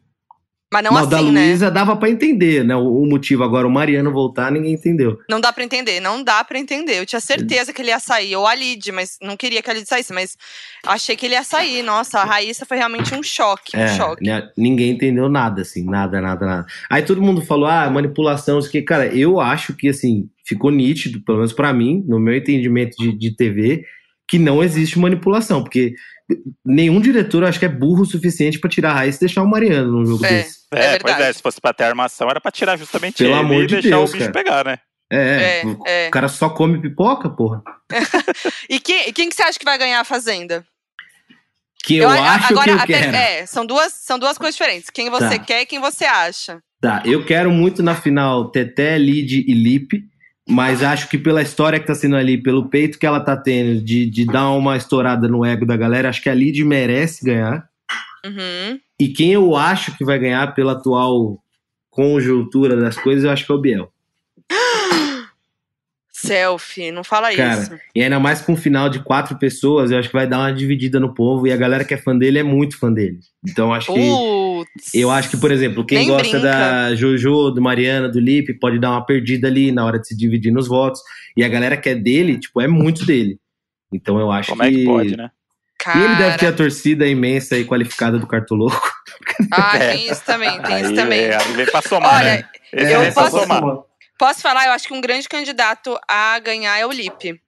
Mas 0.72 0.84
não, 0.84 0.92
Não, 0.92 1.00
assim, 1.00 1.10
da 1.10 1.22
né? 1.24 1.46
Luísa 1.48 1.72
dava 1.72 1.96
pra 1.96 2.10
entender, 2.12 2.64
né? 2.64 2.76
O, 2.76 3.02
o 3.02 3.10
motivo. 3.10 3.44
Agora, 3.44 3.66
o 3.68 3.72
Mariano 3.72 4.12
voltar, 4.12 4.52
ninguém 4.52 4.74
entendeu. 4.74 5.18
Não 5.28 5.42
dá 5.42 5.52
pra 5.52 5.64
entender, 5.64 6.00
não 6.00 6.24
dá 6.24 6.44
pra 6.44 6.60
entender. 6.60 7.00
Eu 7.00 7.06
tinha 7.08 7.20
certeza 7.20 7.74
que 7.74 7.82
ele 7.82 7.90
ia 7.90 8.00
sair, 8.00 8.36
ou 8.36 8.46
a 8.46 8.54
Lid, 8.54 8.92
mas 8.92 9.18
não 9.20 9.36
queria 9.36 9.64
que 9.64 9.70
a 9.70 9.74
Lid 9.74 9.88
saísse, 9.90 10.14
mas 10.14 10.38
achei 10.86 11.16
que 11.16 11.26
ele 11.26 11.34
ia 11.34 11.44
sair. 11.44 11.82
Nossa, 11.82 12.20
a 12.20 12.24
Raíssa 12.24 12.68
foi 12.68 12.78
realmente 12.78 13.16
um 13.16 13.24
choque, 13.24 13.76
um 13.76 13.80
É, 13.80 13.88
choque. 13.98 14.24
né, 14.24 14.48
ninguém 14.56 14.92
entendeu 14.92 15.28
nada, 15.28 15.64
assim, 15.64 15.84
nada, 15.86 16.22
nada, 16.22 16.46
nada. 16.46 16.66
Aí 16.90 17.02
todo 17.02 17.20
mundo 17.22 17.42
falou, 17.42 17.66
ah, 17.68 17.90
manipulação, 17.90 18.60
isso 18.60 18.70
que, 18.70 18.82
cara, 18.84 19.08
eu 19.08 19.40
acho 19.40 19.74
que, 19.74 19.88
assim, 19.90 20.30
ficou 20.46 20.70
nítido, 20.70 21.20
pelo 21.24 21.40
menos 21.40 21.54
pra 21.54 21.74
mim, 21.74 22.04
no 22.08 22.20
meu 22.20 22.36
entendimento 22.36 22.96
de, 22.96 23.12
de 23.18 23.36
TV, 23.36 23.86
que 24.28 24.38
não 24.38 24.64
existe 24.64 25.00
manipulação, 25.00 25.64
porque 25.64 25.96
nenhum 26.66 27.00
diretor, 27.02 27.44
eu 27.44 27.50
acho 27.50 27.60
que 27.60 27.66
é 27.66 27.70
burro 27.70 28.02
o 28.04 28.06
suficiente 28.06 28.60
pra 28.60 28.70
tirar 28.70 28.92
a 28.92 28.94
raiz 28.94 29.16
e 29.18 29.20
deixar 29.22 29.42
o 29.44 29.48
Mariano 29.50 29.92
num 29.92 30.06
jogo 30.06 30.26
É. 30.26 30.30
desse. 30.30 30.60
É 30.72 30.80
É, 30.96 31.00
pois 31.00 31.14
verdade. 31.14 31.30
é, 31.30 31.34
se 31.34 31.42
fosse 31.42 31.60
pra 31.60 31.74
ter 31.74 31.84
armação, 31.86 32.30
era 32.30 32.40
pra 32.40 32.52
tirar 32.52 32.78
justamente 32.78 33.18
Pelo 33.18 33.32
ele 33.32 33.40
amor 33.40 33.64
e 33.64 33.68
de 33.68 33.74
deixar 33.82 33.90
Deus, 33.98 34.10
o 34.10 34.14
bicho 34.14 34.32
cara. 34.32 34.44
pegar, 34.44 34.66
né? 34.66 34.78
É, 35.12 35.62
É, 35.62 35.66
o 35.66 35.84
é. 35.88 36.10
cara 36.12 36.28
só 36.28 36.50
come 36.50 36.80
pipoca, 36.80 37.30
porra. 37.30 37.64
E 38.70 38.80
quem, 38.80 39.12
quem 39.12 39.28
que 39.30 39.36
você 39.36 39.42
acha 39.42 39.58
que 39.58 39.66
vai 39.66 39.78
ganhar 39.80 40.00
a 40.00 40.04
Fazenda? 40.06 40.64
Que 41.84 41.98
eu, 41.98 42.10
a- 42.10 42.36
acho 42.36 42.52
agora, 42.54 42.66
que 42.66 42.70
eu 42.72 42.76
até- 42.80 43.00
quero. 43.02 43.16
É, 43.16 43.46
são 43.48 43.66
duas, 43.66 43.94
são 43.94 44.20
duas 44.20 44.38
coisas 44.38 44.56
diferentes. 44.56 44.90
Quem 44.92 45.10
você 45.10 45.38
Tá. 45.38 45.40
quer 45.40 45.62
e 45.62 45.66
quem 45.66 45.80
você 45.80 46.06
acha. 46.06 46.60
Tá, 46.82 47.02
eu 47.06 47.26
quero 47.26 47.50
muito 47.52 47.82
na 47.82 47.96
final 47.96 48.52
Teté, 48.52 48.98
Lid 48.98 49.44
e 49.48 49.54
Lipe, 49.54 50.04
mas 50.50 50.82
acho 50.82 51.08
que 51.08 51.18
pela 51.18 51.44
história 51.44 51.80
que 51.80 51.86
tá 51.86 51.94
sendo 51.94 52.16
ali, 52.16 52.42
pelo 52.42 52.68
peito 52.68 52.98
que 52.98 53.06
ela 53.06 53.20
tá 53.20 53.38
tendo, 53.38 53.80
de, 53.82 54.10
de 54.10 54.26
dar 54.26 54.50
uma 54.50 54.76
estourada 54.76 55.28
no 55.28 55.46
ego 55.46 55.66
da 55.66 55.78
galera, 55.78 56.10
acho 56.10 56.24
que 56.24 56.30
a 56.30 56.34
Lid 56.34 56.64
merece 56.64 57.24
ganhar. 57.24 57.70
Uhum. 58.26 58.80
E 59.00 59.08
quem 59.10 59.32
eu 59.32 59.56
acho 59.56 59.96
que 59.96 60.04
vai 60.04 60.18
ganhar 60.18 60.54
pela 60.56 60.72
atual 60.74 61.42
conjuntura 61.92 62.76
das 62.76 62.98
coisas, 62.98 63.24
eu 63.24 63.30
acho 63.30 63.46
que 63.46 63.52
é 63.52 63.56
o 63.56 63.60
Biel. 63.60 63.92
Selfie, 66.28 66.92
não 66.92 67.04
fala 67.04 67.34
Cara, 67.36 67.62
isso. 67.62 67.72
E 67.96 68.04
ainda 68.04 68.20
mais 68.20 68.42
com 68.42 68.54
um 68.54 68.58
final 68.58 68.90
de 68.90 69.00
quatro 69.00 69.38
pessoas, 69.38 69.90
eu 69.92 69.98
acho 69.98 70.10
que 70.10 70.16
vai 70.16 70.28
dar 70.28 70.40
uma 70.40 70.52
dividida 70.54 71.00
no 71.00 71.14
povo 71.14 71.48
e 71.48 71.52
a 71.52 71.58
galera 71.58 71.84
que 71.86 71.94
é 71.94 71.98
fã 71.98 72.18
dele 72.18 72.40
é 72.40 72.44
muito 72.44 72.78
fã 72.78 72.92
dele. 72.92 73.20
Então 73.48 73.74
acho 73.74 73.94
que. 73.94 74.00
Putz. 74.00 74.94
Eu 74.94 75.10
acho 75.12 75.30
que, 75.30 75.38
por 75.38 75.52
exemplo, 75.52 75.86
quem 75.86 76.08
gosta 76.08 76.24
brinca. 76.40 76.40
da 76.42 76.96
Jojo, 76.96 77.52
do 77.52 77.62
Mariana, 77.62 78.10
do 78.10 78.20
Lipe, 78.20 78.54
pode 78.60 78.80
dar 78.80 78.92
uma 78.92 79.06
perdida 79.06 79.48
ali 79.48 79.72
na 79.72 79.86
hora 79.86 79.98
de 80.00 80.08
se 80.08 80.16
dividir 80.18 80.52
nos 80.52 80.68
votos. 80.68 81.02
E 81.38 81.44
a 81.44 81.48
galera 81.48 81.78
que 81.78 81.90
é 81.90 81.96
dele, 81.96 82.38
tipo, 82.38 82.60
é 82.62 82.68
muito 82.68 83.06
dele. 83.06 83.38
Então 83.94 84.20
eu 84.20 84.32
acho 84.32 84.50
Como 84.50 84.64
é 84.64 84.70
que 84.70 84.84
pode, 84.86 85.16
né? 85.18 85.30
E 85.96 85.98
ele 85.98 86.16
deve 86.16 86.38
ter 86.38 86.46
a 86.48 86.50
Cara. 86.50 86.56
torcida 86.58 87.08
imensa 87.08 87.58
e 87.58 87.64
qualificada 87.64 88.20
do 88.20 88.28
Cartoloco. 88.28 88.92
Ah, 89.52 89.78
É. 89.78 89.94
tem 89.94 90.12
isso 90.12 90.22
também, 90.26 90.62
tem 90.62 90.82
isso 90.82 90.94
também. 90.94 91.20
é, 91.22 91.38
aí 91.38 91.54
vem 91.54 91.66
pra 91.66 91.82
somar, 91.82 92.16
Olha, 92.16 92.26
né? 92.36 92.44
Eu 92.74 93.00
vem 93.00 93.14
pra 93.14 93.24
posso- 93.24 93.40
somar. 93.40 93.62
Posso 94.20 94.42
falar? 94.42 94.66
Eu 94.68 94.74
acho 94.74 94.86
que 94.88 94.94
um 94.94 95.00
grande 95.02 95.28
candidato 95.30 95.98
a 96.08 96.38
ganhar 96.40 96.78
é 96.78 96.86
o 96.86 96.92
Lipe. 96.92 97.42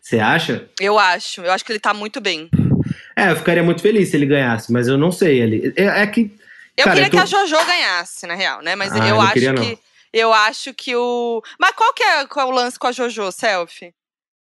Você 0.00 0.18
acha? 0.18 0.68
Eu 0.80 0.98
acho. 0.98 1.42
Eu 1.42 1.52
acho 1.52 1.64
que 1.64 1.72
ele 1.72 1.78
tá 1.78 1.94
muito 1.94 2.20
bem. 2.20 2.48
É, 3.16 3.30
eu 3.30 3.36
ficaria 3.36 3.62
muito 3.62 3.80
feliz 3.82 4.08
se 4.10 4.16
ele 4.16 4.26
ganhasse, 4.26 4.72
mas 4.72 4.88
eu 4.88 4.98
não 4.98 5.12
sei. 5.12 5.40
Ele... 5.40 5.72
É, 5.76 6.02
é 6.02 6.06
que. 6.06 6.34
Eu 6.76 6.84
Cara, 6.84 6.96
queria 6.96 7.06
eu 7.06 7.10
tô- 7.10 7.16
que 7.16 7.22
a 7.22 7.26
JoJo 7.46 7.66
ganhasse, 7.66 8.26
na 8.26 8.34
real, 8.34 8.60
né? 8.62 8.74
Mas 8.74 8.92
Ah, 8.92 8.98
eu 8.98 9.06
eu 9.14 9.20
acho 9.20 9.32
queria, 9.34 9.52
não. 9.52 9.62
que. 9.62 9.78
Eu 10.12 10.32
acho 10.32 10.74
que 10.74 10.94
o. 10.96 11.42
Mas 11.60 11.72
qual 11.72 11.92
que 11.94 12.02
é, 12.02 12.26
qual 12.26 12.48
é 12.48 12.50
o 12.50 12.54
lance 12.54 12.78
com 12.78 12.86
a 12.86 12.92
JoJo, 12.92 13.30
Selfie? 13.30 13.94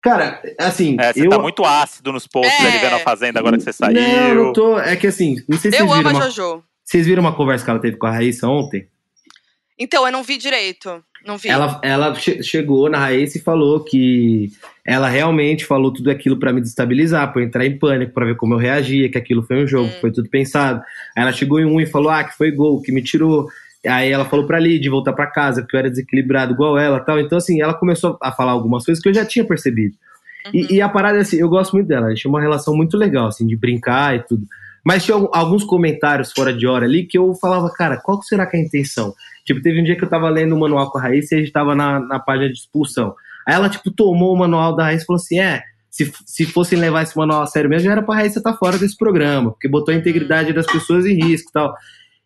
Cara, 0.03 0.41
assim. 0.59 0.97
É, 1.01 1.13
você 1.13 1.27
eu... 1.27 1.31
tá 1.31 1.39
muito 1.39 1.65
ácido 1.65 2.13
nos 2.13 2.27
posts 2.27 2.59
É. 2.65 2.69
ali 2.69 2.79
vendo 2.79 2.95
a 2.97 3.01
Fazenda 3.01 3.41
agora 3.41 3.57
que 3.57 3.65
você 3.65 3.73
saiu. 3.73 3.95
Não, 4.01 4.35
não 4.47 4.53
tô. 4.53 4.79
É 4.79 4.95
que 4.97 5.07
assim, 5.09 5.43
não 5.49 5.59
sei 5.59 5.71
se 5.73 5.77
Eu 5.79 5.87
vocês 5.87 5.93
amo 5.99 6.09
viram, 6.09 6.11
a 6.11 6.23
uma... 6.25 6.31
JoJo. 6.31 6.65
vocês 6.85 7.07
viram 7.07 7.21
uma 7.23 7.35
conversa 7.35 7.65
que 7.65 7.71
ela 7.71 7.81
teve 7.81 7.97
com 7.97 8.07
a 8.07 8.11
Raíssa 8.13 8.47
ontem. 8.49 8.89
Então, 9.79 10.07
eu 10.07 10.13
não 10.13 10.23
vi 10.23 10.37
direito. 10.39 11.03
Não 11.25 11.37
vi. 11.37 11.49
Ela, 11.49 11.81
ela 11.83 12.15
che- 12.15 12.43
chegou 12.43 12.89
na 12.89 12.99
Raíssa 12.99 13.39
e 13.39 13.41
falou 13.41 13.81
que 13.83 14.51
ela 14.85 15.09
realmente 15.09 15.65
falou 15.65 15.93
tudo 15.93 16.09
aquilo 16.11 16.39
pra 16.39 16.53
me 16.53 16.61
destabilizar, 16.61 17.33
pra 17.33 17.43
eu 17.43 17.47
entrar 17.47 17.67
em 17.67 17.77
pânico, 17.79 18.13
pra 18.15 18.25
ver 18.25 18.37
como 18.37 18.55
eu 18.55 18.59
reagia, 18.59 19.11
que 19.11 19.19
aquilo 19.19 19.43
foi 19.43 19.63
um 19.63 19.67
jogo, 19.67 19.89
Hum. 19.89 20.01
foi 20.01 20.13
tudo 20.13 20.29
pensado. 20.31 20.81
Aí 21.17 21.23
ela 21.23 21.33
chegou 21.33 21.59
em 21.59 21.65
um 21.65 21.81
e 21.81 21.87
falou: 21.87 22.11
ah, 22.11 22.23
que 22.25 22.37
foi 22.37 22.51
gol, 22.53 22.81
que 22.81 22.93
me 22.93 23.03
tirou. 23.03 23.49
Aí 23.87 24.11
ela 24.11 24.25
falou 24.25 24.47
pra 24.47 24.59
Lid 24.59 24.89
voltar 24.89 25.13
pra 25.13 25.27
casa, 25.27 25.63
porque 25.63 25.77
eu 25.77 25.81
era 25.81 25.91
desequilibrado 25.91 26.53
igual 26.55 26.79
ela 26.79 27.01
tal. 27.01 27.19
Então, 27.21 27.39
assim, 27.39 27.61
ela 27.61 27.75
começou 27.75 28.17
a 28.23 28.33
falar 28.33 28.53
algumas 28.53 28.85
coisas 28.85 29.03
que 29.03 29.09
eu 29.09 29.15
já 29.15 29.25
tinha 29.25 29.45
percebido. 29.45 29.95
Uhum. 30.47 30.53
E, 30.55 30.75
e 30.77 30.81
a 30.83 30.89
parada, 30.89 31.19
assim, 31.19 31.37
eu 31.39 31.49
gosto 31.49 31.73
muito 31.75 31.87
dela. 31.89 32.07
A 32.07 32.11
gente 32.11 32.21
tinha 32.23 32.31
uma 32.31 32.41
relação 32.41 32.75
muito 32.75 32.97
legal, 32.97 33.27
assim, 33.29 33.47
de 33.47 33.57
brincar 33.57 34.15
e 34.17 34.21
tudo. 34.23 34.45
Mas 34.87 35.05
tinha 35.05 35.17
al- 35.17 35.29
alguns 35.35 35.65
comentários 35.65 36.31
fora 36.33 36.53
de 36.53 36.65
hora 36.65 36.87
ali 36.87 37.05
que 37.05 37.19
eu 37.19 37.35
falava, 37.35 37.69
cara, 37.73 37.97
qual 37.97 38.23
será 38.23 38.47
que 38.47 38.57
é 38.57 38.61
a 38.61 38.63
intenção? 38.63 39.13
Tipo, 39.45 39.61
teve 39.61 39.81
um 39.81 39.85
dia 39.85 39.97
que 39.97 40.05
eu 40.05 40.09
tava 40.09 40.29
lendo 40.29 40.55
o 40.55 40.61
manual 40.61 40.93
com 40.93 40.99
a 40.99 41.01
Raíssa 41.03 41.35
e 41.35 41.39
a 41.39 41.41
gente 41.41 41.51
tava 41.53 41.75
na, 41.75 41.99
na 41.99 42.21
página 42.21 42.47
de 42.53 42.59
expulsão. 42.59 43.13
Aí 43.45 43.55
ela, 43.55 43.69
tipo, 43.69 43.91
tomou 43.91 44.33
o 44.33 44.39
manual 44.39 44.77
da 44.77 44.85
Raíssa 44.85 45.03
e 45.03 45.07
falou 45.07 45.21
assim: 45.21 45.41
é, 45.41 45.61
se, 45.91 46.13
se 46.25 46.47
fossem 46.47 46.79
levar 46.79 47.03
esse 47.03 47.17
manual 47.19 47.43
a 47.43 47.47
sério 47.47 47.69
mesmo, 47.69 47.87
já 47.87 47.93
era 47.93 48.03
pra 48.03 48.15
Raíssa 48.15 48.39
estar 48.39 48.55
fora 48.55 48.79
desse 48.79 48.97
programa, 48.97 49.51
porque 49.51 49.69
botou 49.69 49.93
a 49.93 49.97
integridade 49.97 50.53
das 50.53 50.67
pessoas 50.67 51.05
em 51.05 51.15
risco 51.15 51.51
e 51.51 51.53
tal. 51.53 51.75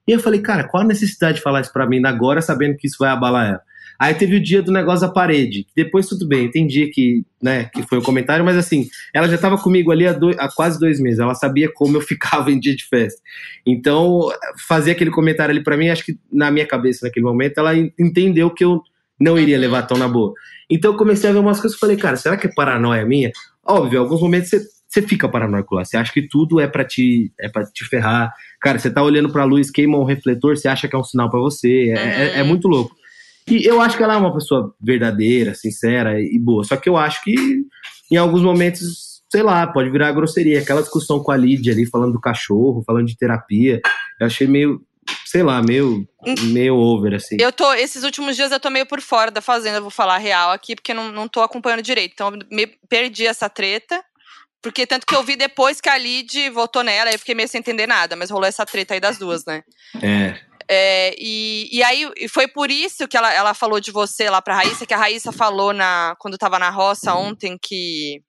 E 0.07 0.13
eu 0.13 0.21
falei, 0.21 0.41
cara, 0.43 0.65
qual 0.69 0.83
a 0.83 0.87
necessidade 0.87 1.39
de 1.39 1.43
falar 1.43 1.63
isso 1.63 1.73
pra 1.73 1.87
mim 1.87 2.05
agora, 2.05 2.43
sabendo 2.43 2.77
que 2.77 2.87
isso 2.87 2.97
vai 2.99 3.11
abalar 3.11 3.49
ela? 3.49 3.63
Aí 4.01 4.15
teve 4.15 4.37
o 4.37 4.43
dia 4.43 4.63
do 4.63 4.73
negócio 4.73 5.07
da 5.07 5.13
parede. 5.13 5.67
Depois 5.77 6.07
tudo 6.09 6.27
bem, 6.27 6.47
entendi 6.47 6.87
que, 6.87 7.23
né, 7.43 7.65
que 7.67 7.83
foi 7.83 7.99
o 7.99 8.03
comentário, 8.03 8.43
mas 8.43 8.57
assim, 8.57 8.89
ela 9.13 9.29
já 9.29 9.35
estava 9.35 9.59
comigo 9.59 9.93
ali 9.93 10.07
há, 10.07 10.13
dois- 10.15 10.39
há 10.39 10.49
quase 10.51 10.81
dois 10.81 10.99
meses. 10.99 11.19
Ela 11.21 11.35
sabia 11.35 11.71
como 11.75 11.99
eu 11.99 12.01
ficava 12.41 12.51
em 12.51 12.59
dia 12.59 12.75
de 12.75 12.87
festa. 12.89 13.21
Então, 13.67 14.29
fazer 14.67 14.93
aquele 14.93 15.11
comentário 15.11 15.53
ali 15.55 15.63
pra 15.63 15.77
mim, 15.77 15.89
acho 15.91 16.05
que 16.05 16.19
na 16.33 16.51
minha 16.51 16.67
cabeça 16.67 17.07
naquele 17.07 17.27
momento, 17.27 17.59
ela 17.59 17.77
en- 17.77 17.93
entendeu 17.99 18.49
que 18.51 18.65
eu 18.65 18.81
não 19.21 19.39
iria 19.39 19.57
Uhum. 19.57 19.61
levar 19.61 19.83
tão 19.83 19.99
na 19.99 20.09
boa. 20.09 20.33
Então 20.71 20.93
eu 20.93 20.97
comecei 20.97 21.29
a 21.29 21.33
ver 21.33 21.39
umas 21.41 21.61
coisas 21.61 21.77
e 21.77 21.81
falei, 21.81 21.97
cara, 21.97 22.17
será 22.17 22.37
que 22.37 22.47
é 22.47 22.53
paranoia 22.55 23.05
minha? 23.05 23.31
Óbvio, 23.67 23.99
em 23.99 24.01
alguns 24.01 24.21
momentos 24.23 24.49
você, 24.49 24.63
você 24.89 25.03
fica 25.03 25.29
paranoico 25.29 25.75
lá. 25.75 25.85
Você 25.85 25.97
acha 25.99 26.11
que 26.13 26.23
tudo 26.27 26.59
é 26.59 26.67
pra 26.67 26.85
te, 26.85 27.31
é 27.39 27.49
pra 27.49 27.65
te 27.65 27.85
ferrar. 27.85 28.33
Cara, 28.61 28.79
você 28.79 28.91
tá 28.91 29.03
olhando 29.03 29.31
pra 29.31 29.45
luz, 29.45 29.71
queima 29.71 29.99
um 29.99 30.05
refletor, 30.05 30.57
você 30.57 30.69
acha 30.69 30.89
que 30.89 30.97
é 30.97 30.99
um 30.99 31.05
sinal 31.05 31.29
pra 31.31 31.39
você. 31.39 31.93
É, 31.95 31.99
é- 31.99 32.39
é 32.39 32.43
Uhum. 32.43 32.49
muito 32.49 32.67
louco. 32.67 32.97
E 33.49 33.65
eu 33.67 33.81
acho 33.81 33.97
que 33.97 34.03
ela 34.03 34.15
é 34.15 34.17
uma 34.17 34.35
pessoa 34.35 34.75
verdadeira, 34.81 35.55
sincera 35.55 36.21
e 36.21 36.39
boa. 36.39 36.65
Só 36.65 36.77
que 36.77 36.89
eu 36.89 36.97
acho 36.97 37.23
que 37.23 37.35
em 38.11 38.17
alguns 38.17 38.43
momentos, 38.43 39.23
sei 39.31 39.43
lá, 39.43 39.67
pode 39.67 39.91
virar 39.91 40.13
grosseria. 40.13 40.61
Aquela 40.61 40.83
discussão 40.83 41.23
com 41.23 41.31
a 41.31 41.37
Lídia 41.37 41.73
ali, 41.73 41.87
falando 41.87 42.13
do 42.13 42.21
cachorro, 42.21 42.83
falando 42.85 43.07
de 43.07 43.17
terapia. 43.17 43.81
Eu 44.19 44.27
achei 44.27 44.47
meio, 44.47 44.85
sei 45.25 45.43
lá, 45.43 45.63
meio, 45.63 46.07
meio 46.53 46.77
over, 46.77 47.15
assim. 47.15 47.37
Eu 47.41 47.53
tô, 47.53 47.73
esses 47.75 48.03
últimos 48.03 48.37
dias 48.37 48.53
eu 48.53 48.61
tô 48.61 48.71
meio 48.71 48.87
por 48.87 49.01
fora 49.01 49.31
da 49.31 49.41
Fazenda, 49.41 49.81
vou 49.81 49.91
falar 49.91 50.19
real 50.19 50.51
aqui, 50.51 50.75
porque 50.75 50.93
não, 50.93 51.13
não 51.13 51.29
tô 51.29 51.41
acompanhando 51.41 51.83
direito. 51.83 52.13
Então, 52.15 52.33
eu 52.33 52.39
me 52.51 52.67
perdi 52.89 53.27
essa 53.27 53.49
treta. 53.49 54.03
Porque 54.63 54.87
tanto 54.87 55.07
que 55.07 55.15
eu 55.15 55.23
vi 55.23 55.37
depois 55.37 55.81
que 55.81 55.89
a 55.89 55.97
Lid 55.97 56.51
votou 56.51 56.83
nela, 56.83 57.11
eu 57.11 57.19
fiquei 57.19 57.35
meio 57.35 57.49
sem 57.49 57.61
entender 57.61 57.87
nada, 57.87 58.15
mas 58.15 58.29
rolou 58.29 58.47
essa 58.47 58.67
treta 58.67 58.93
aí 58.93 59.01
das 59.01 59.17
duas, 59.17 59.47
né? 59.47 59.63
É. 60.03 60.39
É, 60.73 61.17
e, 61.19 61.69
e 61.73 61.83
aí 61.83 62.09
e 62.17 62.29
foi 62.29 62.47
por 62.47 62.71
isso 62.71 63.09
que 63.09 63.17
ela, 63.17 63.35
ela 63.35 63.55
falou 63.55 63.81
de 63.81 63.91
você 63.91 64.31
lá 64.31 64.41
pra 64.41 64.55
Raíssa, 64.55 64.87
que 64.87 64.95
a 64.95 64.97
Raíssa 64.97 65.33
falou 65.33 65.73
na, 65.73 66.15
quando 66.21 66.39
tava 66.39 66.61
na 66.61 66.71
roça 66.71 67.13
ontem 67.15 67.59
que. 67.61 68.23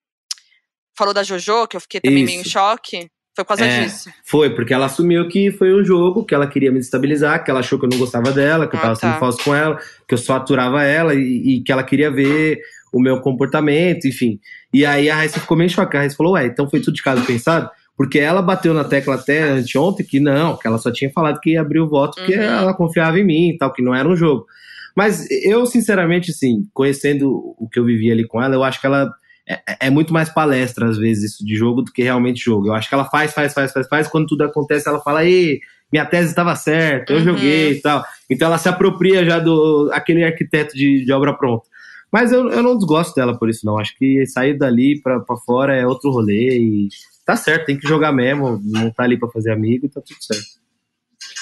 Falou 0.98 1.14
da 1.14 1.22
Jojo, 1.22 1.68
que 1.68 1.76
eu 1.76 1.80
fiquei 1.80 2.00
também 2.00 2.24
meio 2.24 2.38
em 2.38 2.42
Isso. 2.42 2.50
choque. 2.50 3.08
Foi 3.34 3.44
por 3.44 3.48
causa 3.48 3.64
É. 3.64 3.84
disso. 3.84 4.10
Foi, 4.24 4.50
porque 4.54 4.74
ela 4.74 4.86
assumiu 4.86 5.26
que 5.28 5.50
foi 5.52 5.72
um 5.72 5.82
jogo, 5.84 6.24
que 6.24 6.34
ela 6.34 6.46
queria 6.46 6.70
me 6.72 6.80
destabilizar, 6.80 7.42
que 7.44 7.50
ela 7.50 7.60
achou 7.60 7.78
que 7.78 7.86
eu 7.86 7.88
não 7.88 7.96
gostava 7.96 8.30
dela, 8.32 8.66
que 8.68 8.74
eu 8.74 8.78
Ah, 8.80 8.82
tava 8.82 8.94
sendo 8.96 9.12
tá. 9.14 9.18
falso 9.20 9.42
com 9.42 9.54
ela, 9.54 9.78
que 10.06 10.12
eu 10.12 10.18
só 10.18 10.34
aturava 10.34 10.82
ela 10.82 11.14
e, 11.14 11.56
e 11.58 11.62
que 11.62 11.70
ela 11.72 11.82
queria 11.84 12.10
ver 12.10 12.60
o 12.92 13.00
meu 13.00 13.20
comportamento, 13.22 14.06
enfim. 14.06 14.38
E 14.74 14.84
aí 14.84 15.08
a 15.08 15.14
Raíssa 15.16 15.40
ficou 15.40 15.56
meio 15.56 15.70
chocada. 15.70 15.96
A 15.96 16.00
Raíssa 16.00 16.16
falou, 16.16 16.34
ué, 16.34 16.44
então 16.44 16.68
foi 16.68 16.80
tudo 16.80 16.94
de 16.94 17.02
caso 17.02 17.24
pensado? 17.24 17.70
Porque 17.96 18.18
ela 18.18 18.40
bateu 18.42 18.72
na 18.74 18.84
tecla 18.84 19.14
até 19.16 19.42
anteontem 19.50 20.04
que 20.06 20.18
não, 20.18 20.56
que 20.56 20.66
ela 20.66 20.78
só 20.78 20.90
tinha 20.90 21.10
falado 21.10 21.38
que 21.40 21.50
ia 21.50 21.60
abrir 21.60 21.80
o 21.80 21.88
voto 21.88 22.14
porque 22.16 22.34
Uhum. 22.34 22.42
ela 22.42 22.74
confiava 22.74 23.18
em 23.20 23.24
mim 23.24 23.48
e 23.50 23.58
tal, 23.58 23.72
que 23.72 23.82
não 23.82 23.94
era 23.94 24.08
um 24.08 24.16
jogo. 24.16 24.46
Mas 24.96 25.26
eu, 25.30 25.64
sinceramente, 25.66 26.30
assim, 26.30 26.66
conhecendo 26.74 27.30
o 27.58 27.68
que 27.70 27.78
eu 27.78 27.84
vivi 27.84 28.10
ali 28.10 28.26
com 28.26 28.42
ela, 28.42 28.54
eu 28.54 28.62
acho 28.64 28.80
que 28.80 28.86
ela 28.86 29.10
é, 29.48 29.86
é 29.86 29.90
muito 29.90 30.12
mais 30.12 30.28
palestra, 30.28 30.88
às 30.88 30.98
vezes, 30.98 31.32
isso 31.34 31.44
de 31.46 31.54
jogo 31.56 31.82
do 31.82 31.92
que 31.92 32.02
realmente 32.02 32.42
jogo. 32.44 32.68
Eu 32.68 32.74
acho 32.74 32.88
que 32.88 32.94
ela 32.94 33.04
faz, 33.04 33.32
faz, 33.32 33.52
faz, 33.54 33.72
faz, 33.72 33.88
faz. 33.88 34.08
Quando 34.08 34.26
tudo 34.26 34.44
acontece, 34.44 34.88
ela 34.88 35.00
fala, 35.00 35.24
ei, 35.24 35.60
minha 35.92 36.04
tese 36.06 36.30
estava 36.30 36.54
certa, 36.56 37.12
eu 37.12 37.18
Uhum. 37.18 37.24
joguei 37.24 37.72
e 37.72 37.80
tal. 37.82 38.04
Então 38.30 38.48
ela 38.48 38.58
se 38.58 38.68
apropria 38.68 39.24
já 39.24 39.38
do 39.38 39.90
aquele 39.92 40.24
arquiteto 40.24 40.74
de, 40.74 41.04
de 41.04 41.12
obra 41.12 41.34
pronta. 41.34 41.64
Mas 42.12 42.30
eu, 42.30 42.50
eu 42.50 42.62
não 42.62 42.76
desgosto 42.76 43.14
dela 43.14 43.38
por 43.38 43.48
isso, 43.48 43.64
não. 43.64 43.78
Acho 43.78 43.96
que 43.96 44.26
sair 44.26 44.56
dali 44.58 45.00
pra, 45.02 45.20
pra 45.20 45.36
fora 45.36 45.74
é 45.74 45.86
outro 45.86 46.10
rolê 46.10 46.58
e 46.58 46.88
tá 47.24 47.36
certo, 47.36 47.66
tem 47.66 47.78
que 47.78 47.86
jogar 47.88 48.12
mesmo, 48.12 48.60
não 48.64 48.90
tá 48.90 49.04
ali 49.04 49.18
pra 49.18 49.28
fazer 49.28 49.52
amigo 49.52 49.86
e 49.86 49.88
tá 49.88 50.00
tudo 50.00 50.22
certo. 50.22 50.62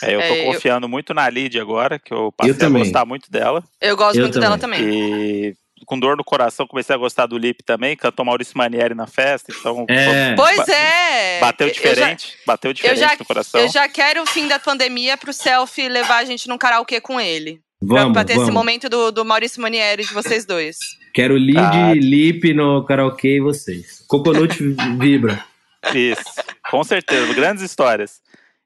É, 0.02 0.14
eu 0.14 0.18
tô 0.20 0.24
É, 0.24 0.40
eu- 0.48 0.52
confiando 0.52 0.88
muito 0.88 1.12
na 1.14 1.28
Lid 1.28 1.58
agora, 1.58 1.98
que 1.98 2.12
eu 2.12 2.32
passei 2.32 2.52
Eu 2.54 2.58
também. 2.58 2.82
a 2.82 2.84
gostar 2.84 3.04
muito 3.04 3.30
dela. 3.30 3.62
Eu 3.80 3.96
gosto 3.96 4.16
Eu 4.18 4.22
muito 4.24 4.38
dela 4.40 4.56
também. 4.58 4.80
E 4.82 5.54
com 5.86 5.98
dor 5.98 6.16
no 6.16 6.24
coração, 6.24 6.66
comecei 6.66 6.94
a 6.94 6.98
gostar 6.98 7.26
do 7.26 7.36
Lip 7.38 7.62
também. 7.64 7.96
Cantou 7.96 8.24
Maurício 8.24 8.56
Manieri 8.56 8.94
na 8.94 9.06
festa, 9.06 9.52
então. 9.58 9.84
É. 9.88 10.34
Pois 10.34 10.68
é. 10.68 11.40
Bateu 11.40 11.66
Eu 11.68 11.74
já- 11.74 11.80
diferente, 11.80 12.36
bateu 12.46 12.72
diferente 12.72 12.98
já- 13.00 13.16
no 13.18 13.24
coração. 13.24 13.60
Eu 13.60 13.68
já 13.68 13.88
quero 13.88 14.22
o 14.22 14.26
fim 14.26 14.46
da 14.46 14.58
pandemia 14.58 15.16
pro 15.16 15.32
selfie 15.32 15.88
levar 15.88 16.18
a 16.18 16.24
gente 16.24 16.48
num 16.48 16.58
karaokê 16.58 17.00
com 17.00 17.18
ele. 17.20 17.60
Pra, 17.86 18.00
Vamos, 18.02 18.12
pra 18.12 18.24
ter 18.24 18.34
esse 18.34 18.40
vamos. 18.40 18.54
momento 18.54 18.90
do, 18.90 19.10
do 19.10 19.24
Maurício 19.24 19.60
Manieri 19.62 20.04
de 20.04 20.12
vocês 20.12 20.44
dois. 20.44 20.76
Quero 21.14 21.34
lead, 21.34 21.58
Ah. 21.58 21.94
lip 21.94 22.52
no 22.52 22.84
karaokê 22.84 23.36
e 23.36 23.40
vocês. 23.40 24.04
Coconut 24.06 24.54
vibra. 24.98 25.42
Isso, 25.94 26.22
com 26.70 26.84
certeza, 26.84 27.32
grandes 27.34 27.62
histórias. 27.62 28.20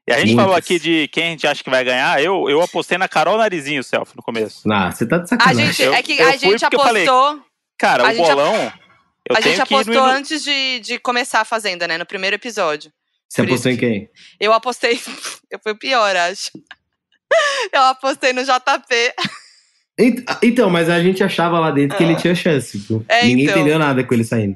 E 0.07 0.11
a 0.13 0.17
gente 0.17 0.27
Muitas. 0.27 0.43
falou 0.45 0.55
aqui 0.57 0.79
de 0.79 1.07
quem 1.07 1.23
a 1.27 1.29
gente 1.31 1.47
acha 1.47 1.63
que 1.63 1.69
vai 1.69 1.83
ganhar. 1.83 2.21
Eu, 2.21 2.47
eu 2.49 2.61
apostei 2.61 2.97
na 2.97 3.07
Carol 3.07 3.37
Narizinho, 3.37 3.83
selfie, 3.83 4.15
no 4.15 4.21
começo. 4.21 4.61
Ah, 4.71 4.91
você 4.91 5.05
tá 5.07 5.17
de 5.17 5.23
A 5.23 5.27
sacanagem. 5.27 5.65
gente, 5.67 5.81
Eu- 5.81 5.93
é 5.93 6.03
que 6.03 6.21
a 6.21 6.37
gente 6.37 6.63
eu 6.63 6.79
falei, 6.79 7.07
apostou. 7.07 7.41
Cara, 7.77 8.07
A 8.07 8.11
o 8.11 8.15
bolão. 8.15 8.53
Eu 9.27 9.35
a 9.35 9.41
tenho 9.41 9.55
gente 9.55 9.65
que 9.67 9.73
ir 9.73 9.77
no- 9.77 9.81
apostou 9.81 10.05
no- 10.05 10.11
antes 10.13 10.43
de, 10.43 10.79
de 10.81 10.99
começar 10.99 11.41
a 11.41 11.45
Fazenda, 11.45 11.87
né? 11.87 11.97
No 11.97 12.05
primeiro 12.05 12.35
episódio. 12.35 12.91
Você 13.27 13.41
por 13.41 13.49
apostou 13.49 13.71
em 13.71 13.77
quem? 13.77 14.09
Eu 14.39 14.53
apostei. 14.53 14.99
Eu 15.49 15.59
fui 15.63 15.71
o 15.71 15.79
pior, 15.79 16.15
acho. 16.15 16.51
Eu 17.73 17.81
apostei 17.81 18.31
no 18.33 18.43
JP. 18.43 19.13
Ent- 19.97 20.23
Então, 20.43 20.69
mas 20.69 20.89
a 20.89 21.01
gente 21.01 21.23
achava 21.23 21.59
lá 21.59 21.71
dentro 21.71 21.97
que 21.97 22.03
ele 22.03 22.15
tinha 22.15 22.35
chance. 22.35 22.77
É, 23.09 23.23
Ninguém 23.25 23.45
então. 23.45 23.55
entendeu 23.57 23.79
nada 23.79 24.03
com 24.03 24.13
ele 24.13 24.23
saindo. 24.23 24.55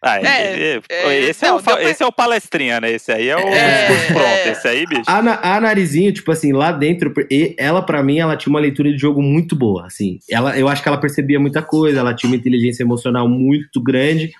Ah, 0.00 0.20
É, 0.20 0.80
é, 0.90 1.18
esse, 1.24 1.44
é 1.44 1.48
não, 1.48 1.56
o, 1.58 1.62
pra- 1.62 1.82
esse 1.82 2.02
é 2.02 2.06
o 2.06 2.12
palestrinha, 2.12 2.80
né? 2.80 2.92
Esse 2.92 3.10
aí 3.10 3.28
é 3.28 3.36
o 3.36 3.40
É, 3.48 3.80
discurso 3.80 4.06
pronto. 4.12 4.26
é. 4.26 4.48
Esse 4.52 4.68
aí, 4.68 4.86
bicho. 4.86 5.02
A, 5.10 5.56
a 5.56 5.60
Narizinho, 5.60 6.12
tipo 6.12 6.30
assim, 6.30 6.52
lá 6.52 6.70
dentro, 6.70 7.12
e- 7.28 7.56
ela 7.58 7.82
pra 7.82 8.00
mim, 8.02 8.18
ela 8.18 8.36
tinha 8.36 8.50
uma 8.50 8.60
leitura 8.60 8.92
de 8.92 8.96
jogo 8.98 9.20
muito 9.20 9.56
boa, 9.56 9.86
assim. 9.86 10.20
Ela, 10.30 10.56
eu 10.56 10.68
acho 10.68 10.82
que 10.84 10.88
ela 10.88 11.00
percebia 11.00 11.40
muita 11.40 11.62
coisa, 11.62 11.98
ela 11.98 12.14
tinha 12.14 12.30
uma 12.30 12.36
inteligência 12.36 12.84
emocional 12.84 13.28
muito 13.28 13.82
grande, 13.82 14.30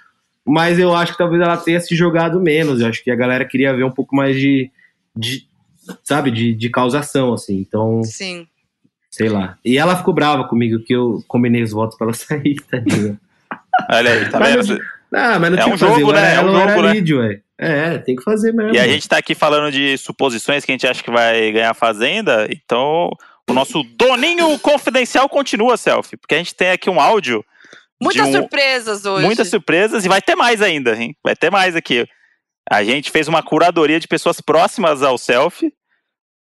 mas 0.46 0.78
eu 0.78 0.94
acho 0.94 1.12
que 1.12 1.18
talvez 1.18 1.42
ela 1.42 1.56
tenha 1.56 1.80
se 1.80 1.94
jogado 1.96 2.40
menos. 2.40 2.80
Eu 2.80 2.86
acho 2.86 3.02
que 3.02 3.10
a 3.10 3.16
galera 3.16 3.44
queria 3.44 3.74
ver 3.74 3.82
um 3.84 3.90
pouco 3.90 4.14
mais 4.14 4.36
de, 4.36 4.70
de 5.16 5.42
sabe, 6.04 6.30
de, 6.30 6.54
de 6.54 6.70
causação, 6.70 7.32
assim. 7.34 7.56
Então, 7.58 8.04
Sim. 8.04 8.46
sei 9.10 9.28
lá. 9.28 9.58
E 9.64 9.76
ela 9.76 9.96
ficou 9.96 10.14
brava 10.14 10.44
comigo 10.46 10.78
que 10.84 10.92
eu 10.94 11.20
combinei 11.26 11.62
os 11.64 11.72
votos 11.72 11.98
pra 11.98 12.06
ela 12.06 12.14
sair, 12.16 12.54
tadinha. 12.70 13.18
Olha 13.90 14.12
aí, 14.12 14.28
tá 14.30 14.38
vendo? 14.38 14.78
Ah, 15.12 15.38
mas 15.38 15.50
não 15.50 15.58
É 15.58 15.62
tinha 15.62 15.74
um 15.74 15.78
que 15.78 15.84
fazer, 15.84 16.00
jogo, 16.00 16.12
era 16.12 16.20
né? 16.20 16.34
É 16.34 16.40
um 16.40 16.52
jogo, 16.52 16.82
né? 16.82 16.92
lead, 16.92 17.14
ué. 17.14 17.40
É, 17.60 17.98
tem 17.98 18.14
que 18.14 18.22
fazer 18.22 18.52
mesmo. 18.52 18.74
E 18.74 18.78
a 18.78 18.86
gente 18.86 19.08
tá 19.08 19.16
aqui 19.18 19.34
falando 19.34 19.72
de 19.72 19.96
suposições 19.98 20.64
que 20.64 20.70
a 20.70 20.74
gente 20.74 20.86
acha 20.86 21.02
que 21.02 21.10
vai 21.10 21.50
ganhar 21.50 21.70
a 21.70 21.74
Fazenda, 21.74 22.46
então 22.50 23.10
o 23.48 23.52
nosso 23.52 23.82
doninho 23.82 24.58
confidencial 24.60 25.28
continua, 25.28 25.76
Selfie, 25.76 26.16
porque 26.16 26.34
a 26.34 26.38
gente 26.38 26.54
tem 26.54 26.70
aqui 26.70 26.88
um 26.90 27.00
áudio, 27.00 27.44
Muitas 28.00 28.28
um- 28.28 28.32
surpresas 28.32 29.04
hoje. 29.04 29.24
muitas 29.24 29.48
surpresas 29.48 30.04
e 30.04 30.08
vai 30.08 30.22
ter 30.22 30.36
mais 30.36 30.62
ainda, 30.62 30.94
hein? 30.94 31.16
Vai 31.24 31.34
ter 31.34 31.50
mais 31.50 31.74
aqui. 31.74 32.06
A 32.70 32.84
gente 32.84 33.10
fez 33.10 33.26
uma 33.26 33.42
curadoria 33.42 33.98
de 33.98 34.06
pessoas 34.06 34.40
próximas 34.40 35.02
ao 35.02 35.16
Selfie 35.18 35.72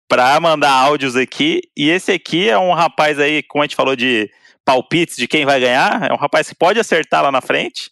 pra 0.10 0.40
mandar 0.40 0.72
áudios 0.72 1.16
aqui, 1.16 1.62
e 1.76 1.90
esse 1.90 2.12
aqui 2.12 2.48
é 2.50 2.60
um 2.60 2.74
rapaz 2.74 3.18
aí, 3.18 3.42
como 3.44 3.64
a 3.64 3.66
gente 3.66 3.76
falou 3.76 3.96
de 3.96 4.30
palpites 4.64 5.16
de 5.16 5.28
quem 5.28 5.46
vai 5.46 5.60
ganhar, 5.60 6.08
é 6.10 6.14
um 6.14 6.18
rapaz 6.18 6.48
que 6.48 6.54
pode 6.56 6.80
acertar 6.80 7.24
lá 7.24 7.32
na 7.32 7.42
frente. 7.42 7.90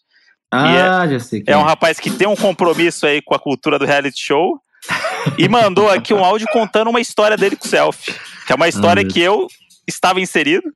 Ah, 0.55 1.07
já 1.07 1.19
sei. 1.19 1.41
quem 1.41 1.53
É 1.53 1.57
um 1.57 1.63
rapaz 1.63 1.99
que 1.99 2.09
tem 2.09 2.27
um 2.27 2.35
compromisso 2.35 3.05
aí 3.05 3.21
com 3.21 3.33
a 3.35 3.39
cultura 3.39 3.77
do 3.79 3.85
reality 3.85 4.19
show 4.23 4.59
e 5.37 5.47
mandou 5.49 5.89
aqui 5.89 6.13
um 6.13 6.23
áudio 6.23 6.47
contando 6.51 6.89
uma 6.89 7.01
história 7.01 7.35
dele 7.37 7.55
com 7.55 7.65
o 7.65 7.69
selfie. 7.69 8.13
Que 8.45 8.53
é 8.53 8.55
uma 8.55 8.67
história 8.67 9.03
meu 9.03 9.11
que 9.11 9.19
eu 9.21 9.47
estava 9.87 10.19
inserido, 10.21 10.71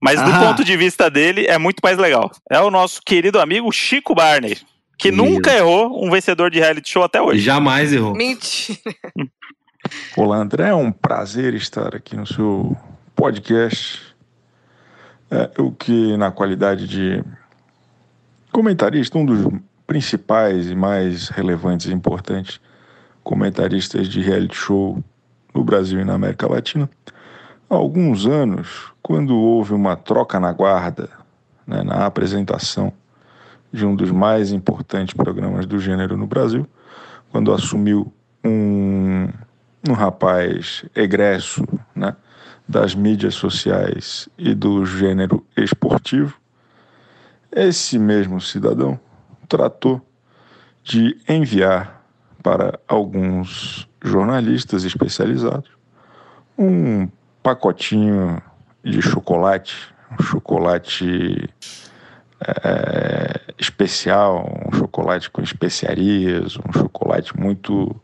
mas 0.00 0.20
do 0.22 0.30
Ah. 0.30 0.38
ponto 0.38 0.64
de 0.64 0.76
vista 0.76 1.10
dele 1.10 1.46
é 1.46 1.58
muito 1.58 1.80
mais 1.82 1.98
legal. 1.98 2.30
É 2.50 2.60
o 2.60 2.70
nosso 2.70 3.00
querido 3.04 3.38
amigo 3.40 3.70
Chico 3.72 4.14
Barney, 4.14 4.56
que 4.98 5.08
Isso. 5.08 5.16
nunca 5.16 5.52
errou 5.54 6.04
um 6.04 6.10
vencedor 6.10 6.50
de 6.50 6.58
reality 6.58 6.90
show 6.90 7.02
até 7.02 7.20
hoje. 7.20 7.40
Jamais 7.40 7.92
errou. 7.92 8.14
Mentira. 8.14 8.78
Olá, 10.16 10.36
André. 10.36 10.68
É 10.68 10.74
um 10.74 10.92
prazer 10.92 11.54
estar 11.54 11.94
aqui 11.94 12.14
no 12.16 12.26
seu 12.26 12.76
podcast. 13.16 14.00
É, 15.30 15.50
eu 15.58 15.70
que, 15.72 16.16
na 16.16 16.30
qualidade 16.30 16.86
de 16.86 17.22
comentarista, 18.52 19.18
um 19.18 19.24
dos 19.24 19.46
principais 19.86 20.70
e 20.70 20.74
mais 20.74 21.28
relevantes 21.28 21.86
e 21.86 21.92
importantes 21.92 22.60
comentaristas 23.22 24.08
de 24.08 24.20
reality 24.20 24.56
show 24.56 25.02
no 25.54 25.64
Brasil 25.64 26.00
e 26.00 26.04
na 26.04 26.14
América 26.14 26.48
Latina, 26.48 26.88
há 27.68 27.74
alguns 27.74 28.26
anos, 28.26 28.92
quando 29.02 29.36
houve 29.36 29.74
uma 29.74 29.96
troca 29.96 30.38
na 30.40 30.52
guarda, 30.52 31.10
né, 31.66 31.82
na 31.82 32.06
apresentação 32.06 32.92
de 33.72 33.84
um 33.84 33.94
dos 33.94 34.10
mais 34.10 34.52
importantes 34.52 35.14
programas 35.14 35.66
do 35.66 35.78
gênero 35.78 36.16
no 36.16 36.26
Brasil, 36.26 36.66
quando 37.30 37.52
assumiu 37.52 38.12
um 38.44 39.28
um 39.88 39.92
rapaz 39.92 40.84
egresso 40.94 41.66
né, 41.94 42.14
das 42.68 42.94
mídias 42.94 43.34
sociais 43.34 44.28
e 44.36 44.54
do 44.54 44.84
gênero 44.84 45.44
esportivo, 45.56 46.39
esse 47.52 47.98
mesmo 47.98 48.40
cidadão 48.40 48.98
tratou 49.48 50.00
de 50.82 51.16
enviar 51.28 52.04
para 52.42 52.78
alguns 52.88 53.88
jornalistas 54.02 54.84
especializados 54.84 55.70
um 56.56 57.08
pacotinho 57.42 58.40
de 58.82 59.00
chocolate, 59.00 59.74
um 60.12 60.22
chocolate 60.22 61.48
eh, 62.40 63.40
especial, 63.58 64.46
um 64.66 64.76
chocolate 64.76 65.30
com 65.30 65.42
especiarias, 65.42 66.58
um 66.58 66.72
chocolate 66.72 67.38
muito 67.38 67.94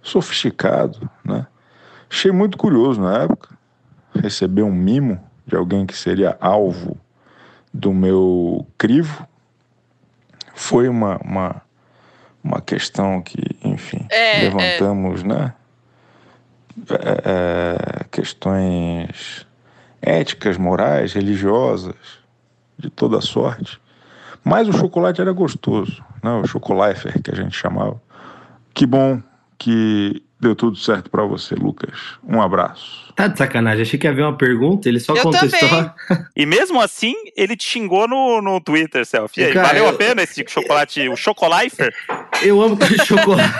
sofisticado, 0.00 1.08
né? 1.24 1.46
Achei 2.10 2.30
muito 2.30 2.58
curioso 2.58 3.00
na 3.00 3.22
época 3.22 3.56
receber 4.14 4.62
um 4.62 4.72
mimo 4.72 5.20
de 5.46 5.56
alguém 5.56 5.86
que 5.86 5.96
seria 5.96 6.36
alvo 6.40 6.98
do 7.72 7.92
meu 7.92 8.66
crivo. 8.76 9.26
Foi 10.54 10.88
uma, 10.88 11.16
uma, 11.18 11.62
uma 12.42 12.60
questão 12.60 13.22
que, 13.22 13.42
enfim, 13.64 14.06
É, 14.10 14.42
levantamos, 14.42 15.22
né? 15.22 15.54
É, 16.90 17.22
é, 17.24 18.04
questões 18.10 19.46
éticas, 20.00 20.56
morais, 20.56 21.12
religiosas, 21.12 21.94
de 22.78 22.90
toda 22.90 23.20
sorte. 23.20 23.80
Mas 24.44 24.68
o 24.68 24.72
chocolate 24.72 25.20
era 25.20 25.32
gostoso, 25.32 26.04
né? 26.22 26.30
o 26.32 26.46
chocolafer 26.46 27.22
que 27.22 27.30
a 27.30 27.34
gente 27.36 27.56
chamava. 27.56 28.02
Que 28.74 28.84
bom 28.84 29.22
que 29.56 30.22
deu 30.42 30.56
tudo 30.56 30.76
certo 30.76 31.08
para 31.08 31.24
você, 31.24 31.54
Lucas. 31.54 31.94
Um 32.26 32.42
abraço. 32.42 33.12
Tá 33.14 33.28
de 33.28 33.38
sacanagem. 33.38 33.82
Achei 33.82 33.98
que 33.98 34.06
ia 34.06 34.10
haver 34.10 34.22
uma 34.24 34.36
pergunta, 34.36 34.88
ele 34.88 34.98
só 34.98 35.14
Eu 35.14 35.22
contou 35.22 35.40
a 35.40 35.48
também. 35.48 35.90
E 36.34 36.44
mesmo 36.44 36.80
assim, 36.80 37.14
ele 37.36 37.54
te 37.56 37.64
xingou 37.64 38.08
no, 38.08 38.42
no 38.42 38.60
Twitter, 38.60 39.06
Selfie. 39.06 39.42
E 39.42 39.44
aí, 39.44 39.52
Cara, 39.52 39.68
valeu 39.68 39.84
eu- 39.84 39.90
a 39.90 39.92
pena 39.92 40.22
esse 40.22 40.44
chocolate, 40.48 41.08
o 41.08 41.14
Chocolifer? 41.16 41.94
Eu 42.42 42.60
amo 42.60 42.76
que 42.76 42.94
o 42.94 43.06
chocolate. 43.06 43.52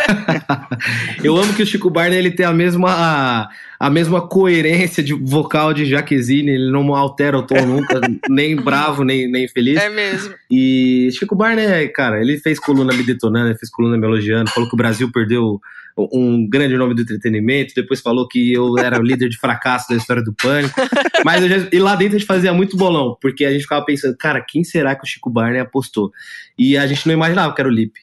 eu 1.23 1.37
amo 1.37 1.55
que 1.55 1.63
o 1.63 1.67
Chico 1.67 1.89
Barney 1.89 2.19
ele 2.19 2.33
tem 2.33 2.45
a 2.47 2.53
mesma, 2.53 2.91
a, 2.91 3.49
a 3.79 3.91
mesma 3.91 4.27
coerência 4.27 5.05
de 5.05 5.13
vocal 5.13 5.73
de 5.73 5.85
Jaquezine, 5.85 6.51
ele 6.51 6.73
não 6.73 6.93
altera 6.95 7.39
o 7.39 7.43
tom 7.47 7.65
nunca, 7.65 8.01
nem 8.29 8.57
bravo, 8.57 9.05
nem, 9.05 9.31
nem 9.31 9.47
feliz. 9.47 9.81
É 9.81 9.89
mesmo. 9.89 10.35
E 10.51 11.11
Chico 11.13 11.37
Barney, 11.37 11.89
cara, 11.91 12.21
ele 12.21 12.39
fez 12.39 12.59
coluna 12.59 12.93
me 12.93 13.05
detonando, 13.05 13.51
ele 13.51 13.59
fez 13.59 13.71
coluna 13.71 13.97
me 13.97 14.07
elogiando, 14.07 14.51
falou 14.51 14.69
que 14.69 14.75
o 14.75 14.79
Brasil 14.79 15.13
perdeu 15.13 15.61
um 15.99 16.49
grande 16.49 16.77
nome 16.77 16.95
do 16.95 17.03
entretenimento, 17.03 17.75
depois 17.75 18.01
falou 18.01 18.27
que 18.29 18.53
eu 18.53 18.79
era 18.79 18.99
o 18.99 19.03
líder 19.03 19.29
de 19.29 19.37
fracasso 19.39 19.89
da 19.91 19.97
história 19.97 20.23
do 20.23 20.33
pânico. 20.35 20.75
Mas 21.25 21.43
eu 21.43 21.49
já- 21.49 21.69
e 21.73 21.79
lá 21.79 21.95
dentro 21.95 22.17
a 22.17 22.19
gente 22.19 22.27
fazia 22.27 22.53
muito 22.53 22.77
bolão, 22.77 23.17
porque 23.21 23.45
a 23.45 23.51
gente 23.53 23.63
ficava 23.63 23.85
pensando, 23.85 24.17
cara, 24.17 24.41
quem 24.47 24.65
será 24.65 24.95
que 24.95 25.05
o 25.05 25.07
Chico 25.07 25.29
Barney 25.31 25.61
apostou? 25.61 26.11
E 26.59 26.77
a 26.77 26.87
gente 26.87 27.07
não 27.07 27.15
imaginava 27.15 27.55
que 27.55 27.61
era 27.61 27.69
o 27.69 27.73
Lipe. 27.73 28.01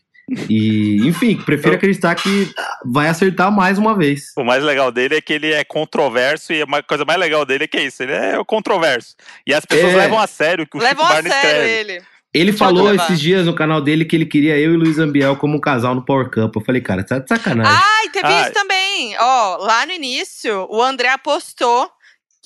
E, 0.47 0.97
enfim, 1.08 1.38
prefiro 1.38 1.73
acreditar 1.73 2.13
que 2.13 2.52
vai 2.86 3.08
acertar 3.08 3.52
mais 3.52 3.80
uma 3.80 3.97
vez. 3.97 4.32
O 4.38 4.43
mais 4.43 4.63
legal 4.63 4.91
dele 4.91 5.15
é 5.15 5.21
que 5.21 5.34
ele 5.34 5.52
é 5.52 5.63
controverso 5.63 6.54
e 6.54 6.62
a 6.62 6.84
coisa 6.84 7.04
mais 7.04 7.19
legal 7.19 7.44
dele 7.46 7.63
é 7.63 7.67
que 7.67 7.77
é 7.77 7.83
isso, 7.85 8.04
ele 8.04 8.12
é 8.12 8.37
o 8.37 8.46
controverso. 8.46 9.15
E 9.48 9.54
as 9.56 9.65
pessoas 9.65 9.92
É. 9.94 9.98
levam 9.98 10.19
a 10.19 10.27
sério 10.27 10.65
o 10.65 10.67
que 10.67 10.77
o 10.77 10.79
Levam 10.79 11.04
Chico 11.04 11.12
a 11.12 11.15
Barney 11.15 11.31
sério 11.31 11.50
escreve. 11.50 11.71
ele. 11.94 12.02
Ele 12.34 12.52
Deixa 12.52 12.63
falou 12.63 12.94
esses 12.94 13.19
dias 13.19 13.46
no 13.48 13.56
canal 13.56 13.82
dele 13.82 14.06
que 14.06 14.15
ele 14.15 14.25
queria 14.25 14.58
eu 14.58 14.73
e 14.73 14.77
Luiz 14.77 15.00
Ambiel 15.00 15.36
como 15.36 15.58
um 15.58 15.60
casal 15.60 15.96
no 15.96 16.06
Power 16.06 16.30
Cup. 16.30 16.56
Eu 16.56 16.62
falei, 16.62 16.80
cara, 16.80 17.04
tá 17.04 17.17
de 17.17 17.27
sacanagem. 17.27 17.73
Ah, 17.75 18.06
e 18.06 18.10
teve 18.10 18.27
Ah. 18.27 18.42
isso 18.44 18.54
também. 18.54 19.15
Ó, 19.19 19.58
lá 19.58 19.86
no 19.86 19.92
início, 19.92 20.67
o 20.69 20.82
André 20.82 21.10
apostou 21.10 21.90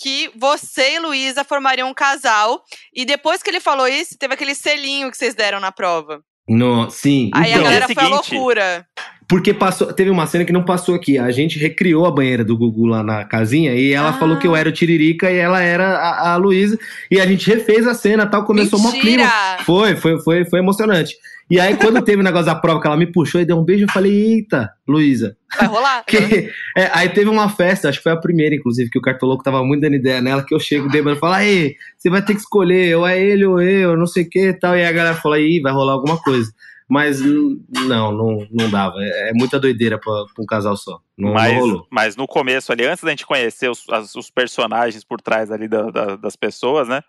que 0.01 0.31
você 0.37 0.95
e 0.95 0.99
Luísa 0.99 1.43
formariam 1.43 1.89
um 1.89 1.93
casal. 1.93 2.61
E 2.93 3.03
depois 3.05 3.43
que 3.43 3.49
ele 3.49 3.59
falou 3.59 3.87
isso, 3.87 4.17
teve 4.17 4.33
aquele 4.33 4.55
selinho 4.55 5.11
que 5.11 5.17
vocês 5.17 5.35
deram 5.35 5.59
na 5.59 5.71
prova. 5.71 6.21
No, 6.47 6.89
sim. 6.89 7.29
Aí 7.33 7.51
então, 7.51 7.61
a 7.61 7.63
galera 7.65 7.85
é 7.85 7.93
foi 7.93 8.03
seguinte, 8.03 8.33
loucura. 8.33 8.85
Porque 9.33 9.51
passou, 9.51 9.91
teve 9.91 10.11
uma 10.11 10.27
cena 10.27 10.45
que 10.45 10.53
não 10.53 10.61
passou 10.63 10.93
aqui. 10.93 11.17
A 11.17 11.31
gente 11.31 11.57
recriou 11.57 12.05
a 12.05 12.11
banheira 12.11 12.43
do 12.45 12.55
Gugu 12.55 12.85
lá 12.85 13.01
na 13.01 13.23
casinha 13.25 13.73
e 13.73 13.91
ela 13.91 14.09
Ah. 14.09 14.13
falou 14.13 14.37
que 14.37 14.45
eu 14.45 14.55
era 14.55 14.69
o 14.69 14.71
Tiririca 14.71 15.31
e 15.31 15.37
ela 15.37 15.59
era 15.59 15.97
a, 15.97 16.33
a 16.33 16.35
Luísa. 16.37 16.77
E 17.09 17.19
a 17.19 17.25
gente 17.25 17.49
refez 17.49 17.87
a 17.87 17.95
cena 17.95 18.27
tal, 18.27 18.45
começou 18.45 18.77
uma 18.77 18.91
clima. 18.91 19.23
Mentira! 19.23 19.63
Foi, 19.65 19.95
foi, 19.95 20.19
foi, 20.21 20.45
foi 20.45 20.59
emocionante. 20.59 21.15
E 21.49 21.59
aí, 21.59 21.75
quando 21.75 21.99
teve 22.03 22.21
o 22.21 22.23
negócio 22.23 22.45
da 22.45 22.53
prova, 22.53 22.79
que 22.79 22.85
ela 22.85 22.95
me 22.95 23.07
puxou 23.11 23.41
e 23.41 23.45
deu 23.45 23.57
um 23.57 23.63
beijo, 23.65 23.85
eu 23.85 23.91
falei, 23.91 24.11
eita, 24.35 24.69
Luísa. 24.87 25.35
Vai 25.57 25.67
rolar. 25.67 26.03
Que- 26.07 26.51
é, 26.77 26.89
aí 26.93 27.09
teve 27.09 27.27
uma 27.29 27.49
festa, 27.49 27.89
acho 27.89 27.97
que 27.97 28.03
foi 28.03 28.11
a 28.11 28.17
primeira, 28.17 28.53
inclusive, 28.55 28.89
que 28.89 28.99
o 28.99 29.01
Cartoloco 29.01 29.43
tava 29.43 29.63
muito 29.63 29.81
dando 29.81 29.95
ideia 29.95 30.21
nela, 30.21 30.43
que 30.43 30.53
eu 30.53 30.59
chego 30.59 30.89
bêbado 30.91 31.17
e 31.17 31.19
falo, 31.19 31.33
aí, 31.33 31.73
você 31.97 32.07
vai 32.09 32.21
ter 32.21 32.33
que 32.35 32.39
escolher, 32.39 32.95
ou 32.97 33.07
é 33.07 33.19
ele 33.19 33.45
ou 33.45 33.59
eu, 33.59 33.97
não 33.97 34.05
sei 34.05 34.23
o 34.23 34.29
que 34.29 34.49
e 34.49 34.53
tal. 34.53 34.75
E 34.77 34.81
aí 34.81 34.85
a 34.85 34.91
galera 34.91 35.15
falou, 35.15 35.35
aí, 35.37 35.59
vai 35.59 35.73
rolar 35.73 35.93
alguma 35.93 36.17
coisa. 36.21 36.51
Mas 36.89 37.21
não, 37.21 38.11
não, 38.11 38.47
não 38.51 38.69
dava. 38.69 38.95
É, 38.99 39.29
é 39.29 39.33
muita 39.33 39.59
doideira 39.59 39.97
pra, 39.99 40.11
pra 40.33 40.43
um 40.43 40.45
casal 40.45 40.75
só. 40.75 40.99
Não, 41.17 41.29
não 41.29 41.33
Mas, 41.33 41.53
rolou. 41.53 41.87
mas 41.89 42.15
no 42.15 42.27
começo 42.27 42.71
ali, 42.71 42.85
antes 42.85 43.03
da 43.03 43.09
gente 43.09 43.25
conhecer 43.25 43.69
os, 43.69 43.83
as- 43.89 44.15
os 44.15 44.29
personagens 44.29 45.03
por 45.03 45.19
trás 45.21 45.51
ali 45.51 45.67
da- 45.67 45.89
da- 45.89 46.15
das 46.15 46.35
pessoas, 46.35 46.87
né? 46.87 47.01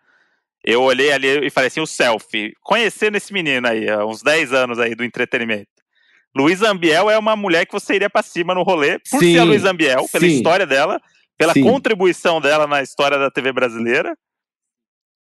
Eu 0.65 0.83
olhei 0.83 1.13
ali 1.13 1.47
e 1.47 1.51
falei 1.51 1.69
assim, 1.69 1.81
o 1.81 1.87
selfie. 1.87 2.53
Conhecendo 2.63 3.17
esse 3.17 3.33
menino 3.33 3.67
aí, 3.69 3.89
há 3.91 4.05
uns 4.07 4.23
10 4.23 4.53
anos 4.53 4.79
aí 4.79 4.95
do 4.95 5.05
entretenimento. 5.05 5.67
Luísa 6.37 6.71
Ambiel 6.71 7.11
é 7.11 7.19
uma 7.19 7.37
mulher 7.37 7.67
que 7.67 7.73
você 7.73 7.95
iria 7.95 8.09
pra 8.11 8.23
cima 8.23 8.55
no 8.55 8.63
rolê, 8.63 8.99
por 9.11 9.21
Sim, 9.21 9.35
ser 9.35 9.39
a 9.41 9.45
Luísa 9.45 9.71
Ambiel, 9.71 10.07
pela 10.11 10.25
sim. 10.27 10.35
história 10.37 10.67
dela, 10.67 11.01
pela 11.37 11.53
Sim. 11.53 11.63
contribuição 11.63 12.41
dela 12.41 12.67
na 12.67 12.83
história 12.83 13.19
da 13.19 13.31
TV 13.31 13.53
brasileira. 13.53 14.17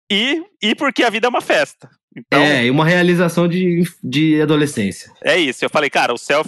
E, 0.10 0.44
e 0.62 0.74
porque 0.76 1.04
a 1.04 1.10
vida 1.10 1.28
é 1.28 1.30
uma 1.30 1.42
festa. 1.42 1.90
Então, 2.16 2.42
é, 2.42 2.66
e 2.66 2.72
uma 2.72 2.84
realização 2.86 3.48
de, 3.48 3.84
de 4.04 4.42
adolescência. 4.42 5.12
É 5.24 5.38
isso, 5.38 5.64
eu 5.64 5.70
falei, 5.70 5.90
cara, 5.90 6.14
o 6.14 6.18
cer- 6.18 6.42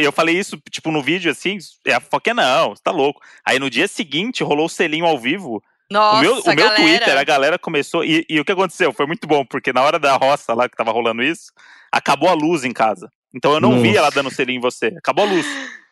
eu 0.00 0.12
falei 0.12 0.38
isso, 0.38 0.56
tipo, 0.70 0.90
no 0.92 1.02
vídeo, 1.02 1.30
assim, 1.32 1.58
é 1.84 1.94
a 1.94 2.00
foca 2.00 2.32
não, 2.32 2.70
você 2.70 2.82
tá 2.82 2.92
louco. 2.92 3.20
Aí 3.44 3.58
no 3.58 3.68
dia 3.68 3.88
seguinte, 3.88 4.44
rolou 4.44 4.66
o 4.66 4.68
selinho 4.68 5.04
ao 5.04 5.18
vivo, 5.18 5.60
Nossa, 5.90 6.18
o 6.18 6.20
meu, 6.20 6.32
o 6.40 6.44
meu 6.46 6.54
galera. 6.54 6.76
Twitter, 6.76 7.18
a 7.18 7.24
galera 7.24 7.58
começou, 7.58 8.04
e, 8.04 8.24
e 8.28 8.38
o 8.38 8.44
que 8.44 8.52
aconteceu? 8.52 8.92
Foi 8.92 9.04
muito 9.06 9.26
bom, 9.26 9.44
porque 9.44 9.72
na 9.72 9.82
hora 9.82 9.98
da 9.98 10.14
roça 10.16 10.54
lá, 10.54 10.68
que 10.68 10.76
tava 10.76 10.92
rolando 10.92 11.22
isso, 11.24 11.50
acabou 11.90 12.28
a 12.28 12.34
luz 12.34 12.62
em 12.64 12.72
casa. 12.72 13.10
Então 13.34 13.52
eu 13.52 13.60
não 13.60 13.80
vi 13.80 13.88
Nossa. 13.88 13.98
ela 13.98 14.10
dando 14.10 14.30
selinho 14.30 14.58
em 14.58 14.60
você, 14.60 14.94
acabou 14.96 15.24
a 15.24 15.28
luz. 15.28 15.46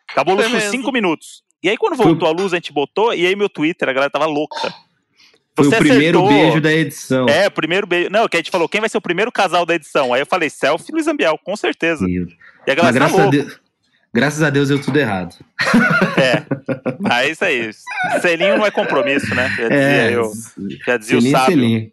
Acabou 0.09 0.33
a 0.33 0.37
luz 0.37 0.47
Foi 0.47 0.55
por 0.59 0.63
mesmo. 0.63 0.71
cinco 0.79 0.91
minutos. 0.93 1.43
E 1.61 1.67
aí 1.69 1.75
quando 1.75 1.97
voltou 1.97 2.27
a 2.27 2.31
luz, 2.31 2.53
a 2.53 2.57
gente 2.57 2.71
botou, 2.71 3.13
e 3.13 3.25
aí 3.27 3.35
meu 3.35 3.49
Twitter, 3.49 3.89
a 3.89 3.93
galera 3.93 4.09
tava 4.09 4.25
louca. 4.27 4.73
Foi 5.55 5.65
Você 5.67 5.75
o 5.75 5.79
primeiro 5.79 6.19
acertou. 6.19 6.27
beijo 6.43 6.61
da 6.61 6.71
edição. 6.73 7.25
É, 7.29 7.47
o 7.47 7.51
primeiro 7.51 7.87
beijo. 7.87 8.09
Não, 8.09 8.27
que 8.27 8.35
a 8.35 8.39
gente 8.39 8.51
falou, 8.51 8.67
quem 8.67 8.81
vai 8.81 8.89
ser 8.89 8.97
o 8.97 9.01
primeiro 9.01 9.31
casal 9.31 9.65
da 9.65 9.75
edição? 9.75 10.13
Aí 10.13 10.21
eu 10.21 10.25
falei, 10.25 10.49
selfie 10.49 10.91
Luiz 10.91 11.07
Ambiel, 11.07 11.37
com 11.37 11.55
certeza. 11.55 12.05
E- 12.07 12.27
E 12.67 12.71
a 12.71 12.75
Mas 12.75 12.75
galera 12.75 12.93
tá 12.93 12.99
graças 12.99 13.19
a. 13.19 13.29
Deus, 13.29 13.59
graças 14.13 14.43
a 14.43 14.49
Deus 14.49 14.67
deu 14.69 14.81
tudo 14.81 14.97
errado. 14.99 15.35
É. 16.17 16.43
Mas 16.99 17.27
é 17.27 17.29
isso 17.31 17.45
aí. 17.45 17.71
Selinho 18.21 18.57
não 18.57 18.65
é 18.65 18.71
compromisso, 18.71 19.33
né? 19.35 19.49
Já 19.49 19.67
dizia, 19.67 19.77
É, 19.77 20.15
eu, 20.15 20.31
já 20.85 20.97
dizia 20.97 21.17
o 21.17 21.21
selinho, 21.21 21.37
sábio. 21.37 21.55
selinho. 21.55 21.91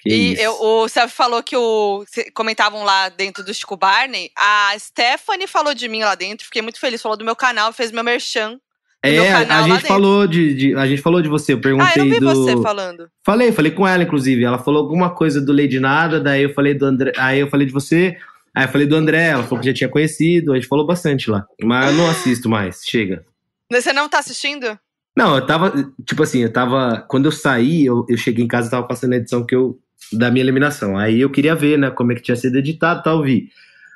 Que 0.00 0.08
E 0.10 0.42
eu- 0.42 0.60
o 0.60 0.88
Sérgio 0.88 1.14
falou 1.16 1.42
que 1.44 1.56
o. 1.56 2.04
Comentavam 2.34 2.82
lá 2.82 3.08
dentro 3.08 3.44
do 3.44 3.54
Chico 3.54 3.76
Barney. 3.76 4.30
A 4.36 4.74
Stephanie 4.78 5.46
falou 5.46 5.72
de 5.74 5.88
mim 5.88 6.02
lá 6.02 6.14
dentro. 6.16 6.44
Fiquei 6.44 6.60
muito 6.60 6.80
feliz. 6.80 7.00
Falou 7.00 7.16
do 7.16 7.24
meu 7.24 7.36
canal, 7.36 7.72
fez 7.72 7.92
meu 7.92 8.02
merchan. 8.02 8.58
É, 9.04 9.32
a 9.32 9.62
gente 9.62 9.86
falou 9.88 10.26
de, 10.26 10.54
de- 10.54 10.74
a 10.76 10.86
gente 10.86 11.02
falou 11.02 11.20
de 11.20 11.28
você, 11.28 11.52
eu 11.54 11.60
perguntei 11.60 11.88
Ah, 11.88 11.98
eu 11.98 12.04
vi 12.10 12.20
do 12.20 12.26
você 12.34 12.56
falando. 12.62 13.08
Falei, 13.24 13.50
falei 13.50 13.72
com 13.72 13.86
ela 13.86 14.02
inclusive, 14.04 14.44
ela 14.44 14.58
falou 14.58 14.80
alguma 14.82 15.10
coisa 15.10 15.40
do 15.40 15.52
Lady 15.52 15.80
Nada, 15.80 16.20
daí 16.20 16.42
eu 16.44 16.54
falei 16.54 16.72
do 16.74 16.86
André, 16.86 17.12
aí 17.18 17.40
eu 17.40 17.48
falei 17.48 17.66
de 17.66 17.72
você, 17.72 18.16
aí 18.54 18.64
eu 18.64 18.68
falei 18.68 18.86
do 18.86 18.94
André, 18.94 19.28
ela 19.30 19.42
falou 19.42 19.58
que 19.60 19.66
já 19.66 19.74
tinha 19.74 19.88
conhecido, 19.88 20.52
a 20.52 20.54
gente 20.54 20.68
falou 20.68 20.86
bastante 20.86 21.28
lá. 21.30 21.44
Mas 21.62 21.90
eu 21.90 21.96
não 21.96 22.08
assisto 22.10 22.48
mais, 22.48 22.82
chega. 22.86 23.24
Você 23.70 23.92
não 23.92 24.08
tá 24.08 24.18
assistindo? 24.20 24.78
Não, 25.16 25.34
eu 25.36 25.44
tava, 25.46 25.72
tipo 26.06 26.22
assim, 26.22 26.42
eu 26.42 26.52
tava, 26.52 27.04
quando 27.08 27.24
eu 27.26 27.32
saí, 27.32 27.84
eu, 27.84 28.06
eu 28.08 28.16
cheguei 28.16 28.44
em 28.44 28.48
casa 28.48 28.68
e 28.68 28.70
tava 28.70 28.86
passando 28.86 29.14
a 29.14 29.16
edição 29.16 29.44
que 29.44 29.54
eu, 29.54 29.78
da 30.12 30.30
minha 30.30 30.44
eliminação. 30.44 30.96
Aí 30.96 31.20
eu 31.20 31.28
queria 31.28 31.54
ver, 31.54 31.76
né, 31.78 31.90
como 31.90 32.12
é 32.12 32.14
que 32.14 32.22
tinha 32.22 32.36
sido 32.36 32.56
editado 32.56 33.00
e 33.00 33.02
tal, 33.02 33.22
vi. 33.22 33.48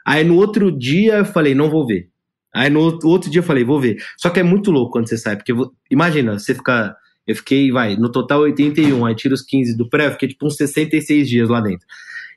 Aí 0.04 0.24
no 0.24 0.34
outro 0.36 0.70
dia 0.70 1.18
eu 1.18 1.24
falei, 1.24 1.54
não 1.54 1.70
vou 1.70 1.86
ver. 1.86 2.08
Aí 2.56 2.70
no 2.70 2.80
outro, 2.80 3.30
dia 3.30 3.40
eu 3.40 3.44
falei, 3.44 3.64
vou 3.64 3.78
ver. 3.78 3.98
Só 4.16 4.30
que 4.30 4.40
é 4.40 4.42
muito 4.42 4.70
louco 4.70 4.92
quando 4.92 5.08
você 5.08 5.18
sai, 5.18 5.36
porque 5.36 5.52
imagina, 5.90 6.38
você 6.38 6.54
fica, 6.54 6.96
eu 7.26 7.36
fiquei, 7.36 7.70
vai, 7.70 7.96
no 7.96 8.10
total 8.10 8.40
81, 8.40 9.04
aí 9.04 9.14
tira 9.14 9.34
os 9.34 9.42
15 9.42 9.76
do 9.76 9.88
pré, 9.88 10.06
eu 10.06 10.12
fiquei 10.12 10.28
tipo 10.30 10.46
uns 10.46 10.56
66 10.56 11.28
dias 11.28 11.48
lá 11.50 11.60
dentro. 11.60 11.86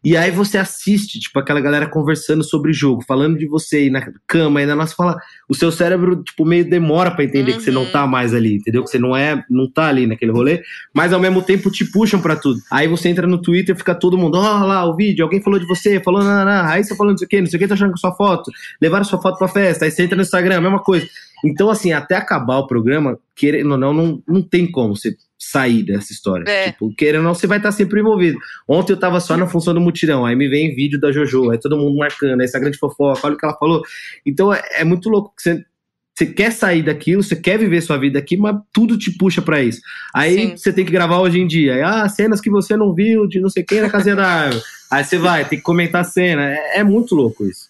E 0.04 0.16
aí 0.16 0.32
você 0.32 0.58
assiste, 0.58 1.20
tipo, 1.20 1.38
aquela 1.40 1.60
galera 1.60 1.88
conversando 1.88 2.44
sobre 2.44 2.72
jogo, 2.72 3.04
falando 3.06 3.38
de 3.38 3.46
você 3.48 3.78
aí 3.78 3.90
na 3.90 4.02
cama, 4.26 4.60
aí 4.60 4.66
na 4.66 4.76
nossa 4.76 4.96
fala, 4.96 5.18
o 5.50 5.54
seu 5.54 5.72
cérebro, 5.72 6.24
tipo, 6.24 6.46
meio 6.46 6.70
demora 6.70 7.12
pra 7.12 7.24
entender 7.26 7.54
que 7.54 7.62
você 7.62 7.72
não 7.72 7.84
Uhum. 7.84 7.92
tá 7.92 8.08
mais 8.08 8.34
ali, 8.34 8.56
entendeu? 8.56 8.84
Que 8.84 8.90
você 8.90 8.98
não 9.00 9.16
é, 9.16 9.44
não 9.50 9.70
tá 9.70 9.88
ali 9.88 10.08
naquele 10.08 10.32
rolê, 10.32 10.62
mas 10.94 11.12
ao 11.12 11.20
mesmo 11.20 11.42
tempo 11.42 11.70
te 11.70 11.84
puxam 11.84 12.22
pra 12.22 12.36
tudo. 12.36 12.60
Aí 12.72 12.88
você 12.88 13.10
entra 13.10 13.28
no 13.28 13.42
Twitter, 13.42 13.76
fica 13.76 13.94
todo 13.94 14.18
mundo, 14.18 14.38
ó 14.38 14.64
lá 14.66 14.86
o 14.86 14.96
vídeo, 14.96 15.24
alguém 15.24 15.42
falou 15.42 15.60
de 15.60 15.66
você, 15.68 16.00
falou, 16.00 16.24
não, 16.24 16.30
não, 16.30 16.46
não, 16.46 16.66
aí 16.70 16.84
você 16.84 16.96
falou 16.96 17.12
não 17.12 17.18
sei 17.18 17.26
o 17.26 17.30
que, 17.30 17.42
não 17.42 17.48
sei 17.48 17.58
o 17.58 17.60
que, 17.60 17.68
tá 17.68 17.74
achando 17.74 17.92
com 17.92 17.98
sua 17.98 18.14
foto, 18.16 18.52
levaram 18.82 19.04
sua 19.04 19.22
foto 19.22 19.38
pra 19.38 19.48
festa, 19.48 19.86
aí 19.86 19.92
você 19.92 20.04
entra 20.04 20.16
no 20.16 20.22
Instagram, 20.22 20.62
mesma 20.62 20.80
coisa. 20.80 21.08
Então, 21.44 21.70
assim, 21.70 21.94
até 21.94 22.16
acabar 22.16 22.58
o 22.58 22.68
programa, 22.68 23.18
querendo 23.36 23.72
ou 23.72 23.78
não, 23.78 23.94
não, 23.94 24.24
não 24.28 24.42
tem 24.42 24.70
como 24.70 24.96
você 24.96 25.16
sair 25.40 25.84
dessa 25.84 26.12
história. 26.12 26.44
É. 26.52 26.72
Tipo, 26.72 26.94
querendo 26.94 27.22
ou 27.22 27.24
não, 27.24 27.34
você 27.34 27.48
vai 27.48 27.58
estar 27.58 27.72
sempre 27.72 28.02
envolvido. 28.02 28.38
Ontem 28.68 28.92
eu 28.92 28.98
tava 28.98 29.22
só 29.22 29.38
na 29.38 29.48
função 29.48 29.74
do 29.74 29.80
mutirão, 29.80 30.26
aí 30.26 30.36
me 30.36 30.50
vem 30.50 30.76
vídeo 30.76 31.00
da 31.00 31.14
Jojo, 31.14 31.50
aí 31.50 31.58
todo 31.58 31.78
mundo 31.78 31.98
marcando, 31.98 32.42
aí 32.42 32.46
Instagram 32.46 32.72
de 32.72 32.78
fofoca, 32.78 33.22
olha 33.24 33.36
o 33.36 33.38
que 33.38 33.46
ela 33.46 33.58
falou. 33.58 33.82
Então 34.26 34.54
é, 34.54 34.62
é 34.74 34.84
muito 34.84 35.10
louco, 35.10 35.34
que 35.36 35.42
você, 35.42 35.66
você 36.14 36.26
quer 36.26 36.52
sair 36.52 36.84
daquilo, 36.84 37.24
você 37.24 37.38
quer 37.38 37.58
viver 37.58 37.80
sua 37.80 37.98
vida 37.98 38.20
aqui, 38.20 38.36
mas 38.36 38.58
tudo 38.74 38.98
te 38.98 39.18
puxa 39.18 39.42
pra 39.42 39.64
isso. 39.64 39.80
Aí 40.14 40.50
Sim. 40.50 40.58
você 40.58 40.74
tem 40.74 40.84
que 40.84 40.92
gravar 40.92 41.20
hoje 41.20 41.40
em 41.40 41.48
dia, 41.48 41.76
aí, 41.76 41.82
ah, 41.82 42.10
cenas 42.10 42.42
que 42.42 42.50
você 42.50 42.76
não 42.76 42.94
viu 42.94 43.26
de 43.26 43.40
não 43.40 43.50
sei 43.50 43.64
quem 43.64 43.80
na 43.80 43.90
casinha 43.90 44.18
da 44.18 44.28
árvore. 44.28 44.62
Aí 44.92 45.04
você 45.04 45.20
vai, 45.20 45.48
tem 45.48 45.60
que 45.60 45.64
comentar 45.64 46.02
a 46.02 46.04
cena, 46.04 46.52
é, 46.52 46.80
é 46.80 46.84
muito 46.84 47.14
louco 47.14 47.46
isso. 47.46 47.70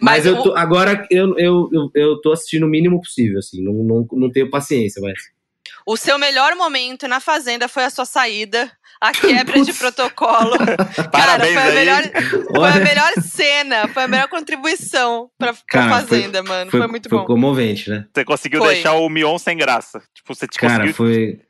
Mas, 0.00 0.24
Mas 0.24 0.26
eu 0.26 0.40
tô, 0.40 0.54
agora 0.54 1.04
eu, 1.10 1.36
eu, 1.36 1.68
eu, 1.72 1.90
eu 1.92 2.20
tô 2.20 2.30
assistindo 2.30 2.64
o 2.64 2.68
mínimo 2.68 3.00
possível, 3.00 3.40
assim, 3.40 3.60
não, 3.60 3.72
não, 3.72 4.08
não 4.12 4.30
tenho 4.30 4.48
paciência, 4.48 5.02
mas... 5.02 5.14
O 5.86 5.96
seu 5.96 6.18
melhor 6.18 6.54
momento 6.54 7.08
na 7.08 7.20
Fazenda 7.20 7.68
foi 7.68 7.84
a 7.84 7.90
sua 7.90 8.04
saída, 8.04 8.70
a 9.00 9.12
quebra 9.12 9.62
de 9.62 9.72
protocolo. 9.72 10.56
Cara, 11.12 11.44
foi 11.44 11.56
a, 11.56 11.72
melhor, 11.72 12.02
foi 12.54 12.68
a 12.68 12.76
melhor 12.80 13.12
cena, 13.22 13.88
foi 13.88 14.02
a 14.04 14.08
melhor 14.08 14.28
contribuição 14.28 15.30
pra, 15.38 15.52
pra 15.52 15.62
Cara, 15.66 15.90
foi- 16.06 16.18
Fazenda, 16.20 16.42
mano. 16.42 16.70
Foi, 16.70 16.86
muito 16.86 17.08
foi 17.08 17.18
bom. 17.18 17.24
comovente, 17.24 17.88
né? 17.90 18.04
Você 18.14 18.24
conseguiu 18.24 18.60
Foi. 18.60 18.74
deixar 18.74 18.92
o 18.94 19.08
Mion 19.08 19.38
sem 19.38 19.56
graça. 19.56 20.02
Tipo, 20.14 20.34
você 20.34 20.46
te 20.46 20.58
Cara, 20.58 20.74
conseguiu. 20.74 20.94
foi... 20.94 21.40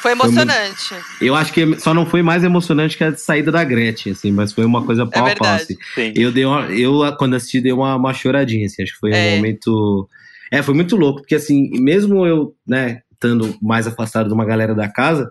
Foi 0.00 0.12
emocionante. 0.12 0.94
Eu 1.20 1.34
acho 1.34 1.52
que 1.52 1.78
só 1.80 1.92
não 1.92 2.06
foi 2.06 2.22
mais 2.22 2.44
emocionante 2.44 2.96
que 2.96 3.02
a 3.02 3.16
saída 3.16 3.50
da 3.50 3.64
Gretchen, 3.64 4.12
assim, 4.12 4.30
mas 4.30 4.52
foi 4.52 4.64
uma 4.64 4.86
coisa 4.86 5.04
pau 5.04 5.10
a 5.10 5.24
pau, 5.24 5.26
É 5.26 5.34
verdade. 5.34 5.62
assim. 5.64 5.76
Sim. 5.94 6.12
Eu 6.16 6.30
dei 6.30 6.44
uma, 6.44 6.66
eu 6.66 7.00
quando 7.18 7.34
assisti 7.34 7.60
dei 7.60 7.72
uma, 7.72 7.96
uma 7.96 8.14
choradinha, 8.14 8.66
assim, 8.66 8.82
acho 8.84 8.92
que 8.92 8.98
foi 9.00 9.12
É. 9.12 9.32
um 9.32 9.36
momento, 9.36 10.08
é, 10.52 10.62
foi 10.62 10.72
muito 10.74 10.94
louco, 10.96 11.20
porque 11.22 11.34
assim, 11.34 11.68
mesmo 11.80 12.24
eu, 12.24 12.54
né, 12.66 13.00
estando 13.18 13.56
mais 13.60 13.86
afastado 13.86 14.28
de 14.28 14.34
uma 14.34 14.44
galera 14.44 14.74
da 14.74 14.88
casa, 14.88 15.30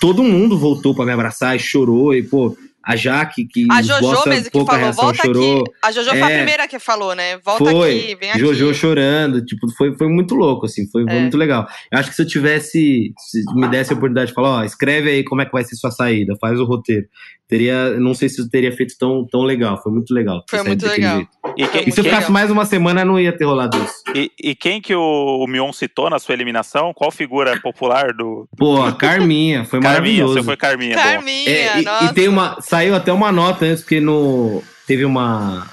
todo 0.00 0.22
mundo 0.22 0.56
voltou 0.56 0.94
pra 0.94 1.04
me 1.04 1.12
abraçar 1.12 1.56
e 1.56 1.58
chorou 1.58 2.14
e 2.14 2.22
pô, 2.22 2.56
a 2.86 2.94
Jaque 2.96 3.46
que 3.46 3.66
A 3.70 3.80
Jojo 3.82 4.28
mesmo 4.28 4.50
que 4.50 4.64
falou, 4.64 4.92
volta 4.92 5.22
chorou. 5.24 5.62
aqui. 5.62 5.72
A 5.82 5.90
Jojo 5.90 6.10
foi 6.10 6.22
a 6.22 6.30
É. 6.30 6.36
primeira 6.36 6.68
que 6.68 6.78
falou, 6.78 7.14
né? 7.14 7.38
Volta 7.38 7.64
foi, 7.64 7.98
aqui, 7.98 8.14
vem 8.14 8.30
aqui. 8.30 8.38
Jojo 8.40 8.74
chorando, 8.74 9.44
tipo, 9.44 9.68
foi, 9.72 9.96
foi 9.96 10.06
muito 10.08 10.34
louco, 10.34 10.66
assim, 10.66 10.86
foi, 10.90 11.02
foi 11.04 11.14
É. 11.16 11.20
muito 11.20 11.36
legal. 11.36 11.66
Eu 11.90 11.98
acho 11.98 12.10
que 12.10 12.16
se 12.16 12.22
eu 12.22 12.26
tivesse, 12.26 13.12
se 13.18 13.42
me 13.54 13.66
desse 13.68 13.92
a 13.92 13.96
oportunidade 13.96 14.28
de 14.28 14.34
falar, 14.34 14.60
ó, 14.60 14.64
escreve 14.64 15.10
aí 15.10 15.24
como 15.24 15.40
é 15.40 15.46
que 15.46 15.52
vai 15.52 15.64
ser 15.64 15.74
sua 15.76 15.90
saída, 15.90 16.34
faz 16.40 16.60
o 16.60 16.64
roteiro. 16.64 17.06
Teria, 17.46 17.90
não 18.00 18.14
sei 18.14 18.28
se 18.30 18.48
teria 18.48 18.72
feito 18.72 18.94
tão, 18.98 19.26
tão 19.30 19.42
legal, 19.42 19.80
foi 19.82 19.92
muito 19.92 20.14
legal. 20.14 20.42
Foi 20.48 20.62
muito 20.62 20.86
legal. 20.86 21.16
jeito. 21.16 21.30
E, 21.58 21.66
quem, 21.68 21.88
E 21.88 21.92
se 21.92 22.00
eu 22.00 22.04
ficasse 22.04 22.32
mais 22.32 22.50
uma 22.50 22.64
semana, 22.64 23.04
não 23.04 23.20
ia 23.20 23.36
ter 23.36 23.44
rolado 23.44 23.76
isso. 23.76 23.92
e- 24.14 24.30
e 24.42 24.54
quem 24.54 24.80
que 24.80 24.94
o, 24.94 25.44
o 25.44 25.46
Mion 25.46 25.70
citou 25.70 26.08
na 26.08 26.18
sua 26.18 26.32
eliminação? 26.34 26.94
Qual 26.94 27.10
figura 27.10 27.60
popular 27.60 28.14
do. 28.14 28.48
Pô, 28.56 28.82
a 28.82 28.92
Carminha, 28.92 29.64
foi 29.66 29.78
Carminha, 29.78 30.00
maravilhoso. 30.00 30.34
você 30.34 30.42
foi 30.42 30.56
Carminha. 30.56 30.94
Carminha, 30.94 31.50
É, 31.50 31.80
e, 31.80 31.84
nossa. 31.84 32.04
e 32.06 32.14
tem 32.14 32.28
uma. 32.28 32.56
Saiu 32.62 32.94
até 32.94 33.12
uma 33.12 33.30
nota 33.30 33.66
antes, 33.66 33.82
porque 33.82 34.00
no. 34.00 34.62
Teve 34.86 35.04
uma. 35.04 35.66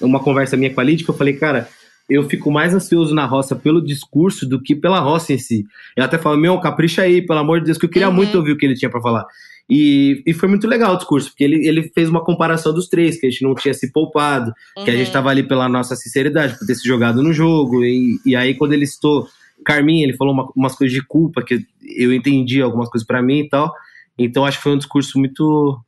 Uma 0.00 0.20
conversa 0.20 0.56
minha 0.56 0.72
com 0.72 0.80
a 0.80 0.84
Lid 0.84 1.04
que 1.04 1.10
eu 1.10 1.14
falei, 1.16 1.34
cara, 1.34 1.68
eu 2.08 2.28
fico 2.28 2.50
mais 2.50 2.72
ansioso 2.74 3.14
na 3.14 3.26
roça 3.26 3.54
pelo 3.56 3.84
discurso 3.84 4.46
do 4.48 4.60
que 4.62 4.74
pela 4.74 4.98
roça 5.00 5.32
em 5.32 5.38
si. 5.38 5.64
Eu 5.96 6.04
até 6.04 6.16
falo, 6.18 6.36
meu, 6.36 6.58
capricha 6.60 7.02
aí, 7.02 7.20
pelo 7.22 7.38
amor 7.38 7.60
de 7.60 7.66
Deus, 7.66 7.78
que 7.78 7.86
eu 7.86 7.90
queria 7.90 8.08
Uhum. 8.08 8.14
muito 8.14 8.36
ouvir 8.38 8.52
o 8.52 8.56
que 8.56 8.64
ele 8.66 8.74
tinha 8.74 8.90
pra 8.90 9.00
falar. 9.00 9.24
E, 9.70 10.22
e 10.26 10.34
foi 10.34 10.48
muito 10.48 10.66
legal 10.66 10.94
o 10.94 10.96
discurso, 10.96 11.28
porque 11.30 11.44
ele, 11.44 11.66
ele 11.66 11.90
fez 11.94 12.08
uma 12.08 12.24
comparação 12.24 12.74
dos 12.74 12.88
três, 12.88 13.20
que 13.20 13.26
a 13.26 13.30
gente 13.30 13.42
não 13.44 13.54
tinha 13.54 13.72
se 13.72 13.92
poupado, 13.92 14.52
que 14.84 14.90
a 14.90 14.96
gente 14.96 15.06
Uhum. 15.06 15.12
tava 15.12 15.30
ali 15.30 15.42
pela 15.44 15.68
nossa 15.68 15.94
sinceridade, 15.94 16.58
por 16.58 16.66
ter 16.66 16.74
se 16.74 16.86
jogado 16.86 17.22
no 17.22 17.32
jogo. 17.32 17.84
E, 17.84 18.18
e 18.26 18.34
aí, 18.34 18.54
quando 18.54 18.72
ele 18.72 18.86
citou 18.86 19.28
Carminha, 19.64 20.04
ele 20.04 20.16
falou 20.16 20.32
uma- 20.34 20.50
umas 20.56 20.74
coisas 20.74 20.92
de 20.92 21.06
culpa, 21.06 21.42
que 21.42 21.64
eu 21.96 22.12
entendi 22.12 22.60
algumas 22.60 22.88
coisas 22.88 23.06
pra 23.06 23.22
mim 23.22 23.40
e 23.40 23.48
tal. 23.48 23.72
Então, 24.18 24.44
acho 24.44 24.56
que 24.58 24.62
foi 24.64 24.72
um 24.72 24.78
discurso 24.78 25.18
muito 25.18 25.78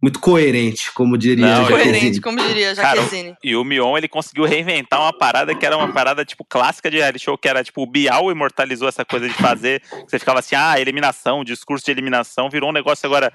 muito 0.00 0.20
coerente, 0.20 0.92
como 0.92 1.18
diria 1.18 1.44
Não. 1.44 1.66
Coerente, 1.66 2.20
como 2.20 2.40
diria 2.40 2.74
Jaquezine. 2.74 3.36
E 3.42 3.56
o 3.56 3.64
Mion, 3.64 3.96
ele 3.96 4.06
conseguiu 4.08 4.44
reinventar 4.44 5.00
uma 5.00 5.12
parada 5.12 5.54
que 5.54 5.66
era 5.66 5.76
uma 5.76 5.92
parada, 5.92 6.24
tipo, 6.24 6.44
clássica 6.44 6.90
de 6.90 6.98
reality 6.98 7.24
show, 7.24 7.36
que 7.36 7.48
era, 7.48 7.64
tipo, 7.64 7.82
o 7.82 7.86
Bial 7.86 8.30
imortalizou 8.30 8.88
essa 8.88 9.04
coisa 9.04 9.26
de 9.28 9.34
fazer, 9.34 9.80
que 9.80 10.08
você 10.10 10.18
ficava 10.18 10.38
assim, 10.38 10.54
ah, 10.54 10.78
eliminação, 10.80 11.42
discurso 11.42 11.84
de 11.84 11.90
eliminação, 11.90 12.48
virou 12.48 12.70
um 12.70 12.72
negócio 12.72 13.06
agora 13.06 13.32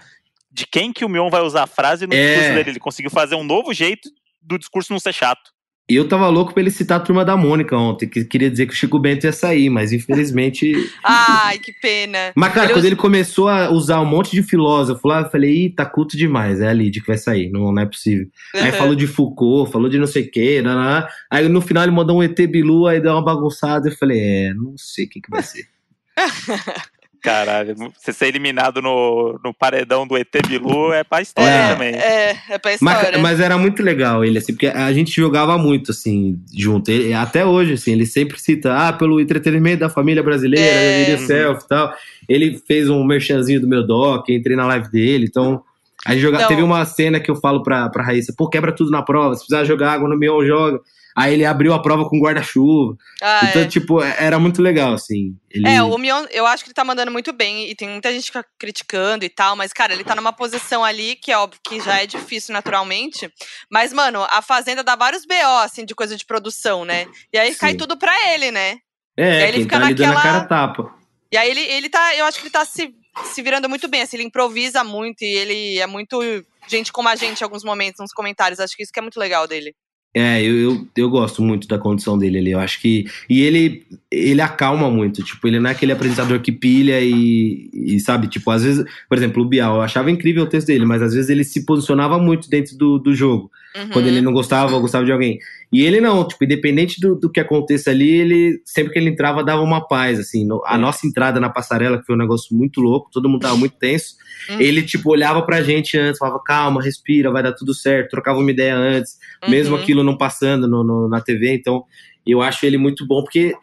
de 0.50 0.66
quem 0.66 0.94
que 0.94 1.04
o 1.04 1.10
Mion 1.10 1.30
vai 1.30 1.42
usar 1.42 1.64
a 1.64 1.68
frase 1.68 2.08
no 2.08 2.14
É. 2.14 2.28
discurso 2.28 2.54
dele. 2.56 2.70
Ele 2.72 2.80
conseguiu 2.80 3.12
fazer 3.12 3.36
um 3.36 3.44
novo 3.44 3.74
jeito 3.74 4.10
do 4.42 4.58
discurso 4.58 4.94
não 4.94 5.00
ser 5.00 5.14
chato. 5.14 5.52
E 5.90 5.96
eu 5.98 6.08
tava 6.08 6.30
louco 6.30 6.54
pra 6.54 6.62
ele 6.62 6.72
citar 6.72 6.98
a 6.98 7.04
turma 7.04 7.26
da 7.26 7.36
Mônica 7.36 7.76
ontem, 7.78 8.08
que 8.08 8.24
queria 8.24 8.50
dizer 8.50 8.68
que 8.68 8.72
o 8.74 8.76
Chico 8.76 8.98
Bento 8.98 9.26
ia 9.26 9.34
sair, 9.34 9.70
mas 9.70 9.92
infelizmente. 9.92 10.72
Ai, 11.04 11.60
que 11.60 11.74
pena. 11.74 12.32
Mas, 12.36 12.54
cara, 12.54 12.68
Ele 12.68 12.74
quando 12.74 12.78
usa- 12.80 12.88
ele 12.88 12.96
começou 12.96 13.50
a 13.50 13.70
usar 13.70 14.00
um 14.00 14.06
monte 14.06 14.32
de 14.32 14.42
filósofo 14.44 15.06
lá, 15.06 15.22
eu 15.22 15.30
falei, 15.30 15.66
ih, 15.66 15.70
tá 15.70 15.86
culto 15.86 16.16
demais, 16.16 16.62
é 16.62 16.70
a 16.70 16.74
Lid 16.74 17.02
que 17.02 17.08
vai 17.08 17.18
sair, 17.18 17.50
não, 17.52 17.72
não 17.74 17.82
é 17.82 17.86
possível. 17.86 18.26
Aí 18.56 18.72
Uhum. 18.72 18.78
falou 18.78 18.96
de 18.96 19.06
Foucault, 19.08 19.72
falou 19.74 19.90
de 19.90 20.00
não 20.00 20.08
sei 20.08 20.24
o 20.24 20.32
quê, 20.32 20.62
nananá. 20.62 21.06
aí 21.30 21.50
no 21.50 21.60
final 21.60 21.84
ele 21.84 21.92
mandou 21.92 22.18
um 22.18 22.24
ET 22.24 22.40
Bilu, 22.48 22.88
aí 22.88 23.02
deu 23.02 23.12
uma 23.12 23.22
bagunçada, 23.24 23.90
eu 23.90 23.96
falei, 23.98 24.20
é, 24.22 24.54
não 24.54 24.76
sei 24.78 25.04
o 25.06 25.10
que, 25.10 25.20
que 25.20 25.30
vai 25.30 25.44
ser. 25.44 25.66
Caralho, 27.24 27.74
você 27.98 28.12
ser 28.12 28.28
eliminado 28.28 28.82
no, 28.82 29.40
no 29.44 29.54
paredão 29.54 30.06
do 30.06 30.18
ET 30.18 30.28
Bilu 30.46 30.92
é 30.92 31.06
pra 31.06 31.22
história 31.22 31.50
É. 31.50 31.72
também. 31.74 31.96
É, 31.96 32.38
é 32.50 32.58
pra 32.58 32.72
Mas, 32.82 32.98
história. 32.98 33.18
mas 33.20 33.40
era 33.40 33.58
muito 33.58 33.82
legal 33.82 34.26
ele, 34.26 34.38
assim, 34.40 34.52
porque 34.54 34.68
a 34.68 34.92
gente 34.92 35.10
jogava 35.16 35.58
muito, 35.58 35.92
assim, 35.92 36.38
junto. 36.54 36.92
Ele- 36.92 37.14
até 37.14 37.46
hoje, 37.46 37.74
assim, 37.74 37.94
ele 37.94 38.06
sempre 38.06 38.38
cita, 38.40 38.76
ah, 38.76 38.92
pelo 38.92 39.22
entretenimento 39.22 39.80
da 39.80 39.90
família 39.90 40.22
brasileira, 40.22 40.66
É. 40.66 41.02
eu 41.02 41.06
diria 41.06 41.26
self 41.26 41.64
e 41.64 41.68
tal. 41.70 41.94
Ele 42.28 42.62
fez 42.68 42.90
um 42.90 43.02
merchanzinho 43.06 43.62
do 43.62 43.68
meu 43.70 43.88
doc, 43.88 44.28
entrei 44.30 44.58
na 44.58 44.66
live 44.68 44.92
dele, 44.92 45.26
então. 45.30 45.64
A 46.06 46.12
gente 46.12 46.22
joga... 46.24 46.36
Então- 46.36 46.50
Teve 46.50 46.62
uma 46.62 46.84
cena 46.84 47.22
que 47.22 47.32
eu 47.32 47.36
falo 47.38 47.64
pra, 47.64 47.88
pra 47.90 48.04
Raíssa, 48.04 48.34
pô, 48.38 48.50
quebra 48.50 48.74
tudo 48.74 48.92
na 48.92 49.02
prova, 49.02 49.36
se 49.36 49.46
precisar 49.48 49.64
jogar 49.64 49.94
água 49.94 50.10
no 50.10 50.18
meu, 50.20 50.46
joga. 50.46 50.82
Aí 51.16 51.34
ele 51.34 51.46
abriu 51.46 51.74
a 51.74 51.82
prova 51.82 52.10
com 52.10 52.20
guarda-chuva. 52.20 52.98
Ah, 53.22 53.42
então, 53.50 53.62
é. 53.62 53.68
tipo, 53.68 54.02
era 54.02 54.40
muito 54.40 54.62
legal, 54.62 54.94
assim. 54.94 55.36
Ele... 55.50 55.68
É, 55.68 55.82
o 55.84 55.98
Mion, 55.98 56.26
eu 56.32 56.46
acho 56.46 56.64
que 56.64 56.70
ele 56.70 56.74
tá 56.76 56.84
mandando 56.84 57.12
muito 57.12 57.32
bem 57.32 57.70
e 57.70 57.76
tem 57.76 57.88
muita 57.88 58.12
gente 58.12 58.32
que 58.32 58.40
criticando 58.58 59.24
e 59.24 59.30
tal, 59.30 59.56
mas, 59.56 59.72
cara, 59.72 59.94
ele 59.94 60.04
tá 60.04 60.16
numa 60.16 60.34
posição 60.34 60.84
ali 60.84 61.16
que 61.16 61.32
é 61.32 61.38
óbvio 61.38 61.60
que 61.64 61.80
já 61.80 62.02
é 62.02 62.08
difícil 62.08 62.54
naturalmente. 62.54 63.32
Mas, 63.70 63.94
mano, 63.94 64.24
a 64.30 64.42
Fazenda 64.42 64.84
dá 64.84 64.96
vários 64.96 65.26
BO, 65.26 65.34
assim, 65.64 65.86
de 65.86 65.94
coisa 65.94 66.16
de 66.18 66.26
produção, 66.26 66.84
né? 66.86 67.06
E 67.32 67.38
aí 67.38 67.54
cai 67.56 67.72
Sim. 67.72 67.78
tudo 67.78 67.98
pra 67.98 68.14
ele, 68.34 68.52
né? 68.52 68.78
E 69.18 69.22
É, 69.22 69.44
aí 69.44 69.50
ele 69.50 69.64
fica 69.64 69.80
tá 69.80 69.86
naquela- 69.90 70.22
cara 70.22 70.46
tapa. 70.46 70.96
E 71.32 71.38
aí 71.38 71.50
ele, 71.50 71.62
ele 71.62 71.90
tá, 71.90 72.16
eu 72.16 72.26
acho 72.26 72.38
que 72.40 72.44
ele 72.46 72.52
tá 72.52 72.64
se, 72.66 72.94
se 73.26 73.42
virando 73.42 73.68
muito 73.70 73.88
bem, 73.88 74.02
assim, 74.02 74.18
ele 74.18 74.24
improvisa 74.26 74.84
muito 74.84 75.22
e 75.24 75.26
ele 75.36 75.80
é 75.80 75.88
muito 75.88 76.20
gente 76.68 76.92
como 76.92 77.10
a 77.10 77.16
gente 77.16 77.42
em 77.42 77.44
alguns 77.44 77.64
momentos, 77.64 78.00
nos 78.00 78.14
comentários. 78.14 78.60
Acho 78.60 78.76
que 78.76 78.84
isso 78.84 78.92
que 78.92 79.00
é 79.00 79.02
muito 79.02 79.20
legal 79.20 79.48
dele. 79.48 79.76
É, 80.16 80.44
eu, 80.44 80.56
eu, 80.56 80.88
eu 80.96 81.10
gosto 81.10 81.42
muito 81.42 81.68
da 81.68 81.80
condição 81.80 82.18
dele 82.18 82.38
ali. 82.38 82.52
Eu 82.52 82.60
acho 82.60 82.80
que. 82.80 83.06
E 83.28 83.42
ele, 83.42 83.84
ele 84.12 84.42
acalma 84.42 84.90
muito. 84.90 85.24
Tipo, 85.24 85.48
ele 85.48 85.60
não 85.60 85.70
é 85.70 85.74
aquele 85.74 85.92
apresentador 85.92 86.40
que 86.40 86.52
pilha 86.52 87.02
e, 87.02 87.70
e 87.74 88.00
sabe, 88.00 88.28
tipo, 88.28 88.52
às 88.52 88.64
vezes, 88.64 88.86
por 89.10 89.18
exemplo, 89.18 89.42
o 89.42 89.46
Bial, 89.46 89.78
eu 89.78 89.82
achava 89.82 90.12
incrível 90.12 90.44
o 90.44 90.48
texto 90.48 90.68
dele, 90.68 90.86
mas 90.86 91.02
às 91.02 91.14
vezes 91.14 91.30
ele 91.30 91.44
se 91.44 91.66
posicionava 91.66 92.20
muito 92.20 92.48
dentro 92.50 92.78
do, 92.78 93.00
do 93.00 93.16
jogo. 93.16 93.50
Uhum. 93.76 93.90
Quando 93.90 94.08
ele 94.08 94.22
não 94.22 94.32
gostava 94.34 94.78
gostava 94.80 95.04
de 95.04 95.12
alguém. 95.12 95.40
E 95.72 95.82
ele 95.84 96.00
não, 96.00 96.28
tipo, 96.28 96.44
independente 96.44 97.00
do, 97.02 97.16
do 97.16 97.30
que 97.32 97.40
aconteça 97.40 97.90
ali, 97.90 98.10
ele, 98.10 98.62
sempre 98.66 98.94
que 98.94 99.00
ele 99.00 99.10
entrava, 99.10 99.44
dava 99.44 99.62
uma 99.62 99.88
paz, 99.88 100.20
assim. 100.20 100.46
No- 100.46 100.62
a 100.66 100.76
É. 100.76 100.78
nossa 100.78 101.08
entrada 101.08 101.40
na 101.40 101.50
passarela, 101.50 101.98
que 102.00 102.06
foi 102.06 102.14
um 102.16 102.20
negócio 102.20 102.56
muito 102.56 102.80
louco, 102.80 103.10
todo 103.12 103.28
mundo 103.28 103.42
tava 103.42 103.58
muito 103.58 103.76
tenso. 103.78 104.16
Hum. 104.50 104.58
Ele, 104.60 104.84
tipo, 104.84 105.10
olhava 105.10 105.42
pra 105.44 105.62
gente 105.64 105.98
antes, 105.98 106.20
falava, 106.20 106.40
calma, 106.44 106.82
respira, 106.84 107.32
vai 107.32 107.42
dar 107.42 107.54
tudo 107.54 107.74
certo, 107.74 108.12
trocava 108.12 108.38
uma 108.40 108.52
ideia 108.52 108.76
antes 108.76 109.18
mesmo 109.50 109.76
Uhum. 109.76 109.82
aquilo 109.82 110.04
não 110.04 110.18
passando 110.18 110.68
no, 110.68 110.84
no- 110.84 111.08
na 111.10 111.20
TV. 111.22 111.54
Então, 111.56 111.84
eu 112.26 112.42
acho 112.42 112.66
ele 112.66 112.78
muito 112.78 113.08
bom, 113.08 113.24
porque 113.24 113.54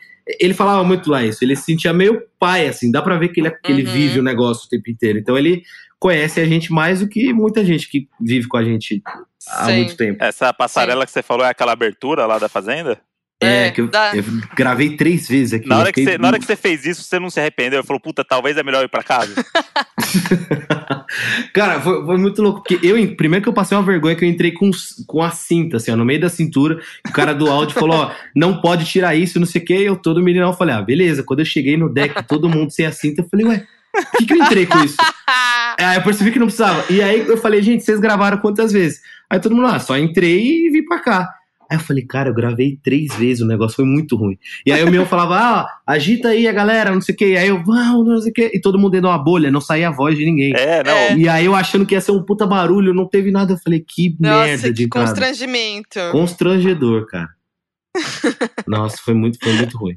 ele 0.40 0.54
falava 0.54 0.82
muito 0.84 1.08
lá 1.10 1.24
isso. 1.24 1.44
Ele 1.44 1.54
se 1.56 1.62
sentia 1.64 1.92
meio 1.92 2.20
pai, 2.38 2.66
assim. 2.66 2.90
Dá 2.90 3.00
pra 3.00 3.16
ver 3.16 3.28
que 3.28 3.40
ele, 3.40 3.50
que 3.50 3.70
ele 3.72 3.84
Uhum. 3.86 3.92
vive 3.92 4.18
o 4.18 4.22
negócio 4.22 4.66
o 4.66 4.68
tempo 4.68 4.90
inteiro. 4.90 5.18
Então, 5.18 5.38
ele 5.38 5.62
conhece 5.98 6.40
a 6.40 6.46
gente 6.46 6.72
mais 6.72 7.00
do 7.00 7.08
que 7.08 7.32
muita 7.32 7.64
gente 7.64 7.88
que 7.90 8.08
vive 8.20 8.48
com 8.48 8.56
a 8.56 8.64
gente 8.64 9.02
há 9.48 9.66
Sim. 9.66 9.76
muito 9.76 9.96
tempo. 9.96 10.22
Essa 10.22 10.52
passarela 10.52 11.06
que 11.06 11.12
você 11.12 11.22
falou 11.22 11.44
é 11.44 11.48
aquela 11.50 11.72
abertura 11.72 12.26
lá 12.26 12.38
da 12.38 12.48
Fazenda? 12.48 12.98
É, 13.42 13.68
É, 13.68 13.70
que 13.70 13.80
eu, 13.80 13.88
dá- 13.88 14.14
eu 14.14 14.22
gravei 14.54 14.98
três 14.98 15.26
vezes 15.26 15.54
aqui. 15.54 15.66
Na 15.66 15.78
hora, 15.78 15.90
que 15.90 16.00
fiquei- 16.02 16.12
você, 16.14 16.18
na 16.18 16.28
hora 16.28 16.38
que 16.38 16.44
você 16.44 16.56
fez 16.56 16.84
isso, 16.84 17.02
você 17.02 17.18
não 17.18 17.30
se 17.30 17.40
arrependeu? 17.40 17.82
Falou, 17.82 17.98
puta, 17.98 18.22
talvez 18.22 18.54
é 18.58 18.62
melhor 18.62 18.84
ir 18.84 18.88
pra 18.88 19.02
casa? 19.02 19.32
Cara, 21.54 21.80
foi, 21.80 22.04
foi 22.04 22.16
muito 22.18 22.42
louco, 22.42 22.62
porque 22.62 22.78
eu, 22.86 23.16
primeiro 23.16 23.42
que 23.42 23.48
eu 23.48 23.52
passei 23.52 23.76
uma 23.76 23.84
vergonha 23.84 24.14
que 24.14 24.24
eu 24.24 24.28
entrei 24.28 24.52
com, 24.52 24.70
com 25.06 25.22
a 25.22 25.30
cinta, 25.30 25.78
assim, 25.78 25.90
ó, 25.90 25.96
no 25.96 26.04
meio 26.04 26.20
da 26.20 26.28
cintura, 26.28 26.80
o 27.08 27.12
cara 27.12 27.34
do 27.34 27.48
áudio 27.50 27.74
falou, 27.78 27.96
ó, 27.96 28.12
não 28.34 28.60
pode 28.60 28.84
tirar 28.84 29.14
isso, 29.14 29.40
não 29.40 29.46
sei 29.46 29.62
o 29.62 29.64
que, 29.64 29.72
eu 29.72 29.96
todo 29.96 30.22
meninão, 30.22 30.52
falei, 30.52 30.74
ah, 30.74 30.82
beleza, 30.82 31.22
quando 31.22 31.40
eu 31.40 31.46
cheguei 31.46 31.76
no 31.76 31.88
deck, 31.92 32.22
todo 32.26 32.48
mundo 32.48 32.70
sem 32.70 32.86
a 32.86 32.92
cinta, 32.92 33.22
eu 33.22 33.28
falei, 33.28 33.46
ué, 33.46 33.66
por 33.92 34.18
que, 34.18 34.26
que 34.26 34.32
eu 34.34 34.38
entrei 34.38 34.66
com 34.66 34.78
isso? 34.84 34.96
Aí 35.78 35.96
eu 35.96 36.02
percebi 36.02 36.30
que 36.30 36.38
não 36.38 36.46
precisava, 36.46 36.84
e 36.92 37.00
aí 37.00 37.20
eu 37.26 37.38
falei, 37.38 37.62
gente, 37.62 37.82
vocês 37.84 37.98
gravaram 37.98 38.36
quantas 38.38 38.70
vezes? 38.72 39.00
Aí 39.30 39.38
todo 39.38 39.54
mundo, 39.54 39.68
ah, 39.68 39.78
só 39.78 39.96
entrei 39.96 40.66
e 40.66 40.70
vim 40.70 40.84
pra 40.84 40.98
cá. 40.98 41.28
Aí 41.70 41.76
eu 41.76 41.80
falei, 41.80 42.04
cara, 42.04 42.30
eu 42.30 42.34
gravei 42.34 42.76
três 42.82 43.14
vezes, 43.14 43.40
o 43.40 43.46
negócio 43.46 43.76
foi 43.76 43.84
muito 43.84 44.16
ruim. 44.16 44.36
E 44.66 44.72
aí 44.72 44.82
o 44.82 44.90
meu 44.90 45.06
falava, 45.06 45.36
ah, 45.38 45.80
agita 45.86 46.30
aí 46.30 46.48
a 46.48 46.52
galera, 46.52 46.90
não 46.90 47.00
sei 47.00 47.14
o 47.14 47.18
que. 47.18 47.36
Aí 47.36 47.46
eu, 47.46 47.62
vamos, 47.62 48.08
não 48.08 48.20
sei 48.20 48.32
o 48.32 48.34
que. 48.34 48.50
E 48.52 48.60
todo 48.60 48.76
mundo 48.76 48.90
dentro 48.90 49.08
de 49.08 49.14
uma 49.14 49.22
bolha, 49.22 49.52
não 49.52 49.60
saía 49.60 49.86
a 49.86 49.92
voz 49.92 50.18
de 50.18 50.24
ninguém. 50.24 50.52
É, 50.56 50.82
não. 50.82 50.92
É. 50.92 51.16
E 51.16 51.28
aí 51.28 51.46
eu 51.46 51.54
achando 51.54 51.86
que 51.86 51.94
ia 51.94 52.00
ser 52.00 52.10
um 52.10 52.24
puta 52.24 52.44
barulho, 52.44 52.92
não 52.92 53.06
teve 53.06 53.30
nada. 53.30 53.52
Eu 53.52 53.58
falei, 53.58 53.78
que 53.78 54.16
Nossa, 54.18 54.46
merda 54.46 54.72
de 54.72 54.76
que 54.78 54.82
entrada. 54.82 55.06
constrangimento. 55.06 56.00
Constrangedor, 56.10 57.06
cara. 57.06 57.28
Nossa, 58.66 58.96
foi 59.04 59.14
muito, 59.14 59.38
foi 59.40 59.52
muito 59.52 59.78
ruim. 59.78 59.96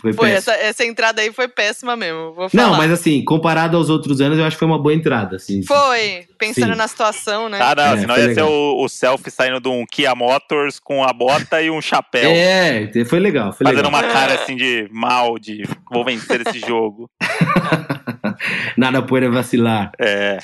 Foi, 0.00 0.12
Foi, 0.12 0.30
essa, 0.30 0.52
essa 0.52 0.84
entrada 0.84 1.20
aí 1.20 1.32
foi 1.32 1.48
péssima 1.48 1.96
mesmo. 1.96 2.32
Vou 2.32 2.48
falar. 2.48 2.64
Não, 2.70 2.76
mas 2.76 2.92
assim, 2.92 3.24
comparado 3.24 3.76
aos 3.76 3.90
outros 3.90 4.20
anos, 4.20 4.38
eu 4.38 4.44
acho 4.44 4.54
que 4.56 4.58
foi 4.60 4.68
uma 4.68 4.78
boa 4.78 4.94
entrada, 4.94 5.36
assim. 5.36 5.64
Foi, 5.64 6.26
pensando 6.38 6.72
Sim. 6.72 6.78
na 6.78 6.86
situação, 6.86 7.48
né? 7.48 7.58
Ah, 7.60 7.74
não, 7.74 7.82
É, 7.82 7.98
senão 7.98 8.16
ia 8.16 8.26
legal. 8.26 8.46
ser 8.46 8.52
o, 8.52 8.84
o 8.84 8.88
selfie 8.88 9.30
saindo 9.30 9.60
de 9.60 9.68
um 9.68 9.84
Kia 9.84 10.14
Motors 10.14 10.78
com 10.78 11.02
a 11.02 11.12
bota 11.12 11.60
e 11.60 11.70
um 11.70 11.82
chapéu. 11.82 12.30
É, 12.30 12.88
foi 13.04 13.18
legal, 13.18 13.52
foi 13.52 13.64
Fazendo 13.66 13.84
legal. 13.86 14.00
uma 14.00 14.12
cara 14.12 14.34
assim 14.34 14.54
de 14.56 14.88
mal, 14.92 15.38
de 15.38 15.64
vou 15.90 16.04
vencer 16.04 16.46
esse 16.46 16.60
jogo. 16.60 17.10
Nada 18.76 19.02
pode 19.02 19.28
vacilar. 19.28 19.90
É. 19.98 20.38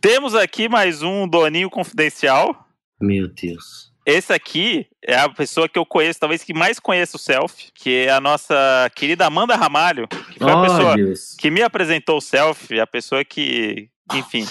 Temos 0.00 0.34
aqui 0.34 0.68
mais 0.68 1.02
um 1.02 1.28
Doninho 1.28 1.68
Confidencial. 1.70 2.66
Meu 3.00 3.28
Deus. 3.28 3.89
Esse 4.06 4.32
aqui 4.32 4.86
é 5.06 5.14
a 5.18 5.28
pessoa 5.28 5.68
que 5.68 5.78
eu 5.78 5.84
conheço, 5.84 6.18
talvez 6.18 6.42
que 6.42 6.54
mais 6.54 6.80
conheça 6.80 7.16
o 7.16 7.20
selfie, 7.20 7.70
que 7.74 8.06
é 8.06 8.10
a 8.10 8.20
nossa 8.20 8.90
querida 8.94 9.26
Amanda 9.26 9.54
Ramalho, 9.56 10.08
que 10.08 10.38
foi 10.38 10.50
a 10.50 10.56
Oh, 10.58 10.62
pessoa 10.62 10.96
Deus. 10.96 11.36
que 11.38 11.50
me 11.50 11.62
apresentou 11.62 12.16
o 12.16 12.20
selfie, 12.20 12.80
a 12.80 12.86
pessoa 12.86 13.24
que, 13.24 13.88
enfim, 14.14 14.46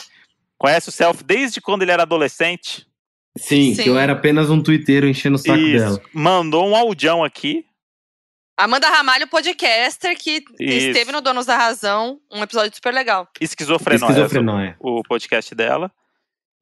conhece 0.58 0.90
o 0.90 0.92
selfie 0.92 1.24
desde 1.24 1.60
quando 1.62 1.82
ele 1.82 1.92
era 1.92 2.04
adolescente. 2.04 2.86
Sim, 3.38 3.74
Sim. 3.74 3.84
que 3.84 3.90
eu 3.90 3.98
era 3.98 4.14
apenas 4.14 4.50
um 4.50 4.62
tuiteiro 4.62 5.08
enchendo 5.08 5.36
o 5.36 5.40
saco 5.40 5.58
Isso. 5.60 5.84
dela. 5.86 6.02
Mandou 6.14 6.68
um 6.68 6.76
audião 6.76 7.24
aqui. 7.24 7.66
Amanda 8.58 8.90
Ramalho, 8.90 9.28
podcaster, 9.28 10.18
que 10.18 10.44
Isso. 10.60 10.88
esteve 10.90 11.12
no 11.14 11.22
Donos 11.22 11.46
da 11.46 11.56
Razão, 11.56 12.20
um 12.32 12.44
episódio 12.44 12.76
super 12.76 12.94
legal. 12.94 13.28
Esquizofrenóia. 13.40 14.12
Esquizofrenóia. 14.12 14.76
o 14.80 15.02
podcast 15.04 15.56
dela. 15.56 15.90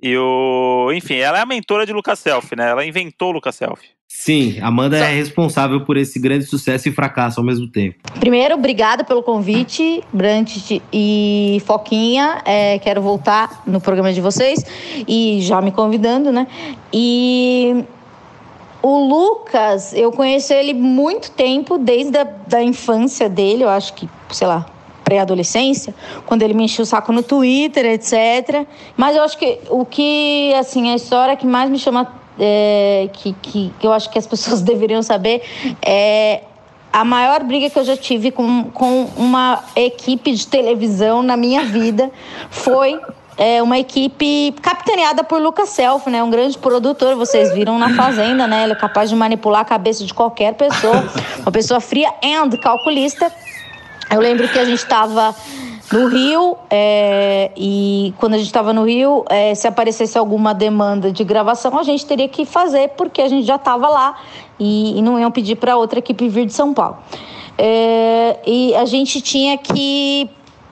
E 0.02 0.16
o. 0.18 0.92
Enfim, 0.94 1.16
ela 1.16 1.40
é 1.40 1.42
a 1.42 1.46
mentora 1.46 1.86
de 1.86 1.94
Lucas 1.94 2.20
Selfie, 2.20 2.56
né? 2.56 2.70
Ela 2.70 2.86
inventou 2.86 3.30
o 3.30 3.32
Lucas 3.34 3.56
Selfie. 3.56 3.90
Sim, 4.08 4.58
Amanda 4.62 4.98
Só- 4.98 5.06
é 5.06 5.14
responsável 5.14 5.82
por 5.82 5.98
esse 5.98 6.18
grande 6.20 6.46
sucesso 6.46 6.88
e 6.88 6.92
fracasso 6.92 7.40
ao 7.40 7.46
mesmo 7.46 7.68
tempo. 7.68 7.98
Primeiro, 8.20 8.56
obrigada 8.56 9.04
pelo 9.04 9.22
convite, 9.22 10.02
Brant 10.14 10.72
e 10.94 11.62
Foquinha. 11.66 12.42
É, 12.46 12.80
quero 12.80 13.02
voltar 13.02 13.62
no 13.68 13.82
programa 13.82 14.12
de 14.14 14.22
vocês 14.22 14.66
e 15.08 15.40
já 15.42 15.62
me 15.62 15.72
convidando, 15.72 16.32
né? 16.32 16.48
E 16.92 17.84
o 18.82 19.08
Lucas, 19.08 19.94
eu 19.94 20.12
conheço 20.12 20.54
ele 20.54 20.74
muito 20.74 21.30
tempo, 21.32 21.78
desde 21.78 22.18
a 22.18 22.24
da 22.24 22.64
infância 22.64 23.28
dele, 23.28 23.64
eu 23.64 23.70
acho 23.70 23.94
que, 23.94 24.10
sei 24.32 24.48
lá, 24.48 24.66
pré-adolescência, 25.08 25.96
quando 26.26 26.42
ele 26.42 26.54
me 26.54 26.66
encheu 26.66 26.84
o 26.84 26.86
saco 26.86 27.14
no 27.14 27.24
Twitter, 27.24 27.86
etc. 27.86 28.68
Mas 28.98 29.16
eu 29.16 29.24
acho 29.24 29.38
que 29.38 29.58
o 29.70 29.86
que, 29.86 30.54
assim, 30.60 30.92
a 30.92 30.96
história 30.96 31.34
que 31.38 31.48
mais 31.48 31.70
me 31.70 31.80
chama, 31.80 32.12
é, 32.38 33.10
que, 33.14 33.32
que, 33.42 33.74
que 33.80 33.88
eu 33.88 33.94
acho 33.94 34.10
que 34.10 34.20
as 34.20 34.28
pessoas 34.28 34.60
deveriam 34.62 35.02
saber 35.02 35.44
é 35.82 36.42
a 36.92 37.06
maior 37.06 37.42
briga 37.44 37.70
que 37.70 37.80
eu 37.80 37.86
já 37.86 37.96
tive 37.96 38.32
com, 38.32 38.66
com 38.66 39.08
uma 39.16 39.64
equipe 39.78 40.34
de 40.34 40.46
televisão 40.46 41.24
na 41.24 41.38
minha 41.38 41.64
vida 41.64 42.12
foi 42.50 43.00
é, 43.38 43.62
uma 43.62 43.78
equipe 43.78 44.54
capitaneada 44.62 45.24
por 45.24 45.40
Lucas 45.40 45.70
Self, 45.70 46.10
né? 46.10 46.24
Um 46.24 46.30
grande 46.30 46.58
produtor, 46.58 47.16
vocês 47.16 47.54
viram 47.54 47.78
na 47.78 47.96
Fazenda, 47.96 48.48
né? 48.48 48.64
Ele 48.64 48.74
é 48.74 48.76
capaz 48.76 49.10
de 49.10 49.16
manipular 49.16 49.62
a 49.62 49.66
cabeça 49.66 50.04
de 50.04 50.14
qualquer 50.14 50.56
pessoa. 50.56 51.04
Uma 51.42 51.52
pessoa 51.52 51.80
fria 51.80 52.12
and 52.24 52.50
calculista. 52.62 53.32
Eu 54.10 54.22
lembro 54.22 54.48
que 54.48 54.58
a 54.58 54.66
gente 54.66 54.80
estava 54.80 55.36
no 55.92 56.08
Rio, 56.08 56.58
é, 56.70 57.52
e 57.56 58.14
quando 58.18 58.34
a 58.34 58.38
gente 58.38 58.48
estava 58.48 58.74
no 58.74 58.84
Rio, 58.84 59.24
é, 59.30 59.56
se 59.56 59.68
aparecesse 59.68 60.18
alguma 60.18 60.54
demanda 60.54 61.12
de 61.12 61.24
gravação, 61.24 61.78
a 61.78 61.84
gente 61.84 62.06
teria 62.06 62.28
que 62.28 62.46
fazer, 62.46 62.90
porque 62.90 63.22
a 63.22 63.28
gente 63.28 63.46
já 63.46 63.56
estava 63.56 63.88
lá 63.88 64.18
e, 64.60 64.98
e, 64.98 65.02
não 65.02 65.20
iam 65.20 65.32
pedir 65.32 65.56
para 65.56 65.78
outra 65.78 66.00
equipe 66.00 66.28
vir 66.28 66.46
de 66.46 66.54
São 66.54 66.74
Paulo. 66.74 66.98
É, 67.58 68.38
e 68.46 68.76
a 68.76 68.86
gente 68.86 69.22
tinha 69.22 69.58
que 69.58 70.30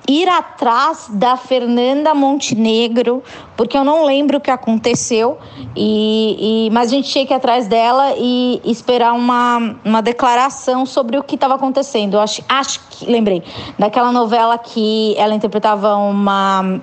ir 0.07 0.27
atrás 0.29 1.07
da 1.09 1.35
Fernanda 1.35 2.13
Montenegro, 2.13 3.23
porque 3.57 3.77
eu 3.77 3.83
não 3.83 4.05
lembro 4.05 4.37
o 4.37 4.41
que 4.41 4.51
aconteceu, 4.51 5.37
e, 5.75 6.67
e, 6.67 6.69
mas 6.71 6.91
a 6.91 6.95
gente 6.95 7.09
tinha 7.09 7.25
que 7.25 7.33
ir 7.33 7.35
atrás 7.35 7.67
dela 7.67 8.13
e 8.17 8.61
esperar 8.65 9.13
uma, 9.13 9.77
uma 9.83 10.01
declaração 10.01 10.85
sobre 10.85 11.17
o 11.17 11.23
que 11.23 11.35
estava 11.35 11.55
acontecendo. 11.55 12.15
Eu 12.15 12.21
acho, 12.21 12.43
acho 12.47 12.79
que, 12.89 13.05
lembrei, 13.05 13.43
daquela 13.79 14.11
novela 14.11 14.57
que 14.57 15.15
ela 15.17 15.33
interpretava 15.33 15.95
uma 15.95 16.79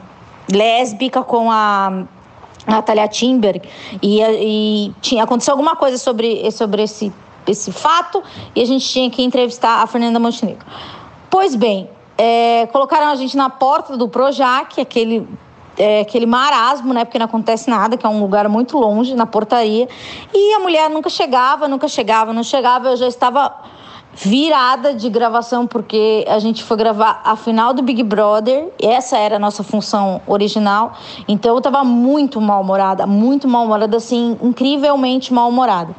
lésbica 0.51 1.23
com 1.23 1.51
a 1.51 2.05
Natalia 2.67 3.09
Timber, 3.09 3.63
e, 4.03 4.21
e 4.21 4.93
tinha 5.01 5.25
aconteceu 5.25 5.53
alguma 5.53 5.77
coisa 5.77 5.99
sobre, 5.99 6.51
sobre 6.51 6.83
esse, 6.83 7.13
esse 7.47 7.71
fato, 7.71 8.23
e 8.55 8.63
a 8.63 8.67
gente 8.67 8.87
tinha 8.89 9.11
que 9.11 9.23
entrevistar 9.23 9.83
a 9.83 9.87
Fernanda 9.87 10.19
Montenegro. 10.19 10.65
Pois 11.31 11.55
bem, 11.55 11.89
é, 12.25 12.69
colocaram 12.71 13.09
a 13.09 13.17
gente 13.17 13.37
na 13.37 13.51
porta 13.51 13.97
do 13.97 14.09
Projac, 14.09 14.81
aquele, 14.81 15.29
é, 15.77 16.03
aquele 16.03 16.25
marasmo, 16.25 16.95
né? 16.95 17.05
Porque 17.05 17.19
não 17.19 17.27
acontece 17.27 17.69
nada, 17.69 17.97
que 17.97 18.07
é 18.07 18.09
um 18.09 18.21
lugar 18.21 18.49
muito 18.49 18.79
longe, 18.79 19.17
na 19.17 19.27
portaria. 19.27 19.89
E 20.33 20.55
a 20.55 20.61
mulher 20.61 20.89
nunca 20.89 21.11
chegava, 21.11 21.67
nunca 21.67 21.89
chegava, 21.89 22.33
não 22.33 22.45
chegava. 22.45 22.91
Eu 22.91 22.97
já 22.97 23.09
estava 23.09 23.53
virada 24.15 24.95
de 24.95 25.09
gravação, 25.09 25.67
porque 25.67 26.25
a 26.29 26.39
gente 26.39 26.63
foi 26.63 26.77
gravar 26.77 27.23
a 27.25 27.35
final 27.35 27.73
do 27.73 27.83
Big 27.83 28.03
Brother, 28.03 28.69
essa 28.81 29.17
era 29.17 29.37
a 29.37 29.39
nossa 29.39 29.63
função 29.63 30.21
original, 30.27 30.93
então 31.27 31.53
eu 31.53 31.59
estava 31.59 31.83
muito 31.83 32.41
mal-humorada, 32.41 33.07
muito 33.07 33.49
mal-humorada, 33.49 33.97
assim, 33.97 34.37
incrivelmente 34.43 35.33
mal-humorada. 35.33 35.95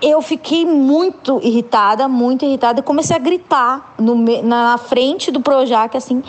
Eu 0.00 0.22
fiquei 0.22 0.64
muito 0.64 1.38
irritada, 1.42 2.08
muito 2.08 2.44
irritada, 2.44 2.80
e 2.80 2.82
comecei 2.82 3.14
a 3.14 3.18
gritar 3.18 3.94
no, 3.98 4.14
na 4.42 4.78
frente 4.78 5.30
do 5.30 5.40
Projac, 5.40 5.96
assim, 5.96 6.22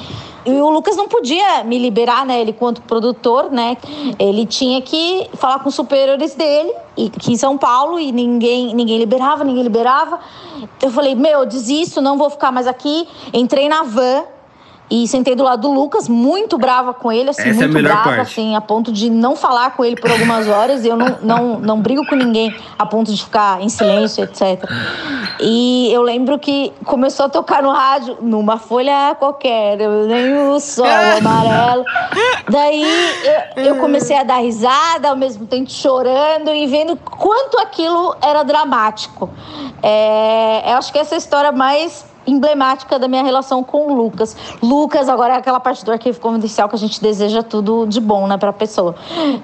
e 0.45 0.51
o 0.51 0.69
Lucas 0.69 0.95
não 0.95 1.07
podia 1.07 1.63
me 1.63 1.79
liberar, 1.79 2.25
né? 2.25 2.39
Ele, 2.39 2.53
quanto 2.53 2.81
produtor, 2.83 3.51
né? 3.51 3.77
Ele 4.19 4.45
tinha 4.45 4.81
que 4.81 5.27
falar 5.33 5.59
com 5.59 5.69
os 5.69 5.75
superiores 5.75 6.35
dele, 6.35 6.71
aqui 7.15 7.33
em 7.33 7.37
São 7.37 7.57
Paulo, 7.57 7.99
e 7.99 8.11
ninguém, 8.11 8.73
ninguém 8.75 8.99
liberava, 8.99 9.43
ninguém 9.43 9.63
liberava. 9.63 10.19
Eu 10.81 10.91
falei, 10.91 11.15
meu, 11.15 11.45
desisto, 11.45 11.99
não 12.01 12.17
vou 12.17 12.29
ficar 12.29 12.51
mais 12.51 12.67
aqui. 12.67 13.07
Entrei 13.33 13.67
na 13.67 13.83
van, 13.83 14.23
e 14.89 15.07
sentei 15.07 15.35
do 15.35 15.43
lado 15.43 15.63
do 15.63 15.73
Lucas, 15.73 16.07
muito 16.07 16.57
brava 16.57 16.93
com 16.93 17.11
ele, 17.11 17.31
assim, 17.31 17.49
Essa 17.49 17.67
muito 17.67 17.77
é 17.79 17.81
brava, 17.81 18.03
parte. 18.03 18.21
assim, 18.21 18.55
a 18.55 18.61
ponto 18.61 18.91
de 18.91 19.09
não 19.09 19.35
falar 19.35 19.71
com 19.71 19.83
ele 19.83 19.95
por 19.95 20.11
algumas 20.11 20.47
horas. 20.47 20.85
Eu 20.85 20.95
não, 20.95 21.17
não, 21.21 21.59
não 21.59 21.81
brigo 21.81 22.05
com 22.05 22.15
ninguém 22.15 22.55
a 22.77 22.85
ponto 22.85 23.11
de 23.11 23.23
ficar 23.23 23.61
em 23.61 23.69
silêncio, 23.69 24.23
etc. 24.23 24.63
E 25.39 25.91
eu 25.91 26.03
lembro 26.03 26.37
que 26.37 26.71
começou 26.85 27.25
a 27.25 27.29
tocar 27.29 27.63
no 27.63 27.71
rádio, 27.71 28.17
numa 28.21 28.57
folha 28.57 29.15
qualquer, 29.17 29.77
nem 29.77 30.37
o 30.49 30.59
sol 30.59 30.85
amarelo. 31.17 31.83
Daí 32.49 32.85
eu, 33.55 33.63
eu 33.63 33.75
comecei 33.77 34.15
a 34.15 34.23
dar 34.23 34.37
risada, 34.37 35.09
ao 35.09 35.15
mesmo 35.15 35.47
tempo 35.47 35.71
chorando 35.71 36.51
e 36.51 36.67
vendo 36.67 36.95
quanto 36.95 37.57
aquilo 37.59 38.15
era 38.21 38.43
dramático. 38.43 39.31
É, 39.81 40.71
eu 40.71 40.77
acho 40.77 40.91
que 40.91 40.99
essa 40.99 41.15
é 41.15 41.17
a 41.17 41.19
história 41.19 41.51
mais 41.51 42.05
emblemática 42.27 42.97
da 42.97 43.07
minha 43.07 43.23
relação 43.23 43.63
com 43.63 43.91
o 43.91 43.93
Lucas. 43.93 44.35
Lucas, 44.61 45.09
agora 45.09 45.33
é 45.33 45.37
aquela 45.37 45.59
parte 45.59 45.83
do 45.85 45.91
arquivo 45.91 46.19
confidencial 46.19 46.67
que 46.69 46.75
a 46.75 46.79
gente 46.79 47.01
deseja 47.01 47.43
tudo 47.43 47.85
de 47.85 47.99
bom, 47.99 48.27
né, 48.27 48.37
pra 48.37 48.53
pessoa. 48.53 48.95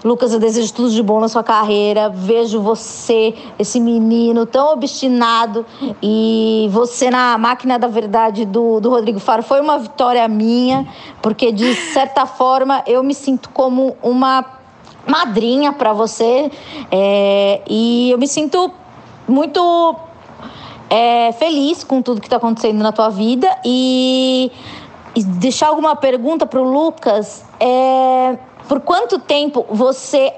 Lucas, 0.03 0.33
eu 0.33 0.39
desejo 0.39 0.73
tudo 0.73 0.89
de 0.89 1.01
bom 1.03 1.19
na 1.19 1.27
sua 1.27 1.43
carreira. 1.43 2.09
Vejo 2.09 2.61
você, 2.61 3.33
esse 3.57 3.79
menino 3.79 4.45
tão 4.45 4.73
obstinado, 4.73 5.65
e 6.01 6.69
você 6.71 7.09
na 7.09 7.37
máquina 7.37 7.77
da 7.77 7.87
verdade 7.87 8.45
do, 8.45 8.79
do 8.79 8.89
Rodrigo 8.89 9.19
Faro 9.19 9.43
foi 9.43 9.61
uma 9.61 9.77
vitória 9.77 10.27
minha, 10.27 10.87
porque 11.21 11.51
de 11.51 11.73
certa 11.75 12.25
forma 12.25 12.83
eu 12.85 13.03
me 13.03 13.13
sinto 13.13 13.49
como 13.49 13.95
uma 14.01 14.45
madrinha 15.07 15.71
para 15.73 15.93
você, 15.93 16.51
é, 16.91 17.61
e 17.67 18.11
eu 18.11 18.17
me 18.17 18.27
sinto 18.27 18.71
muito 19.27 19.95
é, 20.91 21.31
feliz 21.31 21.85
com 21.85 22.01
tudo 22.01 22.19
que 22.19 22.27
está 22.27 22.35
acontecendo 22.35 22.83
na 22.83 22.91
tua 22.91 23.07
vida 23.07 23.47
e, 23.63 24.51
e 25.15 25.23
deixar 25.23 25.69
alguma 25.69 25.95
pergunta 25.95 26.45
para 26.45 26.59
o 26.59 26.69
Lucas. 26.69 27.45
É, 27.57 28.37
por 28.67 28.81
quanto 28.81 29.17
tempo 29.17 29.65
você 29.69 30.33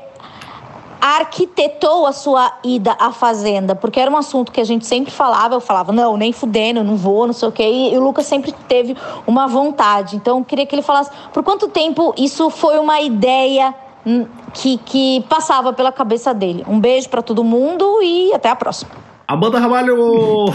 arquitetou 1.02 2.06
a 2.06 2.12
sua 2.12 2.54
ida 2.64 2.96
à 3.00 3.12
fazenda? 3.12 3.74
Porque 3.74 4.00
era 4.00 4.12
um 4.12 4.16
assunto 4.16 4.52
que 4.52 4.62
a 4.62 4.64
gente 4.64 4.86
sempre 4.86 5.12
falava, 5.12 5.56
eu 5.56 5.60
falava, 5.60 5.92
não, 5.92 6.16
nem 6.16 6.32
fudendo, 6.32 6.84
não 6.84 6.98
vou, 6.98 7.26
não 7.26 7.34
sei 7.34 7.50
o 7.50 7.52
quê. 7.52 7.64
E, 7.64 7.98
o 7.98 8.04
Lucas 8.04 8.28
sempre 8.28 8.52
teve 8.68 8.96
uma 9.26 9.48
vontade. 9.48 10.16
Então, 10.16 10.38
eu 10.38 10.46
queria 10.46 10.68
que 10.68 10.76
ele 10.76 10.84
falasse 10.84 11.10
por 11.34 11.42
quanto 11.42 11.68
tempo 11.68 12.14
isso 12.16 12.52
foi 12.52 12.78
uma 12.78 13.02
ideia 13.02 13.74
hum, 14.06 14.28
que, 14.54 14.78
que 14.78 15.26
passava 15.28 15.74
pela 15.74 15.92
cabeça 15.92 16.32
dele. 16.32 16.64
Um 16.68 16.80
beijo 16.80 17.10
para 17.10 17.24
todo 17.24 17.44
mundo 17.44 18.04
e 18.04 18.32
até 18.36 18.52
a 18.52 18.56
próxima. 18.56 19.13
Amanda 19.28 19.60
Ramalho! 19.60 19.96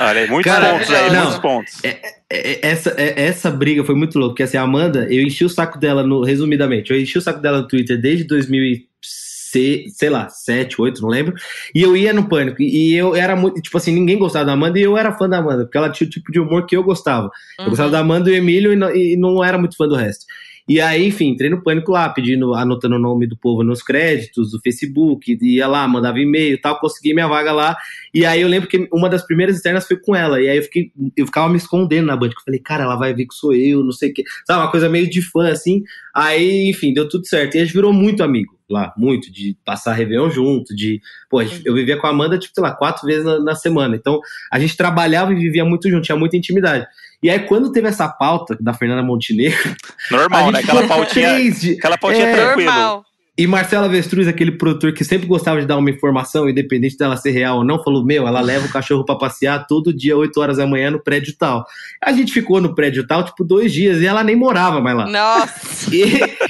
Olha, 0.00 0.26
muitos 0.26 0.50
Cara, 0.50 0.72
pontos 0.72 0.90
aí, 0.90 1.10
não, 1.10 1.22
muitos 1.22 1.38
pontos. 1.38 1.84
É, 1.84 2.00
é, 2.30 2.66
essa, 2.66 2.90
é, 2.96 3.22
essa 3.22 3.50
briga 3.50 3.84
foi 3.84 3.94
muito 3.94 4.18
louca, 4.18 4.32
porque 4.32 4.42
assim, 4.42 4.56
a 4.56 4.62
Amanda, 4.62 5.06
eu 5.10 5.22
enchi 5.22 5.44
o 5.44 5.48
saco 5.48 5.78
dela, 5.78 6.02
no, 6.02 6.22
resumidamente, 6.22 6.90
eu 6.90 6.98
enchi 6.98 7.18
o 7.18 7.20
saco 7.20 7.40
dela 7.40 7.60
no 7.60 7.68
Twitter 7.68 8.00
desde 8.00 8.24
2006, 8.24 9.96
sei 9.96 10.10
lá, 10.10 10.28
7, 10.28 10.80
8, 10.80 11.02
não 11.02 11.08
lembro. 11.10 11.34
E 11.74 11.82
eu 11.82 11.94
ia 11.96 12.12
no 12.12 12.28
pânico. 12.28 12.62
E 12.62 12.94
eu 12.94 13.14
era 13.14 13.36
muito. 13.36 13.60
Tipo 13.60 13.76
assim, 13.76 13.92
ninguém 13.92 14.18
gostava 14.18 14.46
da 14.46 14.52
Amanda 14.52 14.78
e 14.78 14.82
eu 14.82 14.96
era 14.96 15.12
fã 15.12 15.28
da 15.28 15.38
Amanda, 15.38 15.64
porque 15.64 15.76
ela 15.76 15.90
tinha 15.90 16.06
o 16.06 16.10
tipo 16.10 16.32
de 16.32 16.40
humor 16.40 16.64
que 16.66 16.74
eu 16.76 16.82
gostava. 16.82 17.26
Uhum. 17.58 17.66
Eu 17.66 17.68
gostava 17.70 17.90
da 17.90 17.98
Amanda 17.98 18.30
e 18.30 18.32
do 18.32 18.36
Emílio 18.36 18.72
e 18.72 18.76
não, 18.76 18.94
e 18.94 19.16
não 19.16 19.44
era 19.44 19.58
muito 19.58 19.76
fã 19.76 19.86
do 19.86 19.96
resto. 19.96 20.24
E 20.68 20.80
aí, 20.80 21.08
enfim, 21.08 21.28
entrei 21.28 21.50
no 21.50 21.62
pânico 21.62 21.92
lá, 21.92 22.08
pedindo, 22.08 22.54
anotando 22.54 22.96
o 22.96 22.98
nome 22.98 23.26
do 23.26 23.36
povo 23.36 23.64
nos 23.64 23.82
créditos 23.82 24.52
do 24.52 24.60
Facebook, 24.60 25.36
ia 25.42 25.66
lá, 25.66 25.86
mandava 25.88 26.20
e-mail 26.20 26.54
e 26.54 26.58
tal, 26.58 26.78
consegui 26.78 27.12
minha 27.12 27.26
vaga 27.26 27.52
lá. 27.52 27.76
E 28.14 28.24
aí 28.24 28.40
eu 28.40 28.48
lembro 28.48 28.68
que 28.68 28.88
uma 28.92 29.08
das 29.08 29.26
primeiras 29.26 29.56
externas 29.56 29.86
foi 29.86 29.96
com 29.96 30.14
ela. 30.14 30.40
E 30.40 30.48
aí 30.48 30.56
eu, 30.56 30.62
fiquei, 30.62 30.92
eu 31.16 31.26
ficava 31.26 31.48
me 31.48 31.56
escondendo 31.56 32.06
na 32.06 32.16
banda. 32.16 32.34
Eu 32.36 32.44
falei, 32.44 32.60
cara, 32.60 32.84
ela 32.84 32.96
vai 32.96 33.12
ver 33.12 33.26
que 33.26 33.34
sou 33.34 33.52
eu, 33.52 33.82
não 33.82 33.92
sei 33.92 34.10
o 34.10 34.14
quê. 34.14 34.22
Sabe, 34.46 34.60
uma 34.60 34.70
coisa 34.70 34.88
meio 34.88 35.10
de 35.10 35.20
fã, 35.20 35.50
assim. 35.50 35.82
Aí, 36.14 36.70
enfim, 36.70 36.94
deu 36.94 37.08
tudo 37.08 37.26
certo. 37.26 37.56
E 37.56 37.58
a 37.58 37.64
gente 37.64 37.74
virou 37.74 37.92
muito 37.92 38.22
amigo 38.22 38.56
lá, 38.72 38.92
muito, 38.96 39.30
de 39.30 39.56
passar 39.64 39.92
Réveillon 39.92 40.30
junto, 40.30 40.74
de. 40.74 41.00
Pô, 41.28 41.42
eu 41.42 41.74
vivia 41.74 41.98
com 41.98 42.06
a 42.06 42.10
Amanda, 42.10 42.38
tipo, 42.38 42.54
sei 42.54 42.62
lá, 42.62 42.74
quatro 42.74 43.06
vezes 43.06 43.24
na, 43.24 43.38
na 43.38 43.54
semana. 43.54 43.94
Então, 43.94 44.20
a 44.50 44.58
gente 44.58 44.76
trabalhava 44.76 45.32
e 45.32 45.36
vivia 45.36 45.64
muito 45.64 45.90
junto, 45.90 46.04
tinha 46.04 46.16
muita 46.16 46.36
intimidade. 46.36 46.86
E 47.22 47.30
aí, 47.30 47.40
quando 47.46 47.70
teve 47.70 47.88
essa 47.88 48.08
pauta 48.08 48.56
da 48.60 48.74
Fernanda 48.74 49.02
Montenegro. 49.02 49.76
Normal, 50.10 50.50
né? 50.50 50.58
Aquela 50.58 50.86
pautinha. 50.88 51.50
De... 51.52 51.72
Aquela 51.74 51.96
pautinha 51.96 52.26
é, 52.26 52.34
tranquilo. 52.34 52.70
Normal. 52.70 53.04
E 53.36 53.46
Marcela 53.46 53.86
Avestruz, 53.86 54.28
aquele 54.28 54.52
produtor 54.52 54.92
que 54.92 55.02
sempre 55.02 55.26
gostava 55.26 55.58
de 55.58 55.66
dar 55.66 55.78
uma 55.78 55.88
informação, 55.88 56.50
independente 56.50 56.98
dela 56.98 57.16
ser 57.16 57.30
real 57.30 57.58
ou 57.58 57.64
não, 57.64 57.82
falou: 57.82 58.04
Meu, 58.04 58.28
ela 58.28 58.42
leva 58.42 58.66
o 58.66 58.70
cachorro 58.70 59.06
para 59.06 59.14
passear 59.14 59.66
todo 59.66 59.90
dia, 59.90 60.14
8 60.14 60.38
horas 60.38 60.56
da 60.58 60.66
manhã, 60.66 60.90
no 60.90 61.02
prédio 61.02 61.34
tal. 61.38 61.64
A 62.02 62.12
gente 62.12 62.30
ficou 62.30 62.60
no 62.60 62.74
prédio 62.74 63.06
tal, 63.06 63.24
tipo, 63.24 63.42
dois 63.42 63.72
dias, 63.72 64.02
e 64.02 64.06
ela 64.06 64.22
nem 64.22 64.36
morava 64.36 64.82
mais 64.82 64.94
lá. 64.94 65.06
Nossa! 65.06 65.94
E, 65.94 66.04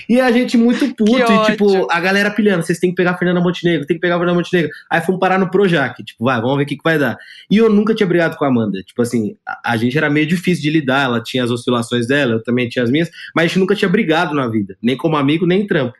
e 0.08 0.20
a 0.20 0.32
gente 0.32 0.56
muito 0.56 0.92
puto, 0.96 1.32
e 1.32 1.52
tipo, 1.52 1.86
a 1.88 2.00
galera 2.00 2.32
pilhando: 2.32 2.64
vocês 2.64 2.80
têm 2.80 2.90
que 2.90 2.96
pegar 2.96 3.12
a 3.12 3.16
Fernanda 3.16 3.40
Montenegro, 3.40 3.86
tem 3.86 3.96
que 3.96 4.00
pegar 4.00 4.16
a 4.16 4.18
Fernanda 4.18 4.38
Montenegro. 4.38 4.70
Aí 4.90 5.00
fomos 5.00 5.20
parar 5.20 5.38
no 5.38 5.48
Projac, 5.48 6.02
tipo, 6.02 6.24
vai, 6.24 6.40
vamos 6.40 6.56
ver 6.56 6.64
o 6.64 6.66
que, 6.66 6.76
que 6.76 6.82
vai 6.82 6.98
dar. 6.98 7.16
E 7.48 7.58
eu 7.58 7.70
nunca 7.70 7.94
tinha 7.94 8.08
brigado 8.08 8.36
com 8.36 8.44
a 8.44 8.48
Amanda. 8.48 8.82
Tipo 8.82 9.02
assim, 9.02 9.36
a, 9.46 9.72
a 9.72 9.76
gente 9.76 9.96
era 9.96 10.10
meio 10.10 10.26
difícil 10.26 10.64
de 10.64 10.70
lidar, 10.70 11.04
ela 11.04 11.22
tinha 11.22 11.44
as 11.44 11.50
oscilações 11.52 12.08
dela, 12.08 12.32
eu 12.32 12.42
também 12.42 12.68
tinha 12.68 12.82
as 12.82 12.90
minhas, 12.90 13.08
mas 13.36 13.44
a 13.44 13.46
gente 13.46 13.60
nunca 13.60 13.76
tinha 13.76 13.88
brigado 13.88 14.34
na 14.34 14.48
vida, 14.48 14.76
nem 14.82 14.96
como 14.96 15.16
amigo, 15.16 15.46
nem 15.46 15.62
em 15.62 15.66
trampo. 15.68 15.94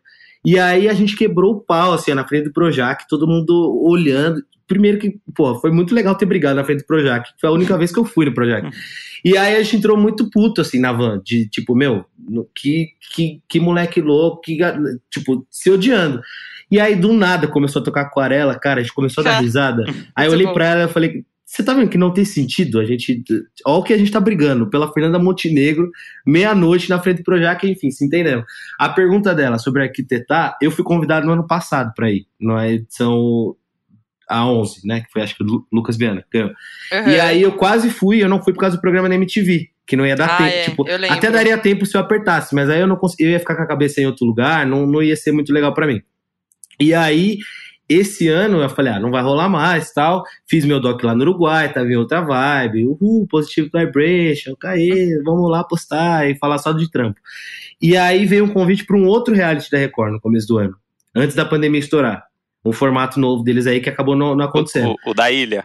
E 0.44 0.58
aí 0.58 0.88
a 0.88 0.92
gente 0.92 1.16
quebrou 1.16 1.52
o 1.52 1.60
pau, 1.60 1.92
assim, 1.92 2.12
na 2.14 2.26
frente 2.26 2.44
do 2.44 2.52
Projac, 2.52 3.06
todo 3.08 3.26
mundo 3.26 3.80
olhando. 3.84 4.42
Primeiro 4.66 4.98
que, 4.98 5.20
pô, 5.34 5.54
foi 5.60 5.70
muito 5.70 5.94
legal 5.94 6.14
ter 6.14 6.26
brigado 6.26 6.56
na 6.56 6.64
frente 6.64 6.80
do 6.80 6.86
Projac. 6.86 7.30
Foi 7.40 7.48
a 7.48 7.52
única 7.52 7.76
vez 7.78 7.92
que 7.92 7.98
eu 7.98 8.04
fui 8.04 8.26
no 8.26 8.34
Projac. 8.34 8.68
E 9.24 9.38
aí 9.38 9.54
a 9.54 9.62
gente 9.62 9.76
entrou 9.76 9.96
muito 9.96 10.28
puto, 10.28 10.60
assim, 10.60 10.80
na 10.80 10.92
van, 10.92 11.20
de 11.24 11.48
tipo, 11.48 11.76
meu, 11.76 12.04
que, 12.52 12.88
que, 13.14 13.40
que 13.48 13.60
moleque 13.60 14.00
louco, 14.00 14.40
que, 14.40 14.58
tipo, 15.08 15.46
se 15.48 15.70
odiando. 15.70 16.20
E 16.68 16.80
aí, 16.80 16.96
do 16.96 17.12
nada, 17.12 17.46
começou 17.46 17.80
a 17.80 17.84
tocar 17.84 18.00
aquarela, 18.00 18.58
cara, 18.58 18.80
a 18.80 18.82
gente 18.82 18.92
começou 18.92 19.22
a 19.22 19.24
dar 19.24 19.38
risada. 19.40 19.84
Aí 20.16 20.26
eu 20.26 20.32
olhei 20.32 20.48
pra 20.48 20.66
ela 20.66 20.84
e 20.84 20.92
falei, 20.92 21.24
você 21.54 21.62
tá 21.62 21.74
vendo 21.74 21.90
que 21.90 21.98
não 21.98 22.10
tem 22.12 22.24
sentido 22.24 22.80
a 22.80 22.84
gente. 22.84 23.22
Olha 23.66 23.76
o 23.78 23.82
que 23.82 23.92
a 23.92 23.98
gente 23.98 24.10
tá 24.10 24.18
brigando 24.18 24.70
pela 24.70 24.90
Fernanda 24.92 25.18
Montenegro, 25.18 25.90
meia-noite 26.26 26.88
na 26.88 26.98
frente 26.98 27.18
do 27.18 27.24
Projac, 27.24 27.62
enfim, 27.68 27.90
se 27.90 28.04
entendeu? 28.04 28.42
A 28.78 28.88
pergunta 28.88 29.34
dela 29.34 29.58
sobre 29.58 29.82
arquitetar, 29.82 30.56
eu 30.62 30.70
fui 30.70 30.82
convidado 30.82 31.26
no 31.26 31.32
ano 31.34 31.46
passado 31.46 31.92
para 31.94 32.10
ir, 32.10 32.26
na 32.40 32.68
edição 32.70 33.54
a 34.28 34.46
11, 34.46 34.80
né? 34.86 35.00
Que 35.02 35.12
foi 35.12 35.20
acho 35.22 35.36
que 35.36 35.44
o 35.44 35.66
Lucas 35.70 35.98
Viana. 35.98 36.24
Uhum. 36.34 37.10
E 37.10 37.20
aí 37.20 37.42
eu 37.42 37.52
quase 37.52 37.90
fui, 37.90 38.22
eu 38.22 38.28
não 38.30 38.42
fui 38.42 38.54
por 38.54 38.60
causa 38.60 38.76
do 38.76 38.80
programa 38.80 39.08
da 39.08 39.14
MTV. 39.14 39.68
que 39.84 39.96
não 39.96 40.06
ia 40.06 40.14
dar 40.16 40.26
Ah, 40.30 40.36
tempo. 40.38 40.48
é, 40.48 40.62
tipo, 40.62 41.12
até 41.12 41.28
daria 41.30 41.58
tempo 41.58 41.84
se 41.84 41.96
eu 41.96 42.00
apertasse, 42.00 42.54
mas 42.54 42.70
aí 42.70 42.80
eu 42.80 42.86
não 42.86 42.94
cons- 42.96 43.16
eu 43.18 43.28
ia 43.28 43.38
ficar 43.40 43.56
com 43.56 43.62
a 43.62 43.66
cabeça 43.66 44.00
em 44.00 44.06
outro 44.06 44.24
lugar, 44.24 44.64
não, 44.64 44.86
não 44.86 45.02
ia 45.02 45.16
ser 45.16 45.32
muito 45.32 45.52
legal 45.52 45.74
pra 45.74 45.88
mim. 45.88 46.00
E 46.80 46.94
aí, 46.94 47.38
esse 47.94 48.28
ano 48.28 48.60
eu 48.60 48.68
falei, 48.68 48.92
ah, 48.92 49.00
não 49.00 49.10
vai 49.10 49.22
rolar 49.22 49.48
mais 49.48 49.92
tal. 49.92 50.24
Fiz 50.48 50.64
meu 50.64 50.80
doc 50.80 51.02
lá 51.02 51.14
no 51.14 51.22
Uruguai, 51.22 51.72
tava 51.72 51.88
em 51.88 51.96
outra 51.96 52.20
vibe. 52.20 52.86
Uhul, 52.86 53.26
Positive 53.28 53.70
Vibration, 53.72 54.54
caí, 54.58 55.20
vamos 55.24 55.50
lá 55.50 55.64
postar 55.64 56.28
e 56.30 56.36
falar 56.38 56.58
só 56.58 56.72
de 56.72 56.90
trampo. 56.90 57.20
E 57.80 57.96
aí 57.96 58.24
veio 58.26 58.44
um 58.44 58.48
convite 58.48 58.84
para 58.84 58.96
um 58.96 59.06
outro 59.06 59.34
reality 59.34 59.70
da 59.70 59.78
Record 59.78 60.12
no 60.12 60.20
começo 60.20 60.46
do 60.46 60.58
ano, 60.58 60.76
antes 61.14 61.34
da 61.34 61.44
pandemia 61.44 61.80
estourar. 61.80 62.24
Um 62.64 62.72
formato 62.72 63.18
novo 63.18 63.42
deles 63.42 63.66
aí 63.66 63.80
que 63.80 63.88
acabou 63.88 64.14
não, 64.14 64.36
não 64.36 64.44
acontecendo. 64.44 64.94
O, 65.04 65.10
o 65.10 65.14
da 65.14 65.30
ilha. 65.30 65.64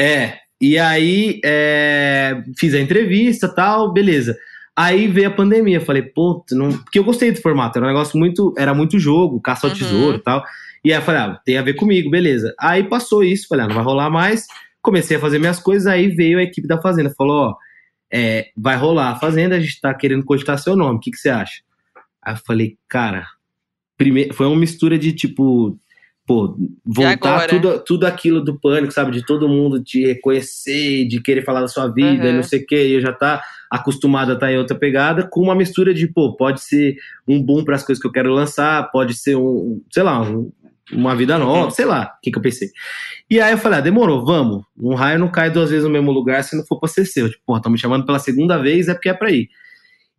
É, 0.00 0.38
e 0.60 0.78
aí 0.78 1.40
é, 1.44 2.42
fiz 2.56 2.72
a 2.74 2.80
entrevista 2.80 3.48
tal, 3.48 3.92
beleza. 3.92 4.36
Aí 4.74 5.08
veio 5.08 5.28
a 5.28 5.32
pandemia, 5.32 5.80
falei, 5.80 6.02
pô, 6.02 6.44
não... 6.52 6.70
porque 6.70 6.98
eu 6.98 7.04
gostei 7.04 7.32
do 7.32 7.40
formato, 7.40 7.76
era 7.76 7.86
um 7.86 7.90
negócio 7.90 8.16
muito, 8.18 8.54
era 8.56 8.72
muito 8.72 8.98
jogo, 8.98 9.40
caça 9.40 9.66
ao 9.66 9.72
Uhum. 9.72 9.78
tesouro 9.78 10.16
e 10.16 10.20
tal. 10.20 10.42
E 10.88 10.92
aí 10.92 10.98
eu 10.98 11.02
falei, 11.02 11.20
ah, 11.20 11.38
tem 11.44 11.58
a 11.58 11.62
ver 11.62 11.74
comigo, 11.74 12.08
beleza. 12.08 12.54
Aí 12.58 12.82
passou 12.82 13.22
isso, 13.22 13.46
falei, 13.46 13.66
ah, 13.66 13.68
não 13.68 13.74
vai 13.74 13.84
rolar 13.84 14.08
mais. 14.08 14.46
Comecei 14.80 15.18
a 15.18 15.20
fazer 15.20 15.38
minhas 15.38 15.60
coisas, 15.60 15.86
aí 15.86 16.08
veio 16.08 16.38
a 16.38 16.42
equipe 16.42 16.66
da 16.66 16.80
Fazenda, 16.80 17.12
falou, 17.14 17.50
ó, 17.50 17.56
é, 18.10 18.46
vai 18.56 18.74
rolar 18.74 19.10
a 19.10 19.16
Fazenda, 19.16 19.56
a 19.56 19.60
gente 19.60 19.78
tá 19.82 19.92
querendo 19.92 20.24
cogitar 20.24 20.58
seu 20.58 20.74
nome, 20.74 20.96
o 20.96 21.00
que, 21.00 21.10
que 21.10 21.18
você 21.18 21.28
acha? 21.28 21.60
Aí 22.22 22.32
eu 22.32 22.38
falei, 22.38 22.78
cara, 22.88 23.26
primeiro, 23.98 24.32
foi 24.32 24.46
uma 24.46 24.56
mistura 24.56 24.96
de 24.96 25.12
tipo, 25.12 25.78
pô, 26.26 26.56
voltar 26.86 27.40
tudo, 27.60 27.84
tudo 27.84 28.06
aquilo 28.06 28.42
do 28.42 28.58
pânico, 28.58 28.90
sabe? 28.94 29.10
De 29.10 29.26
todo 29.26 29.46
mundo 29.46 29.82
te 29.84 30.06
reconhecer, 30.06 31.06
de 31.06 31.20
querer 31.20 31.44
falar 31.44 31.60
da 31.60 31.68
sua 31.68 31.88
vida 31.88 32.26
e 32.26 32.30
Uhum. 32.30 32.36
não 32.36 32.42
sei 32.42 32.60
o 32.60 32.66
quê, 32.66 32.86
e 32.88 32.92
eu 32.94 33.00
já 33.02 33.12
tá 33.12 33.42
acostumado 33.70 34.30
a 34.30 34.34
estar 34.34 34.50
em 34.50 34.56
outra 34.56 34.74
pegada, 34.74 35.28
com 35.30 35.42
uma 35.42 35.54
mistura 35.54 35.92
de, 35.92 36.06
pô, 36.06 36.34
pode 36.34 36.62
ser 36.62 36.96
um 37.26 37.42
boom 37.42 37.62
para 37.62 37.76
as 37.76 37.82
coisas 37.82 38.00
que 38.00 38.08
eu 38.08 38.12
quero 38.12 38.32
lançar, 38.32 38.90
pode 38.90 39.12
ser 39.12 39.36
um, 39.36 39.82
sei 39.92 40.02
lá, 40.02 40.22
um- 40.22 40.50
uma 40.92 41.14
vida 41.14 41.38
nova, 41.38 41.64
Uhum. 41.64 41.70
sei 41.70 41.84
lá, 41.84 42.14
o 42.16 42.20
que, 42.22 42.30
que 42.30 42.38
eu 42.38 42.42
pensei. 42.42 42.68
E 43.30 43.40
aí 43.40 43.52
eu 43.52 43.58
falei, 43.58 43.78
ah, 43.78 43.82
demorou, 43.82 44.24
vamos. 44.24 44.64
Um 44.76 44.94
raio 44.94 45.18
não 45.18 45.28
cai 45.30 45.50
duas 45.50 45.70
vezes 45.70 45.84
no 45.84 45.90
mesmo 45.90 46.10
lugar 46.10 46.42
se 46.44 46.56
não 46.56 46.64
for 46.64 46.78
pra 46.78 46.88
ser 46.88 47.04
seu. 47.04 47.28
Tipo, 47.28 47.42
porra, 47.46 47.58
estão 47.58 47.72
me 47.72 47.78
chamando 47.78 48.06
pela 48.06 48.18
segunda 48.18 48.58
vez, 48.58 48.88
é 48.88 48.94
porque 48.94 49.08
é 49.08 49.14
pra 49.14 49.30
ir. 49.30 49.48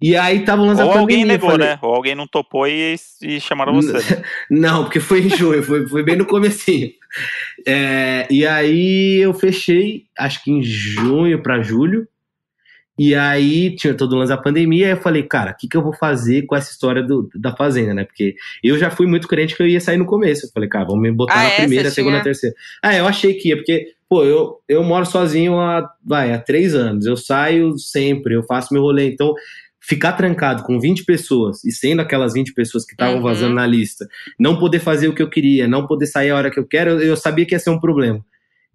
E 0.01 0.15
aí 0.15 0.45
tava 0.45 0.61
lançando 0.61 0.86
Ou 0.88 0.97
alguém 0.97 1.17
pandemia, 1.17 1.26
negou, 1.34 1.49
falei, 1.49 1.67
né? 1.67 1.80
Ou 1.82 1.93
alguém 1.93 2.15
não 2.15 2.26
topou 2.26 2.65
e, 2.65 2.95
e 3.22 3.39
chamaram 3.41 3.74
você. 3.74 3.91
Não, 4.49 4.84
porque 4.86 4.99
foi 5.01 5.26
em 5.26 5.30
junho, 5.30 5.61
foi, 5.61 5.86
foi 5.89 6.03
bem 6.03 6.15
no 6.15 6.26
comecinho. 6.26 6.89
É, 7.67 8.26
e 8.30 8.47
aí 8.47 9.17
eu 9.17 9.34
fechei, 9.34 10.05
acho 10.17 10.41
que 10.41 10.51
em 10.51 10.63
junho 10.63 11.43
pra 11.43 11.61
julho. 11.61 12.07
E 13.00 13.16
aí 13.16 13.76
tinha 13.76 13.93
todo 13.93 14.14
o 14.14 14.16
lance 14.18 14.30
da 14.30 14.38
pandemia, 14.38 14.88
aí 14.88 14.91
eu 14.91 14.97
falei, 14.97 15.24
cara, 15.24 15.52
o 15.52 15.56
que, 15.56 15.68
que 15.68 15.78
eu 15.78 15.82
vou 15.82 15.93
fazer 15.93 16.41
com 16.45 16.56
essa 16.56 16.70
história 16.72 17.02
do- 17.02 17.30
da 17.34 17.56
Fazenda, 17.56 17.93
né? 17.93 18.04
Porque 18.04 18.36
eu 18.62 18.78
já 18.78 18.91
fui 18.91 19.08
muito 19.08 19.28
crente 19.28 19.56
que 19.56 19.64
eu 19.64 19.68
ia 19.68 19.80
sair 19.80 19.97
no 19.97 20.06
começo. 20.06 20.45
Eu 20.45 20.50
falei, 20.52 20.68
cara, 20.68 20.84
vamos 20.86 21.02
me 21.02 21.12
botar 21.12 21.34
Ah, 21.39 21.43
na 21.43 21.50
é? 21.50 21.56
primeira, 21.56 21.89
Você 21.89 21.95
segunda, 21.95 22.16
tinha- 22.18 22.24
terceira. 22.26 22.56
Ah, 22.84 22.95
eu 22.95 23.08
achei 23.08 23.34
que 23.36 23.50
ia, 23.50 23.56
porque, 23.56 23.93
pô, 24.10 24.24
eu, 24.26 24.60
eu 24.68 24.84
moro 24.84 25.06
sozinho 25.06 25.58
há, 25.60 25.89
vai, 26.06 26.34
há 26.34 26.39
três 26.39 26.76
anos. 26.76 27.06
Eu 27.06 27.16
saio 27.16 27.78
sempre, 27.78 28.36
eu 28.36 28.43
faço 28.43 28.74
meu 28.74 28.82
rolê. 28.82 29.10
Então, 29.10 29.34
ficar 29.80 30.12
trancado 30.12 30.64
com 30.64 30.78
20 30.80 31.06
pessoas, 31.06 31.64
e 31.64 31.72
sendo 31.72 32.02
aquelas 32.02 32.34
20 32.34 32.54
pessoas 32.54 32.86
que 32.86 32.91
estavam 32.91 33.16
Uhum. 33.16 33.22
vazando 33.24 33.56
na 33.56 33.66
lista, 33.66 34.06
não 34.38 34.60
poder 34.60 34.80
fazer 34.80 35.08
o 35.08 35.14
que 35.16 35.22
eu 35.24 35.30
queria, 35.30 35.68
não 35.68 35.88
poder 35.88 36.06
sair 36.06 36.32
a 36.32 36.36
hora 36.36 36.52
que 36.52 36.60
eu 36.60 36.68
quero, 36.68 36.91
eu, 36.91 37.00
eu 37.02 37.16
sabia 37.18 37.45
que 37.45 37.56
ia 37.56 37.60
ser 37.60 37.70
um 37.70 37.80
problema. 37.80 38.24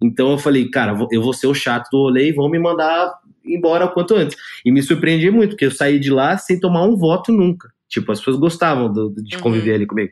Então 0.01 0.31
eu 0.31 0.37
falei, 0.37 0.69
cara, 0.69 0.97
eu 1.11 1.21
vou 1.21 1.31
ser 1.31 1.47
o 1.47 1.53
chato 1.53 1.89
do 1.89 1.99
rolê 1.99 2.29
e 2.29 2.33
vão 2.33 2.49
me 2.49 2.59
mandar 2.59 3.13
embora 3.47 3.85
o 3.85 3.91
quanto 3.91 4.15
antes. 4.15 4.35
E 4.65 4.71
me 4.71 4.81
surpreendi 4.81 5.29
muito, 5.31 5.51
porque 5.51 5.65
eu 5.65 5.71
saí 5.71 5.99
de 5.99 6.09
lá 6.11 6.37
sem 6.37 6.59
tomar 6.59 6.83
um 6.83 6.95
voto 6.95 7.31
nunca. 7.31 7.69
Tipo, 7.87 8.11
as 8.11 8.19
pessoas 8.19 8.37
gostavam 8.37 8.91
do- 8.91 9.13
de 9.15 9.35
Uhum. 9.37 9.41
conviver 9.41 9.75
ali 9.75 9.85
comigo. 9.85 10.11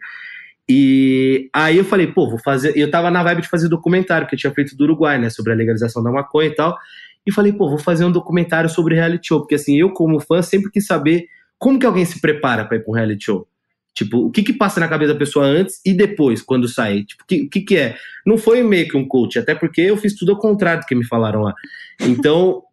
E 0.69 1.49
aí 1.53 1.77
eu 1.77 1.84
falei, 1.84 2.07
pô, 2.07 2.29
vou 2.29 2.39
fazer. 2.39 2.77
Eu 2.77 2.89
tava 2.89 3.11
na 3.11 3.21
vibe 3.23 3.41
de 3.41 3.49
fazer 3.49 3.67
documentário 3.67 4.27
que 4.27 4.36
eu 4.36 4.39
tinha 4.39 4.53
feito 4.53 4.75
do 4.77 4.84
Uruguai, 4.86 5.19
né? 5.19 5.29
Sobre 5.29 5.51
a 5.51 5.55
legalização 5.55 6.01
da 6.01 6.11
maconha 6.11 6.47
e 6.49 6.55
tal. 6.55 6.77
E 7.25 7.31
falei, 7.31 7.51
pô, 7.51 7.69
vou 7.69 7.77
fazer 7.79 8.05
um 8.05 8.11
documentário 8.11 8.69
sobre 8.69 8.95
reality 8.95 9.27
show. 9.27 9.39
Porque 9.41 9.55
assim, 9.55 9.77
eu, 9.77 9.89
como 9.91 10.19
fã, 10.21 10.41
sempre 10.41 10.71
quis 10.71 10.86
saber 10.86 11.25
como 11.57 11.79
que 11.79 11.86
alguém 11.86 12.05
se 12.05 12.19
prepara 12.21 12.63
pra 12.65 12.77
ir 12.77 12.81
pra 12.81 12.91
um 12.91 12.95
reality 12.95 13.25
show. 13.25 13.47
Tipo, 13.93 14.25
o 14.25 14.31
que 14.31 14.41
que 14.41 14.53
passa 14.53 14.79
na 14.79 14.88
cabeça 14.88 15.13
da 15.13 15.19
pessoa 15.19 15.45
antes 15.45 15.79
e 15.86 15.93
depois, 15.93 16.41
quando 16.41 16.67
sai? 16.67 17.03
Tipo, 17.03 17.23
o 17.23 17.27
que, 17.27 17.41
o 17.43 17.49
que 17.49 17.61
que 17.61 17.77
é? 17.77 17.95
Não 18.25 18.38
foi 18.38 18.63
meio 18.63 18.88
que 18.88 18.97
um 18.97 19.07
coach, 19.07 19.38
até 19.38 19.53
porque 19.53 19.81
eu 19.81 19.95
fiz 19.97 20.15
tudo 20.15 20.31
ao 20.31 20.39
contrário 20.39 20.81
do 20.81 20.86
que 20.88 20.95
me 20.95 21.05
falaram 21.05 21.41
lá. 21.41 21.53
Então, 22.01 22.63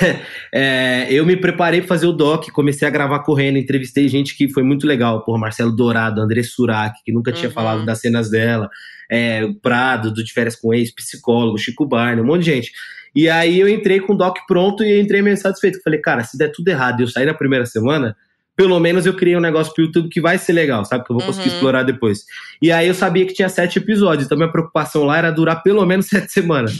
é, 0.52 1.06
eu 1.10 1.24
me 1.26 1.36
preparei 1.36 1.80
para 1.80 1.88
fazer 1.88 2.06
o 2.06 2.12
doc, 2.12 2.48
comecei 2.50 2.86
a 2.86 2.90
gravar 2.90 3.20
correndo, 3.20 3.58
entrevistei 3.58 4.08
gente 4.08 4.36
que 4.36 4.48
foi 4.48 4.62
muito 4.62 4.86
legal, 4.86 5.24
por 5.24 5.38
Marcelo 5.38 5.74
Dourado, 5.74 6.20
André 6.20 6.42
Surak, 6.42 7.02
que 7.04 7.12
nunca 7.12 7.32
tinha 7.32 7.48
Uhum. 7.48 7.54
falado 7.54 7.84
das 7.84 8.00
cenas 8.00 8.30
dela, 8.30 8.68
é, 9.10 9.44
o 9.44 9.54
Prado, 9.54 10.12
do 10.12 10.22
De 10.22 10.32
Férias 10.32 10.56
com 10.56 10.72
Ex, 10.74 10.94
psicólogo, 10.94 11.58
Chico 11.58 11.86
Barney, 11.86 12.22
um 12.22 12.26
monte 12.26 12.44
de 12.44 12.50
gente. 12.52 12.72
E 13.14 13.28
aí 13.28 13.58
eu 13.58 13.68
entrei 13.68 14.00
com 14.00 14.12
o 14.12 14.16
doc 14.16 14.36
pronto 14.46 14.84
e 14.84 15.00
entrei 15.00 15.22
meio 15.22 15.36
satisfeito. 15.36 15.80
Falei, 15.82 16.00
cara, 16.00 16.22
se 16.24 16.36
der 16.36 16.52
tudo 16.52 16.68
errado 16.68 17.00
e 17.00 17.02
eu 17.04 17.08
sair 17.08 17.26
na 17.26 17.34
primeira 17.34 17.64
semana, 17.66 18.14
pelo 18.58 18.80
menos 18.80 19.06
eu 19.06 19.14
criei 19.14 19.36
um 19.36 19.40
negócio 19.40 19.72
pro 19.72 19.84
YouTube 19.84 20.08
que 20.08 20.20
vai 20.20 20.36
ser 20.36 20.52
legal, 20.52 20.84
sabe? 20.84 21.04
Que 21.04 21.12
eu 21.12 21.16
vou 21.16 21.24
conseguir 21.24 21.48
Uhum. 21.48 21.54
explorar 21.54 21.84
depois. 21.84 22.24
E 22.60 22.72
aí 22.72 22.88
eu 22.88 22.94
sabia 22.94 23.24
que 23.24 23.32
tinha 23.32 23.48
sete 23.48 23.78
episódios, 23.78 24.26
então 24.26 24.36
minha 24.36 24.50
preocupação 24.50 25.04
lá 25.04 25.16
era 25.16 25.30
durar 25.30 25.62
pelo 25.62 25.86
menos 25.86 26.06
sete 26.26 26.32
semanas. 26.32 26.76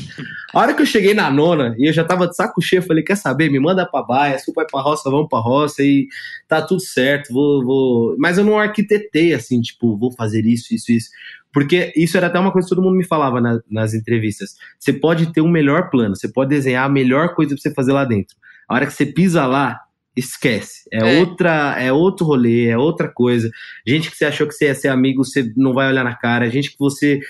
A 0.52 0.58
hora 0.58 0.74
que 0.74 0.82
eu 0.82 0.86
cheguei 0.86 1.14
na 1.14 1.30
nona 1.30 1.76
e 1.78 1.88
eu 1.88 1.92
já 1.92 2.02
tava 2.02 2.26
de 2.26 2.34
saco 2.34 2.60
cheio, 2.60 2.82
falei: 2.82 3.04
quer 3.04 3.14
saber? 3.16 3.48
Me 3.48 3.60
manda 3.60 3.86
pra 3.86 4.02
baia, 4.02 4.36
se 4.40 4.52
vai 4.52 4.66
pra 4.68 4.80
roça, 4.80 5.08
vamos 5.08 5.28
pra 5.28 5.38
roça 5.38 5.80
e 5.84 6.08
tá 6.48 6.60
tudo 6.60 6.80
certo, 6.80 7.32
vou, 7.32 7.64
vou. 7.64 8.16
Mas 8.18 8.38
eu 8.38 8.44
não 8.44 8.58
arquitetei 8.58 9.32
assim, 9.32 9.60
tipo, 9.60 9.96
vou 9.96 10.10
fazer 10.10 10.44
isso, 10.46 10.74
isso, 10.74 10.90
isso. 10.90 11.08
Porque 11.52 11.92
isso 11.96 12.16
era 12.16 12.26
até 12.26 12.40
uma 12.40 12.50
coisa 12.50 12.66
que 12.68 12.74
todo 12.74 12.82
mundo 12.84 12.96
me 12.96 13.04
falava 13.04 13.40
na- 13.40 13.60
nas 13.70 13.94
entrevistas. 13.94 14.56
Você 14.80 14.92
pode 14.92 15.32
ter 15.32 15.42
um 15.42 15.48
melhor 15.48 15.90
plano, 15.90 16.16
você 16.16 16.26
pode 16.26 16.50
desenhar 16.50 16.84
a 16.84 16.88
melhor 16.88 17.36
coisa 17.36 17.54
pra 17.54 17.62
você 17.62 17.72
fazer 17.72 17.92
lá 17.92 18.04
dentro. 18.04 18.34
A 18.68 18.74
hora 18.74 18.84
que 18.86 18.92
você 18.92 19.06
pisa 19.06 19.46
lá, 19.46 19.80
esquece. 20.18 20.88
É, 20.92 20.98
É. 20.98 21.20
outra, 21.20 21.76
é 21.78 21.92
outro 21.92 22.26
rolê, 22.26 22.66
é 22.66 22.76
outra 22.76 23.08
coisa. 23.08 23.50
Gente 23.86 24.10
que 24.10 24.16
você 24.16 24.24
achou 24.24 24.46
que 24.46 24.54
você 24.54 24.66
ia 24.66 24.74
ser 24.74 24.88
amigo, 24.88 25.24
você 25.24 25.50
não 25.56 25.72
vai 25.72 25.88
olhar 25.88 26.04
na 26.04 26.14
cara. 26.14 26.50
Gente 26.50 26.70
que 26.70 26.78
você 26.78 27.20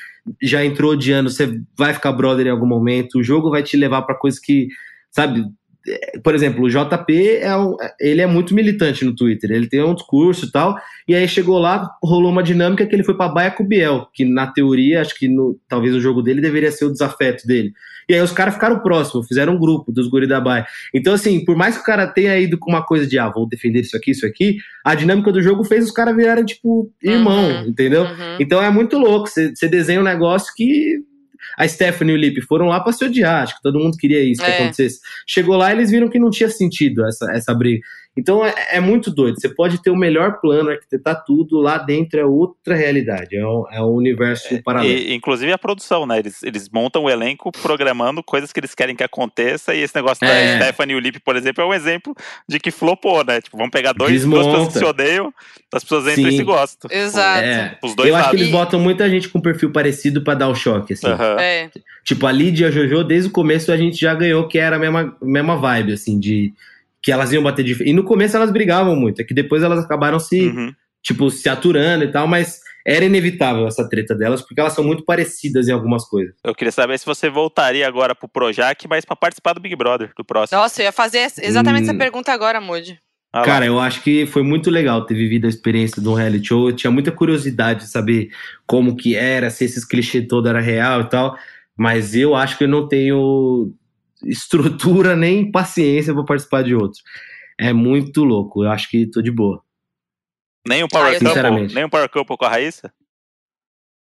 já 0.43 0.65
entrou 0.65 0.93
odiando, 0.93 1.31
você 1.31 1.61
vai 1.77 1.93
ficar 1.95 2.13
brother 2.13 2.47
em 2.47 2.51
algum 2.51 2.67
momento. 2.67 3.19
O 3.19 3.23
jogo 3.23 3.51
vai 3.51 3.63
te 3.63 3.77
levar 3.77 4.03
pra 4.03 4.15
coisas 4.15 4.39
que, 4.41 4.69
sabe? 5.11 5.45
é, 5.87 6.19
Por 6.19 6.35
exemplo, 6.35 6.65
o 6.65 6.69
JP 6.69 7.39
é 7.41 7.57
um, 7.57 7.77
ele 8.01 8.21
é 8.21 8.27
muito 8.27 8.55
militante 8.55 9.05
no 9.05 9.15
Twitter. 9.15 9.51
Ele 9.51 9.67
tem 9.69 9.83
um 9.83 9.95
discurso 9.95 10.47
e 10.47 10.51
tal. 10.51 10.77
E 11.07 11.15
aí 11.15 11.27
chegou 11.27 11.59
lá, 11.59 11.89
rolou 12.03 12.31
uma 12.31 12.43
dinâmica 12.43 12.87
que 12.87 12.95
ele 12.95 13.05
foi 13.05 13.17
pra 13.17 13.29
Baia 13.29 13.51
com 13.51 13.63
o 13.63 13.67
Biel, 13.67 14.07
que 14.13 14.25
na 14.25 14.47
teoria, 14.47 15.01
acho 15.01 15.15
que 15.19 15.29
no, 15.29 15.59
talvez 15.69 15.95
o 15.95 16.01
jogo 16.01 16.21
dele 16.23 16.41
deveria 16.41 16.71
ser 16.71 16.85
o 16.85 16.93
desafeto 16.93 17.47
dele. 17.47 17.73
E 18.09 18.15
aí 18.15 18.21
os 18.23 18.33
caras 18.33 18.55
ficaram 18.55 18.79
próximos, 18.81 19.27
fizeram 19.27 19.55
um 19.55 19.59
grupo 19.59 19.93
dos 19.93 20.09
guri 20.09 20.27
da. 20.27 20.67
Então, 20.95 21.13
assim, 21.15 21.45
por 21.45 21.57
mais 21.57 21.75
que 21.77 21.83
o 21.83 21.85
cara 21.85 22.07
tenha 22.07 22.39
ido 22.39 22.57
com 22.59 22.71
uma 22.71 22.83
coisa 22.85 23.07
de, 23.07 23.19
ah, 23.19 23.29
vou 23.29 23.47
defender 23.47 23.81
isso 23.81 23.97
aqui, 23.97 24.13
isso 24.13 24.25
aqui, 24.25 24.57
a 24.85 24.95
dinâmica 24.95 25.31
do 25.31 25.43
jogo 25.43 25.63
fez 25.65 25.85
os 25.85 25.91
caras 25.91 26.17
virarem, 26.17 26.45
tipo, 26.45 26.91
irmão, 27.03 27.51
Uhum. 27.63 27.69
entendeu? 27.69 28.05
Uhum. 28.05 28.37
Então 28.41 28.63
é 28.63 28.71
muito 28.71 28.97
louco. 28.99 29.29
Você 29.29 29.69
desenha 29.69 30.01
um 30.01 30.05
negócio 30.05 30.53
que 30.57 31.01
a 31.57 31.67
Stephanie 31.69 32.15
e 32.15 32.17
o 32.17 32.21
Lipe 32.21 32.41
foram 32.43 32.67
lá 32.67 32.81
pra 32.81 32.93
se 32.93 33.05
odiar. 33.05 33.43
Acho 33.43 33.57
que 33.57 33.63
todo 33.63 33.79
mundo 33.79 33.97
queria 33.97 34.21
isso 34.23 34.43
que 34.43 34.51
É. 34.51 34.55
acontecesse. 34.59 35.01
Chegou 35.27 35.57
lá 35.57 35.71
eles 35.73 35.91
viram 35.91 36.09
que 36.09 36.19
não 36.19 36.31
tinha 36.31 36.49
sentido 36.49 37.05
essa, 37.07 37.31
essa 37.33 37.55
briga. 37.55 37.81
Então 38.19 38.45
é, 38.45 38.53
é 38.73 38.81
muito 38.81 39.11
doido. 39.13 39.41
Você 39.41 39.49
pode 39.49 39.81
ter 39.81 39.91
o 39.91 39.97
melhor 39.97 40.41
plano, 40.41 40.71
arquitetar 40.71 41.23
tudo, 41.25 41.61
lá 41.61 41.79
dentro 41.79 42.19
é 42.19 42.25
outra 42.25 42.75
realidade. 42.75 43.37
É 43.37 43.47
um, 43.47 43.65
é 43.71 43.81
um 43.81 43.91
universo 43.93 44.61
paralelo. 44.63 44.93
E, 44.93 45.15
inclusive 45.15 45.53
a 45.53 45.59
produção, 45.59 46.05
né? 46.05 46.19
Eles, 46.19 46.43
eles 46.43 46.69
montam 46.69 47.05
o 47.05 47.11
elenco 47.11 47.53
programando 47.53 48.23
coisas 48.23 48.53
que 48.53 48.59
eles 48.59 48.75
querem 48.75 48.97
que 48.97 49.05
aconteça. 49.05 49.75
E 49.75 49.81
esse 49.81 49.95
negócio 49.95 50.25
É. 50.25 50.59
da 50.59 50.65
Stephanie 50.65 50.95
e 50.95 50.99
o 50.99 51.01
Lipe, 51.01 51.21
por 51.21 51.37
exemplo, 51.37 51.63
é 51.63 51.67
um 51.67 51.73
exemplo 51.73 52.15
de 52.49 52.59
que 52.59 52.71
flopou, 52.73 53.25
né? 53.25 53.41
Tipo, 53.41 53.57
vamos 53.57 53.71
pegar 53.71 53.93
dois, 53.93 54.25
duas 54.25 54.45
Desmonta. 54.45 54.49
pessoas 54.49 54.73
que 54.73 54.79
se 54.81 54.85
odeiam, 54.85 55.33
as 55.73 55.83
pessoas 55.85 56.09
entram 56.09 56.29
e 56.29 56.33
Sim. 56.33 56.37
se 56.39 56.45
gostam. 56.45 56.91
Exato. 56.91 57.45
É. 57.45 57.79
Os 57.85 57.95
dois 57.95 58.09
Eu 58.09 58.17
acho 58.17 58.25
que 58.25 58.31
lados. 58.37 58.41
eles 58.41 58.53
botam 58.53 58.81
muita 58.81 59.09
gente 59.09 59.29
com 59.29 59.41
perfil 59.41 59.71
parecido 59.71 60.23
pra 60.25 60.35
dar 60.35 60.49
o 60.49 60.55
choque, 60.57 60.95
assim. 60.95 61.07
É. 61.39 61.71
Tipo, 62.05 62.27
a 62.27 62.33
Lidia 62.33 62.67
e 62.67 62.69
a 62.69 62.71
Jojo, 62.73 63.05
desde 63.05 63.29
o 63.29 63.33
começo 63.33 63.71
a 63.71 63.77
gente 63.77 63.97
já 64.01 64.15
ganhou 64.15 64.49
que 64.49 64.59
era 64.59 64.75
a 64.77 64.79
mesma, 64.79 65.17
mesma 65.23 65.57
vibe, 65.57 65.93
assim, 65.93 66.19
de 66.19 66.53
que 67.03 67.13
elas 67.13 67.33
iam 67.33 67.43
bater 67.43 67.65
de 67.65 67.75
frente. 67.75 67.91
E 67.91 67.93
no 67.93 68.05
começo 68.05 68.37
elas 68.37 68.51
brigavam 68.51 68.97
muito, 68.97 69.21
é 69.21 69.25
que 69.25 69.35
depois 69.35 69.63
elas 69.63 69.85
acabaram 69.85 70.19
se, 70.19 70.49
Uhum. 70.49 70.73
tipo, 71.03 71.31
se 71.31 71.49
aturando 71.49 72.05
e 72.05 72.11
tal, 72.11 72.27
mas 72.27 72.61
era 72.87 73.05
inevitável 73.05 73.67
essa 73.67 73.87
treta 73.89 74.15
delas, 74.15 74.41
porque 74.43 74.61
elas 74.61 74.73
são 74.73 74.83
muito 74.83 75.05
parecidas 75.05 75.69
em 75.69 75.73
algumas 75.73 76.05
coisas. 76.07 76.35
Eu 76.43 76.55
queria 76.55 76.73
saber 76.73 76.99
se 76.99 77.05
você 77.05 77.29
voltaria 77.29 77.87
agora 77.87 78.15
pro 78.15 78.29
Projac, 78.29 78.87
mas 78.89 79.05
pra 79.05 79.15
participar 79.15 79.53
do 79.53 79.61
Big 79.61 79.77
Brother, 79.77 80.11
do 80.17 80.25
próximo. 80.25 80.59
Nossa, 80.61 80.81
eu 80.81 80.87
ia 80.87 80.93
fazer 80.93 81.19
exatamente 81.43 81.83
Hum. 81.87 81.91
essa 81.91 81.99
pergunta 81.99 82.33
agora, 82.33 82.61
Moody. 82.61 82.99
Ah. 83.31 83.43
Cara, 83.43 83.67
eu 83.67 83.79
acho 83.79 84.03
que 84.03 84.25
foi 84.27 84.43
muito 84.43 84.71
legal 84.71 85.05
ter 85.05 85.15
vivido 85.15 85.45
a 85.45 85.51
experiência 85.51 86.03
um 86.03 86.15
reality 86.15 86.49
show. 86.49 86.71
Eu 86.71 86.75
tinha 86.75 86.91
muita 86.91 87.13
curiosidade 87.13 87.81
de 87.81 87.89
saber 87.91 88.31
como 88.67 88.97
que 88.97 89.15
era, 89.15 89.51
se 89.51 89.67
esses 89.67 89.85
clichês 89.85 90.27
todos 90.27 90.49
era 90.49 90.61
real 90.61 91.03
e 91.03 91.09
tal. 91.11 91.37
Mas 91.77 92.15
eu 92.15 92.35
acho 92.35 92.57
que 92.57 92.65
eu 92.65 92.69
não 92.69 92.89
tenho 92.89 93.71
estrutura 94.25 95.15
nem 95.17 95.51
paciência 95.51 96.13
para 96.15 96.25
participar 96.25 96.63
de 96.65 96.75
outros. 96.75 97.03
É 97.59 97.73
muito 97.73 98.25
louco. 98.25 98.65
Eu 98.65 98.71
acho 98.71 98.89
que 98.89 99.07
tô 99.11 99.21
de 99.23 99.31
boa. 99.31 99.63
Nem 100.67 100.85
um 100.85 100.89
Power 100.89 101.07
Ah, 101.09 101.13
Couple? 101.13 101.29
sinceramente. 101.29 101.75
Nem 101.75 101.85
um 101.85 101.89
Power 101.89 102.09
Couple 102.09 102.37
com 102.37 102.45
a 102.45 102.49
Raíssa? 102.51 102.93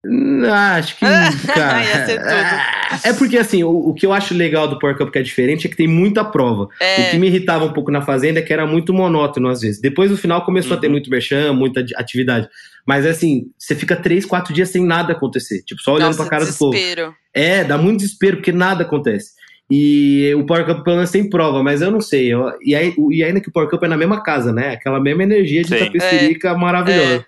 Hum, 0.05 0.43
Acho 0.45 0.95
que, 0.97 1.05
cara. 1.53 1.83
Ia 1.83 2.05
ser 2.05 2.19
tudo. 2.19 3.07
É 3.07 3.13
porque 3.13 3.37
assim, 3.37 3.63
o, 3.63 3.69
o 3.89 3.93
que 3.93 4.05
eu 4.05 4.13
acho 4.13 4.33
legal 4.33 4.67
do 4.67 4.77
Power 4.79 4.95
Cup 4.97 5.11
que 5.11 5.19
é 5.19 5.21
diferente 5.23 5.67
é 5.67 5.69
que 5.69 5.75
tem 5.75 5.87
muita 5.87 6.23
prova. 6.23 6.63
O 6.65 6.69
É, 6.79 7.09
que 7.09 7.17
me 7.17 7.27
irritava 7.27 7.65
um 7.65 7.73
pouco 7.73 7.91
na 7.91 8.01
Fazenda 8.01 8.39
é 8.39 8.41
que 8.41 8.53
era 8.53 8.65
muito 8.65 8.93
monótono 8.93 9.49
às 9.49 9.61
vezes. 9.61 9.81
Depois 9.81 10.11
no 10.11 10.17
final 10.17 10.45
começou 10.45 10.77
a 10.77 10.79
ter 10.79 10.87
Uhum. 10.87 10.93
muito 10.93 11.09
merchan, 11.09 11.51
muita 11.53 11.81
ati- 11.81 11.95
atividade. 11.95 12.47
Mas 12.85 13.05
assim, 13.05 13.51
você 13.57 13.75
fica 13.75 13.95
três, 13.95 14.25
quatro 14.25 14.53
dias 14.53 14.69
sem 14.69 14.85
nada 14.85 15.13
acontecer. 15.13 15.63
Tipo, 15.63 15.81
só 15.81 15.93
olhando 15.93 16.07
nossa, 16.07 16.21
pra 16.23 16.29
cara 16.29 16.45
do 16.45 16.53
povo. 16.55 16.71
desespero. 16.71 17.15
É, 17.33 17.63
dá 17.63 17.77
muito 17.77 17.97
desespero, 18.01 18.37
porque 18.37 18.51
nada 18.51 18.83
acontece. 18.83 19.31
E 19.69 20.33
o 20.35 20.45
Power 20.45 20.65
Cup 20.65 20.83
pelo 20.83 20.95
menos 20.95 21.11
tem 21.11 21.29
prova, 21.29 21.61
mas 21.61 21.81
eu 21.81 21.91
não 21.91 21.99
sei. 21.99 22.33
eu- 22.33 22.53
e, 22.61 22.73
aí, 22.73 22.93
e 23.11 23.23
ainda 23.23 23.41
que 23.41 23.49
o 23.49 23.51
Power 23.51 23.69
Cup 23.69 23.83
é 23.83 23.87
na 23.87 23.97
mesma 23.97 24.23
casa, 24.23 24.53
né? 24.53 24.71
Aquela 24.73 24.99
mesma 24.99 25.23
energia 25.23 25.61
de 25.61 25.69
Sim. 25.77 25.85
tapecerica 25.85 26.57
maravilhosa. 26.57 27.25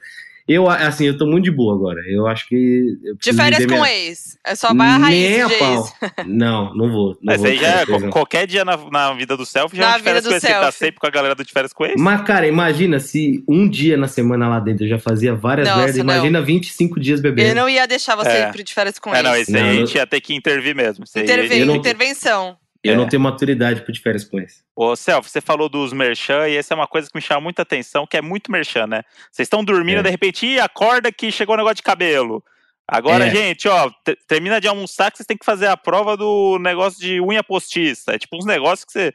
Eu, 0.50 0.68
assim, 0.68 1.06
eu 1.06 1.16
tô 1.18 1.28
muito 1.28 1.44
de 1.46 1.52
boa 1.52 1.76
agora. 1.76 2.02
Eu 2.08 2.26
acho 2.26 2.48
que. 2.48 2.98
eu 3.04 3.16
De 3.16 3.32
férias 3.34 3.66
com 3.66 3.74
minha- 3.76 3.94
ex. 3.94 4.38
É 4.46 4.56
só 4.56 4.74
vai 4.74 4.88
a 4.88 4.98
raiz, 4.98 5.30
Nem 5.32 5.42
a 5.44 5.48
de 5.48 5.56
pau. 5.56 5.76
ex. 5.76 5.94
Não, 6.28 6.74
não 6.74 6.90
vou. 6.92 7.10
Não 7.10 7.18
Mas 7.22 7.38
vou 7.38 7.48
aí 7.50 7.58
de 7.58 7.62
já 7.64 7.80
é 7.80 7.82
ex, 7.84 8.02
não. 8.02 8.10
qualquer 8.10 8.48
dia 8.48 8.66
na, 8.66 8.76
na 8.90 9.14
vida 9.14 9.38
do 9.38 9.46
selfie 9.46 9.78
já 9.78 9.90
Na 9.90 9.94
é 9.96 9.98
de 9.98 10.04
férias 10.04 10.26
com 10.28 10.34
esse. 10.34 10.48
Você 10.48 10.54
tá 10.54 10.72
sempre 10.72 11.00
com 11.00 11.06
a 11.06 11.10
galera 11.12 11.36
do 11.36 11.46
de 11.46 11.52
férias 11.52 11.72
com 11.72 11.86
esse? 11.86 11.98
Mas, 12.00 12.22
cara, 12.24 12.48
imagina 12.48 13.00
se 13.00 13.44
um 13.48 13.70
dia 13.70 13.96
na 13.96 14.08
semana 14.08 14.48
lá 14.50 14.60
dentro 14.60 14.86
eu 14.86 14.90
já 14.90 14.98
fazia 14.98 15.36
várias 15.36 15.68
Nossa, 15.68 15.80
merdas. 15.82 15.98
não. 15.98 16.04
Imagina 16.16 16.42
25 16.42 17.00
dias 17.00 17.20
Eu 17.20 17.24
bebendo. 17.24 17.54
não 17.56 17.70
ia 17.70 17.86
deixar 17.86 18.16
você 18.16 18.30
É. 18.30 18.52
ir 18.56 18.64
de 18.64 18.74
férias 18.74 18.98
com 18.98 19.14
É, 19.14 19.20
ex. 19.20 19.24
não, 19.24 19.36
esse 19.36 19.56
aí 19.56 19.62
Não, 19.62 19.70
a 19.70 19.74
eu- 19.74 19.86
gente 19.86 19.96
ia 19.96 20.08
ter 20.08 20.20
que 20.22 20.34
intervir 20.34 20.76
mesmo. 20.76 21.04
Aí- 21.16 21.60
eu 21.60 21.66
não- 21.68 21.76
Intervenção. 21.76 22.58
Eu 22.84 22.94
É. 22.94 22.96
não 22.98 23.08
tenho 23.10 23.22
maturidade 23.22 23.82
pro 23.82 23.92
de 23.92 24.00
férias 24.00 24.24
com 24.24 24.40
ex. 24.40 24.64
Ô, 24.76 24.96
Celso, 24.96 25.30
você 25.30 25.42
falou 25.42 25.68
dos 25.68 25.92
merchan 25.92 26.48
e 26.48 26.56
essa 26.56 26.74
é 26.74 26.76
uma 26.76 26.88
coisa 26.88 27.10
que 27.10 27.18
me 27.18 27.22
chama 27.22 27.42
muita 27.42 27.62
atenção, 27.64 28.08
que 28.08 28.16
é 28.16 28.22
muito 28.22 28.52
merchan, 28.52 28.88
né? 28.88 29.02
Vocês 29.32 29.46
estão 29.48 29.64
dormindo, 29.64 30.00
É. 30.00 30.04
de 30.04 30.10
repente, 30.10 30.46
Ih, 30.46 30.60
acorda 30.60 31.12
que 31.12 31.32
chegou 31.32 31.56
o 31.56 31.58
negócio 31.58 31.76
de 31.76 31.84
cabelo. 31.84 32.42
Agora, 32.88 33.28
É. 33.28 33.30
gente, 33.30 33.68
ó, 33.68 33.90
te- 34.04 34.18
termina 34.28 34.60
de 34.62 34.68
almoçar 34.68 35.12
que 35.12 35.18
vocês 35.18 35.28
têm 35.28 35.38
que 35.38 35.46
fazer 35.46 35.68
a 35.68 35.78
prova 35.78 36.16
do 36.18 36.58
negócio 36.60 37.00
de 37.00 37.20
unha 37.22 37.44
postiça. 37.44 38.14
É 38.14 38.18
tipo 38.18 38.38
uns 38.38 38.46
negócios 38.46 38.86
que 38.86 38.92
você... 38.94 39.14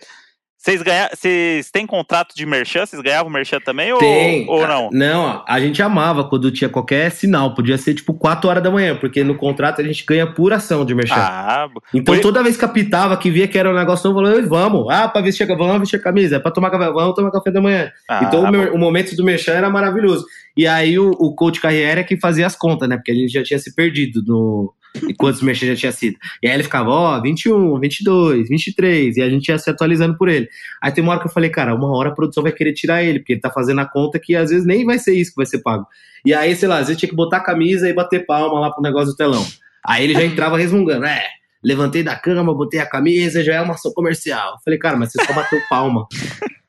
Vocês 0.65 0.81
vocês 1.13 1.71
têm 1.71 1.87
contrato 1.87 2.35
de 2.35 2.47
merchan? 2.47 2.87
Vocês 2.87 3.03
ganhavam 3.03 3.31
merchan 3.31 3.61
também 3.61 3.93
ou, 3.93 3.99
Tem. 3.99 4.49
ou 4.49 4.67
não? 4.67 4.89
Não, 4.91 5.45
a 5.47 5.61
gente 5.61 5.83
amava 5.83 6.25
quando 6.25 6.51
tinha 6.51 6.71
qualquer 6.71 7.11
sinal. 7.11 7.55
Podia 7.55 7.77
ser 7.77 7.93
tipo 7.93 8.15
4 8.15 8.49
horas 8.49 8.63
da 8.63 8.71
manhã, 8.71 8.97
porque 8.97 9.23
no 9.23 9.35
contrato 9.35 9.83
a 9.83 9.85
gente 9.85 10.03
ganha 10.07 10.27
por 10.27 10.55
ação 10.55 10.83
de 10.83 10.95
merchan. 10.95 11.17
Ah, 11.19 11.69
Então 11.93 12.15
Por- 12.15 12.23
toda 12.23 12.43
vez 12.43 12.57
que 12.57 12.65
apitava, 12.65 13.15
que 13.19 13.31
via 13.31 13.47
que 13.47 13.59
era 13.59 13.71
um 13.71 13.75
negócio 13.75 14.09
novo, 14.09 14.21
eu 14.21 14.25
falava, 14.25 14.41
"Oi, 14.43 14.49
vamos. 14.49 14.87
Ah, 14.91 15.07
pra 15.07 15.21
vestir, 15.21 15.47
vamos 15.47 15.81
vestir 15.81 15.97
a 15.97 16.03
camisa. 16.03 16.37
É 16.37 16.39
pra 16.39 16.51
tomar 16.51 16.71
café, 16.71 16.91
vamos 16.91 17.15
tomar 17.15 17.31
café 17.31 17.51
da 17.51 17.61
manhã. 17.61 17.93
ah, 18.09 18.25
então 18.25 18.43
o, 18.45 18.75
o 18.75 18.79
momento 18.79 19.15
do 19.15 19.23
merchan 19.23 19.53
era 19.53 19.69
maravilhoso. 19.69 20.25
E 20.57 20.67
aí 20.67 20.99
o, 20.99 21.11
o 21.11 21.35
coach 21.35 21.61
carreira 21.61 22.01
é 22.01 22.05
que 22.05 22.17
fazia 22.19 22.47
as 22.47 22.57
contas, 22.57 22.89
né? 22.89 22.97
Porque 22.97 23.13
a 23.13 23.15
gente 23.15 23.31
já 23.31 23.43
tinha 23.43 23.59
se 23.59 23.75
perdido 23.75 24.23
no... 24.27 24.73
E 25.09 25.15
quantos 25.15 25.43
merchan 25.43 25.67
já 25.67 25.77
tinha 25.77 25.93
sido. 25.93 26.17
E 26.43 26.47
aí 26.47 26.55
ele 26.55 26.63
ficava, 26.63 26.91
ó, 26.91 27.21
21, 27.21 27.81
22, 27.81 28.49
23. 28.49 29.17
E 29.17 29.23
a 29.23 29.29
gente 29.29 29.49
ia 29.49 29.59
se 29.59 29.69
atualizando 29.69 30.17
por 30.17 30.29
ele. 30.29 30.49
Aí 30.81 30.93
tem 30.93 31.03
uma 31.03 31.13
hora 31.13 31.21
que 31.21 31.27
eu 31.27 31.33
falei, 31.33 31.51
cara, 31.51 31.75
uma 31.75 31.95
hora 31.97 32.11
a 32.11 32.15
produção 32.15 32.43
vai 32.43 32.53
querer 32.53 32.73
tirar 32.73 33.03
ele, 33.03 33.19
porque 33.19 33.33
ele 33.33 33.41
tá 33.41 33.51
fazendo 33.51 33.81
a 33.81 33.87
conta 33.87 34.21
que 34.21 34.37
às 34.37 34.51
vezes 34.51 34.65
nem 34.65 34.85
vai 34.85 34.99
ser 34.99 35.15
isso 35.15 35.33
que 35.33 35.37
vai 35.37 35.47
ser 35.47 35.59
pago. 35.59 35.87
E 36.25 36.33
aí, 36.33 36.55
sei 36.55 36.69
lá, 36.69 36.79
às 36.79 36.87
vezes 36.87 36.99
tinha 36.99 37.11
que 37.11 37.17
botar 37.17 37.39
a 37.39 37.45
camisa 37.45 37.89
e 37.89 37.93
bater 37.93 38.25
palma 38.25 38.61
lá 38.61 38.71
pro 38.71 38.83
negócio 38.83 39.09
do 39.09 39.17
telão. 39.17 39.45
Aí 39.85 40.05
ele 40.05 40.15
já 40.15 40.25
entrava 40.25 40.57
resmungando, 40.57 41.05
é, 41.05 41.23
levantei 41.63 42.03
da 42.03 42.17
cama, 42.17 42.55
botei 42.55 42.81
a 42.81 42.89
camisa, 42.89 43.43
já 43.43 43.55
é 43.55 43.61
uma 43.61 43.75
ação 43.75 43.93
comercial. 43.93 44.59
Falei, 44.65 44.79
cara, 44.79 44.97
mas 44.97 45.11
você 45.13 45.25
só 45.25 45.33
bateu 45.33 45.61
palma. 45.69 46.07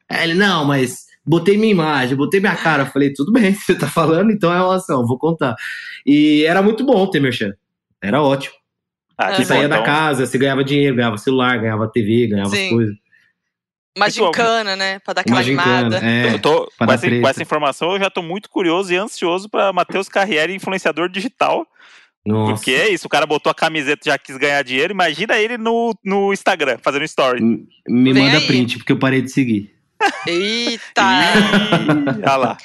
Aí 0.09 0.23
ele, 0.23 0.33
não, 0.33 0.65
mas 0.65 1.05
botei 1.25 1.57
minha 1.57 1.71
imagem, 1.71 2.17
botei 2.17 2.39
minha 2.39 2.55
cara. 2.55 2.85
Falei, 2.85 3.13
tudo 3.13 3.31
bem, 3.31 3.53
você 3.55 3.75
tá 3.75 3.87
falando, 3.87 4.31
então 4.31 4.51
é 4.51 4.61
uma 4.61 4.75
ação, 4.75 5.05
vou 5.05 5.17
contar. 5.17 5.55
E 6.05 6.43
era 6.45 6.61
muito 6.61 6.85
bom 6.85 7.09
ter 7.09 7.19
merchan. 7.19 7.53
Era 8.05 8.21
ótimo. 8.21 8.53
Ah, 9.17 9.33
Você 9.33 9.45
saía 9.45 9.63
bom, 9.63 9.69
da 9.69 9.75
então. 9.75 9.85
casa, 9.85 10.25
você 10.25 10.37
ganhava 10.37 10.63
dinheiro, 10.63 10.95
ganhava 10.95 11.17
celular, 11.17 11.57
ganhava 11.57 11.87
TV, 11.89 12.27
ganhava 12.27 12.49
Sim. 12.49 12.65
as 12.65 12.69
coisas. 12.73 12.95
Uma 13.97 14.09
gincana, 14.09 14.75
né? 14.75 14.99
Pra 14.99 15.13
dar 15.13 15.21
aquela 15.21 15.39
animada. 15.39 15.99
é. 16.05 16.33
Eu 16.33 16.39
tô, 16.39 16.69
com, 16.77 16.91
essa, 16.91 17.09
com 17.09 17.27
essa 17.29 17.41
informação, 17.41 17.93
eu 17.93 17.99
já 17.99 18.09
tô 18.09 18.21
muito 18.21 18.49
curioso 18.49 18.91
e 18.91 18.97
ansioso 18.97 19.49
pra 19.49 19.71
Matheus 19.71 20.09
Carriere, 20.09 20.53
influenciador 20.53 21.07
digital. 21.07 21.65
Nossa. 22.25 22.53
Porque 22.55 22.71
é 22.71 22.89
isso, 22.89 23.05
o 23.07 23.09
cara 23.09 23.25
botou 23.25 23.49
a 23.49 23.55
camiseta 23.55 24.01
e 24.05 24.11
já 24.11 24.17
quis 24.17 24.35
ganhar 24.35 24.61
dinheiro. 24.63 24.91
Imagina 24.91 25.37
ele 25.37 25.57
no, 25.57 25.95
no 26.03 26.33
Instagram, 26.33 26.77
fazendo 26.81 27.05
story. 27.05 27.39
M- 27.39 27.65
Me 27.87 28.11
Vem 28.11 28.25
manda 28.25 28.37
aí. 28.39 28.47
print, 28.47 28.79
porque 28.79 28.91
eu 28.91 28.99
parei 28.99 29.21
de 29.21 29.31
seguir. 29.31 29.73
Eita! 30.27 31.03
Olha 32.21 32.35
lá. 32.35 32.57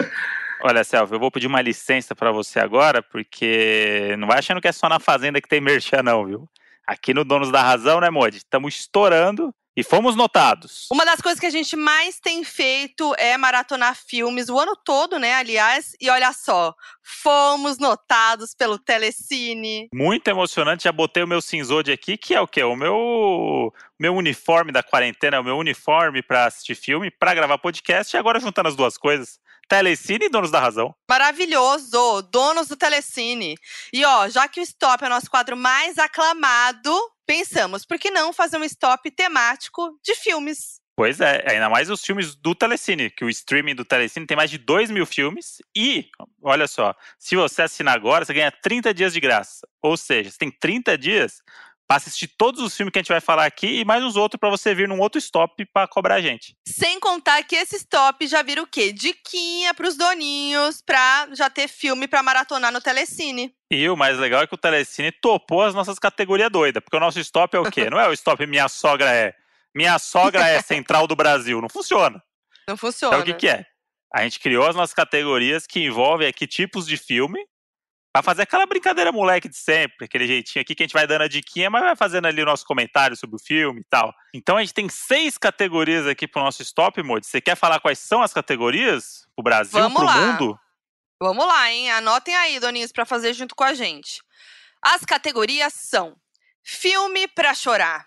Olha, 0.63 0.85
Selva, 0.85 1.15
eu 1.15 1.21
vou 1.21 1.31
pedir 1.31 1.47
uma 1.47 1.63
licença 1.63 2.15
pra 2.15 2.31
você 2.31 2.61
agora, 2.61 3.03
porque 3.03 4.15
não 4.19 4.29
vai 4.29 4.39
achando 4.39 4.61
que 4.61 4.69
é 4.69 4.73
só 4.73 4.89
na 4.89 5.01
Fazenda 5.01 5.41
que 5.41 5.49
tem 5.49 5.61
merchan, 5.61 6.03
não, 6.03 6.27
viu? 6.27 6.49
Aqui 6.87 7.15
no 7.15 7.25
Donos 7.25 7.51
da 7.51 7.63
Razão, 7.63 8.01
né, 8.01 8.11
Modi? 8.11 8.39
Estamos 8.39 8.75
estourando 8.75 9.55
e 9.77 9.83
fomos 9.83 10.15
notados. 10.17 10.87
Uma 10.93 11.05
das 11.07 11.21
coisas 11.21 11.41
que 11.41 11.47
a 11.47 11.51
gente 11.51 11.77
mais 11.77 12.21
tem 12.21 12.45
feito 12.45 13.15
é 13.17 13.37
maratonar 13.39 13.97
filmes 13.97 14.49
o 14.49 14.59
ano 14.59 14.77
todo, 14.85 15.19
né? 15.19 15.35
Aliás, 15.35 15.97
e 16.01 16.11
olha 16.11 16.33
só, 16.33 16.75
fomos 17.11 17.79
notados 17.79 18.55
pelo 18.55 18.79
Telecine. 18.79 19.89
Muito 19.93 20.29
emocionante, 20.29 20.85
já 20.85 20.93
botei 20.93 21.23
o 21.23 21.29
meu 21.29 21.43
Cinzode 21.43 21.93
aqui, 21.93 22.17
que 22.17 22.35
é 22.35 22.41
o 22.41 22.47
quê? 22.47 22.63
O 22.63 22.77
meu, 22.77 23.73
meu 23.99 24.15
uniforme 24.15 24.73
da 24.73 24.83
quarentena, 24.83 25.41
o 25.41 25.45
meu 25.45 25.59
uniforme 25.59 26.23
pra 26.23 26.47
assistir 26.47 26.75
filme, 26.75 27.11
pra 27.11 27.35
gravar 27.35 27.59
podcast, 27.59 28.15
e 28.15 28.19
agora 28.19 28.41
juntando 28.41 28.69
as 28.69 28.77
duas 28.77 28.97
coisas. 28.97 29.39
Telecine 29.69 30.27
e 30.27 30.29
Donos 30.29 30.51
da 30.51 30.59
Razão. 30.59 30.95
Maravilhoso! 31.09 32.23
Donos 32.23 32.69
do 32.69 32.77
Telecine. 32.77 33.57
E 33.93 34.05
ó, 34.05 34.29
já 34.29 34.49
que 34.49 34.61
o 34.61 34.63
Stop 34.63 35.05
é 35.05 35.07
o 35.07 35.11
nosso 35.11 35.31
quadro 35.31 35.57
mais 35.57 35.97
aclamado, 35.97 36.93
pensamos, 37.25 37.87
por 37.87 37.97
que 37.97 38.11
não 38.11 38.33
fazer 38.33 38.59
um 38.59 38.65
stop 38.65 39.09
temático 39.13 39.97
de 40.03 40.17
filmes? 40.17 40.81
Pois 41.01 41.19
é, 41.19 41.43
ainda 41.51 41.71
mais 41.71 41.89
os 41.89 42.05
filmes 42.05 42.35
do 42.35 42.55
Telecine, 42.55 43.09
que 43.09 43.25
o 43.25 43.31
streaming 43.31 43.75
do 43.75 43.87
Telecine 43.87 44.27
tem 44.27 44.37
mais 44.37 44.51
de 44.51 44.59
2 44.59 44.91
mil 44.91 45.07
filmes. 45.07 45.63
E, 45.75 46.11
olha 46.43 46.69
só, 46.69 46.95
se 47.19 47.35
você 47.37 47.63
assinar 47.63 47.95
agora, 47.95 48.23
você 48.23 48.35
ganha 48.35 48.53
30 48.53 48.93
dias 48.93 49.15
de 49.15 49.19
graça. 49.19 49.67
Ou 49.83 49.97
seja, 49.97 50.31
você 50.31 50.37
tem 50.37 50.51
30 50.51 50.99
dias 50.99 51.43
para 51.89 51.97
assistir 51.97 52.29
todos 52.29 52.61
os 52.61 52.77
filmes 52.77 52.93
que 52.93 52.99
a 52.99 53.03
gente 53.03 53.09
vai 53.09 53.21
falar 53.23 53.47
aqui 53.47 53.81
e 53.81 53.85
mais 53.85 54.05
uns 54.05 54.15
outros 54.15 54.39
para 54.39 54.51
você 54.51 54.75
vir 54.75 54.87
num 54.87 55.01
outro 55.01 55.19
stop 55.19 55.65
para 55.73 55.89
cobrar 55.89 56.17
a 56.17 56.21
gente. 56.21 56.55
Sem 56.69 57.01
contar 57.01 57.43
que 57.45 57.57
esse 57.57 57.77
stop 57.77 58.27
já 58.27 58.43
vira 58.43 58.63
o 58.63 58.67
quê? 58.67 58.93
Diquinha 58.93 59.73
pros 59.73 59.97
doninhos 59.97 60.83
pra 60.83 61.29
já 61.33 61.49
ter 61.49 61.67
filme 61.67 62.07
pra 62.07 62.23
maratonar 62.23 62.71
no 62.71 62.81
Telecine. 62.83 63.55
E 63.73 63.89
o 63.89 63.97
mais 63.97 64.19
legal 64.19 64.43
é 64.43 64.47
que 64.47 64.55
o 64.55 64.59
Telecine 64.59 65.11
topou 65.13 65.63
as 65.63 65.75
nossas 65.75 65.99
categorias 65.99 66.51
doidas, 66.51 66.83
porque 66.85 66.97
o 66.97 67.01
nosso 67.01 67.19
stop 67.21 67.57
é 67.57 67.59
o 67.59 67.71
quê? 67.71 67.89
Não 67.91 67.99
é 67.99 68.07
o 68.07 68.13
stop 68.13 68.47
Minha 68.47 68.69
Sogra 68.69 69.11
é. 69.11 69.35
Minha 69.75 69.99
Sogra 69.99 70.47
é 70.49 70.61
Central 70.63 71.07
do 71.07 71.17
Brasil. 71.17 71.61
Não 71.61 71.69
funciona. 71.69 72.23
Não 72.69 72.77
funciona. 72.77 73.17
Então 73.17 73.23
o 73.23 73.25
que, 73.25 73.35
que 73.35 73.49
é? 73.49 73.65
A 74.13 74.23
gente 74.23 74.41
criou 74.41 74.67
as 74.67 74.75
nossas 74.75 74.95
categorias 74.95 75.67
que 75.67 75.81
envolvem 75.85 76.27
aqui 76.27 76.47
tipos 76.47 76.87
de 76.87 76.97
filme 76.97 77.39
pra 78.13 78.23
fazer 78.25 78.43
aquela 78.43 78.67
brincadeira 78.67 79.13
moleque 79.13 79.49
de 79.49 79.57
sempre, 79.57 80.05
aquele 80.05 80.27
jeitinho 80.27 80.63
aqui 80.63 80.75
que 80.75 80.83
a 80.83 80.87
gente 80.87 80.93
vai 80.93 81.07
dando 81.07 81.23
a 81.23 81.29
diquinha, 81.29 81.71
mas 81.71 81.83
vai 81.83 81.95
fazendo 81.95 82.27
ali 82.27 82.43
o 82.43 82.47
nosso 82.47 82.65
comentário 82.65 83.17
sobre 83.17 83.37
o 83.37 83.39
filme 83.39 83.81
e 83.81 83.85
tal. 83.89 84.13
Então 84.35 84.57
a 84.57 84.61
gente 84.61 84.75
tem 84.75 84.89
seis 84.89 85.39
categorias 85.39 86.07
aqui 86.09 86.27
pro 86.27 86.43
nosso 86.43 86.61
stop, 86.63 87.01
Modi. 87.05 87.27
Você 87.27 87.41
quer 87.41 87.57
falar 87.57 87.79
quais 87.79 88.01
são 88.01 88.21
as 88.21 88.33
categorias? 88.33 89.29
Pro 89.37 89.45
Brasil, 89.45 89.79
Vamos 89.79 89.97
pro 89.97 90.07
lá. 90.07 90.17
mundo? 90.17 90.59
Vamos 91.23 91.47
lá, 91.47 91.71
hein? 91.71 91.91
Anotem 91.93 92.35
aí, 92.35 92.59
doninhos, 92.59 92.91
pra 92.91 93.05
fazer 93.05 93.33
junto 93.33 93.55
com 93.55 93.63
a 93.63 93.75
gente. 93.75 94.21
As 94.83 95.05
categorias 95.05 95.73
são: 95.75 96.17
filme 96.65 97.29
pra 97.29 97.55
chorar, 97.55 98.07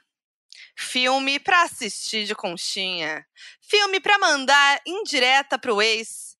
filme 0.78 1.40
pra 1.40 1.64
assistir 1.64 2.26
de 2.26 2.36
conchinha, 2.36 3.26
filme 3.62 4.00
pra 4.00 4.18
mandar 4.20 4.82
indireta 4.86 5.58
pro 5.58 5.82
ex, 5.82 6.36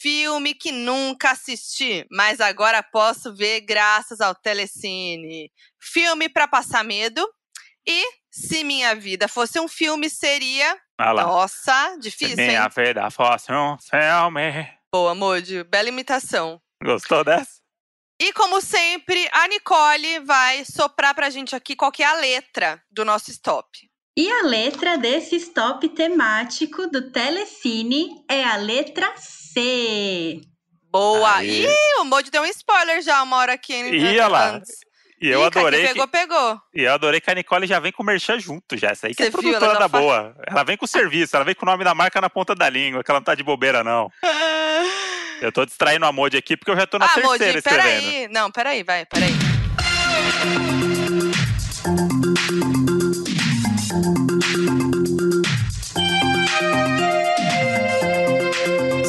filme 0.00 0.54
que 0.54 0.72
nunca 0.72 1.30
assisti, 1.30 2.06
mas 2.10 2.40
agora 2.40 2.82
posso 2.82 3.34
ver 3.34 3.60
graças 3.60 4.20
ao 4.20 4.34
Telecine, 4.34 5.50
filme 5.80 6.28
pra 6.28 6.48
passar 6.48 6.84
medo 6.84 7.26
e 7.86 8.04
se 8.30 8.64
minha 8.64 8.94
vida 8.94 9.28
fosse 9.28 9.60
um 9.60 9.68
filme 9.68 10.08
seria, 10.08 10.76
Ah 10.98 11.12
nossa, 11.14 11.92
Se 11.94 12.00
difícil, 12.00 12.38
hein? 12.40 12.48
minha 12.48 12.68
vida 12.68 13.10
fosse 13.10 13.52
um 13.52 13.76
filme. 13.78 14.68
Boa, 14.92 15.14
Moody, 15.14 15.64
bela 15.64 15.88
imitação. 15.88 16.60
Gostou 16.82 17.24
dessa? 17.24 17.61
E 18.24 18.32
como 18.34 18.60
sempre, 18.60 19.28
a 19.32 19.48
Nicole 19.48 20.20
vai 20.20 20.64
soprar 20.64 21.12
pra 21.12 21.28
gente 21.28 21.56
aqui 21.56 21.74
qual 21.74 21.90
que 21.90 22.04
é 22.04 22.06
a 22.06 22.14
letra 22.14 22.80
do 22.88 23.04
nosso 23.04 23.30
stop. 23.32 23.66
E 24.16 24.30
a 24.30 24.42
letra 24.42 24.96
desse 24.96 25.34
stop 25.36 25.88
temático 25.88 26.86
do 26.86 27.10
Telecine 27.10 28.22
é 28.30 28.44
a 28.44 28.54
letra 28.56 29.12
C. 29.16 30.40
Boa! 30.90 31.36
Aê. 31.38 31.64
Ih, 31.66 32.00
o 32.00 32.04
Moody 32.04 32.30
deu 32.30 32.42
um 32.42 32.46
spoiler 32.46 33.02
já 33.02 33.20
uma 33.24 33.38
hora 33.38 33.54
aqui. 33.54 33.72
Ih, 33.74 34.06
olha 34.10 34.28
lá. 34.28 34.60
E 35.20 35.28
eu 35.28 35.40
Ih, 35.40 35.46
adorei. 35.46 35.80
Que 35.80 35.86
que- 35.88 35.92
pegou, 35.94 36.08
pegou. 36.08 36.60
E 36.74 36.82
eu 36.82 36.92
adorei 36.92 37.20
que 37.20 37.30
a 37.30 37.34
Nicole 37.34 37.66
já 37.66 37.80
vem 37.80 37.90
com 37.90 38.02
o 38.04 38.06
merchan 38.06 38.38
junto, 38.38 38.76
já. 38.76 38.90
Essa 38.90 39.08
aí 39.08 39.14
que 39.16 39.22
é 39.22 39.26
Você 39.26 39.30
viu, 39.32 39.40
produtora 39.40 39.64
ela 39.72 39.74
da 39.74 39.84
já 39.86 39.88
faz- 39.88 40.04
boa. 40.04 40.36
Ela 40.46 40.62
vem 40.62 40.76
com 40.76 40.84
o 40.84 40.88
serviço, 40.88 41.34
ela 41.34 41.44
vem 41.44 41.54
com 41.56 41.64
o 41.66 41.68
nome 41.70 41.82
da 41.82 41.94
marca 41.94 42.20
na 42.20 42.30
ponta 42.30 42.54
da 42.54 42.68
língua, 42.68 43.02
que 43.02 43.10
ela 43.10 43.18
não 43.20 43.24
tá 43.24 43.34
de 43.34 43.42
bobeira, 43.42 43.82
não. 43.82 44.08
Eu 45.42 45.50
tô 45.50 45.64
distraindo 45.66 46.06
a 46.06 46.12
Modi 46.12 46.36
aqui 46.36 46.56
porque 46.56 46.70
eu 46.70 46.76
já 46.76 46.86
tô 46.86 47.00
na 47.00 47.06
ah, 47.06 47.08
terceira 47.08 47.28
Modi, 47.32 47.58
escrevendo. 47.58 48.04
peraí. 48.04 48.28
Não, 48.28 48.48
peraí, 48.52 48.84
vai, 48.84 49.04
peraí. 49.04 49.32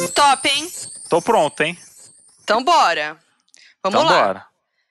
Stop, 0.06 0.48
hein? 0.48 0.68
Tô 1.08 1.22
pronto, 1.22 1.60
hein? 1.60 1.78
Então 2.42 2.64
bora. 2.64 3.16
Vamos 3.80 4.00
então 4.00 4.02
lá. 4.02 4.24
bora. 4.24 4.46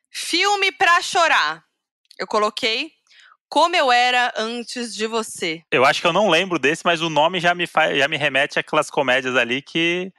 Filme 0.10 0.72
pra 0.72 1.02
chorar. 1.02 1.62
Eu 2.18 2.26
coloquei 2.26 2.94
Como 3.50 3.76
Eu 3.76 3.92
Era 3.92 4.34
Antes 4.38 4.96
de 4.96 5.08
Você. 5.08 5.62
Eu 5.70 5.84
acho 5.84 6.00
que 6.00 6.08
eu 6.08 6.14
não 6.14 6.30
lembro 6.30 6.58
desse, 6.58 6.86
mas 6.86 7.02
o 7.02 7.10
nome 7.10 7.42
já 7.42 7.54
me, 7.54 7.68
faz, 7.68 7.98
já 7.98 8.08
me 8.08 8.16
remete 8.16 8.58
àquelas 8.58 8.90
comédias 8.90 9.36
ali 9.36 9.62
que. 9.62 10.10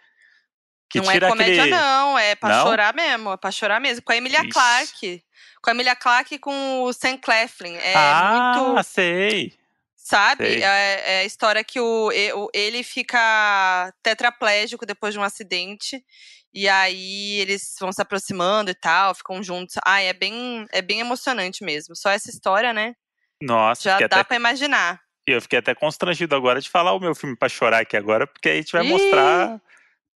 Que 0.95 1.01
não 1.01 1.11
é 1.11 1.21
comédia, 1.21 1.63
aquele. 1.63 1.77
não. 1.77 2.19
É 2.19 2.35
pra 2.35 2.49
Não? 2.51 2.67
chorar 2.67 2.95
mesmo. 2.95 3.33
É 3.33 3.37
pra 3.37 3.51
chorar 3.51 3.81
mesmo. 3.81 4.03
Com 4.03 4.13
a 4.13 4.17
Emilia 4.17 4.41
Ixi. 4.41 4.49
Clarke. 4.51 5.25
Com 5.63 5.71
a 5.71 5.73
Emilia 5.73 5.97
Clarke 5.97 6.35
e 6.37 6.39
com 6.39 6.83
o 6.83 6.93
Sam 6.93 7.17
Claflin. 7.17 7.75
É 7.77 7.95
ah, 7.97 8.53
muito. 8.57 8.83
sei. 8.85 9.53
Sabe? 9.97 10.47
sei. 10.47 10.63
É, 10.63 11.03
é 11.07 11.19
a 11.21 11.25
história 11.25 11.65
que 11.65 11.81
o, 11.81 12.11
ele 12.53 12.83
fica 12.83 13.93
tetraplégico 14.03 14.85
depois 14.87 15.15
de 15.15 15.19
um 15.21 15.23
acidente. 15.23 16.05
E 16.53 16.69
aí 16.69 17.41
eles 17.41 17.75
vão 17.81 17.91
se 17.91 18.01
aproximando 18.01 18.71
e 18.71 18.75
tal, 18.75 19.15
ficam 19.15 19.43
juntos. 19.43 19.75
Ai, 19.85 20.07
é 20.07 20.13
bem, 20.13 20.67
é 20.71 20.81
bem 20.81 21.01
emocionante 21.01 21.65
mesmo. 21.65 21.97
Só 21.97 22.11
essa 22.11 22.31
história, 22.31 22.73
né? 22.73 22.95
Nossa, 23.43 23.83
Já 23.83 23.99
dá 23.99 24.21
até, 24.21 24.25
pra 24.25 24.37
imaginar. 24.37 25.01
eu 25.27 25.41
fiquei 25.43 25.59
até 25.59 25.75
constrangido 25.75 26.37
agora 26.37 26.61
de 26.61 26.71
falar 26.71 26.93
o 26.93 27.01
meu 27.01 27.15
filme 27.15 27.37
pra 27.37 27.49
chorar 27.49 27.81
aqui 27.81 27.97
agora, 27.97 28.27
porque 28.27 28.49
aí 28.49 28.59
a 28.59 28.61
gente 28.61 28.73
vai 28.73 28.85
Ih. 28.85 28.89
mostrar. 28.89 29.61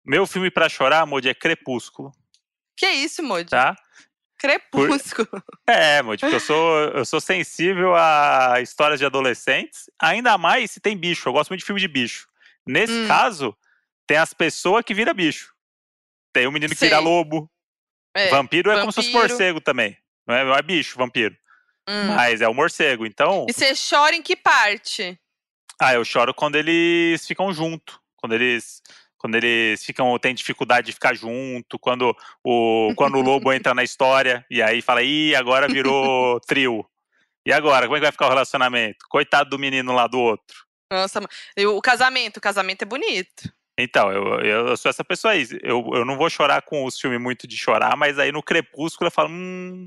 Meu 0.09 0.27
filme 0.27 0.51
pra 0.51 0.69
chorar, 0.69 1.05
Modi, 1.07 1.29
é 1.29 1.35
Crepúsculo, 1.35 2.13
Que 2.77 2.89
isso, 2.89 3.23
Moody? 3.23 3.51
tá? 3.51 3.77
Crepúsculo. 4.39 5.29
É, 5.69 6.01
Modi, 6.03 6.21
porque 6.21 6.37
eu 6.37 6.41
sou, 6.41 6.79
eu 6.95 7.05
sou 7.05 7.21
sensível 7.21 7.95
a 7.95 8.61
histórias 8.63 8.99
de 9.01 9.05
adolescentes, 9.05 9.91
ainda 10.01 10.39
mais 10.39 10.71
se 10.71 10.81
tem 10.81 10.97
bicho. 10.97 11.29
Eu 11.29 11.33
gosto 11.33 11.51
muito 11.51 11.61
de 11.61 11.67
filme 11.67 11.81
de 11.81 11.89
bicho. 11.89 12.29
Nesse 12.67 12.93
Hum. 12.93 13.09
caso, 13.09 13.57
tem 14.07 14.17
as 14.17 14.33
pessoas 14.33 14.85
que 14.85 14.95
viram 14.95 15.13
bicho. 15.13 15.53
Tem 16.33 16.47
o 16.47 16.53
menino 16.53 16.73
que 16.75 16.81
vira 16.81 16.97
Sei. 16.97 17.05
lobo. 17.05 17.51
É. 18.17 18.31
vampiro 18.31 18.71
é 18.71 18.81
como 18.81 18.91
se 18.91 18.97
fosse 18.97 19.13
vampiro. 19.13 19.29
morcego 19.29 19.61
também. 19.61 19.97
Não 20.27 20.35
é, 20.35 20.45
não 20.45 20.55
é 20.55 20.63
bicho, 20.63 20.97
vampiro. 20.97 21.37
Hum. 21.89 22.15
Mas 22.17 22.41
é 22.41 22.49
o 22.49 22.55
morcego. 22.55 23.07
Então, 23.07 23.47
E 23.49 23.53
você 23.53 23.73
chora 23.75 24.15
em 24.15 24.23
que 24.23 24.35
parte? 24.37 25.19
ah, 25.81 25.95
eu 25.95 26.05
choro 26.05 26.33
quando 26.35 26.57
eles 26.57 27.27
ficam 27.27 27.53
junto. 27.53 28.01
Quando 28.17 28.35
eles. 28.35 28.83
Quando 29.19 29.35
eles 29.35 29.85
ficam, 29.85 30.17
têm 30.19 30.35
dificuldade 30.35 30.87
de 30.87 30.93
ficar 30.93 31.15
junto, 31.15 31.79
quando 31.79 32.17
o, 32.45 32.93
quando 32.97 33.19
o 33.19 33.21
lobo 33.21 33.53
entra 33.53 33.75
na 33.75 33.83
história 33.83 34.47
e 34.49 34.63
aí 34.63 34.81
fala, 34.81 35.03
ih, 35.03 35.35
agora 35.35 35.67
virou 35.67 36.41
trio. 36.47 36.87
E 37.45 37.53
agora, 37.53 37.87
como 37.87 37.97
é 37.97 37.99
que 37.99 38.05
vai 38.05 38.13
ficar 38.13 38.27
o 38.27 38.31
relacionamento? 38.31 38.99
Coitado 39.09 39.51
do 39.51 39.59
menino 39.59 39.93
lá 39.93 40.07
do 40.07 40.19
outro. 40.19 40.57
Nossa, 40.93 41.21
e 41.57 41.67
o 41.67 41.81
casamento, 41.81 42.37
o 42.37 42.41
casamento 42.41 42.83
é 42.83 42.87
bonito. 42.87 43.53
Então, 43.79 44.11
eu, 44.11 44.41
eu 44.41 44.77
sou 44.77 44.91
essa 44.91 45.05
pessoa 45.05 45.33
aí. 45.33 45.47
Eu, 45.63 45.89
eu 45.95 46.05
não 46.05 46.17
vou 46.17 46.29
chorar 46.29 46.63
com 46.63 46.85
os 46.85 46.99
filmes 46.99 47.21
muito 47.21 47.47
de 47.47 47.57
chorar, 47.57 47.97
mas 47.97 48.19
aí 48.19 48.33
no 48.33 48.43
crepúsculo 48.43 49.07
eu 49.07 49.13
falo, 49.13 49.31
hum, 49.31 49.87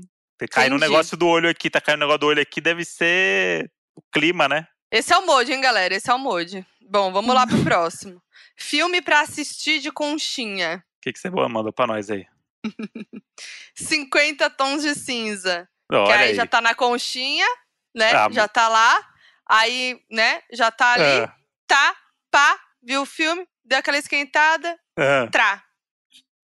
cai 0.50 0.68
no 0.68 0.76
Entendi. 0.76 0.90
negócio 0.90 1.16
do 1.16 1.26
olho 1.26 1.48
aqui, 1.48 1.68
tá 1.68 1.80
caindo 1.80 2.00
no 2.00 2.06
negócio 2.06 2.20
do 2.20 2.26
olho 2.26 2.42
aqui, 2.42 2.60
deve 2.60 2.84
ser 2.84 3.70
o 3.94 4.02
clima, 4.10 4.48
né? 4.48 4.66
Esse 4.92 5.14
é 5.14 5.18
o 5.18 5.24
Mode, 5.24 5.50
hein, 5.50 5.60
galera? 5.62 5.94
Esse 5.94 6.10
é 6.10 6.14
o 6.14 6.18
Mode. 6.18 6.66
Bom, 6.82 7.10
vamos 7.10 7.34
lá 7.34 7.46
pro 7.46 7.56
próximo. 7.64 8.22
Filme 8.54 9.00
pra 9.00 9.22
assistir 9.22 9.80
de 9.80 9.90
conchinha. 9.90 10.84
O 10.98 11.00
que, 11.00 11.14
que 11.14 11.18
você 11.18 11.30
mandou 11.30 11.72
pra 11.72 11.86
nós 11.86 12.10
aí? 12.10 12.26
50 13.74 14.50
tons 14.50 14.82
de 14.82 14.94
cinza. 14.94 15.66
Olha 15.90 16.06
que 16.06 16.12
aí, 16.12 16.28
aí. 16.28 16.34
já 16.34 16.46
tá 16.46 16.60
na 16.60 16.74
conchinha, 16.74 17.46
né? 17.94 18.12
Ah, 18.12 18.28
já 18.30 18.46
tá 18.46 18.68
lá. 18.68 19.02
Aí, 19.48 19.98
né? 20.10 20.42
Já 20.52 20.70
tá 20.70 20.92
ali. 20.92 21.24
Ah, 21.24 21.34
Tá, 21.66 21.96
pá, 22.30 22.60
viu 22.82 23.00
o 23.00 23.06
filme, 23.06 23.48
deu 23.64 23.78
aquela 23.78 23.96
esquentada, 23.96 24.78
ah. 24.98 25.26
trá. 25.32 25.64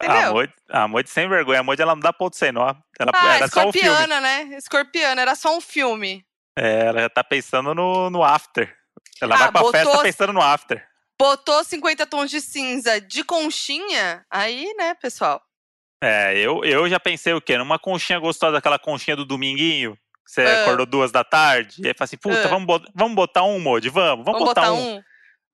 Entendeu? 0.03 0.33
Modi, 0.33 0.55
a 0.71 0.89
Modi 0.89 1.11
sem 1.11 1.29
vergonha. 1.29 1.61
A 1.61 1.63
Modi 1.63 1.83
ela 1.83 1.95
não 1.95 2.01
dá 2.01 2.15
ponto 2.15 2.35
sem 2.35 2.51
nó. 2.51 2.75
Ela, 2.99 3.13
ah, 3.13 3.37
era 3.37 3.49
só 3.49 3.69
o 3.69 3.73
filme. 3.73 4.07
né? 4.07 4.57
Escorpiana, 4.57 5.21
era 5.21 5.35
só 5.35 5.55
um 5.55 5.61
filme. 5.61 6.25
É, 6.59 6.87
ela 6.87 7.01
já 7.03 7.09
tá 7.09 7.23
pensando 7.25 7.75
no, 7.75 8.11
no 8.11 8.23
after. 8.25 8.75
Ela 9.21 9.35
Ah, 9.35 9.39
vai 9.39 9.53
pra 9.53 9.61
botou- 9.63 9.73
festa 9.81 10.03
pensando 10.03 10.33
no 10.33 10.43
after. 10.43 10.85
Botou 11.21 11.65
50 11.65 12.07
tons 12.07 12.31
de 12.31 12.41
cinza 12.41 13.01
de 13.01 13.25
conchinha, 13.25 14.25
aí, 14.31 14.73
né, 14.77 14.95
pessoal? 14.95 15.43
É, 16.03 16.37
eu, 16.39 16.65
eu 16.65 16.89
já 16.89 17.01
pensei 17.01 17.33
o 17.33 17.41
quê? 17.41 17.59
Numa 17.59 17.79
conchinha 17.79 18.19
gostosa, 18.21 18.59
aquela 18.59 18.79
conchinha 18.79 19.17
do 19.17 19.25
dominguinho. 19.25 19.97
que 20.25 20.33
Você 20.33 20.43
Ah. 20.43 20.63
acordou 20.63 20.85
duas 20.87 21.11
da 21.11 21.25
tarde. 21.25 21.77
E 21.83 21.89
aí 21.89 21.95
fala 21.95 22.05
assim, 22.05 22.17
puta, 22.19 22.45
Ah. 22.45 22.49
vamos, 22.49 22.67
botar, 22.67 22.91
vamos 22.95 23.15
botar 23.17 23.43
um, 23.45 23.59
Modi, 23.59 23.89
vamos, 23.89 24.25
vamos, 24.25 24.41
Vamos 24.41 24.45
botar 24.49 24.73
um. 24.73 24.97
um. 24.97 25.03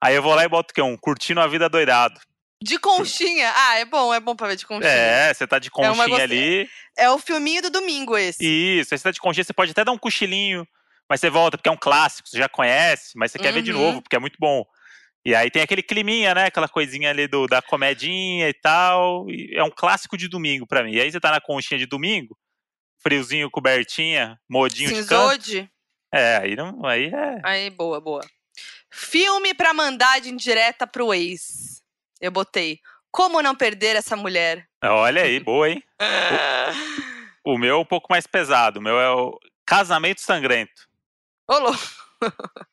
Aí 0.03 0.15
eu 0.17 0.23
vou 0.23 0.35
lá 0.35 0.45
e 0.45 0.49
boto 0.49 0.73
o 0.73 0.75
quê? 0.75 0.83
Um 0.83 0.97
curtindo 0.97 1.41
a 1.41 1.47
vida 1.47 1.69
doidado. 1.69 2.21
De 2.63 2.79
conchinha. 2.79 3.53
Ah, 3.57 3.79
é 3.79 3.85
bom, 3.85 4.13
é 4.13 4.21
bom 4.21 4.35
pra 4.37 4.49
ver 4.49 4.57
de 4.57 4.67
conchinha. 4.67 4.91
É, 4.93 5.33
você 5.33 5.47
tá 5.47 5.59
de 5.59 5.69
É 5.69 5.71
conchinha 5.71 5.95
gostosa. 5.95 6.23
ali. 6.23 6.69
É 6.99 7.09
o 7.11 7.19
filminho 7.19 7.63
do 7.63 7.71
domingo 7.71 8.17
esse. 8.19 8.45
Isso, 8.45 8.93
aí 8.93 8.99
você 8.99 9.05
tá 9.05 9.11
de 9.13 9.21
conchinha, 9.21 9.45
você 9.45 9.53
pode 9.53 9.71
até 9.71 9.85
dar 9.85 9.93
um 9.93 9.99
cochilinho, 9.99 10.67
mas 11.09 11.21
você 11.21 11.29
volta, 11.31 11.57
porque 11.59 11.69
é 11.69 11.73
um 11.73 11.77
clássico, 11.77 12.29
você 12.29 12.39
já 12.39 12.49
conhece, 12.49 13.13
mas 13.17 13.31
você 13.33 13.39
quer 13.39 13.53
ver 13.53 13.63
de 13.63 13.73
Uhum. 13.73 13.79
novo, 13.79 14.03
porque 14.03 14.17
é 14.17 14.19
muito 14.19 14.37
bom. 14.39 14.65
E 15.25 15.35
aí 15.35 15.51
tem 15.51 15.63
aquele 15.63 15.83
climinha, 15.83 16.35
né? 16.35 16.47
Aquela 16.47 16.69
coisinha 16.69 17.09
ali 17.11 17.27
do, 17.27 17.47
da 17.47 17.63
comedinha 17.63 18.49
e 18.49 18.53
tal. 18.55 19.29
e 19.31 19.55
é 19.55 19.63
um 19.65 19.71
clássico 19.71 20.17
de 20.19 20.29
domingo 20.29 20.67
pra 20.67 20.83
mim. 20.83 20.93
E 20.93 21.01
aí 21.01 21.11
você 21.11 21.19
tá 21.19 21.31
na 21.31 21.41
conchinha 21.41 21.79
de 21.79 21.87
domingo, 21.87 22.37
friozinho, 23.03 23.51
cobertinha, 23.51 24.39
modinho 24.49 24.91
de 24.91 24.97
canto. 25.05 25.09
Cinzode. 25.33 25.71
É, 26.13 26.37
aí 26.37 26.55
não. 26.57 26.85
Aí 26.85 27.07
é. 27.07 27.41
Aí, 27.43 27.71
boa, 27.71 28.01
boa. 28.01 28.21
Filme 28.91 29.55
pra 29.55 29.73
mandar 29.75 30.21
de 30.21 30.29
indireta 30.31 30.87
pro 30.87 31.13
ex. 31.15 31.83
Eu 32.21 32.31
botei. 32.31 32.81
Como 33.11 33.41
não 33.43 33.55
perder 33.55 33.97
essa 33.97 34.17
mulher? 34.17 34.67
Olha 34.83 35.23
aí, 35.23 35.39
boa, 35.41 35.71
hein? 35.71 35.83
O 37.45 37.59
meu 37.59 37.77
é 37.77 37.79
um 37.79 37.85
pouco 37.85 38.09
mais 38.11 38.27
pesado. 38.27 38.79
O 38.79 38.83
meu 38.83 38.99
é 39.01 39.11
o 39.11 39.39
Casamento 39.67 40.21
Sangrento. 40.21 40.87
Ô, 41.49 41.59
louco. 41.59 42.05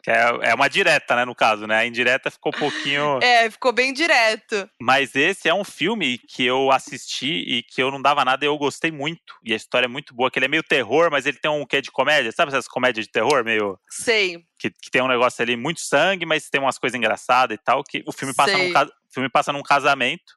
Que 0.03 0.09
é, 0.11 0.49
é 0.49 0.55
uma 0.55 0.69
direta, 0.69 1.15
né, 1.15 1.25
no 1.25 1.35
caso, 1.35 1.67
né? 1.67 1.77
A 1.77 1.85
indireta 1.85 2.31
ficou 2.31 2.51
um 2.55 2.59
pouquinho. 2.59 3.19
É, 3.21 3.49
ficou 3.49 3.71
bem 3.71 3.93
direto. 3.93 4.69
Mas 4.81 5.15
esse 5.15 5.47
é 5.47 5.53
um 5.53 5.63
filme 5.63 6.17
que 6.17 6.45
eu 6.45 6.71
assisti 6.71 7.43
e 7.47 7.63
que 7.63 7.81
eu 7.81 7.91
não 7.91 8.01
dava 8.01 8.25
nada 8.25 8.43
e 8.43 8.47
eu 8.47 8.57
gostei 8.57 8.91
muito. 8.91 9.35
E 9.43 9.53
a 9.53 9.55
história 9.55 9.85
é 9.85 9.89
muito 9.89 10.13
boa, 10.13 10.29
que 10.29 10.39
ele 10.39 10.45
é 10.45 10.49
meio 10.49 10.63
terror, 10.63 11.09
mas 11.11 11.25
ele 11.25 11.37
tem 11.37 11.51
um 11.51 11.65
quê 11.65 11.81
de 11.81 11.91
comédia. 11.91 12.31
Sabe 12.31 12.49
essas 12.49 12.67
comédias 12.67 13.05
de 13.05 13.11
terror 13.11 13.43
meio... 13.43 13.77
Sei. 13.89 14.43
Que, 14.57 14.69
que 14.69 14.91
tem 14.91 15.01
um 15.01 15.07
negócio 15.07 15.41
ali, 15.41 15.55
muito 15.55 15.81
sangue, 15.81 16.25
mas 16.25 16.49
tem 16.49 16.61
umas 16.61 16.77
coisas 16.77 16.97
engraçadas 16.97 17.55
e 17.55 17.61
tal. 17.63 17.83
Que 17.83 18.03
o 18.07 18.11
filme 18.11 18.33
passa, 18.33 18.53
Sei. 18.53 18.71
num, 18.71 18.79
o 18.81 19.13
filme 19.13 19.29
passa 19.29 19.53
num 19.53 19.63
casamento. 19.63 20.33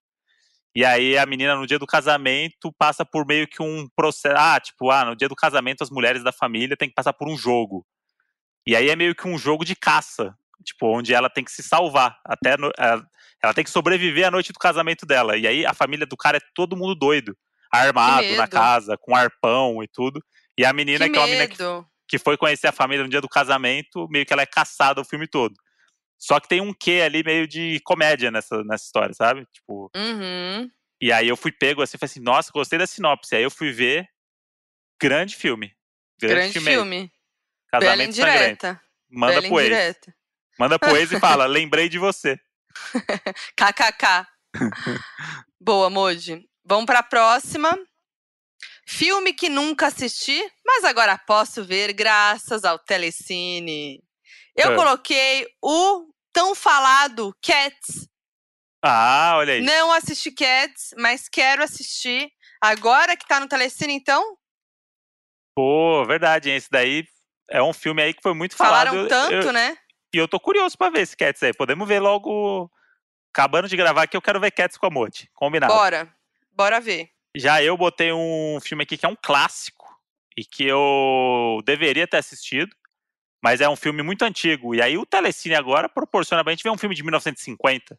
E 0.74 0.84
aí 0.84 1.16
a 1.16 1.24
menina, 1.24 1.54
no 1.54 1.66
dia 1.66 1.78
do 1.78 1.86
casamento, 1.86 2.72
passa 2.76 3.04
por 3.04 3.26
meio 3.26 3.46
que 3.46 3.62
um 3.62 3.88
processo... 3.96 4.36
Ah, 4.36 4.60
tipo, 4.60 4.90
ah, 4.90 5.04
no 5.04 5.16
dia 5.16 5.28
do 5.28 5.36
casamento 5.36 5.82
as 5.82 5.90
mulheres 5.90 6.22
da 6.22 6.32
família 6.32 6.76
têm 6.76 6.88
que 6.88 6.94
passar 6.94 7.12
por 7.12 7.28
um 7.28 7.36
jogo. 7.36 7.86
E 8.66 8.74
aí 8.74 8.88
é 8.88 8.96
meio 8.96 9.14
que 9.14 9.26
um 9.28 9.36
jogo 9.38 9.64
de 9.64 9.74
caça. 9.76 10.34
Tipo, 10.64 10.86
onde 10.98 11.12
ela 11.12 11.28
tem 11.28 11.44
que 11.44 11.52
se 11.52 11.62
salvar. 11.62 12.18
Até 12.24 12.56
no- 12.56 12.70
ela, 12.78 13.06
ela 13.42 13.52
tem 13.54 13.62
que 13.64 13.70
sobreviver 13.70 14.26
à 14.26 14.30
noite 14.30 14.52
do 14.52 14.58
casamento 14.58 15.04
dela. 15.04 15.36
E 15.36 15.46
aí 15.46 15.66
a 15.66 15.74
família 15.74 16.06
do 16.06 16.16
cara 16.16 16.38
é 16.38 16.40
todo 16.54 16.76
mundo 16.76 16.94
doido. 16.94 17.36
Armado 17.70 18.22
na 18.36 18.46
casa, 18.48 18.96
com 18.98 19.14
arpão 19.14 19.82
e 19.82 19.88
tudo. 19.88 20.22
E 20.56 20.64
a 20.64 20.72
menina, 20.72 21.06
que 21.06 21.10
que, 21.12 21.18
é 21.18 21.20
uma 21.20 21.26
menina 21.26 21.48
que, 21.48 21.56
que 22.08 22.18
foi 22.18 22.36
conhecer 22.36 22.68
a 22.68 22.72
família 22.72 23.02
no 23.04 23.10
dia 23.10 23.20
do 23.20 23.28
casamento, 23.28 24.06
meio 24.08 24.24
que 24.24 24.32
ela 24.32 24.42
é 24.42 24.46
caçada 24.46 25.00
o 25.00 25.04
filme 25.04 25.26
todo. 25.26 25.54
Só 26.18 26.38
que 26.40 26.48
tem 26.48 26.60
um 26.60 26.72
quê 26.72 27.02
ali 27.04 27.22
meio 27.22 27.46
de 27.46 27.80
comédia 27.84 28.30
nessa, 28.30 28.62
nessa 28.64 28.84
história, 28.84 29.12
sabe? 29.12 29.44
Tipo, 29.52 29.90
Uhum. 29.94 30.70
e 31.00 31.12
aí 31.12 31.28
eu 31.28 31.36
fui 31.36 31.52
pego 31.52 31.82
assim, 31.82 31.98
falei 31.98 32.10
assim, 32.10 32.20
nossa, 32.20 32.50
gostei 32.54 32.78
da 32.78 32.86
sinopse. 32.86 33.34
Aí 33.34 33.42
eu 33.42 33.50
fui 33.50 33.72
ver. 33.72 34.06
Grande 35.02 35.36
filme. 35.36 35.72
Grande 36.20 36.56
aí. 36.58 36.64
filme. 36.64 37.00
Bela 37.00 37.10
Casamento 37.80 38.14
Sangrento. 38.14 38.38
indireta. 38.40 38.80
Manda 39.10 39.34
Bela 39.40 39.48
pro 39.48 39.60
ex. 39.60 39.66
indireta. 39.68 40.14
Manda 40.58 40.78
pro 40.78 40.96
ex 40.96 41.12
e 41.12 41.20
fala, 41.20 41.46
lembrei 41.46 41.88
de 41.88 41.98
você. 41.98 42.38
KKK. 43.56 44.26
Boa, 45.60 45.90
Moji. 45.90 46.48
Vamos 46.64 46.86
pra 46.86 47.02
próxima. 47.02 47.76
Filme 48.86 49.32
que 49.32 49.48
nunca 49.48 49.86
assisti, 49.86 50.40
mas 50.64 50.84
agora 50.84 51.16
posso 51.18 51.64
ver 51.64 51.92
graças 51.92 52.64
ao 52.64 52.78
Telecine. 52.78 54.02
Eu 54.56 54.72
Ah. 54.72 54.76
coloquei 54.76 55.46
o 55.62 56.06
tão 56.32 56.54
falado 56.54 57.34
Cats. 57.42 58.08
Ah, 58.84 59.34
olha 59.36 59.54
aí. 59.54 59.62
Não 59.62 59.90
assisti 59.92 60.30
Cats, 60.30 60.90
mas 60.98 61.28
quero 61.28 61.62
assistir. 61.62 62.30
Agora 62.60 63.16
que 63.16 63.26
tá 63.26 63.40
no 63.40 63.48
Telecine, 63.48 63.94
então, 63.94 64.36
Pô, 65.56 66.04
verdade, 66.04 66.50
hein? 66.50 66.56
Esse 66.56 66.68
daí 66.70 67.04
é 67.50 67.62
um 67.62 67.72
filme 67.72 68.02
aí 68.02 68.14
que 68.14 68.22
foi 68.22 68.34
muito 68.34 68.56
Falaram 68.56 68.92
falado. 68.92 69.04
Eu- 69.04 69.08
tanto, 69.08 69.46
eu- 69.46 69.52
né? 69.52 69.76
E 70.14 70.18
eu 70.18 70.28
tô 70.28 70.38
curioso 70.38 70.76
pra 70.78 70.90
ver 70.90 71.00
esse 71.02 71.16
Cats 71.16 71.42
aí. 71.42 71.52
Podemos 71.52 71.86
ver 71.88 72.00
logo. 72.00 72.70
Acabando 73.32 73.66
de 73.68 73.76
gravar 73.76 74.02
aqui, 74.04 74.16
eu 74.16 74.22
quero 74.22 74.38
ver 74.38 74.52
Cats 74.52 74.76
com 74.76 74.86
a 74.86 74.90
Modi. 74.90 75.28
Combinado. 75.34 75.72
Bora. 75.72 76.14
Bora 76.52 76.80
ver. 76.80 77.10
Já 77.36 77.60
eu 77.60 77.76
botei 77.76 78.12
um 78.12 78.58
filme 78.62 78.84
aqui 78.84 78.96
que 78.96 79.04
é 79.04 79.08
um 79.08 79.16
clássico 79.20 79.84
e 80.36 80.44
que 80.44 80.64
eu 80.64 81.60
deveria 81.64 82.06
ter 82.06 82.18
assistido, 82.18 82.74
mas 83.42 83.60
é 83.60 83.68
um 83.68 83.74
filme 83.74 84.02
muito 84.04 84.24
antigo. 84.24 84.72
E 84.72 84.80
aí 84.80 84.96
o 84.96 85.04
Telecine 85.04 85.56
agora 85.56 85.88
proporciona 85.88 86.44
pra 86.44 86.52
gente 86.52 86.62
ver 86.62 86.70
um 86.70 86.78
filme 86.78 86.94
de 86.94 87.02
1950, 87.02 87.98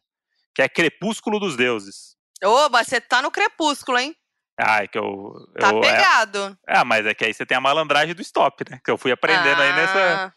que 0.54 0.62
é 0.62 0.68
Crepúsculo 0.70 1.38
dos 1.38 1.54
Deuses. 1.54 2.16
Ô, 2.42 2.70
mas 2.70 2.86
você 2.86 2.98
tá 2.98 3.20
no 3.20 3.30
crepúsculo, 3.30 3.98
hein? 3.98 4.16
Ah, 4.58 4.82
é 4.82 4.88
que 4.88 4.98
eu. 4.98 5.34
Tá 5.58 5.70
eu- 5.70 5.78
é, 5.78 5.80
pegado. 5.92 6.58
ah, 6.66 6.84
mas 6.84 7.04
é 7.06 7.14
que 7.14 7.24
aí 7.24 7.34
você 7.34 7.44
tem 7.44 7.56
a 7.56 7.60
malandragem 7.60 8.14
do 8.14 8.22
stop, 8.22 8.64
né? 8.70 8.80
Que 8.84 8.90
eu 8.90 8.96
fui 8.98 9.12
aprendendo 9.12 9.60
aí 9.60 9.72
nessa. 9.74 10.24
Ah, 10.26 10.32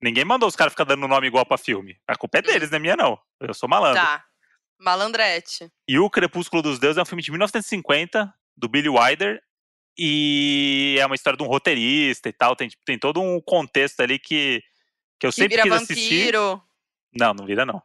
Ninguém 0.00 0.24
mandou 0.24 0.48
os 0.48 0.54
caras 0.54 0.72
ficar 0.72 0.84
dando 0.84 1.08
nome 1.08 1.26
igual 1.26 1.44
pra 1.44 1.58
filme. 1.58 1.98
A 2.06 2.14
culpa 2.14 2.38
é 2.38 2.42
deles, 2.42 2.70
não 2.70 2.76
é 2.76 2.78
minha, 2.78 2.94
não. 2.96 3.18
Eu 3.40 3.52
sou 3.54 3.68
malandro. 3.68 4.00
Tá. 4.02 4.24
Malandrete. 4.78 5.68
E 5.88 5.98
o 5.98 6.08
Crepúsculo 6.08 6.62
dos 6.62 6.78
Deuses 6.78 6.98
é 6.98 7.02
um 7.02 7.04
filme 7.04 7.22
de 7.22 7.32
1950, 7.32 8.32
do 8.56 8.68
Billy 8.68 8.88
Wilder. 8.88 9.42
E 9.98 10.96
é 11.00 11.04
uma 11.06 11.16
história 11.16 11.36
de 11.36 11.42
um 11.42 11.48
roteirista 11.48 12.28
e 12.28 12.32
tal. 12.32 12.54
Tem, 12.54 12.68
tipo, 12.68 12.82
tem 12.84 12.96
todo 12.96 13.20
um 13.20 13.40
contexto 13.40 13.98
ali 14.00 14.18
que, 14.20 14.62
que 15.18 15.26
eu 15.26 15.30
Que 15.30 15.36
sempre 15.36 15.56
vira 15.56 15.62
quis 15.64 15.72
assistir. 15.82 16.18
vampiro. 16.32 16.62
Não, 17.18 17.34
não 17.34 17.44
vira, 17.44 17.66
não. 17.66 17.82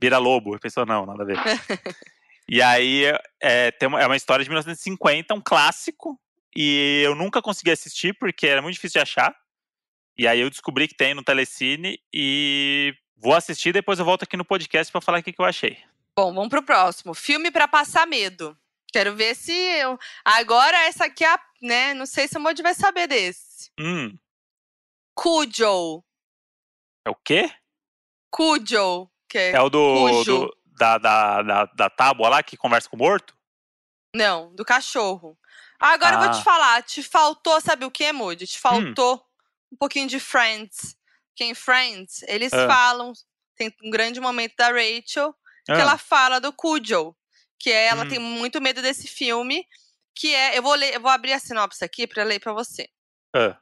Vira 0.00 0.18
lobo. 0.18 0.56
A 0.56 0.58
pessoa, 0.58 0.84
não, 0.84 1.06
nada 1.06 1.22
a 1.22 1.26
ver. 1.26 1.36
e 2.50 2.60
aí, 2.62 3.04
é, 3.40 3.70
tem 3.70 3.88
uma, 3.88 4.00
é 4.00 4.06
uma 4.06 4.16
história 4.16 4.42
de 4.42 4.50
1950, 4.50 5.34
um 5.34 5.40
clássico. 5.40 6.20
E 6.54 7.02
eu 7.04 7.14
nunca 7.14 7.40
consegui 7.40 7.70
assistir 7.70 8.12
porque 8.18 8.46
era 8.46 8.60
muito 8.60 8.74
difícil 8.74 8.98
de 8.98 9.02
achar. 9.02 9.34
E 10.18 10.26
aí 10.26 10.40
eu 10.40 10.50
descobri 10.50 10.88
que 10.88 10.96
tem 10.96 11.14
no 11.14 11.22
Telecine 11.22 11.98
e 12.12 12.92
vou 13.16 13.34
assistir. 13.34 13.72
Depois 13.72 13.98
eu 13.98 14.04
volto 14.04 14.24
aqui 14.24 14.36
no 14.36 14.44
podcast 14.44 14.90
pra 14.90 15.00
falar 15.00 15.20
o 15.20 15.22
que, 15.22 15.32
que 15.32 15.40
eu 15.40 15.44
achei. 15.46 15.78
Bom, 16.16 16.34
vamos 16.34 16.48
pro 16.48 16.62
próximo. 16.62 17.14
Filme 17.14 17.50
pra 17.52 17.68
passar 17.68 18.06
medo. 18.06 18.58
Quero 18.92 19.14
ver 19.14 19.36
se 19.36 19.52
eu. 19.52 19.96
Agora 20.24 20.76
essa 20.86 21.04
aqui 21.04 21.24
é 21.24 21.28
a. 21.32 21.40
Né? 21.62 21.94
Não 21.94 22.04
sei 22.04 22.26
se 22.26 22.36
o 22.36 22.40
Modi 22.40 22.62
vai 22.62 22.74
saber 22.74 23.06
desse. 23.06 23.70
Hum, 23.78 24.18
Cujo. 25.14 26.02
é 27.06 27.10
o 27.10 27.14
quê? 27.14 27.50
Cujo. 28.30 29.08
Que 29.28 29.38
é... 29.38 29.50
É 29.52 29.60
o 29.60 29.70
do, 29.70 30.24
do- 30.24 30.56
da, 30.80 30.96
da, 30.98 31.42
da, 31.42 31.64
da 31.66 31.90
tábua 31.90 32.28
lá 32.30 32.42
que 32.42 32.56
conversa 32.56 32.88
com 32.88 32.96
o 32.96 32.98
morto? 32.98 33.36
Não, 34.16 34.52
do 34.54 34.64
cachorro. 34.64 35.38
Agora 35.78 36.14
eu 36.16 36.20
vou 36.20 36.28
Ah. 36.28 36.32
te 36.32 36.42
falar. 36.42 36.82
Te 36.82 37.02
faltou, 37.02 37.60
sabe 37.60 37.84
o 37.84 37.90
que, 37.90 38.10
Moody? 38.12 38.46
Te 38.46 38.58
faltou 38.58 39.22
um 39.70 39.76
pouquinho 39.76 40.08
de 40.08 40.18
Friends. 40.18 40.96
Que 41.36 41.44
em 41.44 41.54
Friends, 41.54 42.22
eles 42.26 42.52
Ah. 42.52 42.66
falam. 42.66 43.12
Tem 43.56 43.72
um 43.84 43.90
grande 43.90 44.20
momento 44.20 44.54
da 44.56 44.68
Rachel 44.68 45.34
que 45.66 45.72
Ah, 45.72 45.78
ela 45.78 45.98
fala 45.98 46.40
do 46.40 46.52
Cujo, 46.52 47.14
que 47.58 47.70
é 47.70 47.86
ela 47.86 48.04
Hum. 48.04 48.08
tem 48.08 48.18
muito 48.18 48.60
medo 48.60 48.80
desse 48.82 49.06
filme, 49.06 49.66
que 50.14 50.34
é, 50.34 50.56
eu 50.58 50.62
vou 50.62 50.74
ler, 50.74 50.94
eu 50.94 51.00
vou 51.00 51.10
abrir 51.10 51.34
a 51.34 51.38
sinopse 51.38 51.84
aqui 51.84 52.06
para 52.06 52.24
ler 52.24 52.40
para 52.40 52.52
você. 52.54 52.88
Ah. 53.36 53.56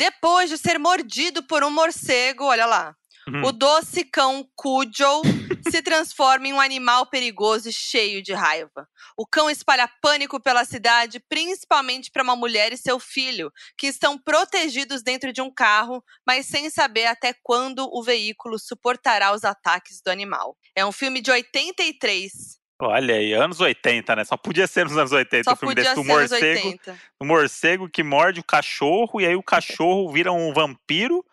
Depois 0.00 0.48
de 0.50 0.56
ser 0.58 0.78
mordido 0.78 1.42
por 1.42 1.62
um 1.64 1.70
morcego, 1.70 2.44
olha 2.44 2.64
lá, 2.66 2.96
Hum. 3.28 3.42
o 3.42 3.52
doce 3.52 4.04
cão 4.04 4.46
Cujo 4.54 5.22
se 5.70 5.80
transforma 5.82 6.46
em 6.46 6.52
um 6.52 6.60
animal 6.60 7.06
perigoso 7.06 7.68
e 7.68 7.72
cheio 7.72 8.22
de 8.22 8.32
raiva. 8.32 8.86
O 9.16 9.26
cão 9.26 9.48
espalha 9.48 9.88
pânico 10.02 10.40
pela 10.40 10.64
cidade, 10.64 11.20
principalmente 11.28 12.10
para 12.10 12.22
uma 12.22 12.36
mulher 12.36 12.72
e 12.72 12.76
seu 12.76 12.98
filho, 13.00 13.50
que 13.78 13.86
estão 13.86 14.18
protegidos 14.18 15.02
dentro 15.02 15.32
de 15.32 15.40
um 15.40 15.50
carro, 15.50 16.04
mas 16.26 16.46
sem 16.46 16.68
saber 16.68 17.06
até 17.06 17.34
quando 17.42 17.88
o 17.92 18.02
veículo 18.02 18.58
suportará 18.58 19.32
os 19.32 19.44
ataques 19.44 20.02
do 20.04 20.10
animal. 20.10 20.56
É 20.76 20.84
um 20.84 20.92
filme 20.92 21.20
de 21.20 21.30
83. 21.30 22.62
Olha 22.80 23.14
aí, 23.14 23.32
anos 23.32 23.60
80, 23.60 24.16
né? 24.16 24.24
Só 24.24 24.36
podia 24.36 24.66
ser 24.66 24.84
nos 24.84 24.96
anos 24.96 25.12
80 25.12 25.44
Só 25.44 25.52
o 25.52 25.56
filme 25.56 25.74
desse 25.74 25.94
do 25.94 26.04
morcego. 26.04 26.68
80. 26.68 26.98
O 27.20 27.24
morcego 27.24 27.88
que 27.88 28.02
morde 28.02 28.40
o 28.40 28.44
cachorro 28.44 29.20
e 29.20 29.26
aí 29.26 29.36
o 29.36 29.42
cachorro 29.42 30.10
vira 30.12 30.32
um 30.32 30.52
vampiro 30.52 31.24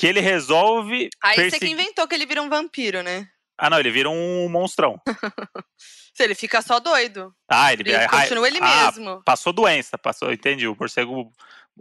que 0.00 0.06
ele 0.06 0.20
resolve 0.20 1.08
Aí 1.22 1.36
você 1.36 1.44
que 1.44 1.50
persegui- 1.50 1.72
inventou 1.72 2.08
que 2.08 2.14
ele 2.14 2.26
vira 2.26 2.42
um 2.42 2.48
vampiro, 2.48 3.02
né? 3.02 3.28
Ah, 3.58 3.68
não, 3.68 3.78
ele 3.78 3.90
vira 3.90 4.08
um 4.08 4.48
monstrão. 4.48 5.00
Se 6.14 6.22
ele 6.24 6.34
fica 6.34 6.60
só 6.62 6.80
doido. 6.80 7.34
Ah, 7.50 7.72
ele, 7.72 7.82
Ele 7.82 7.94
aí- 7.96 8.08
continua 8.08 8.46
ele 8.46 8.58
ah, 8.60 8.86
mesmo. 8.92 9.22
Passou 9.24 9.52
doença, 9.52 9.96
passou, 9.98 10.32
entendi. 10.32 10.66
O 10.66 10.76
morcego. 10.78 11.30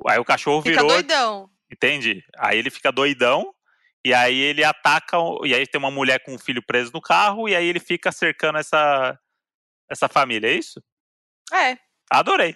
Aí 0.08 0.20
o 0.20 0.26
cachorro 0.26 0.62
Fica 0.62 0.76
virou. 0.76 0.90
doidão. 0.90 1.50
Entendi. 1.72 2.24
Aí 2.38 2.58
ele 2.58 2.70
fica 2.70 2.92
doidão. 2.92 3.54
E 4.06 4.14
aí 4.14 4.38
ele 4.38 4.64
ataca. 4.64 5.18
E 5.46 5.54
aí 5.54 5.66
tem 5.68 5.80
uma 5.80 5.92
mulher 5.92 6.22
com 6.24 6.34
um 6.34 6.38
filho 6.40 6.62
preso 6.66 6.92
no 6.94 7.02
carro. 7.02 7.48
E 7.50 7.56
aí 7.56 7.66
ele 7.66 7.80
fica 7.80 8.12
cercando 8.12 8.58
essa, 8.60 9.18
essa 9.90 10.08
família, 10.10 10.48
é 10.50 10.54
isso? 10.54 10.82
É. 11.54 11.78
Adorei. 12.10 12.56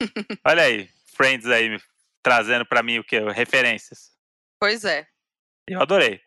Olha 0.46 0.62
aí, 0.64 0.88
Friends 1.14 1.46
aí 1.46 1.78
trazendo 2.22 2.64
pra 2.66 2.82
mim 2.82 2.98
o 2.98 3.04
que? 3.04 3.18
Referências. 3.30 4.13
Pois 4.58 4.84
é. 4.84 5.06
Eu 5.68 5.80
adorei. 5.80 6.20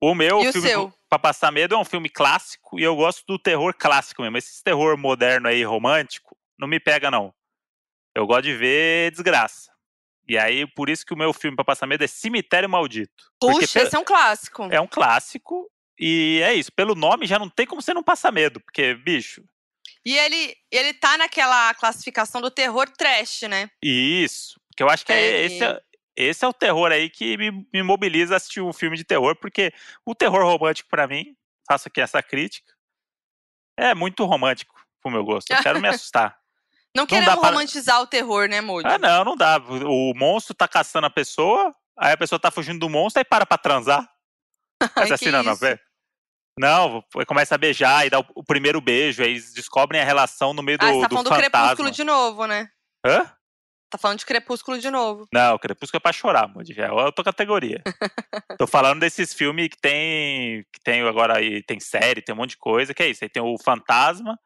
O 0.00 0.14
meu 0.14 0.40
E 0.40 0.52
filme 0.52 0.92
pra 1.08 1.18
passar 1.18 1.52
medo 1.52 1.74
é 1.74 1.78
um 1.78 1.84
filme 1.84 2.08
clássico 2.08 2.78
e 2.78 2.82
eu 2.82 2.96
gosto 2.96 3.24
do 3.26 3.38
terror 3.38 3.74
clássico 3.78 4.22
mesmo. 4.22 4.36
Esse 4.38 4.62
terror 4.64 4.96
moderno 4.98 5.48
aí, 5.48 5.62
romântico, 5.62 6.36
não 6.58 6.66
me 6.66 6.80
pega 6.80 7.10
não. 7.10 7.32
Eu 8.14 8.26
gosto 8.26 8.42
de 8.44 8.54
ver 8.56 9.10
desgraça. 9.12 9.70
E 10.28 10.38
aí, 10.38 10.66
por 10.66 10.88
isso 10.88 11.04
que 11.04 11.12
o 11.14 11.16
meu 11.16 11.32
filme 11.32 11.56
pra 11.56 11.64
passar 11.64 11.86
medo 11.86 12.02
é 12.02 12.06
Cemitério 12.06 12.68
Maldito. 12.68 13.30
Porque 13.40 13.60
Puxa, 13.66 13.82
esse 13.82 13.94
é 13.94 13.98
um 13.98 14.04
clássico. 14.04 14.68
é 14.70 14.80
um 14.80 14.86
clássico 14.86 15.70
e 15.98 16.40
é 16.42 16.54
isso. 16.54 16.72
Pelo 16.72 16.94
nome 16.94 17.26
já 17.26 17.38
não 17.38 17.48
tem 17.48 17.66
como 17.66 17.82
você 17.82 17.92
não 17.94 18.02
passar 18.02 18.32
medo, 18.32 18.60
porque, 18.60 18.94
bicho, 18.94 19.44
E 20.04 20.16
ele, 20.18 20.56
ele 20.70 20.94
tá 20.94 21.16
naquela 21.18 21.74
classificação 21.74 22.40
do 22.40 22.50
terror 22.50 22.88
trash, 22.90 23.42
né? 23.42 23.70
Isso. 23.82 24.60
Porque 24.68 24.82
eu 24.82 24.88
acho 24.88 25.04
que 25.04 25.12
é, 25.12 25.16
É, 25.20 25.44
esse, 25.44 25.64
é, 25.64 25.80
esse 26.16 26.44
é 26.44 26.48
o 26.48 26.52
terror 26.52 26.90
aí 26.92 27.08
que 27.08 27.36
me, 27.36 27.66
me 27.72 27.82
mobiliza 27.82 28.34
a 28.34 28.36
assistir 28.36 28.60
um 28.60 28.72
filme 28.72 28.96
de 28.96 29.04
terror, 29.04 29.36
porque 29.36 29.72
o 30.04 30.14
terror 30.14 30.44
romântico, 30.44 30.88
pra 30.88 31.06
mim, 31.06 31.34
faço 31.68 31.88
aqui 31.88 32.00
essa 32.00 32.22
crítica, 32.22 32.72
é 33.78 33.94
muito 33.94 34.24
romântico 34.24 34.74
pro 35.00 35.10
meu 35.10 35.24
gosto. 35.24 35.50
Eu 35.50 35.62
quero 35.62 35.80
me 35.80 35.88
assustar. 35.88 36.38
Não 36.94 37.04
dá 37.04 37.08
queremos 37.08 37.40
para- 37.40 37.50
romantizar 37.50 38.00
o 38.02 38.06
terror, 38.06 38.48
né, 38.48 38.60
Moody? 38.60 38.86
Ah, 38.86 38.98
não, 38.98 39.24
não 39.24 39.36
dá. 39.36 39.56
O 39.58 40.12
monstro 40.14 40.54
tá 40.54 40.68
caçando 40.68 41.06
a 41.06 41.10
pessoa, 41.10 41.74
aí 41.96 42.12
a 42.12 42.16
pessoa 42.16 42.38
tá 42.38 42.50
fugindo 42.50 42.80
do 42.80 42.90
monstro, 42.90 43.20
aí 43.20 43.24
para 43.24 43.46
pra 43.46 43.56
transar. 43.56 44.06
Assim, 45.12 45.30
não, 45.30 45.42
não, 45.42 45.56
vê. 45.56 45.80
Não, 46.58 47.02
começa 47.26 47.54
a 47.54 47.58
beijar 47.58 48.06
e 48.06 48.10
dá 48.10 48.18
o, 48.18 48.44
primeiro 48.44 48.78
beijo, 48.80 49.22
aí 49.22 49.30
eles 49.30 49.54
descobrem 49.54 50.02
a 50.02 50.04
relação 50.04 50.52
no 50.52 50.62
meio 50.62 50.76
do, 50.76 50.84
ah, 50.84 50.92
você 50.92 51.00
tá 51.00 51.08
do 51.08 51.14
falando 51.14 51.24
do 51.30 51.34
fantasma. 51.34 51.66
Crepúsculo 51.68 51.90
de 51.90 52.04
novo, 52.04 52.46
né? 52.46 52.68
Hã? 53.06 53.32
Tá 53.92 53.98
falando 53.98 54.20
de 54.20 54.24
Crepúsculo 54.24 54.78
de 54.78 54.90
novo. 54.90 55.28
Não, 55.30 55.58
Crepúsculo 55.58 55.98
é 55.98 56.00
pra 56.00 56.14
chorar, 56.14 56.48
Moody. 56.48 56.80
É 56.80 56.90
outra 56.90 57.22
categoria. 57.22 57.82
Tô 58.58 58.66
falando 58.66 59.00
desses 59.00 59.34
filmes 59.34 59.68
que 59.68 59.76
tem. 59.76 60.64
Que 60.72 60.80
tem 60.82 61.02
agora 61.02 61.36
aí, 61.36 61.62
tem 61.62 61.78
série, 61.78 62.22
tem 62.22 62.34
um 62.34 62.38
monte 62.38 62.52
de 62.52 62.56
coisa, 62.56 62.94
que 62.94 63.02
é 63.02 63.08
isso. 63.10 63.22
Aí 63.22 63.28
tem 63.28 63.42
o 63.42 63.54
fantasma. 63.62 64.38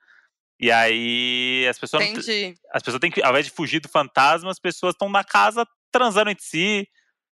E 0.58 0.72
aí 0.72 1.64
as 1.70 1.78
pessoas. 1.78 2.02
não 2.02 2.10
Entendi. 2.10 2.56
as 2.72 2.82
pessoas 2.82 3.00
têm 3.00 3.08
que, 3.08 3.22
ao 3.22 3.30
invés 3.30 3.46
de 3.46 3.52
fugir 3.52 3.78
do 3.78 3.88
fantasma, 3.88 4.50
as 4.50 4.58
pessoas 4.58 4.94
estão 4.94 5.08
na 5.08 5.22
casa 5.22 5.64
transando 5.92 6.30
entre 6.30 6.44
si. 6.44 6.88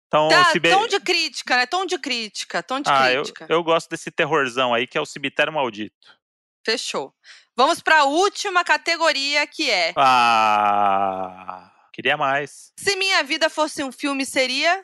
Então, 0.09 0.29
Tá, 0.31 0.53
tom 0.69 0.89
de 0.89 0.99
crítica, 0.99 1.57
né? 1.57 1.67
Tom 1.67 1.87
de 1.87 1.97
crítica, 1.97 2.61
tom 2.61 2.81
de 2.81 2.91
ah, 2.91 3.13
eu, 3.13 3.23
crítica. 3.23 3.47
eu 3.49 3.63
gosto 3.63 3.89
desse 3.89 4.11
terrorzão 4.11 4.75
aí, 4.75 4.85
que 4.85 4.99
é 4.99 5.01
o 5.01 5.07
cemitério 5.07 5.53
maldito. 5.53 6.19
Fechou. 6.67 7.15
Vamos 7.57 7.81
pra 7.81 8.03
última 8.03 8.65
categoria, 8.65 9.47
que 9.47 9.71
é... 9.71 9.93
Ah. 9.97 11.71
Queria 12.01 12.17
mais. 12.17 12.73
Se 12.79 12.97
minha 12.97 13.23
vida 13.23 13.51
fosse 13.51 13.85
um 13.85 13.93
filme, 13.93 14.25
seria 14.25 14.83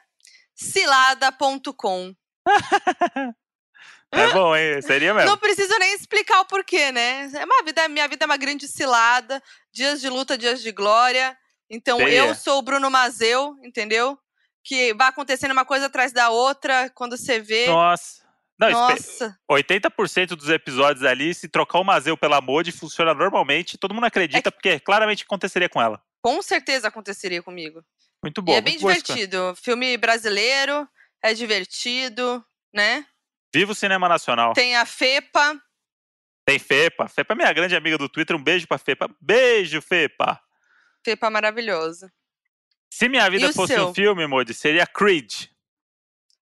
cilada.com. 0.54 2.14
É 4.12 4.32
bom, 4.32 4.54
hein? 4.54 4.82
Seria 4.82 5.14
mesmo. 5.14 5.30
Não 5.30 5.38
preciso 5.38 5.78
nem 5.78 5.94
explicar 5.94 6.40
o 6.40 6.44
porquê, 6.44 6.92
né? 6.92 7.30
É 7.34 7.44
uma 7.44 7.64
vida, 7.64 7.88
minha 7.88 8.06
vida 8.06 8.24
é 8.24 8.26
uma 8.26 8.36
grande 8.36 8.68
cilada, 8.68 9.42
dias 9.72 9.98
de 9.98 10.10
luta, 10.10 10.36
dias 10.36 10.60
de 10.60 10.70
glória. 10.72 11.34
Então 11.70 11.96
Seria. 11.96 12.18
eu 12.18 12.34
sou 12.34 12.58
o 12.58 12.62
Bruno 12.62 12.90
Mazeu, 12.90 13.56
entendeu? 13.64 14.18
Que 14.62 14.92
vai 14.92 15.08
acontecendo 15.08 15.52
uma 15.52 15.64
coisa 15.64 15.86
atrás 15.86 16.12
da 16.12 16.28
outra, 16.28 16.90
quando 16.90 17.16
você 17.16 17.40
vê. 17.40 17.66
Nossa. 17.66 18.26
Não, 18.58 18.70
Nossa, 18.70 19.38
80% 19.50 20.28
dos 20.28 20.48
episódios 20.50 21.04
ali, 21.04 21.34
se 21.34 21.48
trocar 21.48 21.78
o 21.78 21.84
Mazeu 21.84 22.16
pela 22.16 22.40
Modi, 22.40 22.72
funciona 22.72 23.12
normalmente. 23.14 23.76
Todo 23.78 23.94
mundo 23.94 24.04
É 24.04 24.08
acredita, 24.08 24.52
porque 24.52 24.78
claramente 24.80 25.24
aconteceria 25.24 25.68
com 25.68 25.80
ela. 25.80 26.02
Com 26.26 26.42
certeza 26.42 26.88
aconteceria 26.88 27.40
comigo. 27.40 27.84
Muito 28.20 28.42
bom. 28.42 28.50
e 28.50 28.56
é 28.56 28.60
bem 28.60 28.76
divertido. 28.76 29.54
Filme 29.62 29.96
brasileiro, 29.96 30.88
é 31.22 31.32
divertido, 31.32 32.44
né? 32.74 33.06
Viva 33.54 33.70
o 33.70 33.74
cinema 33.76 34.08
nacional. 34.08 34.52
Tem, 34.52 34.64
Tem 34.64 34.76
a 34.76 34.84
FEPA. 34.84 35.62
Fepa. 36.58 37.06
Fepa 37.06 37.32
é 37.32 37.36
minha 37.36 37.52
grande 37.52 37.76
amiga 37.76 37.96
do 37.96 38.08
Twitter. 38.08 38.34
Um 38.34 38.42
beijo 38.42 38.66
pra 38.66 38.76
Fepa. 38.76 39.08
Beijo, 39.20 39.80
Fepa. 39.80 40.40
Pepa 41.04 41.30
maravilhosa. 41.30 42.12
Se 42.92 43.08
minha 43.08 43.30
vida 43.30 43.52
fosse 43.52 43.74
seu? 43.74 43.90
um 43.90 43.94
filme, 43.94 44.26
Modi, 44.26 44.52
seria 44.52 44.84
Creed. 44.84 45.46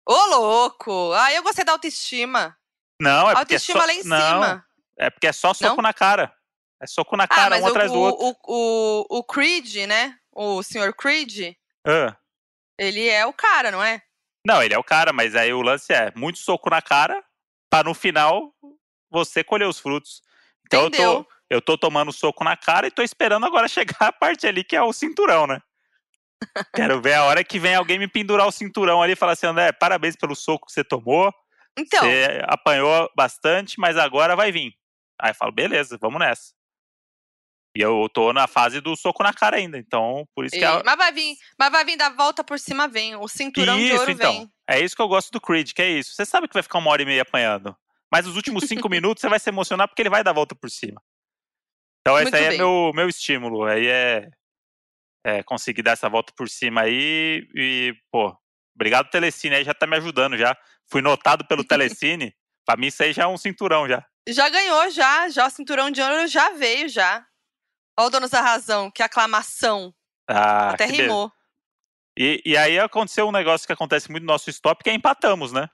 Ô, 0.08 0.14
louco! 0.14 1.12
Ah, 1.12 1.30
eu 1.34 1.42
gostei 1.42 1.62
da 1.62 1.72
autoestima. 1.72 2.56
Não, 2.98 3.30
é 3.30 3.34
porque 3.34 3.52
é 3.52 3.56
autoestima 3.56 3.80
só... 3.80 3.86
lá 3.86 3.92
em 3.92 4.04
não, 4.04 4.42
cima. 4.42 4.66
é 4.98 5.10
porque 5.10 5.26
é 5.26 5.32
só 5.32 5.52
soco 5.52 5.76
Não? 5.76 5.82
na 5.82 5.92
cara. 5.92 6.34
É 6.82 6.86
soco 6.86 7.16
na 7.16 7.24
Ah, 7.24 7.28
cara, 7.28 7.50
mas 7.50 7.62
um 7.62 7.66
o, 7.66 7.68
atrás 7.70 7.92
do 7.92 7.98
outro. 8.00 8.26
o, 8.26 8.36
o, 8.46 9.18
o 9.18 9.24
Creed, 9.24 9.86
né? 9.86 10.16
O 10.32 10.62
Sr. 10.62 10.92
Creed, 10.96 11.54
Ah. 11.86 12.16
ele 12.78 13.08
é 13.08 13.24
o 13.24 13.32
cara, 13.32 13.70
não 13.70 13.82
é? 13.82 14.02
Não, 14.46 14.62
ele 14.62 14.74
é 14.74 14.78
o 14.78 14.84
cara, 14.84 15.12
mas 15.12 15.34
aí 15.34 15.52
o 15.52 15.62
lance 15.62 15.92
é 15.92 16.12
muito 16.14 16.38
soco 16.38 16.68
na 16.68 16.82
cara 16.82 17.22
pra 17.70 17.82
no 17.84 17.94
final 17.94 18.52
você 19.10 19.42
colher 19.42 19.66
os 19.66 19.78
frutos. 19.78 20.20
Então 20.66 20.82
eu 20.82 20.88
Entendeu? 20.88 21.24
tô, 21.24 21.30
eu 21.50 21.62
tô 21.62 21.78
tomando 21.78 22.12
soco 22.12 22.42
na 22.44 22.56
cara 22.56 22.86
e 22.86 22.90
tô 22.90 23.02
esperando 23.02 23.46
agora 23.46 23.66
chegar 23.68 23.96
a 24.00 24.12
parte 24.12 24.46
ali 24.46 24.62
que 24.64 24.76
é 24.76 24.82
o 24.82 24.92
cinturão, 24.92 25.46
né? 25.46 25.60
Quero 26.74 27.00
ver 27.00 27.14
a 27.14 27.24
hora 27.24 27.42
que 27.42 27.58
vem 27.58 27.74
alguém 27.74 27.98
me 27.98 28.08
pendurar 28.08 28.46
o 28.46 28.52
cinturão 28.52 29.00
ali 29.02 29.12
e 29.14 29.16
falar 29.16 29.32
assim, 29.32 29.46
André, 29.46 29.72
parabéns 29.72 30.14
pelo 30.16 30.34
soco 30.36 30.66
que 30.66 30.72
você 30.72 30.84
tomou. 30.84 31.32
Então, 31.78 32.00
Você 32.04 32.40
apanhou 32.44 33.10
bastante, 33.16 33.80
mas 33.80 33.96
agora 33.96 34.36
vai 34.36 34.52
vir. 34.52 34.74
Aí 35.18 35.30
eu 35.30 35.34
falo, 35.34 35.52
beleza, 35.52 35.96
vamos 35.98 36.18
nessa. 36.20 36.52
E 37.76 37.80
eu 37.80 38.08
tô 38.12 38.32
na 38.32 38.46
fase 38.46 38.80
do 38.80 38.94
soco 38.96 39.22
na 39.24 39.32
cara 39.32 39.56
ainda, 39.56 39.76
então 39.76 40.24
por 40.34 40.44
isso 40.44 40.54
e- 40.54 40.58
que 40.60 40.64
a, 40.64 40.80
mas 40.84 40.96
vai 40.96 41.10
vir, 41.12 41.36
mas 41.58 41.72
vai 41.72 41.84
vir 41.84 41.96
da 41.96 42.08
volta 42.08 42.44
por 42.44 42.58
cima, 42.58 42.86
vem. 42.86 43.16
O 43.16 43.26
cinturão 43.26 43.76
de 43.76 43.84
Isso, 43.86 43.96
ouro 43.98 44.10
então. 44.12 44.32
vem. 44.32 44.50
É 44.68 44.80
isso 44.80 44.94
que 44.94 45.02
eu 45.02 45.08
gosto 45.08 45.30
do 45.32 45.40
Creed, 45.40 45.72
que 45.72 45.82
é 45.82 45.88
isso. 45.90 46.14
Você 46.14 46.24
sabe 46.24 46.46
que 46.46 46.54
vai 46.54 46.62
ficar 46.62 46.78
uma 46.78 46.90
hora 46.90 47.02
e 47.02 47.04
meia 47.06 47.22
apanhando. 47.22 47.76
Mas 48.12 48.26
os 48.28 48.36
últimos 48.36 48.64
cinco 48.64 48.88
minutos 48.88 49.20
você 49.20 49.28
vai 49.28 49.40
se 49.40 49.50
emocionar 49.50 49.88
porque 49.88 50.00
ele 50.02 50.08
vai 50.08 50.22
dar 50.22 50.30
a 50.30 50.34
volta 50.34 50.54
por 50.54 50.70
cima. 50.70 51.02
Então 52.00 52.14
esse 52.16 52.24
Muito 52.30 52.36
aí 52.36 52.44
é 52.44 52.48
bem. 52.50 52.58
meu, 52.58 52.92
meu 52.94 53.08
estímulo. 53.08 53.64
Aí 53.64 53.86
é, 53.88 54.28
é 55.26 55.42
conseguir 55.42 55.82
dar 55.82 55.92
essa 55.92 56.08
volta 56.08 56.32
por 56.36 56.48
cima 56.48 56.82
aí. 56.82 57.46
E, 57.56 57.94
pô, 58.12 58.36
obrigado 58.74 59.10
Telecine 59.10 59.56
aí, 59.56 59.64
já 59.64 59.74
tá 59.74 59.86
me 59.86 59.96
ajudando 59.96 60.36
já. 60.36 60.56
Fui 60.90 61.02
notado 61.02 61.44
pelo 61.46 61.64
Telecine. 61.64 62.32
pra 62.64 62.76
mim 62.76 62.86
isso 62.86 63.02
aí 63.02 63.12
já 63.12 63.24
é 63.24 63.26
um 63.26 63.36
cinturão 63.36 63.88
já. 63.88 64.04
Já 64.28 64.48
ganhou, 64.48 64.88
já. 64.90 65.28
Já 65.28 65.46
o 65.46 65.50
cinturão 65.50 65.90
de 65.90 66.00
ouro 66.00 66.26
já 66.28 66.50
veio, 66.50 66.88
já. 66.88 67.26
Ó 67.98 68.06
o 68.06 68.10
Donos 68.10 68.30
da 68.30 68.40
Razão, 68.40 68.90
que 68.90 69.02
aclamação. 69.02 69.94
Ah, 70.28 70.70
Até 70.70 70.86
que 70.86 70.92
beleza. 70.92 71.08
rimou. 71.12 71.32
E, 72.16 72.42
e 72.44 72.56
aí 72.56 72.78
aconteceu 72.78 73.26
um 73.28 73.32
negócio 73.32 73.66
que 73.66 73.72
acontece 73.72 74.10
muito 74.10 74.22
no 74.24 74.32
nosso 74.32 74.48
stop, 74.50 74.82
que 74.82 74.90
é 74.90 74.94
empatamos, 74.94 75.52
né? 75.52 75.68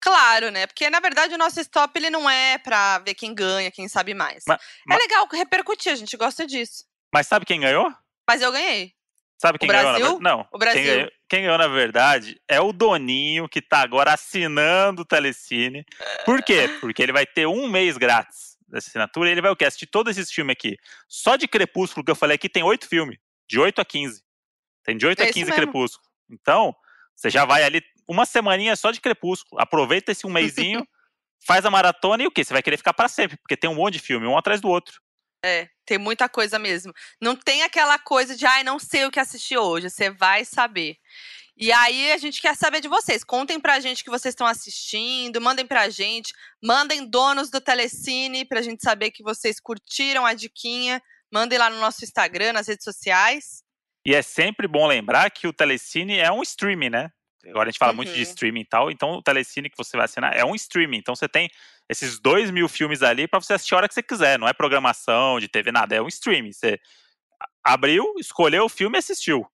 Claro, 0.00 0.50
né? 0.50 0.66
Porque, 0.66 0.88
na 0.88 1.00
verdade, 1.00 1.34
o 1.34 1.38
nosso 1.38 1.60
stop 1.60 1.96
ele 1.98 2.10
não 2.10 2.30
é 2.30 2.58
pra 2.58 2.98
ver 3.00 3.14
quem 3.14 3.34
ganha, 3.34 3.70
quem 3.70 3.88
sabe 3.88 4.14
mais. 4.14 4.44
Ma- 4.46 4.58
É 4.90 4.96
legal 4.96 5.26
repercutir, 5.32 5.92
a 5.92 5.96
gente 5.96 6.16
gosta 6.16 6.46
disso. 6.46 6.84
Mas 7.12 7.26
sabe 7.26 7.44
quem 7.44 7.60
ganhou? 7.60 7.92
Mas 8.28 8.40
eu 8.40 8.52
ganhei. 8.52 8.92
Sabe 9.40 9.58
quem 9.58 9.68
ganhou? 9.68 10.18
na 10.20 10.30
Não. 10.30 10.48
O 10.52 10.58
Brasil. 10.58 10.82
Quem 10.82 10.92
ganhou, 10.94 11.10
quem 11.28 11.42
ganhou, 11.42 11.58
na 11.58 11.68
verdade, 11.68 12.40
é 12.48 12.60
o 12.60 12.72
Doninho, 12.72 13.48
que 13.48 13.60
tá 13.62 13.80
agora 13.80 14.12
assinando 14.12 15.02
o 15.02 15.04
Telecine. 15.04 15.84
Por 16.24 16.42
quê? 16.42 16.68
Porque 16.80 17.02
ele 17.02 17.12
vai 17.12 17.26
ter 17.26 17.46
um 17.46 17.68
mês 17.68 17.96
grátis 17.96 18.56
dessa 18.68 18.88
assinatura 18.88 19.28
e 19.28 19.32
ele 19.32 19.42
vai 19.42 19.50
o 19.50 19.56
quê? 19.56 19.64
Assistir 19.64 19.86
todos 19.86 20.16
esses 20.16 20.32
filmes 20.32 20.52
aqui. 20.52 20.76
Só 21.08 21.36
de 21.36 21.48
Crepúsculo, 21.48 22.04
que 22.04 22.10
eu 22.10 22.16
falei 22.16 22.34
aqui, 22.34 22.48
tem 22.48 22.62
oito 22.62 22.88
filmes. 22.88 23.18
De 23.48 23.58
8 23.58 23.80
a 23.80 23.84
15. 23.84 24.22
Tem 24.84 24.96
de 24.96 25.06
8 25.06 25.20
É 25.20 25.22
a 25.22 25.24
isso 25.26 25.34
15 25.34 25.50
mesmo. 25.50 25.62
Crepúsculo. 25.62 26.08
Então, 26.30 26.74
você 27.14 27.30
já 27.30 27.44
vai 27.44 27.64
ali 27.64 27.82
uma 28.06 28.26
semaninha 28.26 28.76
só 28.76 28.90
de 28.90 29.00
Crepúsculo. 29.00 29.60
Aproveita 29.60 30.12
esse 30.12 30.26
um 30.26 30.30
mêsinho, 30.30 30.86
faz 31.46 31.64
a 31.64 31.70
maratona 31.70 32.22
e 32.22 32.26
o 32.26 32.30
quê? 32.30 32.44
Você 32.44 32.52
vai 32.52 32.62
querer 32.62 32.76
ficar 32.76 32.92
pra 32.92 33.08
sempre, 33.08 33.36
porque 33.38 33.56
tem 33.56 33.68
um 33.68 33.74
monte 33.74 33.94
de 33.94 34.00
filme, 34.00 34.26
um 34.26 34.36
atrás 34.36 34.60
do 34.60 34.68
outro. 34.68 35.00
É, 35.44 35.68
tem 35.86 35.98
muita 35.98 36.28
coisa 36.28 36.58
mesmo. 36.58 36.92
Não 37.20 37.36
tem 37.36 37.62
aquela 37.62 37.98
coisa 37.98 38.36
de, 38.36 38.44
ai, 38.44 38.64
não 38.64 38.78
sei 38.78 39.04
o 39.06 39.10
que 39.10 39.20
assistir 39.20 39.56
hoje. 39.56 39.88
Você 39.88 40.10
vai 40.10 40.44
saber. 40.44 40.96
E 41.60 41.72
aí 41.72 42.12
a 42.12 42.16
gente 42.18 42.40
quer 42.40 42.54
saber 42.54 42.80
de 42.80 42.86
vocês. 42.86 43.24
Contem 43.24 43.58
pra 43.58 43.80
gente 43.80 44.04
que 44.04 44.10
vocês 44.10 44.32
estão 44.32 44.46
assistindo, 44.46 45.40
mandem 45.40 45.66
pra 45.66 45.88
gente, 45.88 46.32
mandem 46.62 47.04
donos 47.04 47.50
do 47.50 47.60
Telecine 47.60 48.44
pra 48.44 48.62
gente 48.62 48.80
saber 48.82 49.10
que 49.10 49.24
vocês 49.24 49.58
curtiram 49.58 50.24
a 50.24 50.34
diquinha. 50.34 51.02
Mandem 51.32 51.58
lá 51.58 51.68
no 51.68 51.80
nosso 51.80 52.04
Instagram, 52.04 52.52
nas 52.52 52.68
redes 52.68 52.84
sociais. 52.84 53.62
E 54.06 54.14
é 54.14 54.22
sempre 54.22 54.68
bom 54.68 54.86
lembrar 54.86 55.28
que 55.30 55.48
o 55.48 55.52
Telecine 55.52 56.16
é 56.18 56.30
um 56.30 56.42
streaming, 56.42 56.90
né? 56.90 57.10
Agora 57.46 57.68
a 57.68 57.70
gente 57.70 57.78
fala 57.78 57.92
muito 57.92 58.12
de 58.12 58.18
Uhum. 58.18 58.22
streaming 58.22 58.60
e 58.60 58.64
tal, 58.64 58.90
então 58.90 59.10
o 59.10 59.22
Telecine 59.22 59.68
que 59.68 59.76
você 59.76 59.96
vai 59.96 60.04
assinar 60.04 60.36
é 60.36 60.44
um 60.44 60.54
streaming. 60.54 60.98
Então 60.98 61.14
você 61.16 61.28
tem 61.28 61.50
esses 61.88 62.20
dois 62.20 62.50
mil 62.50 62.68
filmes 62.68 63.02
ali 63.02 63.26
pra 63.26 63.40
você 63.40 63.54
assistir 63.54 63.74
a 63.74 63.78
hora 63.78 63.88
que 63.88 63.94
você 63.94 64.02
quiser. 64.02 64.38
Não 64.38 64.46
é 64.46 64.52
programação 64.52 65.40
de 65.40 65.48
TV, 65.48 65.72
nada. 65.72 65.94
É 65.96 66.00
um 66.00 66.08
streaming. 66.08 66.52
Você 66.52 66.78
abriu, 67.64 68.14
escolheu 68.18 68.64
o 68.64 68.68
filme 68.68 68.96
e 68.96 69.00
assistiu. 69.00 69.44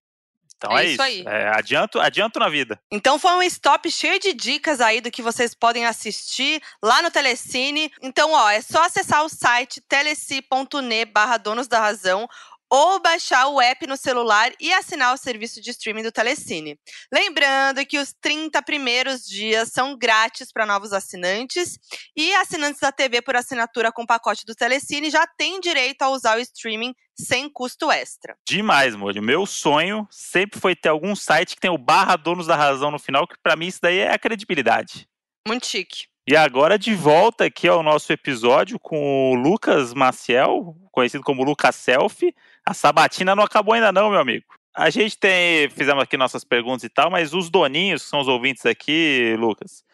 Então 0.64 0.78
É 0.78 0.84
é, 0.84 0.90
isso 0.90 1.02
aí. 1.02 1.24
É, 1.26 1.48
adianto, 1.54 2.00
adianto 2.00 2.38
na 2.38 2.48
vida. 2.48 2.78
Então 2.90 3.18
foi 3.18 3.32
um 3.32 3.42
stop 3.42 3.90
cheio 3.90 4.18
de 4.18 4.32
dicas 4.32 4.80
aí 4.80 5.00
do 5.00 5.10
que 5.10 5.22
vocês 5.22 5.54
podem 5.54 5.84
assistir 5.86 6.62
lá 6.82 7.02
no 7.02 7.10
Telecine. 7.10 7.92
Então, 8.02 8.32
ó, 8.32 8.48
é 8.50 8.60
só 8.60 8.84
acessar 8.84 9.24
o 9.24 9.28
site 9.28 9.80
teleci.ne 9.88 11.04
barra 11.04 11.36
donos 11.36 11.68
da 11.68 11.80
razão 11.80 12.28
ou 12.70 13.00
baixar 13.00 13.48
o 13.48 13.60
app 13.60 13.86
no 13.86 13.96
celular 13.96 14.52
e 14.60 14.72
assinar 14.72 15.14
o 15.14 15.16
serviço 15.16 15.60
de 15.60 15.70
streaming 15.70 16.02
do 16.02 16.12
Telecine. 16.12 16.78
Lembrando 17.12 17.84
que 17.86 17.98
os 17.98 18.14
30 18.20 18.62
primeiros 18.62 19.24
dias 19.24 19.70
são 19.70 19.96
grátis 19.96 20.52
para 20.52 20.66
novos 20.66 20.92
assinantes 20.92 21.78
e 22.16 22.34
assinantes 22.34 22.80
da 22.80 22.92
TV 22.92 23.22
por 23.22 23.36
assinatura 23.36 23.92
com 23.92 24.06
pacote 24.06 24.44
do 24.44 24.54
Telecine 24.54 25.10
já 25.10 25.26
têm 25.26 25.60
direito 25.60 26.02
a 26.02 26.10
usar 26.10 26.36
o 26.36 26.40
streaming 26.40 26.94
sem 27.16 27.48
custo 27.48 27.90
extra. 27.90 28.36
Demais, 28.46 28.96
Molho. 28.96 29.22
Meu 29.22 29.46
sonho 29.46 30.06
sempre 30.10 30.58
foi 30.58 30.74
ter 30.74 30.88
algum 30.88 31.14
site 31.14 31.54
que 31.54 31.60
tem 31.60 31.70
o 31.70 31.78
barra 31.78 32.16
donos 32.16 32.46
da 32.46 32.56
razão 32.56 32.90
no 32.90 32.98
final, 32.98 33.26
que 33.26 33.36
pra 33.42 33.56
mim 33.56 33.66
isso 33.66 33.78
daí 33.80 33.98
é 33.98 34.12
a 34.12 34.18
credibilidade. 34.18 35.08
Muito 35.46 35.66
chique. 35.66 36.06
E 36.26 36.34
agora 36.34 36.78
de 36.78 36.94
volta 36.94 37.44
aqui 37.44 37.68
ao 37.68 37.82
nosso 37.82 38.10
episódio 38.10 38.78
com 38.78 39.32
o 39.32 39.34
Lucas 39.34 39.92
Maciel, 39.92 40.74
conhecido 40.90 41.22
como 41.22 41.44
Lucas 41.44 41.76
Selfie. 41.76 42.34
A 42.66 42.72
sabatina 42.74 43.34
não 43.36 43.42
acabou 43.44 43.74
ainda 43.74 43.92
não, 43.92 44.10
meu 44.10 44.18
amigo. 44.20 44.44
A 44.76 44.90
gente 44.90 45.16
tem, 45.16 45.68
fizemos 45.70 46.02
aqui 46.02 46.16
nossas 46.16 46.42
perguntas 46.44 46.82
e 46.84 46.88
tal, 46.88 47.10
mas 47.10 47.32
os 47.32 47.48
doninhos, 47.50 48.02
que 48.02 48.08
são 48.08 48.20
os 48.20 48.26
ouvintes 48.28 48.66
aqui, 48.66 49.36
Lucas, 49.38 49.84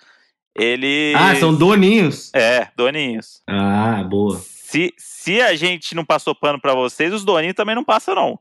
eles... 0.56 1.14
Ah, 1.16 1.34
são 1.36 1.54
doninhos. 1.54 2.30
É, 2.34 2.68
doninhos. 2.76 3.42
Ah, 3.46 4.02
boa. 4.04 4.38
Se, 4.42 4.94
se 4.96 5.40
a 5.42 5.54
gente 5.54 5.94
não 5.94 6.04
passou 6.04 6.34
pano 6.34 6.60
pra 6.60 6.74
vocês, 6.74 7.12
os 7.12 7.24
doninhos 7.24 7.54
também 7.56 7.74
não 7.74 7.84
passam 7.84 8.14
não. 8.14 8.38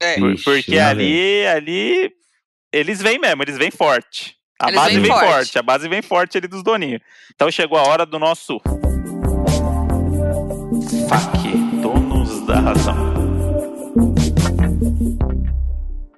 É. 0.00 0.18
Por- 0.18 0.32
Ixi, 0.32 0.44
Porque 0.44 0.78
ali, 0.78 1.46
ali, 1.46 2.12
eles 2.72 3.00
vêm 3.00 3.18
mesmo, 3.18 3.42
eles 3.42 3.56
vêm 3.58 3.70
forte. 3.70 4.36
A 4.60 4.68
Eles 4.68 4.80
base 4.80 4.98
vem 4.98 5.10
forte. 5.12 5.28
forte. 5.28 5.58
a 5.58 5.62
base 5.62 5.88
vem 5.88 6.02
forte 6.02 6.38
ali 6.38 6.48
dos 6.48 6.64
doninhos. 6.64 7.00
Então 7.34 7.48
chegou 7.50 7.78
a 7.78 7.82
hora 7.86 8.04
do 8.04 8.18
nosso 8.18 8.60
FAQ, 11.08 11.48
donos 11.80 12.44
da 12.46 12.58
razão. 12.58 13.17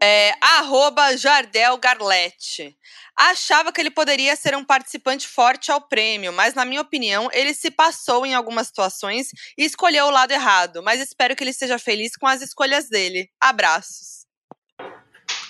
É, 0.03 0.33
arroba 0.41 1.17
Jardel 1.17 1.77
Garlete. 1.77 2.77
Achava 3.15 3.71
que 3.71 3.81
ele 3.81 3.91
poderia 3.91 4.35
ser 4.35 4.57
um 4.57 4.65
participante 4.65 5.29
forte 5.29 5.71
ao 5.71 5.81
prêmio, 5.81 6.33
mas 6.33 6.55
na 6.55 6.65
minha 6.65 6.81
opinião, 6.81 7.29
ele 7.33 7.53
se 7.53 7.71
passou 7.71 8.25
em 8.25 8.33
algumas 8.33 8.69
situações 8.69 9.29
e 9.59 9.65
escolheu 9.65 10.07
o 10.07 10.11
lado 10.11 10.33
errado. 10.33 10.83
Mas 10.83 11.01
espero 11.01 11.37
que 11.37 11.45
ele 11.45 11.51
esteja 11.51 11.79
feliz 11.79 12.17
com 12.17 12.27
as 12.27 12.41
escolhas 12.41 12.89
dele. 12.89 13.29
Abraços. 13.39 14.21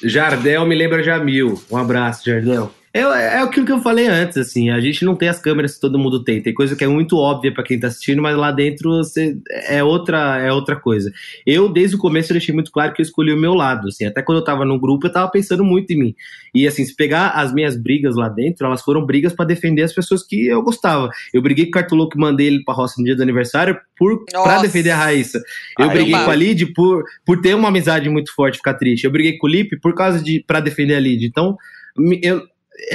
Jardel 0.02 0.66
me 0.66 0.74
lembra 0.74 1.02
Jamil. 1.02 1.62
Um 1.70 1.76
abraço, 1.76 2.24
Jardel. 2.24 2.74
É, 2.92 2.98
é 3.00 3.38
aquilo 3.38 3.64
que 3.64 3.70
eu 3.70 3.80
falei 3.80 4.08
antes, 4.08 4.36
assim, 4.36 4.68
a 4.68 4.80
gente 4.80 5.04
não 5.04 5.14
tem 5.14 5.28
as 5.28 5.38
câmeras 5.40 5.74
que 5.74 5.80
todo 5.80 5.96
mundo 5.96 6.24
tem. 6.24 6.42
Tem 6.42 6.52
coisa 6.52 6.74
que 6.74 6.82
é 6.82 6.88
muito 6.88 7.16
óbvia 7.16 7.54
pra 7.54 7.62
quem 7.62 7.78
tá 7.78 7.86
assistindo, 7.86 8.20
mas 8.20 8.36
lá 8.36 8.50
dentro 8.50 8.90
você, 8.90 9.36
é, 9.68 9.80
outra, 9.84 10.40
é 10.40 10.52
outra 10.52 10.74
coisa. 10.74 11.12
Eu, 11.46 11.68
desde 11.68 11.94
o 11.94 11.98
começo, 12.00 12.32
eu 12.32 12.34
deixei 12.34 12.52
muito 12.52 12.72
claro 12.72 12.92
que 12.92 13.00
eu 13.00 13.04
escolhi 13.04 13.32
o 13.32 13.36
meu 13.36 13.54
lado, 13.54 13.86
assim, 13.86 14.06
até 14.06 14.22
quando 14.22 14.38
eu 14.38 14.44
tava 14.44 14.64
no 14.64 14.78
grupo, 14.80 15.06
eu 15.06 15.12
tava 15.12 15.30
pensando 15.30 15.62
muito 15.62 15.92
em 15.92 15.98
mim. 16.00 16.14
E, 16.52 16.66
assim, 16.66 16.84
se 16.84 16.96
pegar 16.96 17.28
as 17.28 17.54
minhas 17.54 17.80
brigas 17.80 18.16
lá 18.16 18.28
dentro, 18.28 18.66
elas 18.66 18.82
foram 18.82 19.06
brigas 19.06 19.32
pra 19.32 19.44
defender 19.44 19.82
as 19.82 19.92
pessoas 19.94 20.24
que 20.26 20.46
eu 20.48 20.60
gostava. 20.60 21.10
Eu 21.32 21.40
briguei 21.42 21.66
com 21.66 21.70
o 21.70 21.74
Cartoloco 21.74 22.16
e 22.18 22.20
mandei 22.20 22.48
ele 22.48 22.64
pra 22.64 22.74
roça 22.74 22.96
no 22.98 23.04
dia 23.04 23.14
do 23.14 23.22
aniversário 23.22 23.78
por, 23.96 24.24
pra 24.42 24.60
defender 24.62 24.90
a 24.90 24.96
Raíssa. 24.96 25.40
Eu 25.78 25.86
Ah, 25.86 25.92
briguei 25.92 26.14
eu- 26.16 26.24
com 26.24 26.30
a 26.30 26.34
Lid 26.34 26.66
por, 26.74 27.04
por 27.24 27.40
ter 27.40 27.54
uma 27.54 27.68
amizade 27.68 28.08
muito 28.10 28.34
forte 28.34 28.54
e 28.54 28.58
ficar 28.58 28.74
triste. 28.74 29.04
Eu 29.04 29.12
briguei 29.12 29.38
com 29.38 29.46
o 29.46 29.50
Lipe 29.50 29.78
por 29.78 29.94
causa 29.94 30.20
de 30.20 30.42
para 30.44 30.58
defender 30.58 30.96
a 30.96 31.00
Lid. 31.00 31.24
Então, 31.24 31.56
eu 32.20 32.42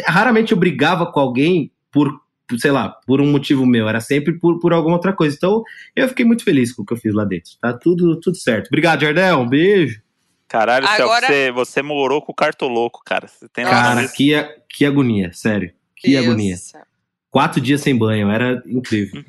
raramente 0.05 0.51
eu 0.51 0.57
brigava 0.57 1.11
com 1.11 1.19
alguém 1.19 1.71
por, 1.91 2.11
sei 2.57 2.71
lá, 2.71 2.89
por 3.05 3.21
um 3.21 3.31
motivo 3.31 3.65
meu, 3.65 3.87
era 3.87 3.99
sempre 4.01 4.33
por, 4.39 4.59
por 4.59 4.73
alguma 4.73 4.95
outra 4.95 5.13
coisa. 5.13 5.35
Então, 5.35 5.63
eu 5.95 6.07
fiquei 6.09 6.25
muito 6.25 6.43
feliz 6.43 6.73
com 6.73 6.83
o 6.83 6.85
que 6.85 6.93
eu 6.93 6.97
fiz 6.97 7.13
lá 7.13 7.23
dentro. 7.25 7.51
Tá 7.61 7.73
tudo 7.73 8.19
tudo 8.19 8.37
certo. 8.37 8.67
Obrigado, 8.67 9.01
Jardel. 9.01 9.39
Um 9.39 9.47
beijo. 9.47 10.01
Caralho, 10.47 10.87
Agora- 10.87 11.27
você, 11.27 11.51
você 11.51 11.81
morou 11.81 12.21
com 12.21 12.31
o 12.31 12.35
cartoloco, 12.35 13.01
cara. 13.03 13.27
Você 13.27 13.47
tem 13.49 13.65
Cara, 13.65 14.01
disso? 14.03 14.13
que, 14.15 14.33
que 14.69 14.85
agonia, 14.85 15.31
sério. 15.33 15.73
Que 15.95 16.11
Deus 16.11 16.25
agonia. 16.25 16.55
céu. 16.57 16.81
Quatro 17.31 17.59
dias 17.59 17.81
sem 17.81 17.97
banho, 17.97 18.29
era 18.29 18.61
incrível. 18.67 19.23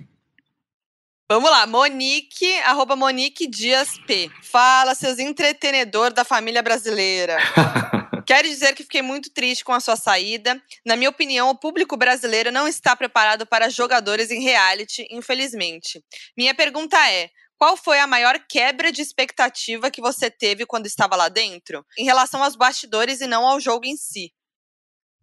Vamos 1.29 1.51
lá, 1.51 1.67
Monique, 1.67 2.47
arroba 2.61 2.95
Monique 2.95 3.49
Dias 3.49 3.99
P. 4.07 4.31
Fala, 4.43 4.95
seus 4.95 5.19
entretenedor 5.19 6.13
da 6.13 6.25
família 6.25 6.63
brasileira. 6.63 7.37
Quero 8.27 8.49
dizer 8.49 8.75
que 8.75 8.83
fiquei 8.83 9.03
muito 9.03 9.31
triste 9.31 9.65
com 9.65 9.73
a 9.73 9.79
sua 9.79 9.95
saída. 9.95 10.61
Na 10.85 10.97
minha 10.97 11.09
opinião, 11.09 11.49
o 11.49 11.57
público 11.57 11.97
brasileiro 11.97 12.51
não 12.51 12.67
está 12.67 12.97
preparado 12.97 13.47
para 13.47 13.71
jogadores 13.71 14.31
em 14.33 14.43
reality, 14.43 15.07
infelizmente. 15.11 16.03
Minha 16.37 16.53
pergunta 16.53 16.99
é: 17.09 17.31
qual 17.57 17.77
foi 17.77 18.01
a 18.01 18.07
maior 18.07 18.39
quebra 18.49 18.91
de 18.91 19.01
expectativa 19.01 19.91
que 19.91 20.01
você 20.01 20.29
teve 20.29 20.67
quando 20.67 20.87
estava 20.87 21.15
lá 21.15 21.29
dentro? 21.29 21.87
Em 21.97 22.05
relação 22.05 22.43
aos 22.43 22.57
bastidores 22.57 23.21
e 23.21 23.29
não 23.29 23.47
ao 23.47 23.61
jogo 23.61 23.87
em 23.87 23.97
si. 23.97 24.33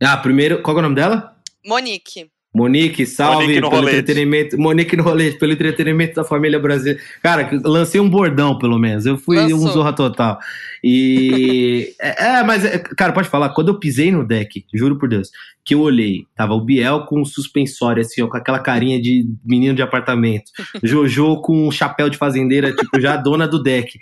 Ah, 0.02 0.18
primeiro, 0.18 0.64
qual 0.64 0.78
é 0.78 0.80
o 0.80 0.84
nome 0.84 0.96
dela? 0.96 1.38
Monique. 1.66 2.33
Monique, 2.54 3.06
salve 3.08 3.46
Monique 3.46 3.62
pelo 3.62 3.70
rolete. 3.72 3.98
entretenimento. 3.98 4.58
Monique 4.60 4.96
no 4.96 5.04
rolete, 5.04 5.40
pelo 5.40 5.54
entretenimento 5.54 6.14
da 6.14 6.24
família 6.24 6.60
brasileira. 6.60 7.00
Cara, 7.22 7.50
lancei 7.64 8.00
um 8.00 8.08
bordão, 8.08 8.60
pelo 8.60 8.78
menos. 8.78 9.08
Eu 9.08 9.18
fui 9.18 9.38
Lançou. 9.38 9.58
um 9.58 9.68
zorra 9.72 9.92
total. 9.92 10.38
E. 10.84 11.96
é, 12.00 12.40
é, 12.40 12.44
mas, 12.44 12.64
é, 12.64 12.78
cara, 12.78 13.12
pode 13.12 13.28
falar, 13.28 13.50
quando 13.50 13.70
eu 13.70 13.80
pisei 13.80 14.12
no 14.12 14.24
deck, 14.24 14.64
juro 14.72 15.00
por 15.00 15.10
Deus, 15.10 15.30
que 15.66 15.74
eu 15.74 15.80
olhei, 15.80 16.28
tava 16.36 16.54
o 16.54 16.62
Biel 16.62 17.06
com 17.08 17.22
um 17.22 17.26
suspensório, 17.26 18.02
assim, 18.02 18.22
ó, 18.22 18.28
com 18.28 18.38
aquela 18.38 18.60
carinha 18.60 19.02
de 19.02 19.26
menino 19.44 19.74
de 19.74 19.82
apartamento. 19.82 20.52
Jojo 20.84 21.42
com 21.42 21.68
um 21.68 21.72
chapéu 21.72 22.08
de 22.08 22.18
fazendeira, 22.18 22.72
tipo, 22.72 23.00
já 23.00 23.18
dona 23.18 23.48
do 23.48 23.64
deck. 23.64 23.98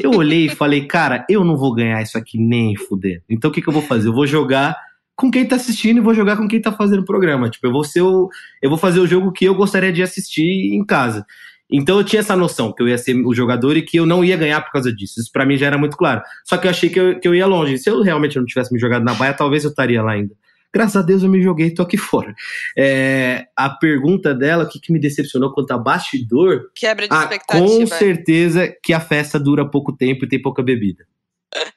Eu 0.00 0.12
olhei 0.12 0.46
e 0.46 0.54
falei, 0.54 0.86
cara, 0.86 1.26
eu 1.28 1.44
não 1.44 1.56
vou 1.56 1.74
ganhar 1.74 2.00
isso 2.00 2.16
aqui 2.16 2.38
nem 2.38 2.76
fuder. 2.76 3.22
Então 3.28 3.50
o 3.50 3.52
que, 3.52 3.60
que 3.60 3.68
eu 3.68 3.72
vou 3.72 3.82
fazer? 3.82 4.08
Eu 4.08 4.14
vou 4.14 4.26
jogar 4.26 4.76
com 5.18 5.32
quem 5.32 5.44
tá 5.44 5.56
assistindo 5.56 5.96
e 5.96 6.00
vou 6.00 6.14
jogar 6.14 6.36
com 6.36 6.46
quem 6.46 6.60
tá 6.62 6.70
fazendo 6.70 7.00
o 7.00 7.04
programa. 7.04 7.50
Tipo, 7.50 7.66
eu 7.66 7.72
vou 7.72 7.82
ser 7.82 8.02
o. 8.02 8.30
Eu 8.62 8.70
vou 8.70 8.78
fazer 8.78 9.00
o 9.00 9.06
jogo 9.06 9.32
que 9.32 9.44
eu 9.44 9.54
gostaria 9.54 9.92
de 9.92 10.00
assistir 10.00 10.72
em 10.72 10.84
casa. 10.84 11.26
Então 11.68 11.98
eu 11.98 12.04
tinha 12.04 12.20
essa 12.20 12.36
noção 12.36 12.72
que 12.72 12.80
eu 12.80 12.88
ia 12.88 12.96
ser 12.96 13.14
o 13.26 13.34
jogador 13.34 13.76
e 13.76 13.82
que 13.82 13.98
eu 13.98 14.06
não 14.06 14.24
ia 14.24 14.36
ganhar 14.36 14.60
por 14.60 14.70
causa 14.70 14.94
disso. 14.94 15.20
Isso 15.20 15.30
pra 15.32 15.44
mim 15.44 15.56
já 15.56 15.66
era 15.66 15.76
muito 15.76 15.96
claro. 15.96 16.22
Só 16.44 16.56
que 16.56 16.68
eu 16.68 16.70
achei 16.70 16.88
que 16.88 17.00
eu, 17.00 17.18
que 17.18 17.26
eu 17.26 17.34
ia 17.34 17.46
longe. 17.46 17.78
Se 17.78 17.90
eu 17.90 18.00
realmente 18.00 18.38
não 18.38 18.46
tivesse 18.46 18.72
me 18.72 18.78
jogado 18.78 19.04
na 19.04 19.12
baia, 19.12 19.34
talvez 19.34 19.64
eu 19.64 19.70
estaria 19.70 20.00
lá 20.00 20.12
ainda. 20.12 20.34
Graças 20.72 20.96
a 20.96 21.02
Deus 21.02 21.24
eu 21.24 21.28
me 21.28 21.42
joguei 21.42 21.66
e 21.66 21.74
tô 21.74 21.82
aqui 21.82 21.96
fora. 21.98 22.32
É, 22.76 23.46
a 23.56 23.68
pergunta 23.68 24.32
dela, 24.32 24.64
o 24.64 24.68
que, 24.68 24.78
que 24.78 24.92
me 24.92 25.00
decepcionou 25.00 25.52
quanto 25.52 25.72
a 25.72 25.78
bastidor, 25.78 26.70
Quebra 26.76 27.08
de 27.08 27.14
ah, 27.14 27.22
expectativa. 27.24 27.66
com 27.66 27.86
certeza 27.88 28.72
que 28.82 28.92
a 28.92 29.00
festa 29.00 29.38
dura 29.40 29.68
pouco 29.68 29.92
tempo 29.92 30.24
e 30.24 30.28
tem 30.28 30.40
pouca 30.40 30.62
bebida. 30.62 31.04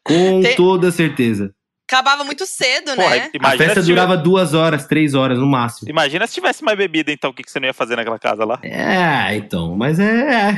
Com 0.04 0.42
Tem- 0.42 0.56
toda 0.56 0.92
certeza. 0.92 1.56
Acabava 1.92 2.24
muito 2.24 2.46
cedo, 2.46 2.96
Porra, 2.96 3.10
né? 3.10 3.30
A 3.42 3.50
festa 3.50 3.66
se 3.66 3.66
tivesse, 3.68 3.88
durava 3.90 4.16
duas 4.16 4.54
horas, 4.54 4.88
três 4.88 5.14
horas 5.14 5.38
no 5.38 5.46
máximo. 5.46 5.90
imagina 5.90 6.26
se 6.26 6.34
tivesse 6.34 6.64
mais 6.64 6.78
bebida, 6.78 7.12
então, 7.12 7.32
o 7.32 7.34
que, 7.34 7.44
que 7.44 7.52
você 7.52 7.60
não 7.60 7.68
ia 7.68 7.74
fazer 7.74 7.98
naquela 7.98 8.18
casa 8.18 8.46
lá? 8.46 8.60
É, 8.64 9.36
então, 9.36 9.76
mas 9.76 10.00
é. 10.00 10.58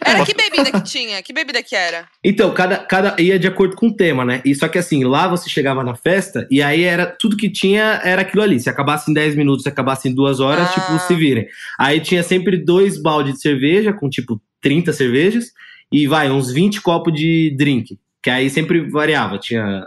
Era 0.00 0.24
que 0.24 0.32
bebida 0.32 0.70
que 0.70 0.82
tinha? 0.82 1.20
Que 1.20 1.32
bebida 1.32 1.60
que 1.64 1.74
era? 1.74 2.06
Então, 2.22 2.54
cada, 2.54 2.76
cada 2.76 3.20
ia 3.20 3.40
de 3.40 3.48
acordo 3.48 3.74
com 3.74 3.88
o 3.88 3.92
tema, 3.92 4.24
né? 4.24 4.40
E 4.44 4.54
só 4.54 4.68
que 4.68 4.78
assim, 4.78 5.02
lá 5.02 5.26
você 5.26 5.50
chegava 5.50 5.82
na 5.82 5.96
festa 5.96 6.46
e 6.48 6.62
aí 6.62 6.84
era 6.84 7.06
tudo 7.06 7.36
que 7.36 7.50
tinha 7.50 8.00
era 8.04 8.22
aquilo 8.22 8.44
ali. 8.44 8.60
Se 8.60 8.70
acabasse 8.70 9.10
em 9.10 9.14
10 9.14 9.34
minutos, 9.34 9.64
se 9.64 9.68
acabasse 9.68 10.08
em 10.08 10.14
duas 10.14 10.38
horas, 10.38 10.68
Ah. 10.68 10.72
tipo, 10.74 10.98
se 11.08 11.14
virem. 11.16 11.48
Aí 11.76 11.98
tinha 11.98 12.22
sempre 12.22 12.56
dois 12.56 13.02
baldes 13.02 13.34
de 13.34 13.40
cerveja, 13.40 13.92
com 13.92 14.08
tipo 14.08 14.40
30 14.60 14.92
cervejas, 14.92 15.46
e 15.90 16.06
vai, 16.06 16.30
uns 16.30 16.52
20 16.52 16.80
copos 16.80 17.12
de 17.12 17.52
drink. 17.58 17.98
Que 18.22 18.30
aí 18.30 18.50
sempre 18.50 18.88
variava. 18.90 19.38
Tinha 19.38 19.84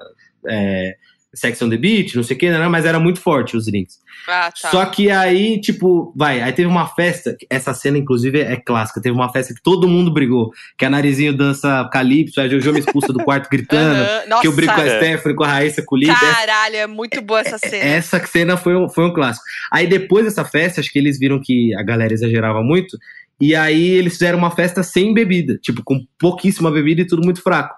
é, 0.47 0.95
Sex 1.33 1.61
on 1.61 1.69
the 1.69 1.77
Beach, 1.77 2.13
não 2.15 2.23
sei 2.23 2.35
o 2.35 2.39
que, 2.39 2.49
né? 2.49 2.67
Mas 2.67 2.83
era 2.83 2.99
muito 2.99 3.21
forte 3.21 3.55
os 3.55 3.65
drinks. 3.65 3.99
Ah, 4.27 4.51
tá. 4.51 4.69
Só 4.69 4.85
que 4.85 5.09
aí, 5.09 5.61
tipo, 5.61 6.13
vai, 6.15 6.41
aí 6.41 6.51
teve 6.51 6.67
uma 6.67 6.85
festa, 6.87 7.35
essa 7.49 7.73
cena, 7.73 7.97
inclusive, 7.97 8.41
é 8.41 8.57
clássica. 8.57 9.01
Teve 9.01 9.15
uma 9.15 9.31
festa 9.31 9.53
que 9.53 9.61
todo 9.63 9.87
mundo 9.87 10.11
brigou. 10.13 10.51
Que 10.77 10.83
a 10.83 10.89
Narizinho 10.89 11.31
dança 11.35 11.89
calypso, 11.91 12.41
a 12.41 12.49
Jojo 12.49 12.73
me 12.73 12.79
expulsa 12.79 13.13
do 13.13 13.23
quarto 13.23 13.47
gritando. 13.49 14.27
Nossa, 14.27 14.41
Que 14.41 14.47
eu 14.47 14.51
brigo 14.51 14.73
com 14.73 14.81
a 14.81 14.85
É. 14.85 14.97
Stephanie, 14.97 15.35
com 15.37 15.43
a 15.45 15.47
Raíssa, 15.47 15.81
com 15.85 15.95
o 15.95 15.99
Lipe. 15.99 16.13
caralho, 16.13 16.75
é 16.75 16.87
muito 16.87 17.21
boa 17.21 17.39
essa 17.39 17.57
cena. 17.57 17.77
Essa 17.83 18.25
cena 18.25 18.57
foi 18.57 18.75
um, 18.75 18.89
foi 18.89 19.05
um 19.05 19.13
clássico. 19.13 19.45
Aí 19.71 19.87
depois 19.87 20.25
dessa 20.25 20.43
festa, 20.43 20.81
acho 20.81 20.91
que 20.91 20.99
eles 20.99 21.17
viram 21.17 21.39
que 21.41 21.73
a 21.75 21.81
galera 21.81 22.13
exagerava 22.13 22.61
muito. 22.61 22.97
E 23.39 23.55
aí 23.55 23.89
eles 23.91 24.13
fizeram 24.13 24.37
uma 24.37 24.51
festa 24.51 24.83
sem 24.83 25.13
bebida, 25.15 25.57
tipo, 25.57 25.81
com 25.83 26.05
pouquíssima 26.19 26.69
bebida 26.69 27.01
e 27.01 27.07
tudo 27.07 27.23
muito 27.23 27.41
fraco. 27.41 27.73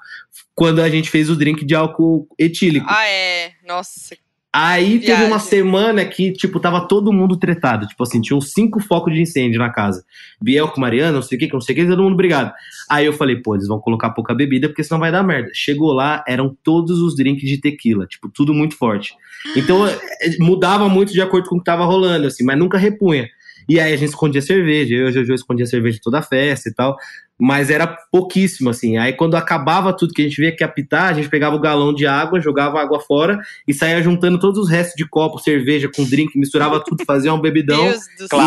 Quando 0.55 0.81
a 0.81 0.89
gente 0.89 1.09
fez 1.09 1.30
o 1.30 1.35
drink 1.35 1.65
de 1.65 1.75
álcool 1.75 2.27
etílico. 2.38 2.85
Ah, 2.89 3.07
é. 3.07 3.51
Nossa. 3.67 4.15
Aí 4.55 4.99
teve 4.99 5.07
Viagem. 5.07 5.25
uma 5.25 5.39
semana 5.39 6.05
que, 6.05 6.31
tipo, 6.31 6.59
tava 6.59 6.88
todo 6.88 7.11
mundo 7.11 7.35
tretado. 7.38 7.88
Tipo 7.88 8.03
assim, 8.03 8.21
tinha 8.21 8.38
uns 8.38 8.51
cinco 8.51 8.80
focos 8.80 9.11
de 9.11 9.19
incêndio 9.19 9.57
na 9.57 9.71
casa. 9.71 10.05
Biel 10.39 10.67
com 10.67 10.80
Mariana, 10.80 11.13
não 11.13 11.23
sei 11.23 11.38
o 11.38 11.39
que, 11.39 11.51
não 11.51 11.59
sei 11.59 11.73
o 11.73 11.80
que, 11.80 11.88
todo 11.88 12.03
mundo 12.03 12.15
brigado. 12.15 12.53
Aí 12.88 13.07
eu 13.07 13.13
falei, 13.13 13.38
pô, 13.38 13.55
eles 13.55 13.67
vão 13.67 13.80
colocar 13.80 14.11
pouca 14.11 14.35
bebida, 14.35 14.67
porque 14.67 14.84
senão 14.84 14.99
vai 14.99 15.11
dar 15.11 15.23
merda. 15.23 15.49
Chegou 15.55 15.91
lá, 15.91 16.23
eram 16.27 16.55
todos 16.63 16.99
os 16.99 17.15
drinks 17.15 17.49
de 17.49 17.57
tequila, 17.57 18.05
tipo, 18.05 18.30
tudo 18.30 18.53
muito 18.53 18.77
forte. 18.77 19.15
Então, 19.55 19.88
eh, 19.88 19.97
mudava 20.38 20.88
muito 20.88 21.11
de 21.11 21.21
acordo 21.21 21.49
com 21.49 21.55
o 21.55 21.57
que 21.57 21.65
tava 21.65 21.84
rolando, 21.84 22.27
assim, 22.27 22.43
mas 22.43 22.57
nunca 22.57 22.77
repunha. 22.77 23.27
E 23.67 23.80
aí 23.80 23.93
a 23.93 23.97
gente 23.97 24.09
escondia 24.09 24.41
cerveja, 24.41 24.93
eu 24.93 25.05
e 25.05 25.07
a 25.07 25.11
Jojo 25.11 25.34
escondia 25.34 25.65
cerveja 25.65 25.99
toda 26.01 26.19
a 26.19 26.21
festa 26.21 26.69
e 26.69 26.73
tal. 26.73 26.95
Mas 27.39 27.69
era 27.69 27.88
pouquíssimo, 28.11 28.69
assim. 28.69 28.97
Aí 28.97 29.11
quando 29.14 29.35
acabava 29.35 29.91
tudo 29.91 30.14
que 30.14 30.22
a 30.22 30.26
gente 30.26 30.39
via 30.39 30.55
que 30.55 30.64
apitar, 30.64 31.10
a 31.10 31.14
gente 31.14 31.27
pegava 31.30 31.55
o 31.55 31.60
galão 31.60 31.93
de 31.93 32.05
água, 32.05 32.39
jogava 32.39 32.80
água 32.80 32.99
fora 32.99 33.39
e 33.68 33.73
saía 33.73 34.01
juntando 34.03 34.39
todos 34.39 34.60
os 34.60 34.69
restos 34.69 34.95
de 34.95 35.07
copo, 35.07 35.39
cerveja 35.39 35.89
com 35.93 36.05
drink, 36.05 36.38
misturava 36.38 36.80
tudo, 36.84 37.03
fazia 37.05 37.34
um 37.34 37.41
bebidão 37.41 37.93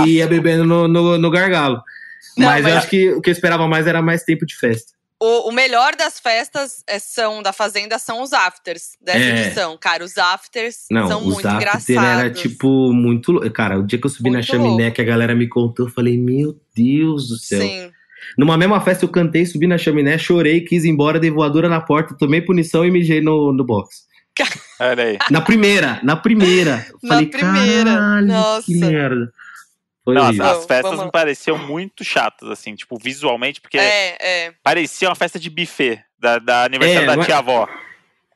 e 0.07 0.13
ia 0.13 0.27
bebendo 0.27 0.65
no, 0.65 0.87
no, 0.89 1.19
no 1.19 1.31
gargalo. 1.31 1.83
Não, 2.39 2.47
mas, 2.47 2.63
mas- 2.63 2.73
eu 2.73 2.79
acho 2.79 2.89
que 2.89 3.11
o 3.13 3.21
que 3.21 3.29
eu 3.29 3.33
esperava 3.33 3.67
mais 3.67 3.87
era 3.87 4.01
mais 4.01 4.23
tempo 4.23 4.47
de 4.47 4.57
festa. 4.57 4.95
O, 5.21 5.49
o 5.49 5.53
melhor 5.53 5.97
das 5.97 6.21
festas 6.21 6.85
é, 6.87 6.99
são 6.99 7.43
da 7.43 7.51
Fazenda 7.51 7.99
são 7.99 8.23
os 8.23 8.35
afters 8.35 8.91
dessa 9.01 9.19
É. 9.19 9.47
edição. 9.47 9.75
Cara, 9.81 10.05
os 10.05 10.19
afters 10.19 10.81
Não, 10.91 11.09
são 11.09 11.21
os 11.21 11.35
muito 11.35 11.49
after 11.49 11.57
engraçados. 11.57 12.21
era 12.21 12.31
tipo 12.31 12.93
muito. 12.93 13.41
Cara, 13.51 13.79
o 13.79 13.83
dia 13.87 13.99
que 13.99 14.05
eu 14.07 14.11
subi 14.11 14.29
na 14.29 14.37
Muito 14.39 14.47
chaminé, 14.47 14.83
louco. 14.85 14.95
que 14.97 15.01
a 15.01 15.05
galera 15.05 15.35
me 15.35 15.49
contou, 15.49 15.87
eu 15.87 15.91
falei, 15.93 16.19
meu 16.19 16.55
Deus 16.77 17.29
do 17.29 17.37
céu. 17.39 17.63
Sim. 17.63 17.91
Numa 18.37 18.57
mesma 18.57 18.81
festa 18.81 19.05
eu 19.05 19.09
cantei, 19.09 19.45
subi 19.47 19.67
na 19.67 19.79
chaminé, 19.79 20.17
chorei, 20.19 20.61
quis 20.63 20.85
ir 20.85 20.89
embora, 20.89 21.19
dei 21.21 21.31
voadora 21.31 21.69
na 21.69 21.81
porta, 21.81 22.17
tomei 22.19 22.41
punição 22.41 22.85
e 22.85 22.91
mijei 22.91 23.21
no, 23.21 23.53
no 23.53 23.65
box. 23.65 24.07
Olha 24.81 25.05
aí. 25.05 25.19
Na 25.31 25.41
primeira, 25.41 26.01
na 26.03 26.17
primeira. 26.17 26.87
Na 27.03 27.09
falei, 27.15 27.27
primeira, 27.27 27.91
"Caralho, 27.95 28.27
nossa." 28.27 28.67
Que 28.67 28.77
merda. 28.77 29.33
Foi 30.05 30.15
Não, 30.15 30.23
as, 30.29 30.67
festas 30.67 30.83
Vamos- 30.93 31.05
me 31.07 31.11
pareciam 31.11 31.59
muito 31.59 32.05
chatas, 32.05 32.49
assim, 32.49 32.75
tipo, 32.77 32.97
visualmente, 33.03 33.61
porque 33.61 33.77
É, 33.79 34.17
é. 34.47 34.53
parecia 34.63 35.09
uma 35.09 35.15
festa 35.17 35.39
de 35.39 35.51
buffet 35.51 36.01
da, 36.19 36.39
da 36.39 36.65
aniversário 36.65 37.03
É, 37.03 37.07
da 37.07 37.17
mas- 37.17 37.27
tia-avó. 37.27 37.69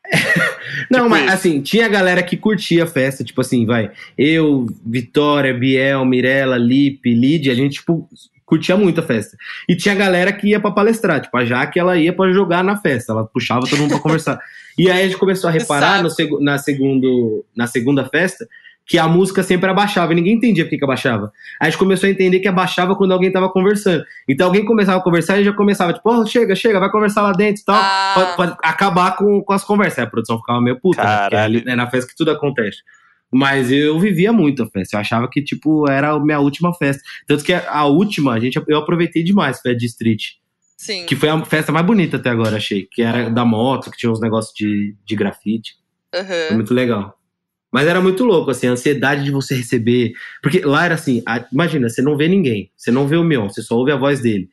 Não, 0.90 1.00
Tipo 1.00 1.10
mas 1.10 1.24
isso. 1.26 1.32
assim, 1.34 1.60
tinha 1.62 1.86
galera 1.88 2.22
que 2.22 2.36
curtia 2.36 2.84
a 2.84 2.86
festa, 2.86 3.22
tipo 3.22 3.40
assim, 3.40 3.64
vai. 3.66 3.92
Eu, 4.18 4.66
Vitória, 4.84 5.52
Biel, 5.54 6.04
Mirella, 6.04 6.56
Lipe, 6.56 7.14
Lídia, 7.14 7.52
a 7.52 7.56
gente, 7.56 7.74
tipo, 7.74 8.08
curtia 8.50 8.76
muito 8.76 9.00
a 9.00 9.02
festa. 9.02 9.36
E 9.68 9.74
tinha 9.76 9.94
galera 9.94 10.32
que 10.32 10.48
ia 10.48 10.60
pra 10.60 10.70
palestrar, 10.72 11.20
tipo, 11.22 11.34
a 11.36 11.44
Jaque, 11.44 11.78
ela 11.78 11.96
ia 11.96 12.12
pra 12.12 12.30
jogar 12.32 12.62
na 12.64 12.76
festa, 12.76 13.12
ela 13.12 13.24
puxava 13.24 13.62
todo 13.68 13.78
mundo 13.78 13.90
pra 13.90 14.00
conversar. 14.00 14.38
E 14.78 14.90
aí 14.90 15.00
a 15.02 15.04
gente 15.08 15.18
começou 15.18 15.48
a 15.48 15.52
reparar 15.52 16.02
no 16.02 16.08
segu- 16.08 16.40
na, 16.40 16.56
segundo, 16.56 17.44
na 17.54 17.66
segunda 17.66 18.04
festa 18.06 18.46
que 18.86 18.96
a 18.98 19.06
música 19.06 19.42
sempre 19.42 19.68
abaixava, 19.68 20.12
e 20.12 20.16
ninguém 20.16 20.34
entendia 20.36 20.64
por 20.64 20.70
que 20.70 20.78
que 20.78 20.84
abaixava. 20.84 21.26
Aí 21.60 21.66
a 21.68 21.70
gente 21.70 21.78
começou 21.78 22.08
a 22.08 22.10
entender 22.10 22.40
que 22.40 22.48
abaixava 22.48 22.96
quando 22.96 23.12
alguém 23.12 23.30
tava 23.30 23.48
conversando. 23.50 24.02
Então 24.28 24.46
alguém 24.46 24.64
começava 24.64 24.98
a 24.98 25.02
conversar 25.02 25.38
e 25.38 25.44
já 25.44 25.52
começava, 25.52 25.92
tipo, 25.92 26.08
oh, 26.10 26.24
chega, 26.26 26.54
chega, 26.56 26.80
vai 26.80 26.90
conversar 26.90 27.22
lá 27.22 27.32
dentro 27.32 27.60
e 27.62 27.64
tal. 27.64 27.76
Ah. 27.76 28.12
Pode, 28.14 28.36
pode 28.36 28.56
acabar 28.62 29.16
com, 29.16 29.42
com 29.42 29.52
as 29.52 29.62
conversas. 29.64 29.98
Aí 29.98 30.04
a 30.04 30.08
produção 30.10 30.38
ficava 30.38 30.60
meio 30.62 30.80
puta, 30.80 31.02
né? 31.02 31.08
Porque 31.22 31.36
ali, 31.36 31.64
é 31.66 31.76
na 31.76 31.90
festa 31.90 32.10
que 32.10 32.16
tudo 32.16 32.30
acontece. 32.30 32.78
Mas 33.32 33.70
eu 33.70 33.98
vivia 33.98 34.32
muito 34.32 34.62
a 34.62 34.66
festa. 34.68 34.96
Eu 34.96 35.00
achava 35.00 35.28
que, 35.30 35.40
tipo, 35.42 35.88
era 35.88 36.10
a 36.10 36.20
minha 36.20 36.40
última 36.40 36.74
festa. 36.74 37.02
Tanto 37.26 37.44
que 37.44 37.52
a 37.52 37.84
última, 37.86 38.32
a 38.34 38.40
gente, 38.40 38.60
eu 38.66 38.78
aproveitei 38.78 39.22
demais 39.22 39.60
Fed 39.60 39.84
Street. 39.86 40.22
Sim. 40.76 41.04
Que 41.06 41.14
foi 41.14 41.28
a 41.28 41.44
festa 41.44 41.70
mais 41.70 41.84
bonita 41.86 42.16
até 42.16 42.30
agora, 42.30 42.56
achei. 42.56 42.88
Que 42.90 43.02
era 43.02 43.28
da 43.30 43.44
moto, 43.44 43.90
que 43.90 43.98
tinha 43.98 44.10
uns 44.10 44.20
negócios 44.20 44.54
de, 44.54 44.96
de 45.04 45.14
grafite. 45.14 45.74
Foi 46.12 46.20
Aham. 46.22 46.54
muito 46.54 46.74
legal. 46.74 47.14
Mas 47.72 47.86
era 47.86 48.00
muito 48.00 48.24
louco, 48.24 48.50
assim, 48.50 48.66
a 48.66 48.72
ansiedade 48.72 49.22
de 49.22 49.30
você 49.30 49.54
receber. 49.54 50.12
Porque 50.42 50.60
lá 50.60 50.84
era 50.86 50.94
assim, 50.94 51.22
a- 51.24 51.46
imagina, 51.52 51.88
você 51.88 52.02
não 52.02 52.16
vê 52.16 52.26
ninguém, 52.26 52.70
você 52.76 52.90
não 52.90 53.06
vê 53.06 53.16
o 53.16 53.22
Mion, 53.22 53.48
você 53.48 53.62
só 53.62 53.76
ouve 53.76 53.92
a 53.92 53.96
voz 53.96 54.20
dele. 54.20 54.48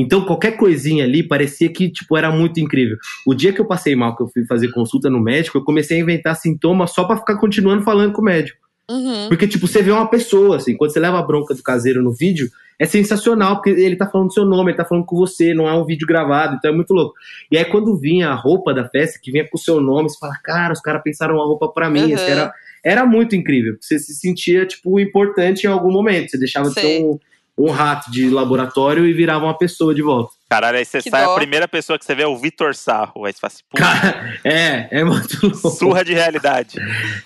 Então, 0.00 0.24
qualquer 0.24 0.56
coisinha 0.56 1.04
ali 1.04 1.22
parecia 1.22 1.68
que, 1.68 1.90
tipo, 1.90 2.16
era 2.16 2.30
muito 2.30 2.58
incrível. 2.60 2.96
O 3.26 3.34
dia 3.34 3.52
que 3.52 3.60
eu 3.60 3.66
passei 3.66 3.94
mal, 3.94 4.16
que 4.16 4.22
eu 4.22 4.28
fui 4.28 4.44
fazer 4.46 4.70
consulta 4.70 5.10
no 5.10 5.20
médico, 5.20 5.58
eu 5.58 5.64
comecei 5.64 5.98
a 5.98 6.00
inventar 6.00 6.36
sintomas 6.36 6.92
só 6.92 7.04
pra 7.04 7.16
ficar 7.16 7.36
continuando 7.36 7.82
falando 7.82 8.12
com 8.12 8.22
o 8.22 8.24
médico. 8.24 8.58
Uhum. 8.90 9.28
Porque, 9.28 9.46
tipo, 9.46 9.68
você 9.68 9.82
vê 9.82 9.90
uma 9.90 10.08
pessoa, 10.08 10.56
assim, 10.56 10.76
quando 10.76 10.92
você 10.92 10.98
leva 10.98 11.18
a 11.18 11.22
bronca 11.22 11.54
do 11.54 11.62
caseiro 11.62 12.02
no 12.02 12.12
vídeo, 12.12 12.48
é 12.76 12.86
sensacional, 12.86 13.56
porque 13.56 13.70
ele 13.70 13.94
tá 13.94 14.06
falando 14.06 14.32
seu 14.32 14.44
nome, 14.44 14.70
ele 14.70 14.76
tá 14.76 14.84
falando 14.84 15.04
com 15.04 15.14
você, 15.14 15.52
não 15.52 15.68
é 15.68 15.74
um 15.74 15.84
vídeo 15.84 16.06
gravado, 16.06 16.56
então 16.56 16.70
é 16.72 16.74
muito 16.74 16.92
louco. 16.92 17.14
E 17.52 17.58
aí, 17.58 17.64
quando 17.66 17.96
vinha 17.96 18.30
a 18.30 18.34
roupa 18.34 18.72
da 18.72 18.88
festa, 18.88 19.20
que 19.22 19.30
vinha 19.30 19.46
com 19.46 19.56
o 19.56 19.60
seu 19.60 19.80
nome, 19.80 20.08
você 20.08 20.18
fala, 20.18 20.34
cara, 20.42 20.72
os 20.72 20.80
caras 20.80 21.02
pensaram 21.02 21.34
uma 21.34 21.44
roupa 21.44 21.68
pra 21.68 21.90
mim, 21.90 22.14
Uhum. 22.14 22.18
era, 22.18 22.52
era 22.82 23.06
muito 23.06 23.36
incrível, 23.36 23.74
porque 23.74 23.84
você 23.84 23.98
se 23.98 24.14
sentia, 24.14 24.64
tipo, 24.66 24.98
importante 24.98 25.64
em 25.64 25.66
algum 25.70 25.92
momento, 25.92 26.30
você 26.30 26.38
deixava 26.38 26.68
de 26.70 26.74
ser 26.80 27.04
um, 27.04 27.18
um 27.62 27.70
rato 27.70 28.10
de 28.10 28.28
laboratório 28.30 29.06
e 29.06 29.12
virava 29.12 29.44
uma 29.44 29.56
pessoa 29.56 29.94
de 29.94 30.02
volta. 30.02 30.32
Caralho, 30.48 30.78
aí 30.78 30.84
você 30.84 31.00
Que 31.02 31.10
sai, 31.10 31.24
dó. 31.24 31.32
a 31.32 31.34
primeira 31.36 31.68
pessoa 31.68 31.98
que 31.98 32.04
você 32.04 32.14
vê 32.14 32.22
é 32.22 32.26
o 32.26 32.36
Vitor 32.36 32.74
Sarro. 32.74 33.24
Aí 33.24 33.32
você 33.32 33.38
fala 33.40 33.52
assim, 33.52 33.62
Cara, 33.76 34.38
é, 34.44 34.88
é 35.00 35.04
muito 35.04 35.38
louco. 35.42 35.70
surra 35.70 36.04
de 36.04 36.14
realidade. 36.14 36.78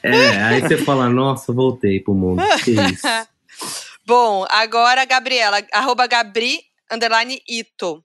É, 0.02 0.43
aí 0.43 0.61
você 0.61 0.77
fala, 0.77 1.09
nossa, 1.09 1.52
voltei 1.52 2.01
pro 2.01 2.15
mundo. 2.15 2.43
Que 2.65 2.73
isso. 2.73 3.06
Bom, 4.06 4.44
agora, 4.51 5.05
Gabriela, 5.05 5.62
arroba 5.73 6.06
Gabri, 6.06 6.61
underline 6.93 7.40
Ito. 7.48 8.02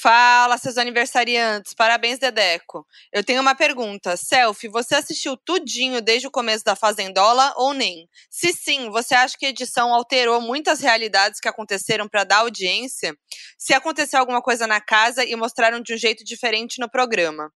Fala, 0.00 0.56
seus 0.58 0.78
aniversariantes. 0.78 1.74
Parabéns, 1.74 2.20
Dedeco. 2.20 2.86
Eu 3.12 3.24
tenho 3.24 3.40
uma 3.40 3.56
pergunta. 3.56 4.16
Selfie, 4.16 4.68
você 4.68 4.94
assistiu 4.94 5.36
tudinho 5.36 6.00
desde 6.00 6.28
o 6.28 6.30
começo 6.30 6.64
da 6.64 6.76
Fazendola 6.76 7.52
ou 7.56 7.74
nem? 7.74 8.08
Se 8.30 8.52
sim, 8.52 8.90
você 8.90 9.16
acha 9.16 9.36
que 9.36 9.44
a 9.44 9.48
edição 9.48 9.92
alterou 9.92 10.40
muitas 10.40 10.80
realidades 10.80 11.40
que 11.40 11.48
aconteceram 11.48 12.08
para 12.08 12.22
dar 12.22 12.38
audiência? 12.38 13.12
Se 13.58 13.74
aconteceu 13.74 14.20
alguma 14.20 14.40
coisa 14.40 14.68
na 14.68 14.80
casa 14.80 15.24
e 15.24 15.34
mostraram 15.34 15.80
de 15.80 15.92
um 15.92 15.96
jeito 15.96 16.24
diferente 16.24 16.78
no 16.80 16.88
programa? 16.88 17.50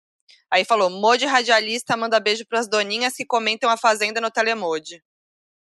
Aí 0.49 0.65
falou, 0.65 0.89
Mode 0.89 1.27
Radialista 1.27 1.95
manda 1.95 2.19
beijo 2.19 2.43
pras 2.47 2.67
doninhas 2.67 3.15
que 3.15 3.25
comentam 3.25 3.69
a 3.69 3.77
Fazenda 3.77 4.19
no 4.19 4.31
Telemode. 4.31 5.03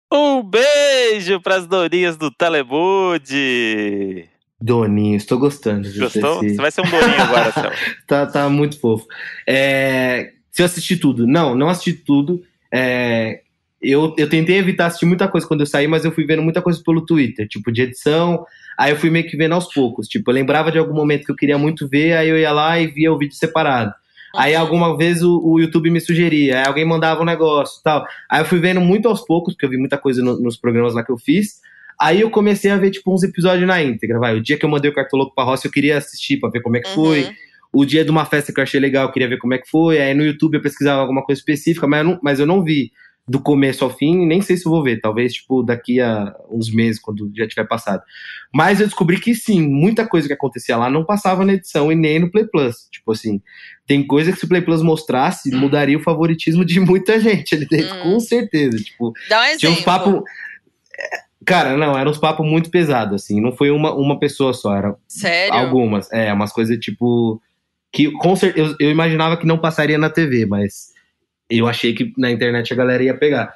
Um 0.09 0.41
beijo 0.41 1.41
pras 1.41 1.67
doninhas 1.67 2.15
do 2.15 2.31
Telemude. 2.31 4.29
Doninho, 4.61 5.15
estou 5.17 5.39
gostando. 5.39 5.87
Gostou? 5.97 6.39
Você 6.43 6.55
vai 6.55 6.71
ser 6.71 6.81
um 6.81 6.89
doninho 6.89 7.21
agora, 7.21 7.51
Céu. 7.53 7.71
tá, 8.07 8.25
tá 8.25 8.49
muito 8.49 8.79
fofo. 8.79 9.05
É, 9.47 10.31
se 10.51 10.61
eu 10.61 10.65
assisti 10.65 10.95
tudo. 10.97 11.25
Não, 11.25 11.55
não 11.55 11.69
assisti 11.69 11.93
tudo. 11.93 12.41
É, 12.71 13.41
eu, 13.81 14.13
eu 14.17 14.29
tentei 14.29 14.57
evitar 14.57 14.85
assistir 14.87 15.05
muita 15.07 15.27
coisa 15.27 15.47
quando 15.47 15.61
eu 15.61 15.65
saí, 15.65 15.87
mas 15.87 16.05
eu 16.05 16.11
fui 16.11 16.25
vendo 16.25 16.43
muita 16.43 16.61
coisa 16.61 16.79
pelo 16.85 17.05
Twitter, 17.05 17.47
tipo, 17.47 17.71
de 17.71 17.81
edição. 17.81 18.45
Aí 18.77 18.91
eu 18.91 18.97
fui 18.97 19.09
meio 19.09 19.27
que 19.27 19.35
vendo 19.35 19.53
aos 19.53 19.73
poucos. 19.73 20.07
Tipo, 20.07 20.29
eu 20.29 20.35
lembrava 20.35 20.71
de 20.71 20.77
algum 20.77 20.93
momento 20.93 21.25
que 21.25 21.31
eu 21.31 21.35
queria 21.35 21.57
muito 21.57 21.87
ver, 21.87 22.13
aí 22.15 22.29
eu 22.29 22.37
ia 22.37 22.51
lá 22.51 22.79
e 22.79 22.87
via 22.87 23.11
o 23.11 23.17
vídeo 23.17 23.35
separado. 23.35 23.91
Aí 24.35 24.55
alguma 24.55 24.95
vez 24.95 25.21
o, 25.23 25.41
o 25.43 25.59
YouTube 25.59 25.89
me 25.89 25.99
sugeria, 25.99 26.59
aí 26.59 26.67
alguém 26.67 26.85
mandava 26.85 27.21
um 27.21 27.25
negócio 27.25 27.79
e 27.79 27.83
tal. 27.83 28.05
Aí 28.29 28.39
eu 28.41 28.45
fui 28.45 28.59
vendo 28.59 28.79
muito 28.79 29.09
aos 29.09 29.25
poucos, 29.25 29.53
porque 29.53 29.65
eu 29.65 29.69
vi 29.69 29.77
muita 29.77 29.97
coisa 29.97 30.21
no- 30.23 30.39
nos 30.39 30.55
programas 30.55 30.93
lá 30.93 31.03
que 31.03 31.11
eu 31.11 31.17
fiz. 31.17 31.59
Aí 32.01 32.21
eu 32.21 32.31
comecei 32.31 32.71
a 32.71 32.77
ver, 32.77 32.89
tipo, 32.89 33.13
uns 33.13 33.21
episódios 33.23 33.67
na 33.67 33.81
íntegra, 33.83 34.17
vai. 34.19 34.35
O 34.35 34.41
dia 34.41 34.57
que 34.57 34.65
eu 34.65 34.69
mandei 34.69 34.89
o 34.89 34.93
Cartoloco 34.93 35.35
pra 35.35 35.43
roça, 35.43 35.67
eu 35.67 35.71
queria 35.71 35.97
assistir 35.97 36.37
pra 36.39 36.49
ver 36.49 36.61
como 36.61 36.75
é 36.77 36.79
que 36.81 36.89
foi. 36.95 37.23
Uhum. 37.25 37.33
O 37.73 37.85
dia 37.85 38.03
de 38.03 38.09
uma 38.11 38.25
festa 38.25 38.51
que 38.51 38.59
eu 38.59 38.63
achei 38.63 38.79
legal, 38.79 39.05
eu 39.05 39.11
queria 39.11 39.29
ver 39.29 39.37
como 39.37 39.53
é 39.53 39.57
que 39.59 39.69
foi. 39.69 40.01
Aí 40.01 40.13
no 40.13 40.25
YouTube 40.25 40.55
eu 40.55 40.61
pesquisava 40.61 40.99
alguma 40.99 41.23
coisa 41.23 41.39
específica, 41.39 41.87
mas 41.87 41.99
eu 41.99 42.05
não, 42.05 42.19
mas 42.23 42.39
eu 42.39 42.45
não 42.47 42.63
vi 42.63 42.91
do 43.27 43.39
começo 43.39 43.85
ao 43.85 43.95
fim, 43.95 44.25
nem 44.25 44.41
sei 44.41 44.57
se 44.57 44.65
eu 44.65 44.71
vou 44.71 44.83
ver. 44.83 44.99
Talvez, 44.99 45.31
tipo, 45.33 45.61
daqui 45.63 46.01
a 46.01 46.35
uns 46.49 46.69
meses, 46.73 46.99
quando 46.99 47.31
já 47.37 47.47
tiver 47.47 47.65
passado. 47.65 48.01
Mas 48.53 48.81
eu 48.81 48.87
descobri 48.87 49.19
que 49.21 49.33
sim, 49.35 49.61
muita 49.61 50.05
coisa 50.05 50.27
que 50.27 50.33
acontecia 50.33 50.75
lá 50.75 50.89
não 50.89 51.05
passava 51.05 51.45
na 51.45 51.53
edição 51.53 51.91
e 51.91 51.95
nem 51.95 52.19
no 52.19 52.29
Play 52.31 52.45
Plus. 52.45 52.87
Tipo 52.91 53.11
assim, 53.13 53.39
tem 53.87 54.05
coisa 54.05 54.33
que 54.33 54.39
se 54.39 54.45
o 54.45 54.49
Play 54.49 54.61
Plus 54.63 54.81
mostrasse, 54.81 55.51
mudaria 55.55 55.97
o 55.97 56.01
favoritismo 56.03 56.65
de 56.65 56.79
muita 56.79 57.19
gente 57.21 57.53
ali 57.55 57.65
dentro, 57.67 57.95
Hum. 57.99 58.03
com 58.13 58.19
certeza. 58.19 58.75
Tipo, 58.77 59.13
Dá 59.29 59.39
um 59.39 59.43
exemplo. 59.43 59.59
tinha 59.59 59.71
uns 59.71 59.81
papos. 59.81 60.21
Cara, 61.45 61.75
não, 61.75 61.97
eram 61.97 62.11
uns 62.11 62.17
papos 62.17 62.45
muito 62.45 62.69
pesados, 62.69 63.23
assim. 63.23 63.41
Não 63.41 63.51
foi 63.51 63.71
uma, 63.71 63.93
uma 63.93 64.19
pessoa 64.19 64.53
só, 64.53 64.75
era 64.75 64.95
Sério? 65.07 65.53
Algumas, 65.57 66.11
é, 66.11 66.31
umas 66.31 66.51
coisas 66.53 66.77
tipo. 66.77 67.41
Que 67.91 68.11
com 68.11 68.35
certeza. 68.35 68.75
Eu, 68.79 68.87
eu 68.87 68.91
imaginava 68.91 69.35
que 69.37 69.45
não 69.45 69.57
passaria 69.57 69.97
na 69.97 70.09
TV, 70.09 70.45
mas 70.45 70.91
eu 71.49 71.67
achei 71.67 71.93
que 71.93 72.13
na 72.17 72.29
internet 72.31 72.71
a 72.71 72.75
galera 72.75 73.03
ia 73.03 73.17
pegar. 73.17 73.53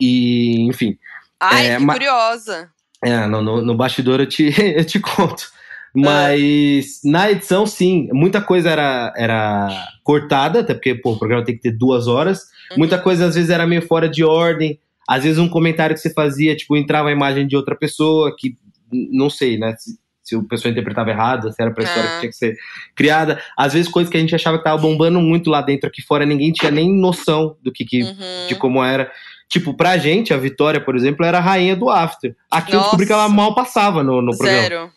E, 0.00 0.62
enfim. 0.66 0.96
Ai, 1.38 1.66
É, 1.72 1.76
que 1.76 1.82
ma- 1.84 1.92
curiosa. 1.92 2.70
É, 3.04 3.26
no, 3.26 3.40
no, 3.42 3.62
no 3.62 3.76
bastidor 3.76 4.20
eu 4.20 4.26
te, 4.26 4.50
eu 4.76 4.84
te 4.84 4.98
conto. 4.98 5.50
Mas 5.94 7.00
na 7.04 7.30
edição, 7.30 7.66
sim, 7.66 8.08
muita 8.12 8.40
coisa 8.40 8.70
era, 8.70 9.12
era 9.16 9.68
cortada, 10.04 10.60
até 10.60 10.72
porque 10.74 10.94
pô, 10.94 11.12
o 11.12 11.18
programa 11.18 11.44
tem 11.44 11.54
que 11.56 11.62
ter 11.62 11.72
duas 11.72 12.06
horas. 12.06 12.42
Muita 12.76 12.96
Uhum. 12.96 13.02
coisa 13.02 13.26
às 13.26 13.34
vezes 13.34 13.50
era 13.50 13.66
meio 13.66 13.82
fora 13.82 14.08
de 14.08 14.22
ordem. 14.24 14.78
Às 15.08 15.24
vezes 15.24 15.38
um 15.38 15.48
comentário 15.48 15.94
que 15.94 16.00
você 16.00 16.12
fazia, 16.12 16.54
tipo, 16.56 16.76
entrava 16.76 17.08
a 17.08 17.12
imagem 17.12 17.46
de 17.46 17.56
outra 17.56 17.74
pessoa, 17.76 18.34
que 18.36 18.56
não 18.92 19.28
sei, 19.30 19.58
né? 19.58 19.74
Se, 19.78 19.98
se 20.22 20.36
o 20.36 20.42
pessoa 20.46 20.70
interpretava 20.70 21.10
errado, 21.10 21.50
se 21.52 21.60
era 21.60 21.72
pra 21.72 21.82
história 21.84 22.08
Ah. 22.08 22.12
que 22.14 22.20
tinha 22.20 22.30
que 22.30 22.36
ser 22.36 22.56
criada. 22.94 23.40
Às 23.56 23.72
vezes 23.72 23.90
coisas 23.90 24.10
que 24.10 24.16
a 24.16 24.20
gente 24.20 24.34
achava 24.34 24.58
que 24.58 24.64
tava 24.64 24.80
bombando 24.80 25.20
muito 25.20 25.50
lá 25.50 25.60
dentro, 25.60 25.88
aqui 25.88 26.02
fora, 26.02 26.24
ninguém 26.26 26.52
tinha 26.52 26.70
nem 26.70 26.92
noção 26.94 27.56
do 27.62 27.72
que, 27.72 27.84
que 27.84 28.02
Uhum. 28.02 28.46
de 28.48 28.54
como 28.54 28.82
era. 28.84 29.10
Tipo, 29.48 29.74
pra 29.74 29.96
gente, 29.98 30.32
a 30.32 30.36
Vitória, 30.36 30.80
por 30.80 30.94
exemplo, 30.94 31.24
era 31.26 31.38
a 31.38 31.40
rainha 31.40 31.74
do 31.74 31.90
after. 31.90 32.36
Aqui 32.48 32.72
eu 32.72 32.80
descobri 32.80 33.04
que 33.06 33.12
ela 33.12 33.22
Nossa. 33.24 33.34
mal 33.34 33.52
passava 33.54 34.02
no, 34.04 34.22
no 34.22 34.36
programa. 34.38 34.62
Zero. 34.62 34.90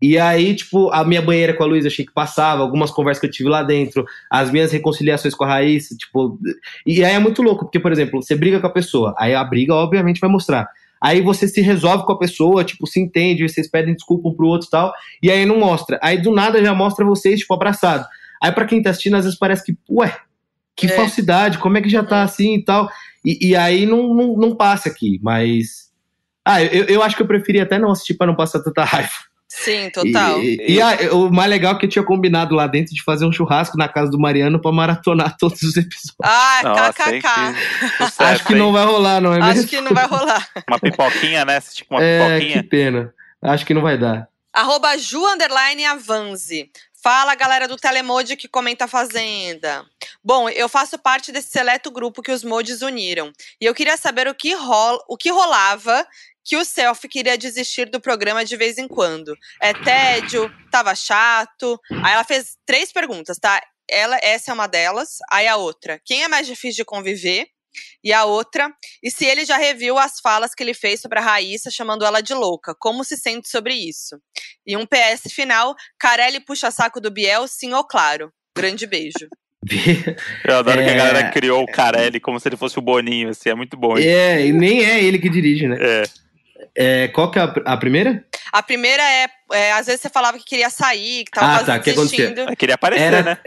E 0.00 0.18
aí, 0.18 0.54
tipo, 0.54 0.90
a 0.90 1.04
minha 1.04 1.22
banheira 1.22 1.54
com 1.54 1.62
a 1.62 1.66
Luísa, 1.66 1.88
achei 1.88 2.04
que 2.04 2.12
passava, 2.12 2.62
algumas 2.62 2.90
conversas 2.90 3.20
que 3.20 3.26
eu 3.26 3.30
tive 3.30 3.48
lá 3.48 3.62
dentro, 3.62 4.04
as 4.30 4.50
minhas 4.50 4.70
reconciliações 4.70 5.34
com 5.34 5.44
a 5.44 5.48
Raíssa, 5.48 5.96
tipo. 5.96 6.38
E 6.86 7.02
aí 7.02 7.14
é 7.14 7.18
muito 7.18 7.42
louco, 7.42 7.64
porque, 7.64 7.80
por 7.80 7.90
exemplo, 7.92 8.22
você 8.22 8.36
briga 8.36 8.60
com 8.60 8.66
a 8.66 8.72
pessoa, 8.72 9.14
aí 9.18 9.34
a 9.34 9.42
briga, 9.42 9.74
obviamente, 9.74 10.20
vai 10.20 10.28
mostrar. 10.28 10.68
Aí 11.00 11.20
você 11.20 11.48
se 11.48 11.60
resolve 11.60 12.04
com 12.04 12.12
a 12.12 12.18
pessoa, 12.18 12.64
tipo, 12.64 12.86
se 12.86 13.00
entende, 13.00 13.48
vocês 13.48 13.70
pedem 13.70 13.94
desculpa 13.94 14.28
um 14.28 14.34
pro 14.34 14.46
outro 14.46 14.66
e 14.66 14.70
tal, 14.70 14.92
e 15.22 15.30
aí 15.30 15.46
não 15.46 15.58
mostra. 15.58 15.98
Aí 16.02 16.20
do 16.20 16.32
nada 16.32 16.62
já 16.62 16.74
mostra 16.74 17.04
vocês, 17.04 17.40
tipo, 17.40 17.54
abraçado. 17.54 18.06
Aí 18.42 18.52
pra 18.52 18.66
quem 18.66 18.82
tá 18.82 18.90
assistindo, 18.90 19.16
às 19.16 19.24
vezes 19.24 19.38
parece 19.38 19.64
que, 19.64 19.76
ué, 19.90 20.14
que 20.74 20.86
É. 20.86 20.90
falsidade, 20.90 21.58
como 21.58 21.78
é 21.78 21.82
que 21.82 21.88
já 21.88 22.02
tá 22.04 22.22
assim 22.22 22.56
e 22.56 22.64
tal. 22.64 22.88
E, 23.24 23.48
e 23.48 23.56
aí 23.56 23.86
não, 23.86 24.14
não, 24.14 24.36
não 24.36 24.54
passa 24.54 24.88
aqui, 24.90 25.18
mas. 25.22 25.86
Ah, 26.44 26.62
eu, 26.62 26.84
eu 26.84 27.02
acho 27.02 27.16
que 27.16 27.22
eu 27.22 27.26
preferia 27.26 27.62
até 27.62 27.78
não 27.78 27.90
assistir 27.90 28.14
pra 28.14 28.26
não 28.26 28.36
passar 28.36 28.62
tanta 28.62 28.84
raiva. 28.84 29.10
Sim, 29.64 29.90
total. 29.90 30.38
E, 30.42 30.56
e- 30.60 30.72
e 30.74 30.82
a- 30.82 31.12
o 31.14 31.30
mais 31.32 31.48
legal 31.48 31.74
é 31.74 31.78
que 31.78 31.86
eu 31.86 31.90
tinha 31.90 32.04
combinado 32.04 32.54
lá 32.54 32.66
dentro 32.66 32.94
de 32.94 33.02
fazer 33.02 33.24
um 33.24 33.32
churrasco 33.32 33.76
na 33.78 33.88
casa 33.88 34.10
do 34.10 34.18
Mariano 34.18 34.60
pra 34.60 34.70
maratonar 34.70 35.34
todos 35.40 35.62
os 35.62 35.76
episódios. 35.76 36.14
Ah, 36.22 36.92
kkk. 36.92 37.26
Acho 38.22 38.44
que 38.44 38.54
não 38.54 38.72
vai 38.72 38.84
rolar, 38.84 39.20
não 39.20 39.32
é 39.32 39.38
Acho 39.40 39.46
mesmo? 39.54 39.68
que 39.68 39.80
não 39.80 39.92
vai 39.94 40.06
rolar. 40.06 40.46
Uma 40.68 40.78
pipoquinha, 40.78 41.44
né? 41.44 41.60
Tipo 41.60 41.94
uma 41.94 42.02
é, 42.04 42.38
pipoquinha. 42.38 42.62
que 42.62 42.68
pena. 42.68 43.14
Acho 43.42 43.64
que 43.66 43.74
não 43.74 43.82
vai 43.82 43.96
dar. 43.98 44.28
Arroba 44.52 44.96
Ju 44.98 45.24
Underline 45.26 45.84
Avanze. 45.84 46.70
Fala, 47.02 47.34
galera 47.34 47.68
do 47.68 47.76
Telemode 47.76 48.36
que 48.36 48.48
comenta 48.48 48.86
a 48.86 48.88
Fazenda. 48.88 49.84
Bom, 50.24 50.48
eu 50.48 50.68
faço 50.68 50.98
parte 50.98 51.30
desse 51.30 51.50
seleto 51.50 51.90
grupo 51.90 52.20
que 52.22 52.32
os 52.32 52.42
modes 52.42 52.82
uniram. 52.82 53.30
E 53.60 53.64
eu 53.64 53.74
queria 53.74 53.96
saber 53.96 54.26
o 54.26 54.34
que, 54.34 54.54
rola, 54.54 54.98
o 55.08 55.16
que 55.16 55.30
rolava 55.30 56.04
que 56.46 56.56
o 56.56 56.64
Selfie 56.64 57.08
queria 57.08 57.36
desistir 57.36 57.90
do 57.90 58.00
programa 58.00 58.44
de 58.44 58.56
vez 58.56 58.78
em 58.78 58.86
quando. 58.86 59.34
É 59.60 59.72
tédio? 59.74 60.50
Tava 60.70 60.94
chato? 60.94 61.78
Aí 62.04 62.12
ela 62.14 62.24
fez 62.24 62.56
três 62.64 62.92
perguntas, 62.92 63.36
tá? 63.38 63.60
Ela, 63.90 64.18
essa 64.22 64.50
é 64.50 64.54
uma 64.54 64.66
delas. 64.66 65.16
Aí 65.30 65.46
a 65.48 65.56
outra, 65.56 66.00
quem 66.04 66.22
é 66.22 66.28
mais 66.28 66.46
difícil 66.46 66.76
de 66.76 66.84
conviver? 66.84 67.46
E 68.02 68.10
a 68.12 68.24
outra, 68.24 68.70
e 69.02 69.10
se 69.10 69.26
ele 69.26 69.44
já 69.44 69.58
reviu 69.58 69.98
as 69.98 70.18
falas 70.20 70.54
que 70.54 70.62
ele 70.62 70.72
fez 70.72 71.00
sobre 71.00 71.18
a 71.18 71.22
Raíssa, 71.22 71.70
chamando 71.70 72.06
ela 72.06 72.22
de 72.22 72.32
louca? 72.32 72.74
Como 72.78 73.04
se 73.04 73.16
sente 73.18 73.48
sobre 73.50 73.74
isso? 73.74 74.16
E 74.66 74.76
um 74.76 74.86
PS 74.86 75.30
final, 75.32 75.74
Carelli 75.98 76.40
puxa 76.40 76.70
saco 76.70 77.00
do 77.02 77.10
Biel, 77.10 77.46
sim 77.46 77.74
ou 77.74 77.84
claro? 77.84 78.32
Grande 78.56 78.86
beijo. 78.86 79.28
Eu 80.44 80.56
adoro 80.58 80.78
que 80.78 80.88
a 80.88 80.92
É. 80.92 80.96
galera 80.96 81.30
criou 81.30 81.62
o 81.62 81.66
Carelli 81.66 82.18
como 82.20 82.38
se 82.40 82.48
ele 82.48 82.56
fosse 82.56 82.78
o 82.78 82.82
Boninho, 82.82 83.28
assim, 83.30 83.50
é 83.50 83.54
muito 83.54 83.76
bom. 83.76 83.98
isso. 83.98 84.08
É, 84.08 84.46
e 84.46 84.52
nem 84.52 84.84
é 84.84 85.02
ele 85.02 85.18
que 85.18 85.28
dirige, 85.28 85.66
né? 85.68 85.76
É. 85.80 86.02
É, 86.74 87.08
qual 87.08 87.30
que 87.30 87.38
é 87.38 87.42
a, 87.42 87.54
a 87.64 87.76
primeira? 87.76 88.24
A 88.52 88.62
primeira 88.62 89.02
é, 89.02 89.28
é, 89.52 89.72
às 89.72 89.86
vezes 89.86 90.00
você 90.00 90.08
falava 90.08 90.38
que 90.38 90.44
queria 90.44 90.70
sair, 90.70 91.24
que 91.24 91.30
tava 91.30 91.60
Ah, 91.60 91.64
tá, 91.64 91.78
que 91.78 92.56
queria 92.56 92.74
aparecer, 92.74 93.02
Era- 93.04 93.22
né? 93.22 93.38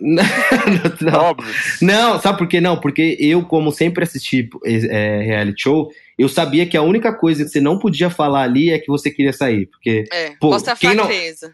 não, 1.00 1.20
Óbvio. 1.20 1.52
Não, 1.80 2.20
sabe 2.20 2.38
por 2.38 2.46
quê? 2.48 2.60
Não, 2.60 2.76
porque 2.80 3.16
eu, 3.20 3.42
como 3.44 3.70
sempre 3.72 4.04
assisti 4.04 4.48
é, 4.64 5.20
reality 5.22 5.62
show, 5.62 5.88
eu 6.18 6.28
sabia 6.28 6.64
que 6.66 6.76
a 6.76 6.82
única 6.82 7.12
coisa 7.12 7.42
que 7.44 7.50
você 7.50 7.60
não 7.60 7.78
podia 7.78 8.08
falar 8.08 8.42
ali 8.42 8.70
é 8.70 8.78
que 8.78 8.86
você 8.88 9.10
queria 9.10 9.32
sair. 9.32 9.66
Porque 9.66 10.04
É, 10.12 10.30
Pô, 10.40 10.50
quem 10.78 10.94
não- 10.94 11.06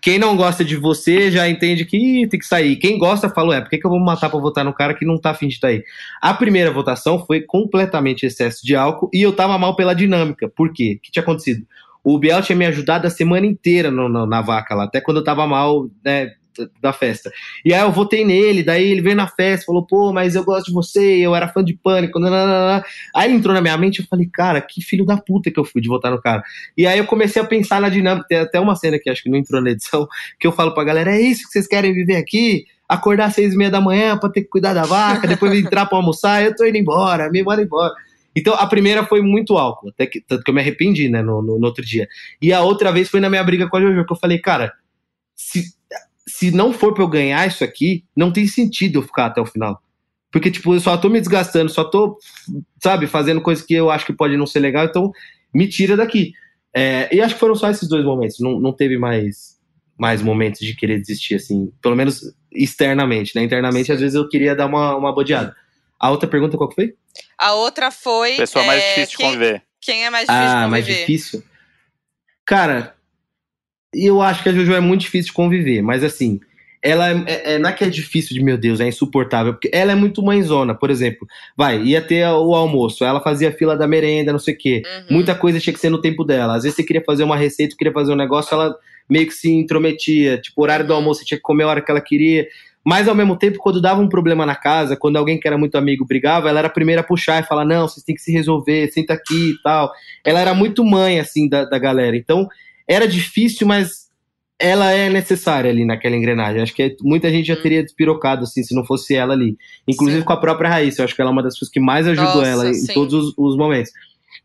quem 0.02 0.18
não 0.18 0.36
gosta 0.36 0.64
de 0.64 0.76
você 0.76 1.30
já 1.30 1.48
entende 1.48 1.84
que 1.84 1.96
ih, 1.96 2.28
tem 2.28 2.38
que 2.38 2.46
sair. 2.46 2.76
Quem 2.76 2.98
gosta 2.98 3.28
falou, 3.30 3.52
é, 3.54 3.60
por 3.60 3.70
que, 3.70 3.78
que 3.78 3.86
eu 3.86 3.90
vou 3.90 3.98
me 3.98 4.04
matar 4.06 4.28
pra 4.28 4.38
votar 4.38 4.64
no 4.64 4.74
cara 4.74 4.94
que 4.94 5.06
não 5.06 5.18
tá 5.18 5.30
afim 5.30 5.48
de 5.48 5.54
estar 5.54 5.68
aí? 5.68 5.82
A 6.20 6.34
primeira 6.34 6.70
votação 6.70 7.24
foi 7.24 7.40
completamente 7.40 8.26
excesso 8.26 8.64
de 8.64 8.76
álcool 8.76 9.08
e 9.14 9.22
eu 9.22 9.32
tava 9.32 9.56
mal 9.58 9.74
pela 9.76 9.94
dinâmica. 9.94 10.48
Por 10.48 10.72
quê? 10.72 10.96
O 10.98 11.02
que 11.02 11.10
tinha 11.10 11.22
acontecido? 11.22 11.64
O 12.02 12.18
Biel 12.18 12.40
tinha 12.42 12.56
me 12.56 12.64
ajudado 12.66 13.06
a 13.06 13.10
semana 13.10 13.46
inteira 13.46 13.90
no- 13.90 14.08
no- 14.08 14.26
na 14.26 14.40
vaca 14.40 14.74
lá, 14.74 14.84
até 14.84 15.00
quando 15.02 15.18
eu 15.18 15.24
tava 15.24 15.46
mal, 15.46 15.86
né, 16.04 16.30
da 16.80 16.92
festa. 16.92 17.30
E 17.64 17.72
aí 17.72 17.80
eu 17.80 17.92
votei 17.92 18.24
nele, 18.24 18.62
daí 18.62 18.90
ele 18.90 19.00
veio 19.00 19.16
na 19.16 19.28
festa, 19.28 19.66
falou, 19.66 19.86
pô, 19.86 20.12
mas 20.12 20.34
eu 20.34 20.44
gosto 20.44 20.66
de 20.66 20.72
você, 20.72 21.18
eu 21.18 21.34
era 21.34 21.48
fã 21.48 21.62
de 21.62 21.74
pânico, 21.74 22.18
nananana. 22.18 22.84
Aí 23.14 23.32
entrou 23.32 23.54
na 23.54 23.60
minha 23.60 23.76
mente 23.76 24.00
eu 24.00 24.06
falei, 24.06 24.28
cara, 24.32 24.60
que 24.60 24.82
filho 24.82 25.04
da 25.04 25.16
puta 25.16 25.50
que 25.50 25.58
eu 25.58 25.64
fui 25.64 25.80
de 25.80 25.88
votar 25.88 26.10
no 26.10 26.20
cara. 26.20 26.42
E 26.76 26.86
aí 26.86 26.98
eu 26.98 27.06
comecei 27.06 27.40
a 27.40 27.44
pensar 27.44 27.80
na 27.80 27.88
dinâmica, 27.88 28.26
tem 28.28 28.38
até 28.38 28.58
uma 28.58 28.76
cena 28.76 28.98
que 28.98 29.10
acho 29.10 29.22
que 29.22 29.30
não 29.30 29.38
entrou 29.38 29.60
na 29.60 29.70
edição, 29.70 30.06
que 30.38 30.46
eu 30.46 30.52
falo 30.52 30.74
pra 30.74 30.84
galera, 30.84 31.16
é 31.16 31.20
isso 31.20 31.44
que 31.44 31.52
vocês 31.52 31.66
querem 31.66 31.92
viver 31.92 32.16
aqui? 32.16 32.64
Acordar 32.88 33.26
às 33.26 33.34
seis 33.34 33.54
e 33.54 33.56
meia 33.56 33.70
da 33.70 33.80
manhã 33.80 34.18
pra 34.18 34.28
ter 34.28 34.42
que 34.42 34.48
cuidar 34.48 34.74
da 34.74 34.82
vaca, 34.82 35.28
depois 35.28 35.52
entrar 35.54 35.86
pra 35.86 35.98
almoçar, 35.98 36.42
eu 36.42 36.54
tô 36.54 36.64
indo 36.64 36.76
embora, 36.76 37.30
me 37.30 37.42
manda 37.42 37.62
embora. 37.62 37.94
Então, 38.34 38.54
a 38.54 38.66
primeira 38.66 39.04
foi 39.04 39.20
muito 39.20 39.58
álcool, 39.58 39.88
até 39.88 40.06
que, 40.06 40.20
tanto 40.20 40.42
que 40.44 40.50
eu 40.50 40.54
me 40.54 40.60
arrependi, 40.60 41.08
né, 41.08 41.20
no, 41.20 41.42
no, 41.42 41.58
no 41.58 41.66
outro 41.66 41.84
dia. 41.84 42.08
E 42.40 42.52
a 42.52 42.62
outra 42.62 42.92
vez 42.92 43.08
foi 43.08 43.20
na 43.20 43.28
minha 43.28 43.42
briga 43.42 43.68
com 43.68 43.76
a 43.76 43.80
Jojo, 43.80 44.06
que 44.06 44.12
eu 44.12 44.16
falei, 44.16 44.38
cara, 44.38 44.72
se, 45.34 45.64
se 46.40 46.50
não 46.50 46.72
for 46.72 46.94
pra 46.94 47.02
eu 47.02 47.08
ganhar 47.08 47.46
isso 47.46 47.62
aqui, 47.62 48.02
não 48.16 48.32
tem 48.32 48.46
sentido 48.46 48.98
eu 48.98 49.02
ficar 49.02 49.26
até 49.26 49.42
o 49.42 49.46
final. 49.46 49.78
Porque, 50.32 50.50
tipo, 50.50 50.72
eu 50.72 50.80
só 50.80 50.96
tô 50.96 51.10
me 51.10 51.20
desgastando, 51.20 51.70
só 51.70 51.84
tô, 51.84 52.16
sabe, 52.82 53.06
fazendo 53.06 53.42
coisas 53.42 53.62
que 53.62 53.74
eu 53.74 53.90
acho 53.90 54.06
que 54.06 54.12
pode 54.14 54.38
não 54.38 54.46
ser 54.46 54.60
legal, 54.60 54.86
então 54.86 55.12
me 55.52 55.68
tira 55.68 55.98
daqui. 55.98 56.32
É, 56.74 57.14
e 57.14 57.20
acho 57.20 57.34
que 57.34 57.40
foram 57.40 57.54
só 57.54 57.68
esses 57.68 57.86
dois 57.86 58.02
momentos, 58.06 58.40
não, 58.40 58.58
não 58.58 58.72
teve 58.72 58.96
mais, 58.96 59.58
mais 59.98 60.22
momentos 60.22 60.60
de 60.60 60.74
querer 60.74 60.98
desistir, 60.98 61.34
assim, 61.34 61.70
pelo 61.82 61.94
menos 61.94 62.22
externamente, 62.50 63.36
né? 63.36 63.42
Internamente, 63.42 63.92
às 63.92 64.00
vezes 64.00 64.14
eu 64.14 64.26
queria 64.26 64.56
dar 64.56 64.64
uma, 64.64 64.96
uma 64.96 65.14
bodeada. 65.14 65.54
A 65.98 66.10
outra 66.10 66.26
pergunta 66.26 66.56
qual 66.56 66.70
que 66.70 66.74
foi? 66.74 66.94
A 67.36 67.52
outra 67.52 67.90
foi. 67.90 68.36
Pessoa 68.36 68.64
mais 68.64 68.82
é, 68.82 68.88
difícil 68.94 69.10
de 69.10 69.16
quem, 69.18 69.26
conviver. 69.26 69.62
Quem 69.78 70.06
é 70.06 70.10
mais 70.10 70.26
difícil 70.26 70.48
Ah, 70.48 70.64
de 70.64 70.70
mais 70.70 70.84
conviver? 70.86 71.00
difícil? 71.00 71.44
Cara, 72.46 72.94
eu 73.94 74.22
acho 74.22 74.42
que 74.42 74.48
a 74.48 74.52
Jojo 74.52 74.72
é 74.74 74.80
muito 74.80 75.02
difícil 75.02 75.28
de 75.28 75.32
conviver, 75.32 75.82
mas 75.82 76.04
assim, 76.04 76.40
ela 76.82 77.10
é, 77.10 77.24
é- 77.26 77.52
é- 77.54 77.58
não 77.58 77.68
é 77.68 77.72
que 77.72 77.84
é 77.84 77.88
difícil 77.88 78.34
de, 78.34 78.42
meu 78.42 78.56
Deus, 78.56 78.80
é 78.80 78.88
insuportável, 78.88 79.52
porque 79.52 79.70
ela 79.72 79.92
é 79.92 79.94
muito 79.94 80.22
mãezona, 80.22 80.74
por 80.74 80.90
exemplo. 80.90 81.26
Vai, 81.56 81.82
ia 81.82 82.00
ter 82.00 82.26
o 82.26 82.54
almoço, 82.54 83.04
ela 83.04 83.20
fazia 83.20 83.52
fila 83.52 83.76
da 83.76 83.86
merenda, 83.86 84.32
não 84.32 84.38
sei 84.38 84.54
o 84.54 84.58
quê. 84.58 84.82
Uhum. 84.84 85.16
Muita 85.16 85.34
coisa 85.34 85.60
tinha 85.60 85.74
que 85.74 85.80
ser 85.80 85.90
no 85.90 86.00
tempo 86.00 86.24
dela. 86.24 86.56
Às 86.56 86.62
vezes 86.62 86.76
você 86.76 86.82
queria 86.82 87.02
fazer 87.04 87.22
uma 87.22 87.36
receita, 87.36 87.76
queria 87.76 87.92
fazer 87.92 88.12
um 88.12 88.16
negócio, 88.16 88.54
ela 88.54 88.74
meio 89.08 89.26
que 89.26 89.34
se 89.34 89.50
intrometia. 89.50 90.38
Tipo, 90.38 90.62
horário 90.62 90.86
do 90.86 90.94
almoço, 90.94 91.20
você 91.20 91.26
tinha 91.26 91.38
que 91.38 91.42
comer 91.42 91.64
a 91.64 91.68
hora 91.68 91.80
que 91.82 91.90
ela 91.90 92.00
queria. 92.00 92.46
Mas 92.82 93.08
ao 93.08 93.14
mesmo 93.14 93.36
tempo, 93.36 93.58
quando 93.58 93.80
dava 93.80 94.00
um 94.00 94.08
problema 94.08 94.46
na 94.46 94.54
casa, 94.54 94.96
quando 94.96 95.16
alguém 95.18 95.38
que 95.38 95.46
era 95.46 95.58
muito 95.58 95.76
amigo 95.76 96.06
brigava, 96.06 96.48
ela 96.48 96.60
era 96.60 96.68
a 96.68 96.70
primeira 96.70 97.02
a 97.02 97.04
puxar 97.04 97.42
e 97.42 97.46
falar: 97.46 97.66
não, 97.66 97.86
vocês 97.86 98.02
têm 98.02 98.14
que 98.14 98.22
se 98.22 98.32
resolver, 98.32 98.90
senta 98.90 99.12
aqui 99.12 99.50
e 99.50 99.62
tal. 99.62 99.92
Ela 100.24 100.40
era 100.40 100.54
muito 100.54 100.82
mãe, 100.82 101.20
assim, 101.20 101.46
da, 101.46 101.66
da 101.66 101.78
galera. 101.78 102.16
Então, 102.16 102.48
era 102.90 103.06
difícil, 103.06 103.66
mas 103.68 104.10
ela 104.58 104.90
é 104.90 105.08
necessária 105.08 105.70
ali 105.70 105.84
naquela 105.84 106.16
engrenagem. 106.16 106.60
Acho 106.60 106.74
que 106.74 106.96
muita 107.00 107.30
gente 107.30 107.46
já 107.46 107.56
teria 107.56 107.84
despirocado, 107.84 108.42
assim, 108.42 108.62
se 108.64 108.74
não 108.74 108.84
fosse 108.84 109.14
ela 109.14 109.32
ali. 109.32 109.56
Inclusive 109.88 110.20
Sim. 110.20 110.26
com 110.26 110.32
a 110.32 110.40
própria 110.40 110.68
Raíssa. 110.68 111.00
Eu 111.00 111.04
acho 111.04 111.14
que 111.14 111.22
ela 111.22 111.30
é 111.30 111.32
uma 111.32 111.42
das 111.42 111.54
pessoas 111.54 111.70
que 111.70 111.80
mais 111.80 112.06
ajudou 112.06 112.34
Nossa, 112.34 112.46
ela 112.46 112.68
em 112.68 112.74
sim. 112.74 112.92
todos 112.92 113.14
os, 113.14 113.34
os 113.38 113.56
momentos. 113.56 113.92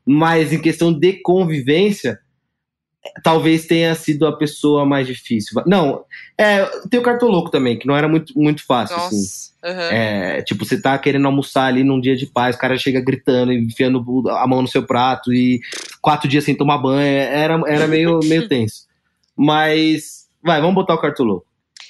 Mas 0.05 0.53
em 0.53 0.61
questão 0.61 0.93
de 0.93 1.13
convivência, 1.23 2.19
talvez 3.23 3.65
tenha 3.65 3.93
sido 3.95 4.25
a 4.25 4.37
pessoa 4.37 4.85
mais 4.85 5.07
difícil. 5.07 5.61
Não, 5.65 6.03
é, 6.37 6.65
tem 6.89 6.99
o 6.99 7.03
cartoloco 7.03 7.49
também, 7.49 7.77
que 7.77 7.87
não 7.87 7.95
era 7.95 8.07
muito, 8.07 8.33
muito 8.37 8.65
fácil, 8.65 8.95
assim. 8.95 9.15
Nossa. 9.15 9.51
aham. 9.63 9.91
É, 9.91 10.41
tipo, 10.43 10.65
você 10.65 10.79
tá 10.81 10.97
querendo 10.97 11.25
almoçar 11.25 11.65
ali 11.65 11.83
num 11.83 11.99
dia 11.99 12.15
de 12.15 12.25
paz, 12.25 12.55
o 12.55 12.59
cara 12.59 12.77
chega 12.77 13.01
gritando, 13.01 13.51
e 13.51 13.57
enfiando 13.57 14.03
a 14.29 14.47
mão 14.47 14.61
no 14.61 14.67
seu 14.67 14.83
prato 14.83 15.33
e 15.33 15.59
quatro 16.05 16.29
dias 16.29 16.43
sem 16.43 16.55
tomar 16.55 16.77
banho, 16.77 16.99
era, 16.99 17.59
era 17.67 17.87
meio, 17.87 18.19
meio 18.23 18.47
tenso. 18.47 18.85
Mas, 19.35 20.27
vai, 20.43 20.61
vamos 20.61 20.75
botar 20.75 20.93
o 20.93 21.01
cartoloco. 21.01 21.45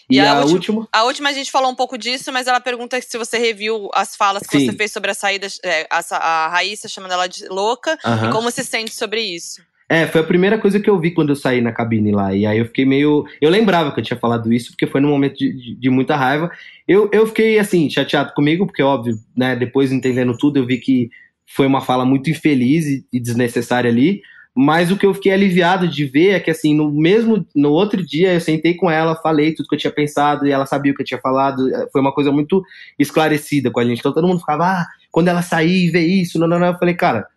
E, 0.09 0.15
E 0.15 0.19
a 0.19 0.31
a, 0.31 0.35
última- 0.39 0.53
última? 0.53 0.87
A 0.91 1.03
última 1.03 1.29
a 1.29 1.33
gente 1.33 1.51
falou 1.51 1.69
um 1.69 1.75
pouco 1.75 1.97
disso, 1.97 2.31
mas 2.31 2.47
ela 2.47 2.59
pergunta 2.61 2.99
se 3.01 3.17
você 3.17 3.37
reviu 3.37 3.89
as 3.93 4.15
falas 4.15 4.43
que 4.47 4.57
Sim. 4.59 4.65
você 4.67 4.77
fez 4.77 4.91
sobre 4.91 5.11
a 5.11 5.13
saída, 5.13 5.47
é, 5.63 5.87
a, 5.89 5.99
a 6.17 6.47
Raíssa 6.47 6.87
chamando 6.87 7.11
ela 7.11 7.27
de 7.27 7.47
louca, 7.49 7.97
e 8.27 8.31
como 8.31 8.49
se 8.51 8.63
sente 8.63 8.93
sobre 8.95 9.21
isso. 9.21 9.61
É, 9.89 10.07
foi 10.07 10.21
a 10.21 10.23
primeira 10.23 10.57
coisa 10.57 10.79
que 10.79 10.89
eu 10.89 10.99
vi 10.99 11.11
quando 11.11 11.29
eu 11.29 11.35
saí 11.35 11.61
na 11.61 11.71
cabine 11.71 12.11
lá. 12.11 12.33
E 12.33 12.45
aí 12.45 12.57
eu 12.57 12.65
fiquei 12.65 12.85
meio. 12.85 13.23
Eu 13.39 13.51
lembrava 13.51 13.91
que 13.91 13.99
eu 13.99 14.03
tinha 14.03 14.17
falado 14.19 14.51
isso, 14.51 14.71
porque 14.71 14.87
foi 14.87 14.99
num 14.99 15.09
momento 15.09 15.37
de, 15.37 15.53
de- 15.53 15.75
de 15.75 15.89
muita 15.91 16.15
raiva. 16.15 16.49
Eu, 16.87 17.07
eu 17.13 17.27
fiquei, 17.27 17.59
assim, 17.59 17.87
chateado 17.89 18.33
comigo, 18.33 18.65
porque, 18.65 18.81
óbvio, 18.81 19.15
né, 19.37 19.55
depois 19.55 19.91
entendendo 19.91 20.35
tudo, 20.37 20.57
eu 20.57 20.65
vi 20.65 20.77
que 20.79 21.09
foi 21.45 21.67
uma 21.67 21.81
fala 21.81 22.05
muito 22.05 22.29
infeliz 22.29 22.85
e, 22.85 23.05
e 23.11 23.19
desnecessária 23.19 23.89
ali. 23.89 24.21
Mas 24.57 24.89
o 24.89 24.97
que 24.97 25.05
eu 25.05 25.13
fiquei 25.13 25.33
aliviado 25.33 25.85
de 25.85 26.05
ver 26.05 26.29
é 26.29 26.39
que, 26.39 26.49
assim, 26.49 26.73
no 26.73 26.89
mesmo. 26.89 27.45
No 27.53 27.71
outro 27.71 28.01
dia, 28.05 28.33
eu 28.33 28.39
sentei 28.39 28.73
com 28.73 28.89
ela, 28.89 29.15
falei 29.15 29.53
tudo 29.53 29.67
que 29.67 29.75
eu 29.75 29.79
tinha 29.79 29.91
pensado, 29.91 30.47
e 30.47 30.51
ela 30.51 30.65
sabia 30.65 30.93
o 30.93 30.95
que 30.95 31.01
eu 31.01 31.05
tinha 31.05 31.19
falado. 31.19 31.73
É, 31.75 31.89
Foi 31.91 31.99
uma 31.99 32.13
coisa 32.13 32.31
muito 32.31 32.63
esclarecida 32.97 33.69
com 33.69 33.81
a 33.81 33.85
gente. 33.85 33.99
Então 33.99 34.13
todo 34.13 34.27
mundo 34.27 34.39
ficava, 34.39 34.63
ah, 34.63 34.85
quando 35.11 35.27
ela 35.27 35.41
sair 35.41 35.87
e 35.87 35.89
ver 35.91 36.05
isso, 36.05 36.39
não, 36.39 36.47
não, 36.47 36.57
não. 36.57 36.67
Eu 36.67 36.77
falei, 36.77 36.93
cara, 36.93 37.27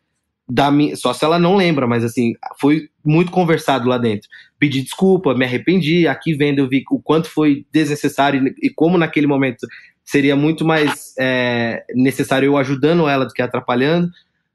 da 0.48 0.70
minha, 0.70 0.94
só 0.94 1.12
se 1.12 1.24
ela 1.24 1.40
não 1.40 1.56
lembra, 1.56 1.88
mas 1.88 2.04
assim, 2.04 2.34
foi 2.58 2.88
muito 3.04 3.32
conversado 3.32 3.88
lá 3.88 3.98
dentro. 3.98 4.28
Pedi 4.56 4.80
desculpa, 4.80 5.34
me 5.34 5.44
arrependi. 5.44 6.06
Aqui 6.06 6.34
vendo, 6.34 6.60
eu 6.60 6.68
vi 6.68 6.84
o 6.90 7.00
quanto 7.00 7.28
foi 7.28 7.66
desnecessário 7.72 8.54
e 8.62 8.70
como 8.70 8.96
naquele 8.96 9.26
momento 9.26 9.66
seria 10.08 10.34
muito 10.34 10.64
mais 10.64 11.12
é, 11.18 11.84
necessário 11.94 12.46
eu 12.46 12.56
ajudando 12.56 13.06
ela 13.06 13.26
do 13.26 13.32
que 13.34 13.42
atrapalhando. 13.42 14.10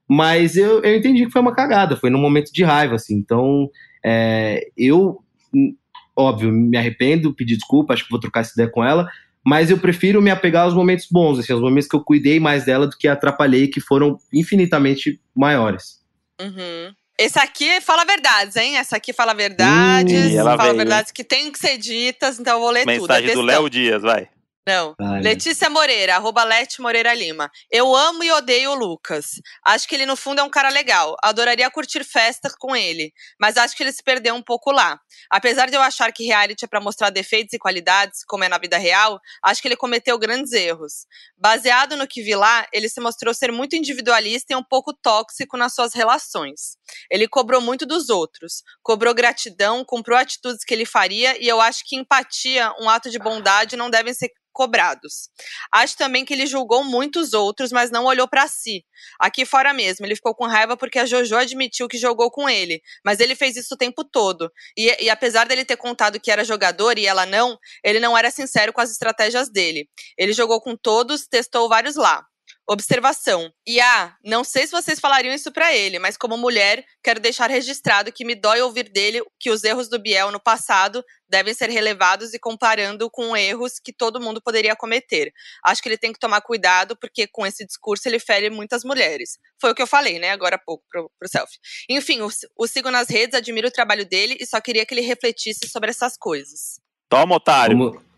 Mas 0.09 0.57
eu, 0.57 0.81
eu 0.81 0.95
entendi 0.95 1.27
que 1.27 1.31
foi 1.31 1.41
uma 1.41 1.53
cagada, 1.53 1.95
foi 1.95 2.09
num 2.09 2.19
momento 2.19 2.51
de 2.51 2.63
raiva, 2.63 2.95
assim. 2.95 3.13
Então, 3.13 3.69
é, 4.03 4.67
eu, 4.75 5.19
hum, 5.53 5.75
óbvio, 6.17 6.51
me 6.51 6.75
arrependo, 6.75 7.35
pedi 7.35 7.55
desculpa, 7.55 7.93
acho 7.93 8.03
que 8.03 8.09
vou 8.09 8.19
trocar 8.19 8.39
essa 8.39 8.53
ideia 8.53 8.67
com 8.67 8.83
ela. 8.83 9.07
Mas 9.45 9.69
eu 9.69 9.77
prefiro 9.77 10.23
me 10.23 10.31
apegar 10.31 10.63
aos 10.63 10.73
momentos 10.73 11.05
bons, 11.11 11.37
assim, 11.37 11.53
aos 11.53 11.61
momentos 11.61 11.87
que 11.87 11.95
eu 11.95 12.03
cuidei 12.03 12.39
mais 12.39 12.65
dela 12.65 12.87
do 12.87 12.97
que 12.97 13.07
atrapalhei, 13.07 13.67
que 13.67 13.79
foram 13.79 14.17
infinitamente 14.33 15.21
maiores. 15.35 16.01
Uhum. 16.41 16.95
Esse 17.15 17.37
aqui 17.37 17.79
fala 17.79 18.03
verdades, 18.05 18.55
hein? 18.55 18.77
Essa 18.77 18.97
aqui 18.97 19.13
fala 19.13 19.35
verdades, 19.35 20.31
Ih, 20.31 20.35
ela 20.35 20.57
fala 20.57 20.63
veio, 20.63 20.77
verdades 20.77 21.11
que 21.11 21.23
tem 21.23 21.51
que 21.51 21.59
ser 21.59 21.77
ditas, 21.77 22.39
então 22.39 22.55
eu 22.55 22.59
vou 22.59 22.71
ler 22.71 22.85
tudo. 22.85 22.91
é 22.91 22.99
Mensagem 22.99 23.33
do. 23.35 23.41
Léo 23.43 23.69
Dias, 23.69 24.01
vai. 24.01 24.32
Não. 24.65 24.95
Ai, 24.97 25.21
Letícia 25.21 25.69
Moreira, 25.69 26.15
arroba 26.15 26.43
Lete 26.43 26.81
Moreira 26.81 27.13
Lima. 27.13 27.51
Eu 27.69 27.93
amo 27.93 28.23
e 28.23 28.31
odeio 28.31 28.71
o 28.71 28.75
Lucas. 28.75 29.41
Acho 29.65 29.85
que 29.87 29.93
ele, 29.93 30.05
no 30.05 30.15
fundo, 30.15 30.39
é 30.39 30.43
um 30.43 30.49
cara 30.49 30.69
legal. 30.69 31.17
Adoraria 31.21 31.69
curtir 31.69 32.05
festas 32.05 32.53
com 32.57 32.73
ele. 32.73 33.11
Mas 33.37 33.57
acho 33.57 33.75
que 33.75 33.83
ele 33.83 33.91
se 33.91 34.01
perdeu 34.01 34.33
um 34.33 34.41
pouco 34.41 34.71
lá. 34.71 34.97
Apesar 35.29 35.69
de 35.69 35.75
eu 35.75 35.81
achar 35.81 36.13
que 36.13 36.23
reality 36.25 36.63
é 36.63 36.67
pra 36.67 36.79
mostrar 36.79 37.09
defeitos 37.09 37.53
e 37.53 37.59
qualidades, 37.59 38.23
como 38.25 38.45
é 38.45 38.49
na 38.49 38.57
vida 38.57 38.77
real, 38.77 39.19
acho 39.43 39.61
que 39.61 39.67
ele 39.67 39.75
cometeu 39.75 40.17
grandes 40.17 40.53
erros. 40.53 41.05
Baseado 41.37 41.97
no 41.97 42.07
que 42.07 42.21
vi 42.21 42.35
lá, 42.35 42.65
ele 42.71 42.87
se 42.87 43.01
mostrou 43.01 43.33
ser 43.33 43.51
muito 43.51 43.75
individualista 43.75 44.53
e 44.53 44.55
um 44.55 44.63
pouco 44.63 44.93
tóxico 44.93 45.57
nas 45.57 45.75
suas 45.75 45.93
relações. 45.93 46.77
Ele 47.11 47.27
cobrou 47.27 47.59
muito 47.59 47.85
dos 47.85 48.09
outros, 48.09 48.63
cobrou 48.81 49.13
gratidão, 49.13 49.83
comprou 49.83 50.17
atitudes 50.17 50.63
que 50.63 50.73
ele 50.73 50.85
faria 50.85 51.37
e 51.43 51.49
eu 51.49 51.59
acho 51.59 51.83
que 51.85 51.97
empatia, 51.97 52.73
um 52.79 52.89
ato 52.89 53.09
de 53.09 53.19
bondade, 53.19 53.75
não 53.75 53.89
devem 53.89 54.13
ser 54.13 54.29
cobrados. 54.53 55.29
Acho 55.71 55.97
também 55.97 56.23
que 56.23 56.33
ele 56.33 56.45
julgou 56.45 56.83
muitos 56.83 57.33
outros, 57.33 57.71
mas 57.71 57.91
não 57.91 58.05
olhou 58.05 58.27
pra 58.27 58.47
si. 58.47 58.85
Aqui 59.19 59.45
fora 59.45 59.73
mesmo, 59.73 60.05
ele 60.05 60.15
ficou 60.15 60.33
com 60.33 60.45
raiva 60.45 60.77
porque 60.77 60.99
a 60.99 61.05
Jojo 61.05 61.35
admitiu 61.35 61.87
que 61.87 61.97
jogou 61.97 62.31
com 62.31 62.47
ele, 62.47 62.81
mas 63.03 63.19
ele 63.19 63.35
fez 63.35 63.57
isso 63.57 63.73
o 63.73 63.77
tempo 63.77 64.03
todo. 64.03 64.51
E, 64.77 65.03
e 65.03 65.09
apesar 65.09 65.45
dele 65.47 65.65
ter 65.65 65.77
contado 65.77 66.19
que 66.19 66.31
era 66.31 66.45
jogador 66.45 66.97
e 66.97 67.05
ela 67.05 67.25
não, 67.25 67.57
ele 67.83 67.99
não 67.99 68.17
era 68.17 68.31
sincero 68.31 68.71
com 68.71 68.81
as 68.81 68.91
estratégias 68.91 69.49
dele. 69.49 69.89
Ele 70.17 70.31
jogou 70.31 70.61
com 70.61 70.75
todos, 70.75 71.27
testou 71.27 71.67
vários 71.67 71.95
lá. 71.95 72.25
Observação. 72.65 73.51
E 73.67 73.81
ah, 73.81 74.15
não 74.23 74.41
sei 74.43 74.65
se 74.65 74.71
vocês 74.71 74.97
falariam 74.97 75.33
isso 75.33 75.51
pra 75.51 75.75
ele, 75.75 75.99
mas 75.99 76.15
como 76.15 76.37
mulher, 76.37 76.85
quero 77.03 77.19
deixar 77.19 77.49
registrado 77.49 78.11
que 78.11 78.23
me 78.23 78.35
dói 78.35 78.61
ouvir 78.61 78.89
dele 78.89 79.21
que 79.37 79.49
os 79.49 79.65
erros 79.65 79.89
do 79.89 79.99
Biel 79.99 80.31
no 80.31 80.39
passado 80.39 81.03
devem 81.27 81.53
ser 81.53 81.69
relevados 81.69 82.33
e 82.33 82.39
comparando 82.39 83.09
com 83.09 83.35
erros 83.35 83.79
que 83.83 83.91
todo 83.91 84.21
mundo 84.21 84.41
poderia 84.41 84.77
cometer. 84.77 85.33
Acho 85.65 85.81
que 85.81 85.89
ele 85.89 85.97
tem 85.97 86.13
que 86.13 86.19
tomar 86.19 86.39
cuidado, 86.39 86.95
porque 86.95 87.27
com 87.27 87.45
esse 87.45 87.65
discurso 87.65 88.07
ele 88.07 88.19
fere 88.19 88.49
muitas 88.49 88.85
mulheres. 88.85 89.37
Foi 89.59 89.71
o 89.71 89.75
que 89.75 89.81
eu 89.81 89.87
falei, 89.87 90.17
né, 90.17 90.31
agora 90.31 90.55
há 90.55 90.59
pouco 90.59 90.85
pro, 90.89 91.11
pro 91.19 91.27
selfie. 91.29 91.57
Enfim, 91.89 92.21
o, 92.21 92.29
o 92.57 92.65
sigo 92.65 92.89
nas 92.89 93.09
redes, 93.09 93.35
admiro 93.35 93.67
o 93.67 93.71
trabalho 93.71 94.05
dele 94.05 94.37
e 94.39 94.45
só 94.45 94.61
queria 94.61 94.85
que 94.85 94.93
ele 94.93 95.01
refletisse 95.01 95.67
sobre 95.67 95.89
essas 95.89 96.15
coisas. 96.15 96.79
Toma, 97.09 97.35
otário. 97.35 97.77
Como... 97.77 98.13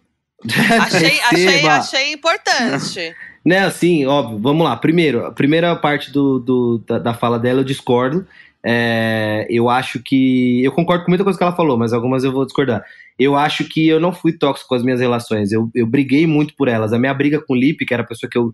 Achei, 0.83 1.19
achei, 1.25 1.67
achei 1.67 2.13
importante. 2.13 3.15
Né, 3.45 3.59
assim, 3.59 4.05
óbvio, 4.05 4.39
vamos 4.39 4.63
lá. 4.65 4.75
Primeiro, 4.75 5.23
a 5.25 5.31
primeira 5.31 5.75
parte 5.75 6.11
do, 6.11 6.39
do- 6.39 6.79
da, 6.79 6.97
da 6.97 7.13
fala 7.13 7.37
dela 7.37 7.59
eu 7.59 7.63
discordo. 7.63 8.25
É, 8.67 9.45
eu 9.47 9.69
acho 9.69 10.01
que. 10.01 10.63
Eu 10.63 10.71
concordo 10.71 11.05
com 11.05 11.11
muita 11.11 11.23
coisa 11.23 11.37
que 11.37 11.43
ela 11.43 11.55
falou, 11.55 11.77
mas 11.77 11.93
algumas 11.93 12.23
eu 12.23 12.31
vou 12.31 12.43
discordar. 12.45 12.83
Eu 13.19 13.35
acho 13.35 13.63
que 13.65 13.87
eu 13.87 13.99
não 13.99 14.11
fui 14.11 14.33
tóxico 14.33 14.69
com 14.69 14.75
as 14.75 14.81
minhas 14.83 14.99
relações. 14.99 15.51
Eu, 15.51 15.69
eu 15.75 15.85
briguei 15.85 16.25
muito 16.25 16.55
por 16.55 16.67
elas. 16.67 16.91
A 16.91 16.97
minha 16.97 17.13
briga 17.13 17.39
com 17.39 17.53
o 17.53 17.55
Lipe, 17.55 17.85
que 17.85 17.93
era 17.93 18.01
a 18.01 18.05
pessoa 18.05 18.27
que 18.27 18.37
eu 18.37 18.51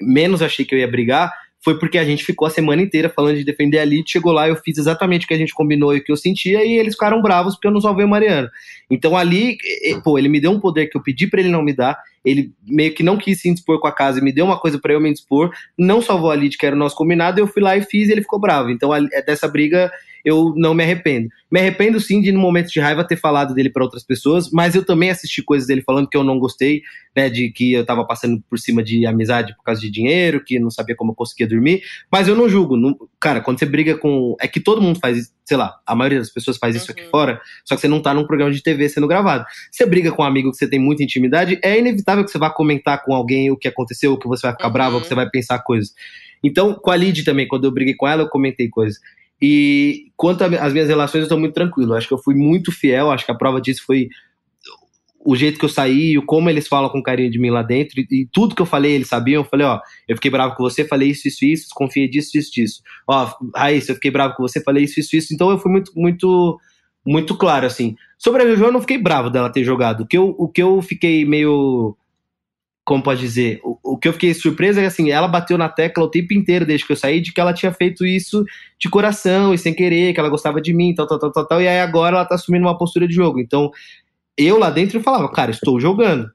menos 0.00 0.40
achei 0.40 0.64
que 0.64 0.74
eu 0.74 0.78
ia 0.78 0.88
brigar, 0.88 1.30
foi 1.62 1.78
porque 1.78 1.98
a 1.98 2.04
gente 2.04 2.24
ficou 2.24 2.46
a 2.48 2.50
semana 2.50 2.80
inteira 2.80 3.10
falando 3.10 3.36
de 3.36 3.44
defender 3.44 3.78
a 3.78 3.84
Lid. 3.84 4.10
Chegou 4.10 4.32
lá, 4.32 4.48
eu 4.48 4.56
fiz 4.56 4.78
exatamente 4.78 5.26
o 5.26 5.28
que 5.28 5.34
a 5.34 5.38
gente 5.38 5.52
combinou 5.52 5.94
e 5.94 5.98
o 5.98 6.02
que 6.04 6.10
eu 6.10 6.16
sentia, 6.16 6.64
e 6.64 6.72
eles 6.78 6.94
ficaram 6.94 7.20
bravos 7.20 7.54
porque 7.54 7.68
eu 7.68 7.72
não 7.72 7.80
salvei 7.82 8.06
o 8.06 8.08
Mariano. 8.08 8.48
Então 8.90 9.14
ali, 9.14 9.58
pô, 10.02 10.18
ele 10.18 10.30
me 10.30 10.40
deu 10.40 10.50
um 10.50 10.58
poder 10.58 10.86
que 10.86 10.96
eu 10.96 11.02
pedi 11.02 11.26
pra 11.26 11.40
ele 11.40 11.50
não 11.50 11.62
me 11.62 11.74
dar. 11.74 11.98
Ele 12.24 12.52
meio 12.66 12.94
que 12.94 13.02
não 13.02 13.16
quis 13.16 13.40
se 13.40 13.48
indispor 13.48 13.80
com 13.80 13.86
a 13.88 13.92
casa 13.92 14.20
e 14.20 14.22
me 14.22 14.32
deu 14.32 14.44
uma 14.44 14.58
coisa 14.58 14.78
pra 14.78 14.92
eu 14.92 15.00
me 15.00 15.08
indispor. 15.10 15.50
Não 15.76 16.00
salvou 16.00 16.30
a 16.30 16.36
Lid, 16.36 16.56
que 16.56 16.64
era 16.66 16.76
o 16.76 16.78
nosso 16.78 16.96
combinado, 16.96 17.40
eu 17.40 17.46
fui 17.46 17.62
lá 17.62 17.76
e 17.76 17.82
fiz 17.82 18.08
e 18.08 18.12
ele 18.12 18.22
ficou 18.22 18.38
bravo. 18.40 18.70
Então, 18.70 18.92
a- 18.92 19.00
é 19.12 19.22
dessa 19.22 19.48
briga, 19.48 19.90
eu 20.24 20.52
não 20.56 20.74
me 20.74 20.82
arrependo. 20.82 21.28
Me 21.50 21.60
arrependo 21.60 22.00
sim 22.00 22.20
de, 22.20 22.32
no 22.32 22.40
momento 22.40 22.70
de 22.70 22.80
raiva, 22.80 23.04
ter 23.06 23.16
falado 23.16 23.54
dele 23.54 23.68
para 23.70 23.82
outras 23.84 24.04
pessoas, 24.04 24.50
mas 24.50 24.74
eu 24.74 24.84
também 24.84 25.10
assisti 25.10 25.42
coisas 25.42 25.66
dele 25.68 25.82
falando 25.82 26.08
que 26.08 26.16
eu 26.16 26.24
não 26.24 26.38
gostei, 26.38 26.82
né? 27.14 27.28
De 27.28 27.50
que 27.50 27.72
eu 27.72 27.84
tava 27.84 28.06
passando 28.06 28.42
por 28.48 28.58
cima 28.58 28.82
de 28.82 29.04
amizade 29.06 29.54
por 29.56 29.62
causa 29.64 29.80
de 29.80 29.90
dinheiro, 29.90 30.42
que 30.44 30.58
não 30.58 30.70
sabia 30.70 30.96
como 30.96 31.12
eu 31.12 31.14
conseguia 31.16 31.46
dormir. 31.46 31.82
Mas 32.10 32.26
eu 32.28 32.34
não 32.34 32.48
julgo. 32.48 32.76
Não, 32.76 32.96
cara, 33.20 33.40
quando 33.40 33.58
você 33.58 33.66
briga 33.66 33.96
com. 33.98 34.34
É 34.40 34.48
que 34.48 34.60
todo 34.60 34.80
mundo 34.80 34.98
faz 34.98 35.18
isso, 35.18 35.30
sei 35.44 35.56
lá, 35.56 35.74
a 35.86 35.94
maioria 35.94 36.18
das 36.20 36.30
pessoas 36.30 36.56
faz 36.56 36.74
isso 36.74 36.90
aqui 36.90 37.02
Uhum. 37.02 37.08
fora, 37.10 37.40
só 37.64 37.74
que 37.74 37.80
você 37.82 37.88
não 37.88 38.00
tá 38.00 38.14
num 38.14 38.26
programa 38.26 38.50
de 38.52 38.62
TV 38.62 38.88
sendo 38.88 39.06
gravado. 39.08 39.44
Você 39.70 39.84
briga 39.84 40.10
com 40.12 40.22
um 40.22 40.26
amigo 40.26 40.50
que 40.50 40.56
você 40.56 40.68
tem 40.68 40.78
muita 40.78 41.02
intimidade, 41.02 41.58
é 41.62 41.78
inevitável 41.78 42.24
que 42.24 42.30
você 42.30 42.38
vá 42.38 42.48
comentar 42.48 43.02
com 43.04 43.12
alguém 43.14 43.50
o 43.50 43.56
que 43.56 43.68
aconteceu, 43.68 44.16
que 44.16 44.26
você 44.28 44.46
vai 44.46 44.54
ficar 44.54 44.68
Uhum. 44.68 44.72
bravo, 44.72 45.00
que 45.00 45.06
você 45.08 45.14
vai 45.14 45.28
pensar 45.28 45.58
coisas. 45.58 45.92
Então, 46.42 46.74
com 46.74 46.90
a 46.90 46.96
Lid 46.96 47.22
também, 47.24 47.46
quando 47.46 47.64
eu 47.64 47.70
briguei 47.72 47.94
com 47.94 48.06
ela, 48.08 48.22
eu 48.22 48.28
comentei 48.28 48.68
coisas. 48.68 48.98
E 49.42 50.12
quanto 50.16 50.42
às 50.42 50.72
minhas 50.72 50.88
relações, 50.88 51.22
eu 51.22 51.28
tô 51.28 51.36
muito 51.36 51.54
tranquilo. 51.54 51.94
Acho 51.94 52.06
que 52.06 52.14
eu 52.14 52.22
fui 52.22 52.34
muito 52.34 52.70
fiel, 52.70 53.10
acho 53.10 53.26
que 53.26 53.32
a 53.32 53.36
prova 53.36 53.60
disso 53.60 53.82
foi 53.84 54.08
o 55.24 55.36
jeito 55.36 55.58
que 55.58 55.64
eu 55.64 55.68
saí, 55.68 56.18
o 56.18 56.24
como 56.24 56.50
eles 56.50 56.66
falam 56.66 56.90
com 56.90 57.02
carinho 57.02 57.30
de 57.30 57.38
mim 57.38 57.50
lá 57.50 57.62
dentro, 57.62 58.00
e, 58.00 58.28
tudo 58.32 58.54
que 58.54 58.62
eu 58.62 58.66
falei, 58.66 58.92
eles 58.92 59.08
sabiam. 59.08 59.42
Eu 59.42 59.48
falei, 59.48 59.66
ó, 59.66 59.80
eu 60.08 60.16
fiquei 60.16 60.30
bravo 60.30 60.54
com 60.54 60.62
você, 60.62 60.84
falei 60.84 61.10
isso, 61.10 61.28
isso, 61.28 61.44
isso, 61.44 61.64
desconfiei 61.64 62.08
disso, 62.08 62.36
isso, 62.36 62.52
disso. 62.52 62.82
Ó, 63.08 63.32
Raíssa, 63.54 63.92
eu 63.92 63.96
fiquei 63.96 64.10
bravo 64.10 64.34
com 64.34 64.42
você, 64.42 64.62
falei 64.62 64.84
isso, 64.84 64.98
isso, 65.00 65.16
isso. 65.16 65.34
Então 65.34 65.50
eu 65.50 65.58
fui 65.58 65.70
muito, 65.70 65.92
muito, 65.94 66.58
muito 67.06 67.36
claro, 67.36 67.66
assim. 67.66 67.96
Sobre 68.18 68.42
a 68.42 68.46
Jojo, 68.46 68.64
eu 68.64 68.72
não 68.72 68.80
fiquei 68.80 68.98
bravo 68.98 69.30
dela 69.30 69.50
ter 69.50 69.64
jogado. 69.64 70.02
O 70.02 70.06
que 70.06 70.16
eu, 70.16 70.34
o 70.38 70.48
que 70.48 70.62
eu 70.62 70.80
fiquei 70.82 71.24
meio. 71.24 71.96
Como 72.84 73.02
pode 73.02 73.20
dizer? 73.20 73.60
O, 73.62 73.78
o 73.94 73.98
que 73.98 74.08
eu 74.08 74.12
fiquei 74.12 74.34
surpresa 74.34 74.80
é 74.80 74.82
que, 74.82 74.88
assim, 74.88 75.10
ela 75.10 75.28
bateu 75.28 75.56
na 75.56 75.68
tecla 75.68 76.04
o 76.04 76.10
tempo 76.10 76.34
inteiro 76.34 76.66
desde 76.66 76.86
que 76.86 76.92
eu 76.92 76.96
saí 76.96 77.20
de 77.20 77.32
que 77.32 77.40
ela 77.40 77.54
tinha 77.54 77.72
feito 77.72 78.04
isso 78.04 78.44
de 78.78 78.88
coração 78.88 79.54
e 79.54 79.58
sem 79.58 79.72
querer, 79.72 80.12
que 80.12 80.18
ela 80.18 80.28
gostava 80.28 80.60
de 80.60 80.74
mim, 80.74 80.94
tal, 80.94 81.06
tal, 81.06 81.18
tal, 81.18 81.32
tal, 81.32 81.46
tal. 81.46 81.62
E 81.62 81.68
aí 81.68 81.80
agora 81.80 82.16
ela 82.16 82.24
tá 82.24 82.34
assumindo 82.34 82.66
uma 82.66 82.76
postura 82.76 83.06
de 83.06 83.14
jogo. 83.14 83.38
Então, 83.38 83.70
eu 84.36 84.58
lá 84.58 84.70
dentro 84.70 84.98
eu 84.98 85.02
falava, 85.02 85.30
cara, 85.30 85.50
estou 85.50 85.78
jogando. 85.80 86.30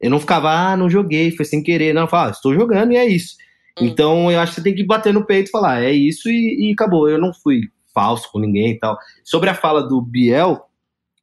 Eu 0.00 0.10
não 0.10 0.20
ficava, 0.20 0.50
ah, 0.50 0.76
não 0.76 0.88
joguei, 0.88 1.32
foi 1.32 1.44
sem 1.44 1.62
querer. 1.62 1.92
Não, 1.92 2.02
eu 2.02 2.08
falava, 2.08 2.30
ah, 2.30 2.32
estou 2.32 2.54
jogando 2.54 2.92
e 2.92 2.96
é 2.96 3.06
isso. 3.06 3.36
Hum. 3.80 3.86
Então 3.86 4.30
eu 4.30 4.38
acho 4.40 4.52
que 4.52 4.60
você 4.60 4.64
tem 4.64 4.74
que 4.74 4.84
bater 4.84 5.12
no 5.12 5.26
peito 5.26 5.48
e 5.48 5.50
falar, 5.50 5.82
é 5.82 5.92
isso 5.92 6.28
e, 6.28 6.68
e 6.68 6.72
acabou. 6.72 7.08
Eu 7.08 7.18
não 7.18 7.32
fui 7.32 7.62
falso 7.92 8.30
com 8.30 8.38
ninguém 8.38 8.72
e 8.72 8.78
tal. 8.78 8.96
Sobre 9.24 9.50
a 9.50 9.54
fala 9.54 9.82
do 9.82 10.00
Biel, 10.00 10.62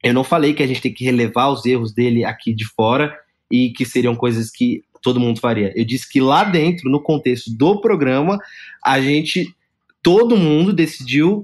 eu 0.04 0.14
não 0.14 0.24
falei 0.24 0.54
que 0.54 0.62
a 0.62 0.68
gente 0.68 0.82
tem 0.82 0.94
que 0.94 1.06
relevar 1.06 1.50
os 1.50 1.66
erros 1.66 1.94
dele 1.94 2.26
aqui 2.26 2.54
de 2.54 2.66
fora 2.66 3.16
e 3.52 3.72
que 3.72 3.86
seriam 3.86 4.16
coisas 4.16 4.50
que 4.50 4.84
todo 5.02 5.20
mundo 5.20 5.40
faria. 5.40 5.72
Eu 5.76 5.86
disse 5.86 6.10
que 6.10 6.20
lá 6.20 6.44
dentro, 6.44 6.90
no 6.90 7.02
contexto 7.02 7.56
do 7.56 7.80
programa, 7.80 8.40
a 8.84 9.00
gente, 9.00 9.48
todo 10.02 10.36
mundo 10.36 10.74
decidiu 10.74 11.44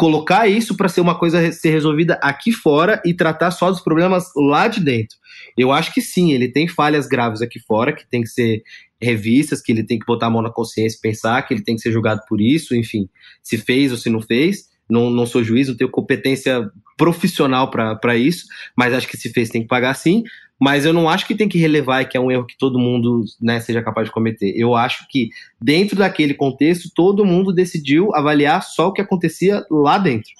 colocar 0.00 0.48
isso 0.48 0.74
para 0.74 0.88
ser 0.88 1.02
uma 1.02 1.18
coisa 1.18 1.52
ser 1.52 1.70
resolvida 1.70 2.18
aqui 2.22 2.52
fora 2.52 3.02
e 3.04 3.12
tratar 3.12 3.50
só 3.50 3.70
dos 3.70 3.82
problemas 3.82 4.24
lá 4.34 4.66
de 4.66 4.80
dentro. 4.80 5.18
Eu 5.56 5.70
acho 5.72 5.92
que 5.92 6.00
sim, 6.00 6.32
ele 6.32 6.48
tem 6.48 6.66
falhas 6.66 7.06
graves 7.06 7.42
aqui 7.42 7.60
fora 7.60 7.92
que 7.92 8.08
tem 8.08 8.22
que 8.22 8.28
ser 8.28 8.62
revistas, 9.00 9.60
que 9.60 9.72
ele 9.72 9.84
tem 9.84 9.98
que 9.98 10.06
botar 10.06 10.26
a 10.26 10.30
mão 10.30 10.40
na 10.40 10.50
consciência 10.50 10.96
e 10.96 11.00
pensar, 11.00 11.42
que 11.42 11.52
ele 11.52 11.62
tem 11.62 11.76
que 11.76 11.82
ser 11.82 11.92
julgado 11.92 12.22
por 12.28 12.40
isso, 12.40 12.74
enfim, 12.74 13.08
se 13.42 13.58
fez 13.58 13.92
ou 13.92 13.98
se 13.98 14.08
não 14.08 14.20
fez. 14.20 14.68
Não, 14.88 15.08
não 15.08 15.24
sou 15.24 15.44
juiz, 15.44 15.68
não 15.68 15.76
tenho 15.76 15.90
competência 15.90 16.68
profissional 16.96 17.70
para 17.70 18.16
isso, 18.16 18.46
mas 18.76 18.92
acho 18.92 19.06
que 19.06 19.16
se 19.16 19.30
fez 19.30 19.48
tem 19.48 19.62
que 19.62 19.68
pagar 19.68 19.94
sim. 19.94 20.24
Mas 20.60 20.84
eu 20.84 20.92
não 20.92 21.08
acho 21.08 21.26
que 21.26 21.34
tem 21.34 21.48
que 21.48 21.58
relevar 21.58 22.04
que 22.04 22.16
é 22.16 22.20
um 22.20 22.30
erro 22.30 22.46
que 22.46 22.58
todo 22.58 22.78
mundo 22.78 23.24
né, 23.40 23.60
seja 23.60 23.82
capaz 23.82 24.08
de 24.08 24.12
cometer. 24.12 24.52
Eu 24.54 24.74
acho 24.74 25.06
que 25.08 25.30
dentro 25.60 25.96
daquele 25.96 26.34
contexto, 26.34 26.90
todo 26.94 27.24
mundo 27.24 27.52
decidiu 27.52 28.14
avaliar 28.14 28.62
só 28.62 28.88
o 28.88 28.92
que 28.92 29.00
acontecia 29.00 29.64
lá 29.70 29.96
dentro. 29.96 30.30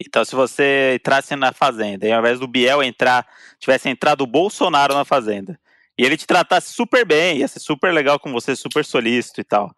Então, 0.00 0.24
se 0.24 0.34
você 0.34 0.94
entrasse 0.94 1.36
na 1.36 1.52
Fazenda 1.52 2.06
e 2.06 2.12
ao 2.12 2.20
invés 2.20 2.40
do 2.40 2.48
Biel 2.48 2.82
entrar, 2.82 3.26
tivesse 3.58 3.90
entrado 3.90 4.22
o 4.22 4.26
Bolsonaro 4.26 4.94
na 4.94 5.04
Fazenda, 5.04 5.60
e 5.98 6.02
ele 6.02 6.16
te 6.16 6.26
tratasse 6.26 6.72
super 6.72 7.04
bem, 7.04 7.38
ia 7.38 7.48
ser 7.48 7.60
super 7.60 7.92
legal 7.92 8.18
com 8.18 8.32
você, 8.32 8.56
super 8.56 8.82
solícito 8.82 9.42
e 9.42 9.44
tal, 9.44 9.70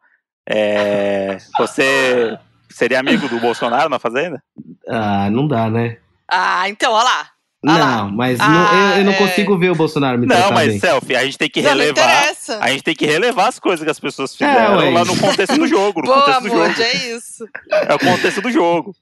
é, 0.49 1.39
você 1.59 2.39
seria 2.71 3.01
amigo 3.01 3.29
do 3.29 3.41
Bolsonaro 3.41 3.89
na 3.89 3.99
Fazenda? 3.99 4.41
Ah, 4.89 5.29
não 5.29 5.49
dá, 5.49 5.69
né? 5.69 5.99
Ah, 6.29 6.69
então, 6.69 6.93
olha 6.93 7.05
lá. 7.05 7.32
Ah 7.65 7.79
não, 7.79 8.11
mas 8.11 8.41
Ah, 8.41 8.49
não- 8.49 8.91
eu, 8.93 8.99
eu 8.99 9.05
não 9.05 9.13
é. 9.13 9.17
consigo 9.17 9.57
ver 9.57 9.71
o 9.71 9.75
Bolsonaro 9.75 10.19
me 10.19 10.27
Não, 10.27 10.51
mas 10.53 10.69
bem. 10.69 10.81
selfie, 10.81 11.15
a 11.15 11.25
gente 11.25 11.39
tem 11.39 11.49
que 11.49 11.61
relevar. 11.61 12.33
A 12.61 12.71
gente 12.71 12.83
tem 12.83 12.95
que 12.95 13.07
relevar 13.07 13.49
as 13.49 13.59
coisas 13.61 13.85
que 13.85 13.91
as 13.91 14.01
pessoas 14.01 14.33
É, 14.33 14.37
fizeram 14.37 14.79
ué. 14.79 14.91
lá 14.91 15.05
no 15.05 15.17
contexto 15.17 15.57
do 15.57 15.67
jogo. 15.69 16.01
No 16.01 16.07
Boa, 16.13 16.21
contexto 16.23 16.43
do 16.43 16.53
amor, 16.55 16.69
jogo. 16.71 16.83
é 16.83 16.97
isso. 17.17 17.45
É 17.71 17.95
o 17.95 17.99
contexto 17.99 18.41
do 18.43 18.51
jogo. 18.51 18.95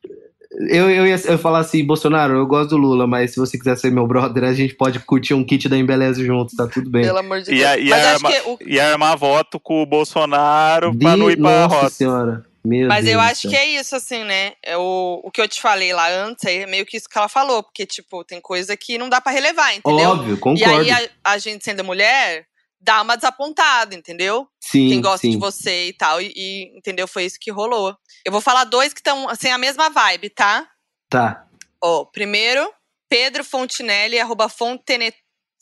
Eu, 0.69 0.91
eu 0.91 1.07
ia 1.07 1.15
eu 1.27 1.39
falar 1.39 1.61
assim, 1.61 1.83
Bolsonaro, 1.87 2.35
eu 2.35 2.45
gosto 2.47 2.71
do 2.71 2.77
Lula, 2.77 3.07
mas 3.07 3.31
se 3.33 3.39
você 3.41 3.57
quiser 3.57 3.77
ser 3.79 3.91
meu 3.93 4.07
brother, 4.07 4.45
a 4.45 4.53
gente 4.53 4.75
pode 4.75 4.99
curtir 4.99 5.33
um 5.33 5.45
kit 5.45 5.69
da 5.69 5.79
Embeleze 5.79 6.27
juntos, 6.27 6.55
tá 6.57 6.67
tudo 6.67 6.91
bem. 6.91 7.03
Pelo 7.05 7.19
amor 7.19 7.41
de 7.41 7.53
E, 7.53 7.55
Deus. 7.59 7.67
a, 7.71 7.79
e, 7.79 7.89
Mas 7.89 8.05
acho 8.05 8.27
arma, 8.27 8.31
que 8.33 8.49
o 8.51 8.59
e 8.67 8.81
armar 8.81 9.17
voto 9.17 9.59
com 9.61 9.81
o 9.81 9.87
Bolsonaro 9.87 10.95
pra 10.95 11.17
não 11.17 11.27
De- 11.29 11.33
ir 11.33 11.37
pra 11.37 11.51
Nossa 11.63 11.75
rota. 11.77 11.89
senhora. 11.91 12.45
Meu 12.65 12.89
Mas 12.89 13.05
Deus 13.05 13.15
eu 13.15 13.21
acho 13.21 13.49
que 13.49 13.57
é 13.57 13.67
isso, 13.67 13.97
assim, 13.97 14.23
né? 14.25 14.53
É 14.63 14.77
o, 14.77 15.21
o 15.25 15.31
que 15.31 15.41
eu 15.41 15.49
te 15.49 15.61
falei 15.61 15.93
lá 15.93 16.11
antes 16.11 16.45
é 16.45 16.67
meio 16.67 16.85
que 16.85 16.97
isso 16.97 17.09
que 17.09 17.17
ela 17.17 17.29
falou, 17.29 17.63
porque, 17.63 17.87
tipo, 17.87 18.23
tem 18.25 18.41
coisa 18.41 18.77
que 18.77 18.99
não 18.99 19.09
dá 19.09 19.21
pra 19.21 19.33
relevar, 19.33 19.75
entendeu? 19.75 20.11
Óbvio, 20.11 20.35
e 20.35 20.39
concordo. 20.39 20.81
aí 20.81 20.91
a, 20.91 21.09
a 21.25 21.39
gente 21.39 21.65
sendo 21.65 21.83
mulher 21.83 22.47
dá 22.81 23.03
uma 23.03 23.17
desapontada, 23.17 23.95
entendeu? 23.95 24.49
sim, 24.59 24.89
Quem 24.89 25.01
gosta 25.01 25.27
sim. 25.27 25.33
de 25.33 25.37
você 25.37 25.89
e 25.89 25.93
tal, 25.93 26.21
e, 26.21 26.33
e, 26.35 26.79
entendeu? 26.79 27.07
Foi 27.07 27.25
isso 27.25 27.39
que 27.41 27.51
rolou. 27.51 27.95
Eu 28.25 28.33
vou 28.33 28.41
falar 28.41 28.65
dois 28.65 28.93
que 28.93 29.01
estão, 29.01 29.29
assim, 29.29 29.49
a 29.49 29.59
mesma 29.59 29.91
vibe, 29.91 30.31
tá? 30.31 30.67
Tá. 31.09 31.47
Ó, 31.83 32.05
primeiro, 32.05 32.73
Pedro 33.09 33.45
Fontinelli, 33.45 34.19
arroba 34.19 34.49
Fontene, 34.49 35.13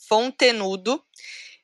Fontenudo. 0.08 1.02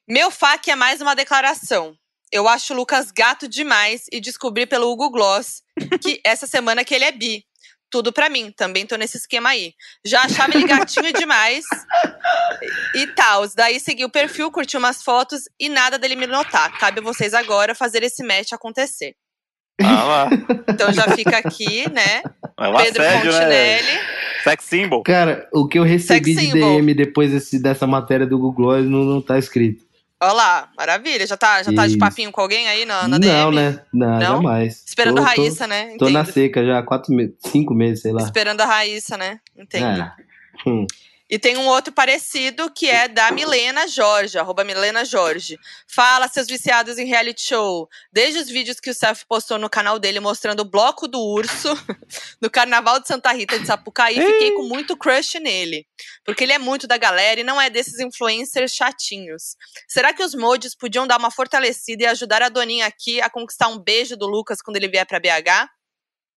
Meu 0.09 0.31
fac 0.31 0.69
é 0.69 0.75
mais 0.75 1.01
uma 1.01 1.15
declaração. 1.15 1.97
Eu 2.33 2.49
acho 2.49 2.73
o 2.73 2.77
Lucas 2.77 3.11
gato 3.11 3.47
demais 3.49 4.07
e 4.11 4.21
descobri 4.21 4.67
pelo 4.67 4.91
Hugo 4.91 5.11
Gloss 5.11 5.63
que 6.03 6.21
essa 6.25 6.47
semana 6.47 6.85
que 6.85 6.95
ele 6.95 7.05
é 7.05 7.13
bi. 7.13 7.45
Tudo 7.91 8.13
pra 8.13 8.29
mim, 8.29 8.51
também 8.51 8.85
tô 8.85 8.97
nesse 8.97 9.17
esquema 9.19 9.51
aí. 9.51 9.73
Já 10.05 10.23
achava 10.23 10.57
ele 10.57 10.67
gatinho 10.67 11.13
demais 11.13 11.65
e 12.95 13.07
tal. 13.09 13.47
Daí 13.55 13.79
segui 13.79 14.05
o 14.05 14.11
perfil, 14.11 14.51
curti 14.51 14.77
umas 14.77 15.03
fotos 15.03 15.43
e 15.61 15.69
nada 15.69 15.97
dele 15.99 16.17
me 16.17 16.27
notar. 16.27 16.77
Cabe 16.79 16.99
a 17.01 17.03
vocês 17.03 17.35
agora 17.35 17.75
fazer 17.75 18.03
esse 18.03 18.23
match 18.25 18.53
acontecer. 18.53 19.15
Ah 19.81 20.05
lá. 20.05 20.29
Então 20.69 20.93
já 20.93 21.09
fica 21.17 21.37
aqui, 21.39 21.89
né? 21.91 22.23
É 22.59 22.69
um 22.69 22.77
Pedro 22.77 23.03
assédio, 23.03 23.33
né? 23.33 23.39
Fontinelli. 23.79 24.01
Sex 24.45 24.65
symbol. 24.65 25.03
Cara, 25.03 25.49
o 25.53 25.67
que 25.67 25.79
eu 25.79 25.83
recebi 25.85 26.33
Sex 26.35 26.43
de 26.45 26.53
symbol. 26.53 26.77
DM 26.79 26.95
depois 26.95 27.31
desse- 27.33 27.61
dessa 27.61 27.87
matéria 27.87 28.27
do 28.27 28.39
Google 28.39 28.53
Gloss 28.53 28.85
não, 28.89 29.05
não 29.05 29.21
tá 29.23 29.39
escrito. 29.39 29.85
Olha 30.25 30.33
lá, 30.33 30.69
maravilha. 30.77 31.27
Já 31.27 31.37
tá, 31.37 31.63
já 31.63 31.73
tá 31.73 31.87
de 31.87 31.97
papinho 31.99 32.33
com 32.33 32.41
alguém 32.41 32.67
aí 32.69 32.85
na, 32.85 33.03
na 33.07 33.19
não, 33.19 33.19
DM? 33.19 33.55
né? 33.57 33.81
Não, 33.93 34.09
Não? 34.09 34.21
jamais. 34.21 34.83
Esperando 34.87 35.17
Tô- 35.17 35.23
a 35.23 35.25
tô- 35.35 35.41
Raíssa, 35.43 35.67
né? 35.67 35.97
Tô 35.99 36.09
na 36.09 36.21
Entendo. 36.21 36.33
seca 36.33 36.65
já 36.65 36.79
há 36.79 36.83
quatro 36.83 37.13
cinco 37.47 37.75
meses, 37.75 38.03
sei 38.03 38.13
lá. 38.13 38.23
Esperando 38.23 38.61
a 38.61 38.65
Raíssa, 38.67 39.17
né? 39.17 39.39
Entendo. 39.57 40.01
É. 40.03 40.13
Hum. 40.67 40.87
E 41.35 41.39
tem 41.39 41.57
um 41.57 41.67
outro 41.67 41.93
parecido 41.93 42.71
que 42.71 42.89
é 42.89 43.09
da 43.09 43.33
Milena 43.33 43.89
Jorge, 43.89 44.39
arroba 44.39 44.63
Milena 44.63 45.05
Jorge. 45.05 45.59
Fala, 45.85 46.29
seus 46.29 46.47
viciados 46.47 46.97
em 46.97 47.07
reality 47.07 47.49
show. 47.49 47.89
Desde 48.13 48.39
os 48.39 48.49
vídeos 48.49 48.79
que 48.79 48.89
o 48.89 48.95
Self 48.95 49.27
postou 49.27 49.59
no 49.59 49.69
canal 49.69 49.99
dele 49.99 50.21
mostrando 50.21 50.61
o 50.61 50.65
bloco 50.65 51.09
do 51.09 51.21
urso 51.21 51.71
no 52.41 52.49
Carnaval 52.49 53.01
de 53.01 53.09
Santa 53.09 53.33
Rita 53.33 53.59
de 53.59 53.67
Sapucaí, 53.67 54.15
fiquei 54.15 54.53
com 54.53 54.63
muito 54.69 54.97
crush 54.97 55.41
nele. 55.41 55.85
Porque 56.25 56.45
ele 56.45 56.53
é 56.53 56.59
muito 56.59 56.87
da 56.87 56.97
galera 56.97 57.41
e 57.41 57.43
não 57.43 57.61
é 57.61 57.69
desses 57.69 57.99
influencers 57.99 58.73
chatinhos. 58.73 59.57
Será 59.89 60.13
que 60.13 60.23
os 60.23 60.37
mods 60.37 60.77
podiam 60.77 61.05
dar 61.05 61.19
uma 61.19 61.33
fortalecida 61.33 62.05
e 62.05 62.07
ajudar 62.07 62.43
a 62.43 62.49
Doninha 62.49 62.87
aqui 62.87 63.21
a 63.21 63.29
conquistar 63.29 63.67
um 63.67 63.79
beijo 63.81 64.17
do 64.17 64.29
Lucas 64.29 64.63
quando 64.63 64.77
ele 64.77 64.87
vier 64.87 65.05
pra 65.05 65.19
BH? 65.19 65.69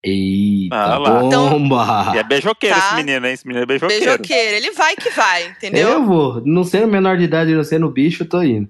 Eita, 0.04 0.76
Ah 0.76 0.98
lá. 0.98 1.24
Então- 1.24 1.50
bomba! 1.50 2.12
E 2.16 2.20
é 2.20 2.24
beijoqueiro 2.24 2.76
Tá. 2.80 2.86
esse 2.88 2.96
menino, 2.96 3.26
hein? 3.28 3.34
Esse 3.34 3.48
menino 3.48 3.64
é 3.64 3.66
beijoqueiro. 3.66 4.06
Beijoqueiro. 4.06 4.56
Ele 4.58 4.72
vai 4.72 4.96
que 4.96 5.10
vai, 5.10 5.48
entendeu? 5.48 5.88
Eu 5.90 6.06
vou. 6.06 6.42
Não 6.46 6.64
sendo 6.64 6.88
menor 6.88 7.18
de 7.18 7.24
idade, 7.24 7.54
não 7.54 7.64
sendo 7.64 7.90
bicho, 7.90 8.24
eu 8.24 8.30
tô 8.30 8.42
indo. 8.44 8.70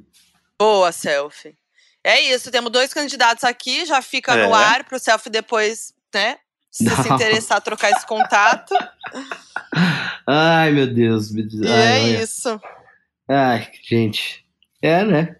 Boa, 0.57 0.91
selfie. 0.91 1.53
É 2.03 2.21
isso, 2.21 2.49
temos 2.49 2.71
dois 2.71 2.93
candidatos 2.93 3.43
aqui, 3.43 3.85
já 3.85 4.01
fica 4.01 4.33
É. 4.33 4.47
no 4.47 4.53
ar 4.53 4.85
pro 4.85 4.97
selfie 4.97 5.29
depois, 5.29 5.93
né? 6.13 6.37
Se 6.71 6.83
Não. 6.85 6.95
se 7.03 7.09
interessar, 7.11 7.59
trocar 7.61 7.91
esse 7.91 8.05
contato. 8.05 8.73
Ai, 10.25 10.71
meu 10.71 10.87
Deus. 10.87 11.31
me 11.31 11.43
diz- 11.43 11.61
E 11.61 11.67
Ai, 11.67 11.73
é 11.99 12.03
olha. 12.15 12.23
isso. 12.23 12.61
Ai, 13.29 13.67
gente. 13.83 14.45
É, 14.81 15.03
né? 15.03 15.35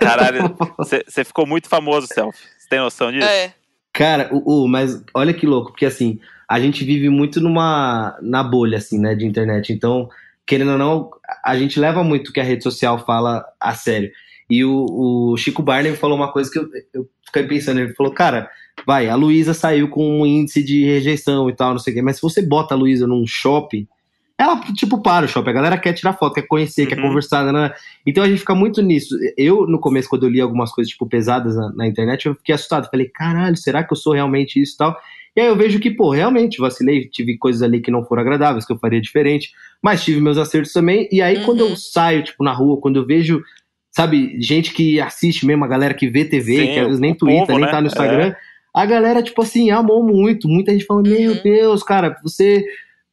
Caralho, 0.00 0.56
você 0.78 1.24
ficou 1.24 1.46
muito 1.46 1.68
famoso, 1.68 2.06
Selfie. 2.12 2.38
Você 2.58 2.68
tem 2.68 2.78
noção 2.80 3.10
disso? 3.12 3.26
É. 3.26 3.54
Cara, 3.92 4.28
o, 4.32 4.64
o- 4.64 4.68
mas 4.68 5.02
olha 5.14 5.34
que 5.34 5.46
louco, 5.46 5.70
porque 5.72 5.86
assim, 5.86 6.18
a 6.48 6.60
gente 6.60 6.84
vive 6.84 7.08
muito 7.08 7.40
numa 7.40 8.16
na 8.22 8.42
bolha, 8.42 8.78
assim, 8.78 8.98
né, 8.98 9.14
de 9.14 9.26
internet. 9.26 9.72
Então, 9.72 10.08
querendo 10.46 10.72
ou 10.72 10.78
não, 10.78 11.10
a 11.44 11.56
gente 11.56 11.78
leva 11.80 12.02
muito 12.04 12.28
o 12.28 12.32
que 12.32 12.40
a 12.40 12.44
rede 12.44 12.62
social 12.62 13.04
fala 13.04 13.44
a 13.60 13.74
sério. 13.74 14.10
E 14.48 14.64
o, 14.64 15.32
o 15.32 15.36
Chico 15.36 15.62
Barney 15.62 15.94
falou 15.94 16.16
uma 16.16 16.32
coisa 16.32 16.50
que 16.50 16.58
eu, 16.58 16.68
eu 16.92 17.08
fiquei 17.26 17.44
pensando. 17.44 17.80
Ele 17.80 17.94
falou, 17.94 18.12
cara, 18.12 18.50
vai, 18.86 19.08
a 19.08 19.14
Luísa 19.14 19.54
saiu 19.54 19.88
com 19.88 20.20
um 20.22 20.26
índice 20.26 20.62
de 20.62 20.84
rejeição 20.84 21.48
e 21.48 21.54
tal, 21.54 21.70
não 21.72 21.78
sei 21.78 21.92
o 21.92 21.96
quê. 21.96 22.02
Mas 22.02 22.16
se 22.16 22.22
você 22.22 22.42
bota 22.42 22.74
a 22.74 22.76
Luísa 22.78 23.06
num 23.06 23.24
shopping, 23.26 23.86
ela, 24.40 24.58
tipo, 24.74 25.02
para 25.02 25.26
o 25.26 25.28
shopping. 25.28 25.50
A 25.50 25.52
galera 25.52 25.76
quer 25.78 25.92
tirar 25.92 26.14
foto, 26.14 26.34
quer 26.34 26.46
conhecer, 26.46 26.86
quer 26.86 26.96
Uhum. 26.98 27.08
conversar. 27.08 27.52
Né? 27.52 27.70
Então 28.06 28.24
a 28.24 28.28
gente 28.28 28.38
fica 28.38 28.54
muito 28.54 28.80
nisso. 28.80 29.14
Eu, 29.36 29.66
no 29.66 29.78
começo, 29.78 30.08
quando 30.08 30.24
eu 30.24 30.30
li 30.30 30.40
algumas 30.40 30.72
coisas, 30.72 30.90
tipo, 30.90 31.06
pesadas 31.06 31.54
na, 31.54 31.70
na 31.74 31.86
internet, 31.86 32.24
eu 32.26 32.34
fiquei 32.34 32.54
assustado. 32.54 32.88
Falei, 32.90 33.06
caralho, 33.08 33.56
será 33.56 33.84
que 33.84 33.92
eu 33.92 33.96
sou 33.96 34.14
realmente 34.14 34.60
isso 34.60 34.74
e 34.74 34.76
tal? 34.78 34.96
E 35.36 35.40
aí 35.42 35.46
eu 35.46 35.54
vejo 35.54 35.78
que, 35.78 35.90
pô, 35.90 36.10
realmente 36.10 36.58
vacilei, 36.58 37.06
tive 37.08 37.36
coisas 37.38 37.62
ali 37.62 37.80
que 37.80 37.90
não 37.90 38.02
foram 38.04 38.22
agradáveis, 38.22 38.64
que 38.66 38.72
eu 38.72 38.78
faria 38.78 39.00
diferente, 39.00 39.50
mas 39.82 40.02
tive 40.02 40.20
meus 40.20 40.38
acertos 40.38 40.72
também. 40.72 41.06
E 41.12 41.20
aí, 41.22 41.40
quando 41.44 41.60
Uhum. 41.60 41.70
eu 41.70 41.76
saio, 41.76 42.22
tipo, 42.24 42.42
na 42.42 42.52
rua, 42.52 42.80
quando 42.80 42.96
eu 42.96 43.06
vejo, 43.06 43.42
sabe, 43.92 44.36
gente 44.40 44.72
que 44.72 45.00
assiste 45.00 45.44
mesmo, 45.46 45.64
a 45.64 45.68
galera 45.68 45.94
que 45.94 46.08
vê 46.08 46.24
TV, 46.24 46.56
Sim, 46.66 46.72
que 46.72 46.80
às 46.80 46.86
vezes 46.86 47.00
nem 47.00 47.14
Twitter, 47.14 47.46
povo, 47.46 47.58
nem 47.58 47.66
né? 47.66 47.70
tá 47.70 47.80
no 47.80 47.86
Instagram, 47.86 48.34
a 48.74 48.86
galera, 48.86 49.22
tipo 49.22 49.42
assim, 49.42 49.70
amou 49.70 50.02
muito. 50.02 50.48
Muita 50.48 50.72
gente 50.72 50.84
falando, 50.86 51.08
meu 51.08 51.32
Uhum. 51.32 51.40
Deus, 51.44 51.82
cara, 51.82 52.16
você 52.24 52.64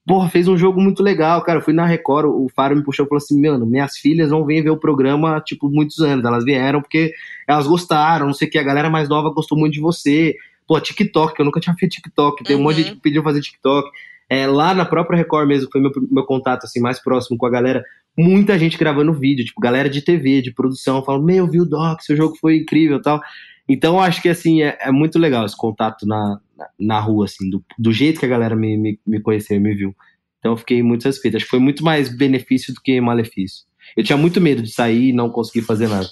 porra, 0.07 0.29
fez 0.29 0.47
um 0.47 0.57
jogo 0.57 0.81
muito 0.81 1.03
legal, 1.03 1.43
cara. 1.43 1.59
Eu 1.59 1.61
fui 1.61 1.73
na 1.73 1.85
Record, 1.85 2.27
o 2.27 2.47
Faro 2.55 2.75
me 2.75 2.83
puxou 2.83 3.05
e 3.05 3.09
falou 3.09 3.17
assim: 3.17 3.39
Mano, 3.39 3.65
minhas 3.65 3.97
filhas 3.97 4.29
vão 4.29 4.45
vir 4.45 4.63
ver 4.63 4.69
o 4.69 4.79
programa, 4.79 5.41
tipo, 5.41 5.69
muitos 5.69 5.99
anos. 5.99 6.23
Elas 6.23 6.45
vieram 6.45 6.81
porque 6.81 7.11
elas 7.45 7.67
gostaram, 7.67 8.25
não 8.25 8.33
sei 8.33 8.47
o 8.47 8.51
que. 8.51 8.57
A 8.57 8.63
galera 8.63 8.89
mais 8.89 9.09
nova 9.09 9.29
gostou 9.29 9.57
muito 9.57 9.73
de 9.73 9.81
você. 9.81 10.35
Pô, 10.65 10.79
TikTok, 10.79 11.35
que 11.35 11.41
eu 11.41 11.45
nunca 11.45 11.59
tinha 11.59 11.75
feito 11.75 11.93
TikTok. 11.93 12.43
Tem 12.43 12.55
um 12.55 12.63
monte 12.63 12.77
de 12.77 12.83
gente 12.83 12.95
que 12.95 13.01
pediu 13.01 13.21
fazer 13.21 13.41
TikTok. 13.41 13.89
É, 14.29 14.47
lá 14.47 14.73
na 14.73 14.85
própria 14.85 15.17
Record 15.17 15.47
mesmo, 15.47 15.69
foi 15.71 15.79
meu, 15.79 15.91
meu 16.09 16.25
contato 16.25 16.63
assim, 16.63 16.79
mais 16.79 17.01
próximo 17.01 17.37
com 17.37 17.45
a 17.45 17.49
galera. 17.49 17.83
Muita 18.17 18.57
gente 18.57 18.77
gravando 18.77 19.13
vídeo, 19.13 19.45
tipo, 19.45 19.61
galera 19.61 19.89
de 19.89 20.01
TV, 20.01 20.41
de 20.41 20.53
produção, 20.53 21.03
falando: 21.03 21.25
Meu, 21.25 21.47
viu, 21.47 21.65
Doc, 21.65 22.01
seu 22.01 22.15
jogo 22.15 22.35
foi 22.37 22.57
incrível 22.57 22.97
e 22.97 23.01
tal. 23.01 23.19
Então, 23.69 23.95
eu 23.95 23.99
acho 24.01 24.21
que, 24.21 24.29
assim, 24.29 24.61
é, 24.63 24.77
é 24.79 24.91
muito 24.91 25.19
legal 25.19 25.45
esse 25.45 25.55
contato 25.55 26.05
na, 26.05 26.39
na, 26.55 26.69
na 26.79 26.99
rua, 26.99 27.25
assim, 27.25 27.49
do, 27.49 27.63
do 27.77 27.91
jeito 27.91 28.19
que 28.19 28.25
a 28.25 28.29
galera 28.29 28.55
me, 28.55 28.77
me, 28.77 28.99
me 29.05 29.21
conheceu, 29.21 29.59
me 29.59 29.73
viu. 29.75 29.95
Então, 30.39 30.53
eu 30.53 30.57
fiquei 30.57 30.81
muito 30.81 31.03
satisfeito. 31.03 31.35
Acho 31.35 31.45
que 31.45 31.51
foi 31.51 31.59
muito 31.59 31.83
mais 31.83 32.15
benefício 32.15 32.73
do 32.73 32.79
que 32.81 32.99
malefício. 33.01 33.65
Eu 33.95 34.03
tinha 34.03 34.17
muito 34.17 34.39
medo 34.39 34.61
de 34.61 34.71
sair 34.71 35.09
e 35.09 35.13
não 35.13 35.29
conseguir 35.29 35.65
fazer 35.65 35.87
nada. 35.87 36.07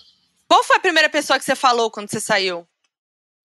Qual 0.48 0.64
foi 0.64 0.76
a 0.78 0.80
primeira 0.80 1.10
pessoa 1.10 1.40
que 1.40 1.46
você 1.46 1.56
falou 1.56 1.90
quando 1.90 2.10
você 2.10 2.20
saiu? 2.20 2.66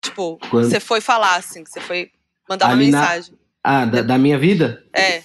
Tipo, 0.03 0.39
Quando- 0.51 0.69
você 0.69 0.81
foi 0.81 1.01
falar, 1.01 1.37
assim, 1.37 1.63
que 1.63 1.71
você 1.71 1.81
foi 1.81 2.11
mandar 2.49 2.67
uma 2.67 2.73
Ali 2.75 2.91
na- 2.91 3.01
mensagem. 3.01 3.35
Ah, 3.63 3.85
da, 3.85 4.03
da 4.03 4.19
minha 4.19 4.39
vida? 4.39 4.83
É. 4.95 5.23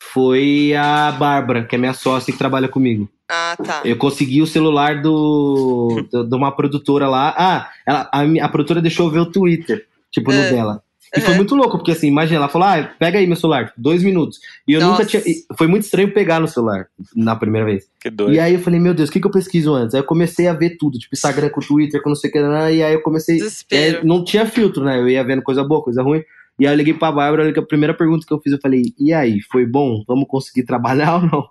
Foi 0.00 0.74
a 0.74 1.10
Bárbara, 1.12 1.66
que 1.66 1.74
é 1.74 1.78
minha 1.78 1.94
sócia 1.94 2.32
que 2.32 2.38
trabalha 2.38 2.68
comigo. 2.68 3.10
Ah, 3.28 3.54
tá. 3.62 3.82
Eu 3.84 3.96
consegui 3.96 4.40
o 4.40 4.46
celular 4.46 5.02
do, 5.02 6.02
do- 6.10 6.24
de 6.24 6.34
uma 6.34 6.50
produtora 6.50 7.08
lá. 7.08 7.34
Ah, 7.36 7.70
ela, 7.86 8.08
a, 8.12 8.22
a 8.46 8.48
produtora 8.48 8.80
deixou 8.80 9.06
eu 9.06 9.12
ver 9.12 9.18
o 9.20 9.26
Twitter, 9.26 9.86
tipo, 10.10 10.32
no 10.32 10.38
É. 10.38 10.50
dela. 10.50 10.82
E 11.16 11.20
foi 11.22 11.34
muito 11.34 11.54
louco, 11.54 11.78
porque 11.78 11.92
assim, 11.92 12.06
imagina, 12.06 12.36
ela 12.36 12.48
falou, 12.50 12.68
ah, 12.68 12.82
pega 12.98 13.18
aí 13.18 13.26
meu 13.26 13.34
celular, 13.36 13.72
dois 13.78 14.02
minutos. 14.02 14.38
E 14.66 14.74
eu 14.74 14.80
nunca 14.82 15.04
Nossa. 15.04 15.06
tinha. 15.06 15.22
e 15.26 15.42
Foi 15.56 15.66
muito 15.66 15.84
estranho 15.84 16.12
pegar 16.12 16.38
no 16.38 16.46
celular 16.46 16.86
na 17.16 17.34
primeira 17.34 17.66
vez. 17.66 17.86
Que 17.98 18.10
doido. 18.10 18.34
E 18.34 18.38
aí 18.38 18.52
eu 18.54 18.60
falei, 18.60 18.78
meu 18.78 18.92
Deus, 18.92 19.08
o 19.08 19.12
que, 19.12 19.18
que 19.18 19.26
eu 19.26 19.30
pesquiso 19.30 19.72
antes? 19.72 19.94
Aí 19.94 20.00
eu 20.02 20.04
comecei 20.06 20.46
a 20.48 20.52
ver 20.52 20.76
tudo, 20.76 20.98
tipo, 20.98 21.14
Instagram 21.14 21.48
com 21.48 21.60
Twitter, 21.62 22.02
com 22.02 22.10
não 22.10 22.16
sei 22.16 22.28
o 22.28 22.32
que, 22.34 22.40
né? 22.42 22.74
e 22.74 22.82
aí 22.82 22.92
eu 22.92 23.00
comecei. 23.02 23.36
Desespero. 23.38 23.98
É, 24.00 24.04
não 24.04 24.22
tinha 24.22 24.44
filtro, 24.44 24.84
né? 24.84 24.98
Eu 24.98 25.08
ia 25.08 25.24
vendo 25.24 25.40
coisa 25.42 25.64
boa, 25.64 25.82
coisa 25.82 26.02
ruim. 26.02 26.22
E 26.60 26.66
aí 26.66 26.74
eu 26.74 26.76
liguei 26.76 26.92
pra 26.92 27.10
Bárbara, 27.10 27.48
a 27.58 27.62
primeira 27.62 27.94
pergunta 27.94 28.26
que 28.26 28.32
eu 28.34 28.40
fiz, 28.40 28.52
eu 28.52 28.58
falei, 28.60 28.92
e 28.98 29.10
aí, 29.12 29.40
foi 29.40 29.64
bom? 29.64 30.02
Vamos 30.06 30.26
conseguir 30.28 30.64
trabalhar 30.68 31.14
ou 31.16 31.22
não? 31.22 31.48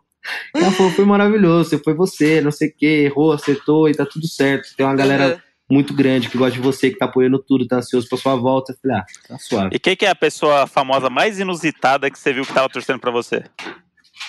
Ela 0.56 0.72
falou, 0.72 0.92
foi 0.92 1.06
maravilhoso, 1.06 1.70
você 1.70 1.78
foi 1.78 1.94
você, 1.94 2.42
não 2.42 2.52
sei 2.52 2.70
o 2.70 2.74
que, 2.76 2.86
errou, 2.86 3.32
acertou 3.34 3.88
e 3.90 3.94
tá 3.94 4.06
tudo 4.06 4.28
certo. 4.28 4.76
Tem 4.76 4.86
uma 4.86 4.96
galera 4.96 5.36
Uhum. 5.70 5.76
muito 5.76 5.94
grande 5.94 6.30
que 6.30 6.38
gosta 6.38 6.54
de 6.56 6.60
você, 6.62 6.90
que 6.90 6.98
tá 6.98 7.06
apoiando 7.06 7.40
tudo, 7.40 7.68
tá 7.68 7.78
ansioso 7.78 8.08
pra 8.10 8.18
sua 8.18 8.36
volta. 8.36 8.74
Eu 8.74 8.78
falei, 8.82 8.98
ah, 8.98 9.06
tá 9.28 9.38
suave. 9.38 9.70
E 9.76 9.80
quem 9.80 9.96
que 9.96 10.06
é 10.06 10.10
a 10.10 10.16
pessoa 10.16 10.68
famosa 10.68 11.10
mais 11.10 11.40
inusitada 11.40 12.10
que 12.12 12.18
você 12.20 12.34
viu 12.34 12.46
que 12.46 12.54
tava 12.54 12.70
torcendo 12.70 13.00
pra 13.00 13.12
você? 13.12 13.44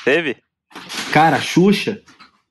Teve? 0.04 0.36
Cara, 1.12 1.40
Xuxa, 1.40 2.00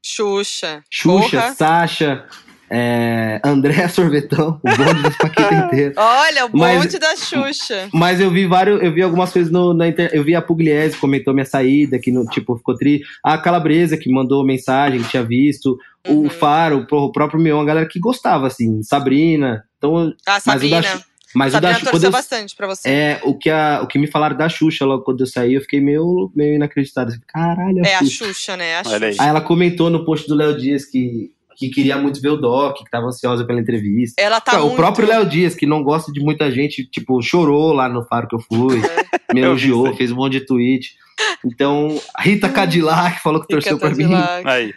Xuxa. 0.05 0.83
Xuxa, 0.89 1.41
Porra. 1.41 1.53
Sasha, 1.53 2.25
é, 2.69 3.39
André 3.43 3.87
Sorvetão, 3.89 4.59
o 4.63 4.69
bonde 4.77 5.01
das 5.03 5.17
Paquita 5.17 5.53
inteiro. 5.53 5.93
Olha, 5.97 6.45
o 6.45 6.49
Mas- 6.57 6.81
bonde 6.81 6.99
da 6.99 7.15
Xuxa. 7.15 7.89
Mas 7.93 8.19
eu 8.19 8.29
vi 8.31 8.45
vários, 8.45 8.81
eu 8.81 8.91
vi 8.93 9.01
algumas 9.01 9.31
coisas 9.31 9.51
no, 9.51 9.73
na 9.73 9.87
internet. 9.87 10.15
Eu 10.15 10.23
vi 10.23 10.35
a 10.35 10.41
Pugliese 10.41 10.97
comentou 10.97 11.33
minha 11.33 11.45
saída, 11.45 11.97
que 11.99 12.11
no, 12.11 12.25
tipo, 12.25 12.57
ficou 12.57 12.75
tri. 12.75 13.01
A 13.23 13.37
Calabresa 13.37 13.97
que 13.97 14.11
mandou 14.11 14.45
mensagem, 14.45 15.01
que 15.01 15.09
tinha 15.09 15.23
visto. 15.23 15.77
Uhum. 16.07 16.25
O 16.25 16.29
Faro, 16.29 16.85
o 16.89 17.11
próprio 17.11 17.39
Mion, 17.39 17.59
a 17.61 17.65
galera 17.65 17.87
que 17.87 17.99
gostava, 17.99 18.47
assim, 18.47 18.81
Sabrina. 18.83 19.63
Então, 19.77 20.13
Ah, 20.27 20.39
mas 20.45 20.63
o 20.63 20.69
da, 20.69 20.81
Sabrina. 20.81 21.03
Mas 21.35 21.53
o 21.53 21.59
da 21.59 21.73
Sabrina 21.73 21.73
Xu- 21.73 21.85
quando 21.85 21.91
torceu 21.91 22.07
eu, 22.07 22.11
bastante 22.11 22.55
pra 22.55 22.67
você. 22.67 22.89
é, 22.89 23.19
o 23.23 23.37
que, 23.37 23.49
a, 23.49 23.81
o 23.83 23.87
que 23.87 23.99
me 23.99 24.07
falaram 24.07 24.35
da 24.37 24.47
Xuxa 24.47 24.85
logo 24.85 25.03
quando 25.03 25.19
eu 25.19 25.27
saí, 25.27 25.53
eu 25.55 25.61
fiquei 25.61 25.81
meio, 25.81 26.31
meio 26.35 26.55
inacreditado. 26.55 27.09
Assim, 27.11 27.19
Caralho, 27.27 27.83
a 27.85 27.87
É, 27.87 27.95
a 27.95 27.99
Xuxa. 27.99 28.25
Xuxa, 28.25 28.57
né? 28.57 28.77
A. 28.79 28.83
Xuxa. 28.85 29.05
Aí 29.21 29.27
ela 29.29 29.41
comentou 29.41 29.89
no 29.89 30.05
post 30.05 30.27
do 30.27 30.33
Léo 30.35 30.57
Dias 30.57 30.85
que, 30.85 31.29
que 31.57 31.69
queria 31.69 31.97
muito 31.97 32.21
ver 32.21 32.29
o 32.29 32.37
Doc, 32.37 32.77
que 32.77 32.89
tava 32.91 33.07
ansiosa 33.07 33.43
pela 33.43 33.59
entrevista. 33.59 34.21
Ela 34.21 34.39
tá 34.39 34.51
Cara, 34.51 34.63
muito... 34.63 34.73
O 34.73 34.77
próprio 34.77 35.07
Léo 35.07 35.25
Dias, 35.25 35.55
que 35.55 35.65
não 35.65 35.81
gosta 35.81 36.11
de 36.11 36.19
muita 36.19 36.51
gente, 36.51 36.85
tipo, 36.85 37.19
chorou 37.21 37.73
lá 37.73 37.89
no 37.89 38.05
faro 38.05 38.27
que 38.27 38.35
eu 38.35 38.39
fui, 38.39 38.75
me 39.33 39.41
vi 39.41 39.45
isso 39.45 39.45
elogiou, 39.45 39.95
fez 39.95 40.11
um 40.11 40.15
monte 40.15 40.33
de 40.33 40.45
tweet. 40.45 40.95
Então, 41.43 41.99
Rita 42.19 42.47
Cadillac 42.47 43.21
falou 43.23 43.41
que 43.41 43.47
torceu 43.47 43.79
pra 43.79 43.89
mim. 43.89 44.09
Aí. 44.45 44.71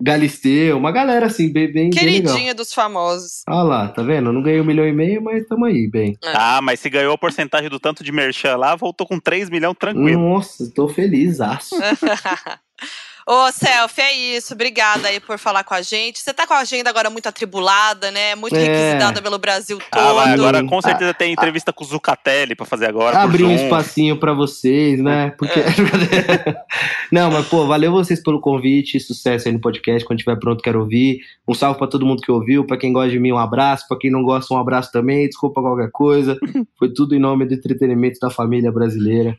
Galisteu, 0.00 0.76
uma 0.76 0.92
galera 0.92 1.26
assim, 1.26 1.52
bem, 1.52 1.72
bem, 1.72 1.90
bem 1.90 2.04
legal. 2.04 2.32
Queridinha 2.32 2.54
dos 2.54 2.72
famosos. 2.72 3.42
Olha 3.48 3.62
lá, 3.62 3.88
tá 3.88 4.02
vendo? 4.02 4.28
Eu 4.28 4.32
não 4.32 4.42
ganhei 4.42 4.60
um 4.60 4.64
milhão 4.64 4.86
e 4.86 4.92
meio, 4.92 5.22
mas 5.22 5.44
tamo 5.46 5.64
aí, 5.64 5.88
bem. 5.88 6.16
Ah, 6.24 6.60
mas 6.62 6.78
se 6.78 6.88
ganhou 6.88 7.12
a 7.14 7.18
porcentagem 7.18 7.68
do 7.68 7.80
tanto 7.80 8.04
de 8.04 8.12
merchan 8.12 8.56
lá, 8.56 8.76
voltou 8.76 9.06
com 9.06 9.18
3 9.18 9.50
milhões 9.50 9.76
tranquilo. 9.78 10.20
Nossa, 10.20 10.70
tô 10.72 10.88
feliz, 10.88 11.40
aço. 11.40 11.76
Ô, 13.30 13.52
Selfie, 13.52 14.00
é 14.00 14.36
isso. 14.36 14.54
Obrigada 14.54 15.08
aí 15.08 15.20
por 15.20 15.38
falar 15.38 15.62
com 15.62 15.74
a 15.74 15.82
gente. 15.82 16.18
Você 16.18 16.32
tá 16.32 16.46
com 16.46 16.54
a 16.54 16.60
agenda 16.60 16.88
agora 16.88 17.10
muito 17.10 17.28
atribulada, 17.28 18.10
né? 18.10 18.34
Muito 18.34 18.56
É. 18.56 18.58
requisitada 18.58 19.20
pelo 19.20 19.36
Brasil 19.38 19.76
todo. 19.90 20.00
Ah, 20.00 20.12
vai, 20.14 20.32
agora 20.32 20.64
com 20.64 20.80
certeza 20.80 21.12
tem 21.12 21.34
entrevista 21.34 21.70
com 21.70 21.84
o 21.84 21.86
Zucatelli 21.86 22.54
pra 22.54 22.64
fazer 22.64 22.86
agora. 22.86 23.18
Abrir 23.18 23.42
por 23.44 23.50
um 23.50 23.54
espacinho 23.54 24.16
pra 24.18 24.32
vocês, 24.32 24.98
né? 24.98 25.34
Porque. 25.36 25.60
não, 27.12 27.30
mas, 27.30 27.46
pô, 27.48 27.66
valeu 27.66 27.92
vocês 27.92 28.22
pelo 28.22 28.40
convite. 28.40 28.98
Sucesso 28.98 29.46
aí 29.46 29.52
no 29.52 29.60
podcast. 29.60 30.06
Quando 30.06 30.20
tiver 30.20 30.36
pronto, 30.36 30.62
quero 30.62 30.80
ouvir. 30.80 31.20
Um 31.46 31.52
salve 31.52 31.78
pra 31.78 31.86
todo 31.86 32.06
mundo 32.06 32.22
que 32.22 32.32
ouviu. 32.32 32.66
Pra 32.66 32.78
quem 32.78 32.94
gosta 32.94 33.10
de 33.10 33.18
mim, 33.18 33.32
um 33.32 33.38
abraço. 33.38 33.86
Pra 33.86 33.98
quem 33.98 34.10
não 34.10 34.22
gosta, 34.22 34.54
um 34.54 34.58
abraço 34.58 34.90
também. 34.90 35.26
Desculpa 35.28 35.60
qualquer 35.60 35.90
coisa. 35.90 36.38
Foi 36.78 36.88
tudo 36.92 37.14
em 37.14 37.18
nome 37.18 37.44
do 37.44 37.52
entretenimento 37.52 38.18
da 38.20 38.30
família 38.30 38.72
brasileira. 38.72 39.36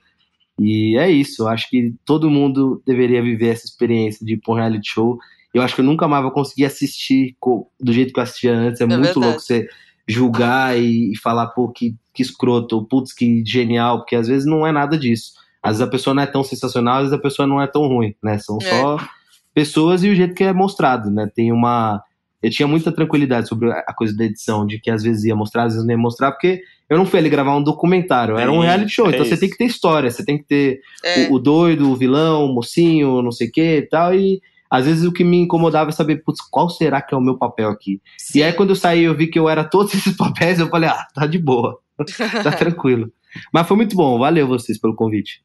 E 0.60 0.98
é 0.98 1.10
isso. 1.10 1.44
Eu 1.44 1.48
acho 1.48 1.70
que 1.70 1.94
todo 2.06 2.30
mundo 2.30 2.82
deveria 2.86 3.22
viver 3.22 3.50
essa 3.50 3.66
experiência 3.66 4.26
de 4.26 4.34
ir 4.34 4.38
pra 4.38 4.54
um 4.54 4.58
reality 4.58 4.92
show. 4.92 5.18
Eu 5.54 5.62
acho 5.62 5.74
que 5.76 5.82
eu 5.82 5.86
nunca 5.86 6.08
mais 6.08 6.22
vou 6.24 6.32
conseguir 6.32 6.66
assistir 6.66 7.36
do 7.80 7.94
jeito 7.94 8.14
que 8.14 8.20
eu 8.20 8.24
assistia 8.24 8.54
antes. 8.54 8.82
É, 8.82 8.86
muito 8.86 9.02
verdade. 9.02 9.20
louco 9.20 9.40
você 9.40 9.68
julgar 10.08 10.78
e, 10.78 11.12
e 11.12 11.18
falar, 11.18 11.48
pô, 11.48 11.70
que, 11.70 11.96
que 12.14 12.22
escroto, 12.22 12.76
ou 12.76 12.86
putz, 12.86 13.14
que 13.14 13.44
genial, 13.46 14.00
porque 14.00 14.16
às 14.16 14.28
vezes 14.28 14.46
não 14.46 14.66
é 14.66 14.72
nada 14.72 14.98
disso. 14.98 15.34
Às 15.62 15.78
vezes 15.78 15.88
a 15.88 15.92
pessoa 15.92 16.14
não 16.14 16.24
é 16.24 16.26
tão 16.28 16.44
sensacional, 16.44 16.96
às 16.96 17.02
vezes 17.04 17.14
a 17.18 17.22
pessoa 17.22 17.48
não 17.48 17.62
é 17.62 17.68
tão 17.68 17.88
ruim, 17.88 18.16
né? 18.24 18.38
São 18.40 18.58
É. 18.62 18.70
só 18.70 18.98
pessoas 19.54 20.04
e 20.04 20.10
o 20.10 20.16
jeito 20.16 20.34
que 20.34 20.44
é 20.44 20.54
mostrado, 20.54 21.12
né? 21.12 21.30
Tem 21.34 21.52
uma. 21.52 22.02
Eu 22.42 22.50
tinha 22.50 22.68
muita 22.68 22.92
tranquilidade 22.92 23.48
sobre 23.50 23.70
a 23.72 23.94
coisa 23.94 24.16
da 24.16 24.24
edição, 24.24 24.66
de 24.66 24.80
que 24.80 24.90
às 24.90 25.04
vezes 25.04 25.26
ia 25.26 25.36
mostrar, 25.36 25.64
às 25.64 25.74
vezes 25.74 25.86
não 25.86 25.94
ia 25.94 25.98
mostrar, 25.98 26.32
porque 26.32 26.62
eu 26.90 26.98
não 26.98 27.06
fui 27.06 27.20
ali 27.20 27.30
gravar 27.30 27.56
um 27.56 27.62
documentário, 27.64 28.38
era 28.38 28.52
um 28.52 28.62
Sim, 28.62 28.66
reality 28.68 28.92
show, 28.92 29.08
é 29.08 29.10
então 29.10 29.26
você 29.26 29.32
isso. 29.34 29.40
tem 29.42 29.50
que 29.50 29.58
ter 29.58 29.66
história, 29.66 30.10
você 30.10 30.24
tem 30.24 30.38
que 30.38 30.46
ter 30.46 30.80
É. 31.04 31.28
o, 31.28 31.34
o 31.34 31.40
doido, 31.40 31.92
o 31.92 31.96
vilão, 31.96 32.46
o 32.46 32.54
mocinho, 32.54 33.22
não 33.22 33.32
sei 33.32 33.48
o 33.48 33.52
que 33.52 33.78
e 33.78 33.82
tal, 33.84 34.16
e 34.16 34.42
às 34.72 34.86
vezes 34.86 35.04
o 35.04 35.12
que 35.12 35.24
me 35.24 35.38
incomodava 35.38 35.90
é 35.90 35.94
saber, 35.94 36.24
putz, 36.24 36.40
qual 36.50 36.70
será 36.70 37.02
que 37.02 37.14
é 37.14 37.18
o 37.18 37.22
meu 37.22 37.38
papel 37.38 37.70
aqui? 37.70 38.00
Sim. 38.18 38.40
E 38.40 38.44
aí, 38.44 38.54
quando 38.54 38.70
eu 38.70 38.76
saí, 38.76 39.04
eu 39.04 39.16
vi 39.16 39.28
que 39.28 39.38
eu 39.38 39.50
era 39.50 39.64
todos 39.64 39.94
esses 39.96 40.16
papéis, 40.16 40.60
eu 40.60 40.70
falei, 40.70 40.90
ah, 40.90 41.06
tá 41.14 41.26
de 41.28 41.38
boa, 41.40 41.80
tá 42.44 42.52
tranquilo. 42.52 43.12
Mas 43.54 43.68
foi 43.68 43.76
muito 43.78 43.96
bom, 43.96 44.18
valeu 44.18 44.48
vocês 44.48 44.80
pelo 44.80 44.96
convite. 44.96 45.42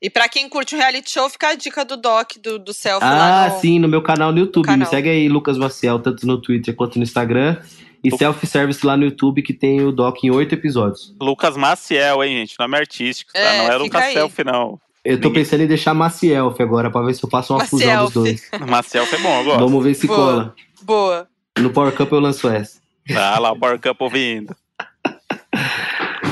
E 0.00 0.10
pra 0.10 0.28
quem 0.28 0.48
curte 0.48 0.74
o 0.74 0.78
reality 0.78 1.10
show, 1.10 1.28
fica 1.30 1.48
a 1.48 1.54
dica 1.54 1.84
do 1.84 1.96
Doc, 1.96 2.32
do, 2.42 2.58
do 2.58 2.72
Selfie 2.74 3.06
Ah, 3.06 3.14
lá 3.14 3.48
no... 3.54 3.60
sim, 3.60 3.78
no 3.78 3.88
meu 3.88 4.02
canal 4.02 4.32
no 4.32 4.38
YouTube. 4.38 4.66
canal. 4.66 4.78
Me 4.80 4.86
segue 4.86 5.08
aí, 5.08 5.28
Lucas 5.28 5.56
Maciel, 5.56 5.98
tanto 5.98 6.26
no 6.26 6.40
Twitter 6.40 6.74
quanto 6.74 6.96
no 6.98 7.02
Instagram. 7.02 7.56
E 8.02 8.10
Lu- 8.10 8.18
self-service 8.18 8.84
lá 8.84 8.96
no 8.98 9.04
YouTube, 9.04 9.40
que 9.42 9.54
tem 9.54 9.80
o 9.80 9.90
doc 9.90 10.22
em 10.22 10.30
oito 10.30 10.54
episódios. 10.54 11.14
Lucas 11.18 11.56
Maciel, 11.56 12.22
hein, 12.22 12.36
gente? 12.40 12.54
Nome 12.58 12.76
artístico, 12.76 13.32
tá? 13.32 13.38
É, 13.38 13.58
não 13.58 13.72
é 13.72 13.76
Lucas 13.76 14.02
aí. 14.02 14.12
Selfie, 14.12 14.44
não. 14.44 14.78
Eu 15.02 15.18
tô 15.20 15.28
Ninguém- 15.28 15.42
pensando 15.42 15.62
em 15.62 15.66
deixar 15.66 15.94
Macielf 15.94 16.60
agora, 16.60 16.90
pra 16.90 17.00
ver 17.02 17.14
se 17.14 17.24
eu 17.24 17.30
faço 17.30 17.54
uma 17.54 17.64
fusão 17.64 18.04
dos 18.04 18.14
Macielf. 18.14 18.50
dois. 18.50 18.68
Maciel 18.70 19.04
é 19.10 19.16
bom, 19.18 19.44
gosto. 19.44 19.58
Vamos 19.60 19.82
ver 19.84 19.94
se 19.94 20.06
Boa. 20.06 20.18
cola. 20.18 20.54
Boa. 20.82 21.28
No 21.58 21.70
Power 21.70 21.92
Cup 21.94 22.12
eu 22.12 22.20
lanço 22.20 22.46
essa. 22.48 22.78
Ah 23.16 23.38
lá, 23.38 23.52
o 23.52 23.58
Power 23.58 23.78
Cup 23.80 24.00
ouvindo. 24.02 24.54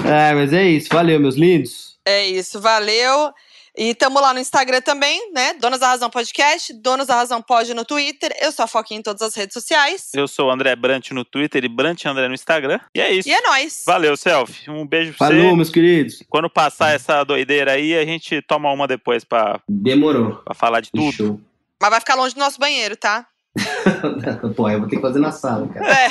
É, 0.05 0.35
mas 0.35 0.53
é 0.53 0.67
isso. 0.69 0.89
Valeu, 0.93 1.21
meus 1.21 1.37
lindos. 1.37 1.92
É 2.07 2.27
isso, 2.27 2.61
valeu. 2.61 3.33
E 3.75 3.95
tamo 3.95 4.21
lá 4.21 4.35
no 4.35 4.41
Instagram 4.41 4.83
também, 4.83 5.33
né? 5.33 5.55
Donas 5.55 5.81
da 5.81 5.87
Razão 5.89 6.11
Podcast, 6.11 6.75
Donas 6.75 7.07
da 7.07 7.15
Razão 7.15 7.41
Pod 7.41 7.73
no 7.73 7.87
Twitter. 7.87 8.31
Eu 8.39 8.53
sou 8.53 8.65
a 8.65 8.69
Foquinha 8.69 9.01
em 9.01 9.03
todas 9.03 9.23
as 9.23 9.35
redes 9.35 9.55
sociais. 9.55 10.11
Eu 10.15 10.29
sou 10.29 10.49
o 10.49 10.51
André 10.51 10.77
Brant 10.77 11.11
no 11.13 11.25
Twitter 11.25 11.65
e 11.65 11.69
Brant 11.69 12.05
André 12.05 12.29
no 12.29 12.35
Instagram. 12.35 12.79
E 12.95 13.01
é 13.01 13.11
isso. 13.13 13.27
E 13.29 13.33
é 13.33 13.41
nóis. 13.41 13.83
Valeu, 13.87 14.15
Selfie. 14.15 14.69
Um 14.71 14.87
beijo 14.87 15.15
pra 15.17 15.29
Falou, 15.29 15.43
você. 15.51 15.57
meus 15.57 15.71
queridos. 15.71 16.23
Quando 16.29 16.51
passar 16.51 16.95
essa 16.95 17.25
doideira 17.25 17.73
aí, 17.73 17.97
a 17.97 18.05
gente 18.05 18.43
toma 18.43 18.71
uma 18.71 18.87
depois 18.87 19.25
pra, 19.25 19.59
Demorou. 19.67 20.37
pra 20.45 20.55
falar 20.55 20.81
de 20.81 20.91
tudo. 20.91 21.11
Show. 21.13 21.41
Mas 21.81 21.91
vai 21.91 22.01
ficar 22.01 22.15
longe 22.15 22.35
do 22.35 22.41
nosso 22.41 22.59
banheiro, 22.61 22.95
tá? 22.95 23.27
Pô, 24.55 24.69
eu 24.69 24.81
vou 24.81 24.89
ter 24.89 24.97
que 24.97 25.03
fazer 25.03 25.19
na 25.19 25.33
sala, 25.33 25.67
cara. 25.69 25.87
É. 25.91 26.09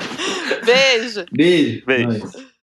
Beijo. 0.64 1.24
Beijo. 1.30 1.84
Beijo. 1.86 2.08
Nós. 2.08 2.55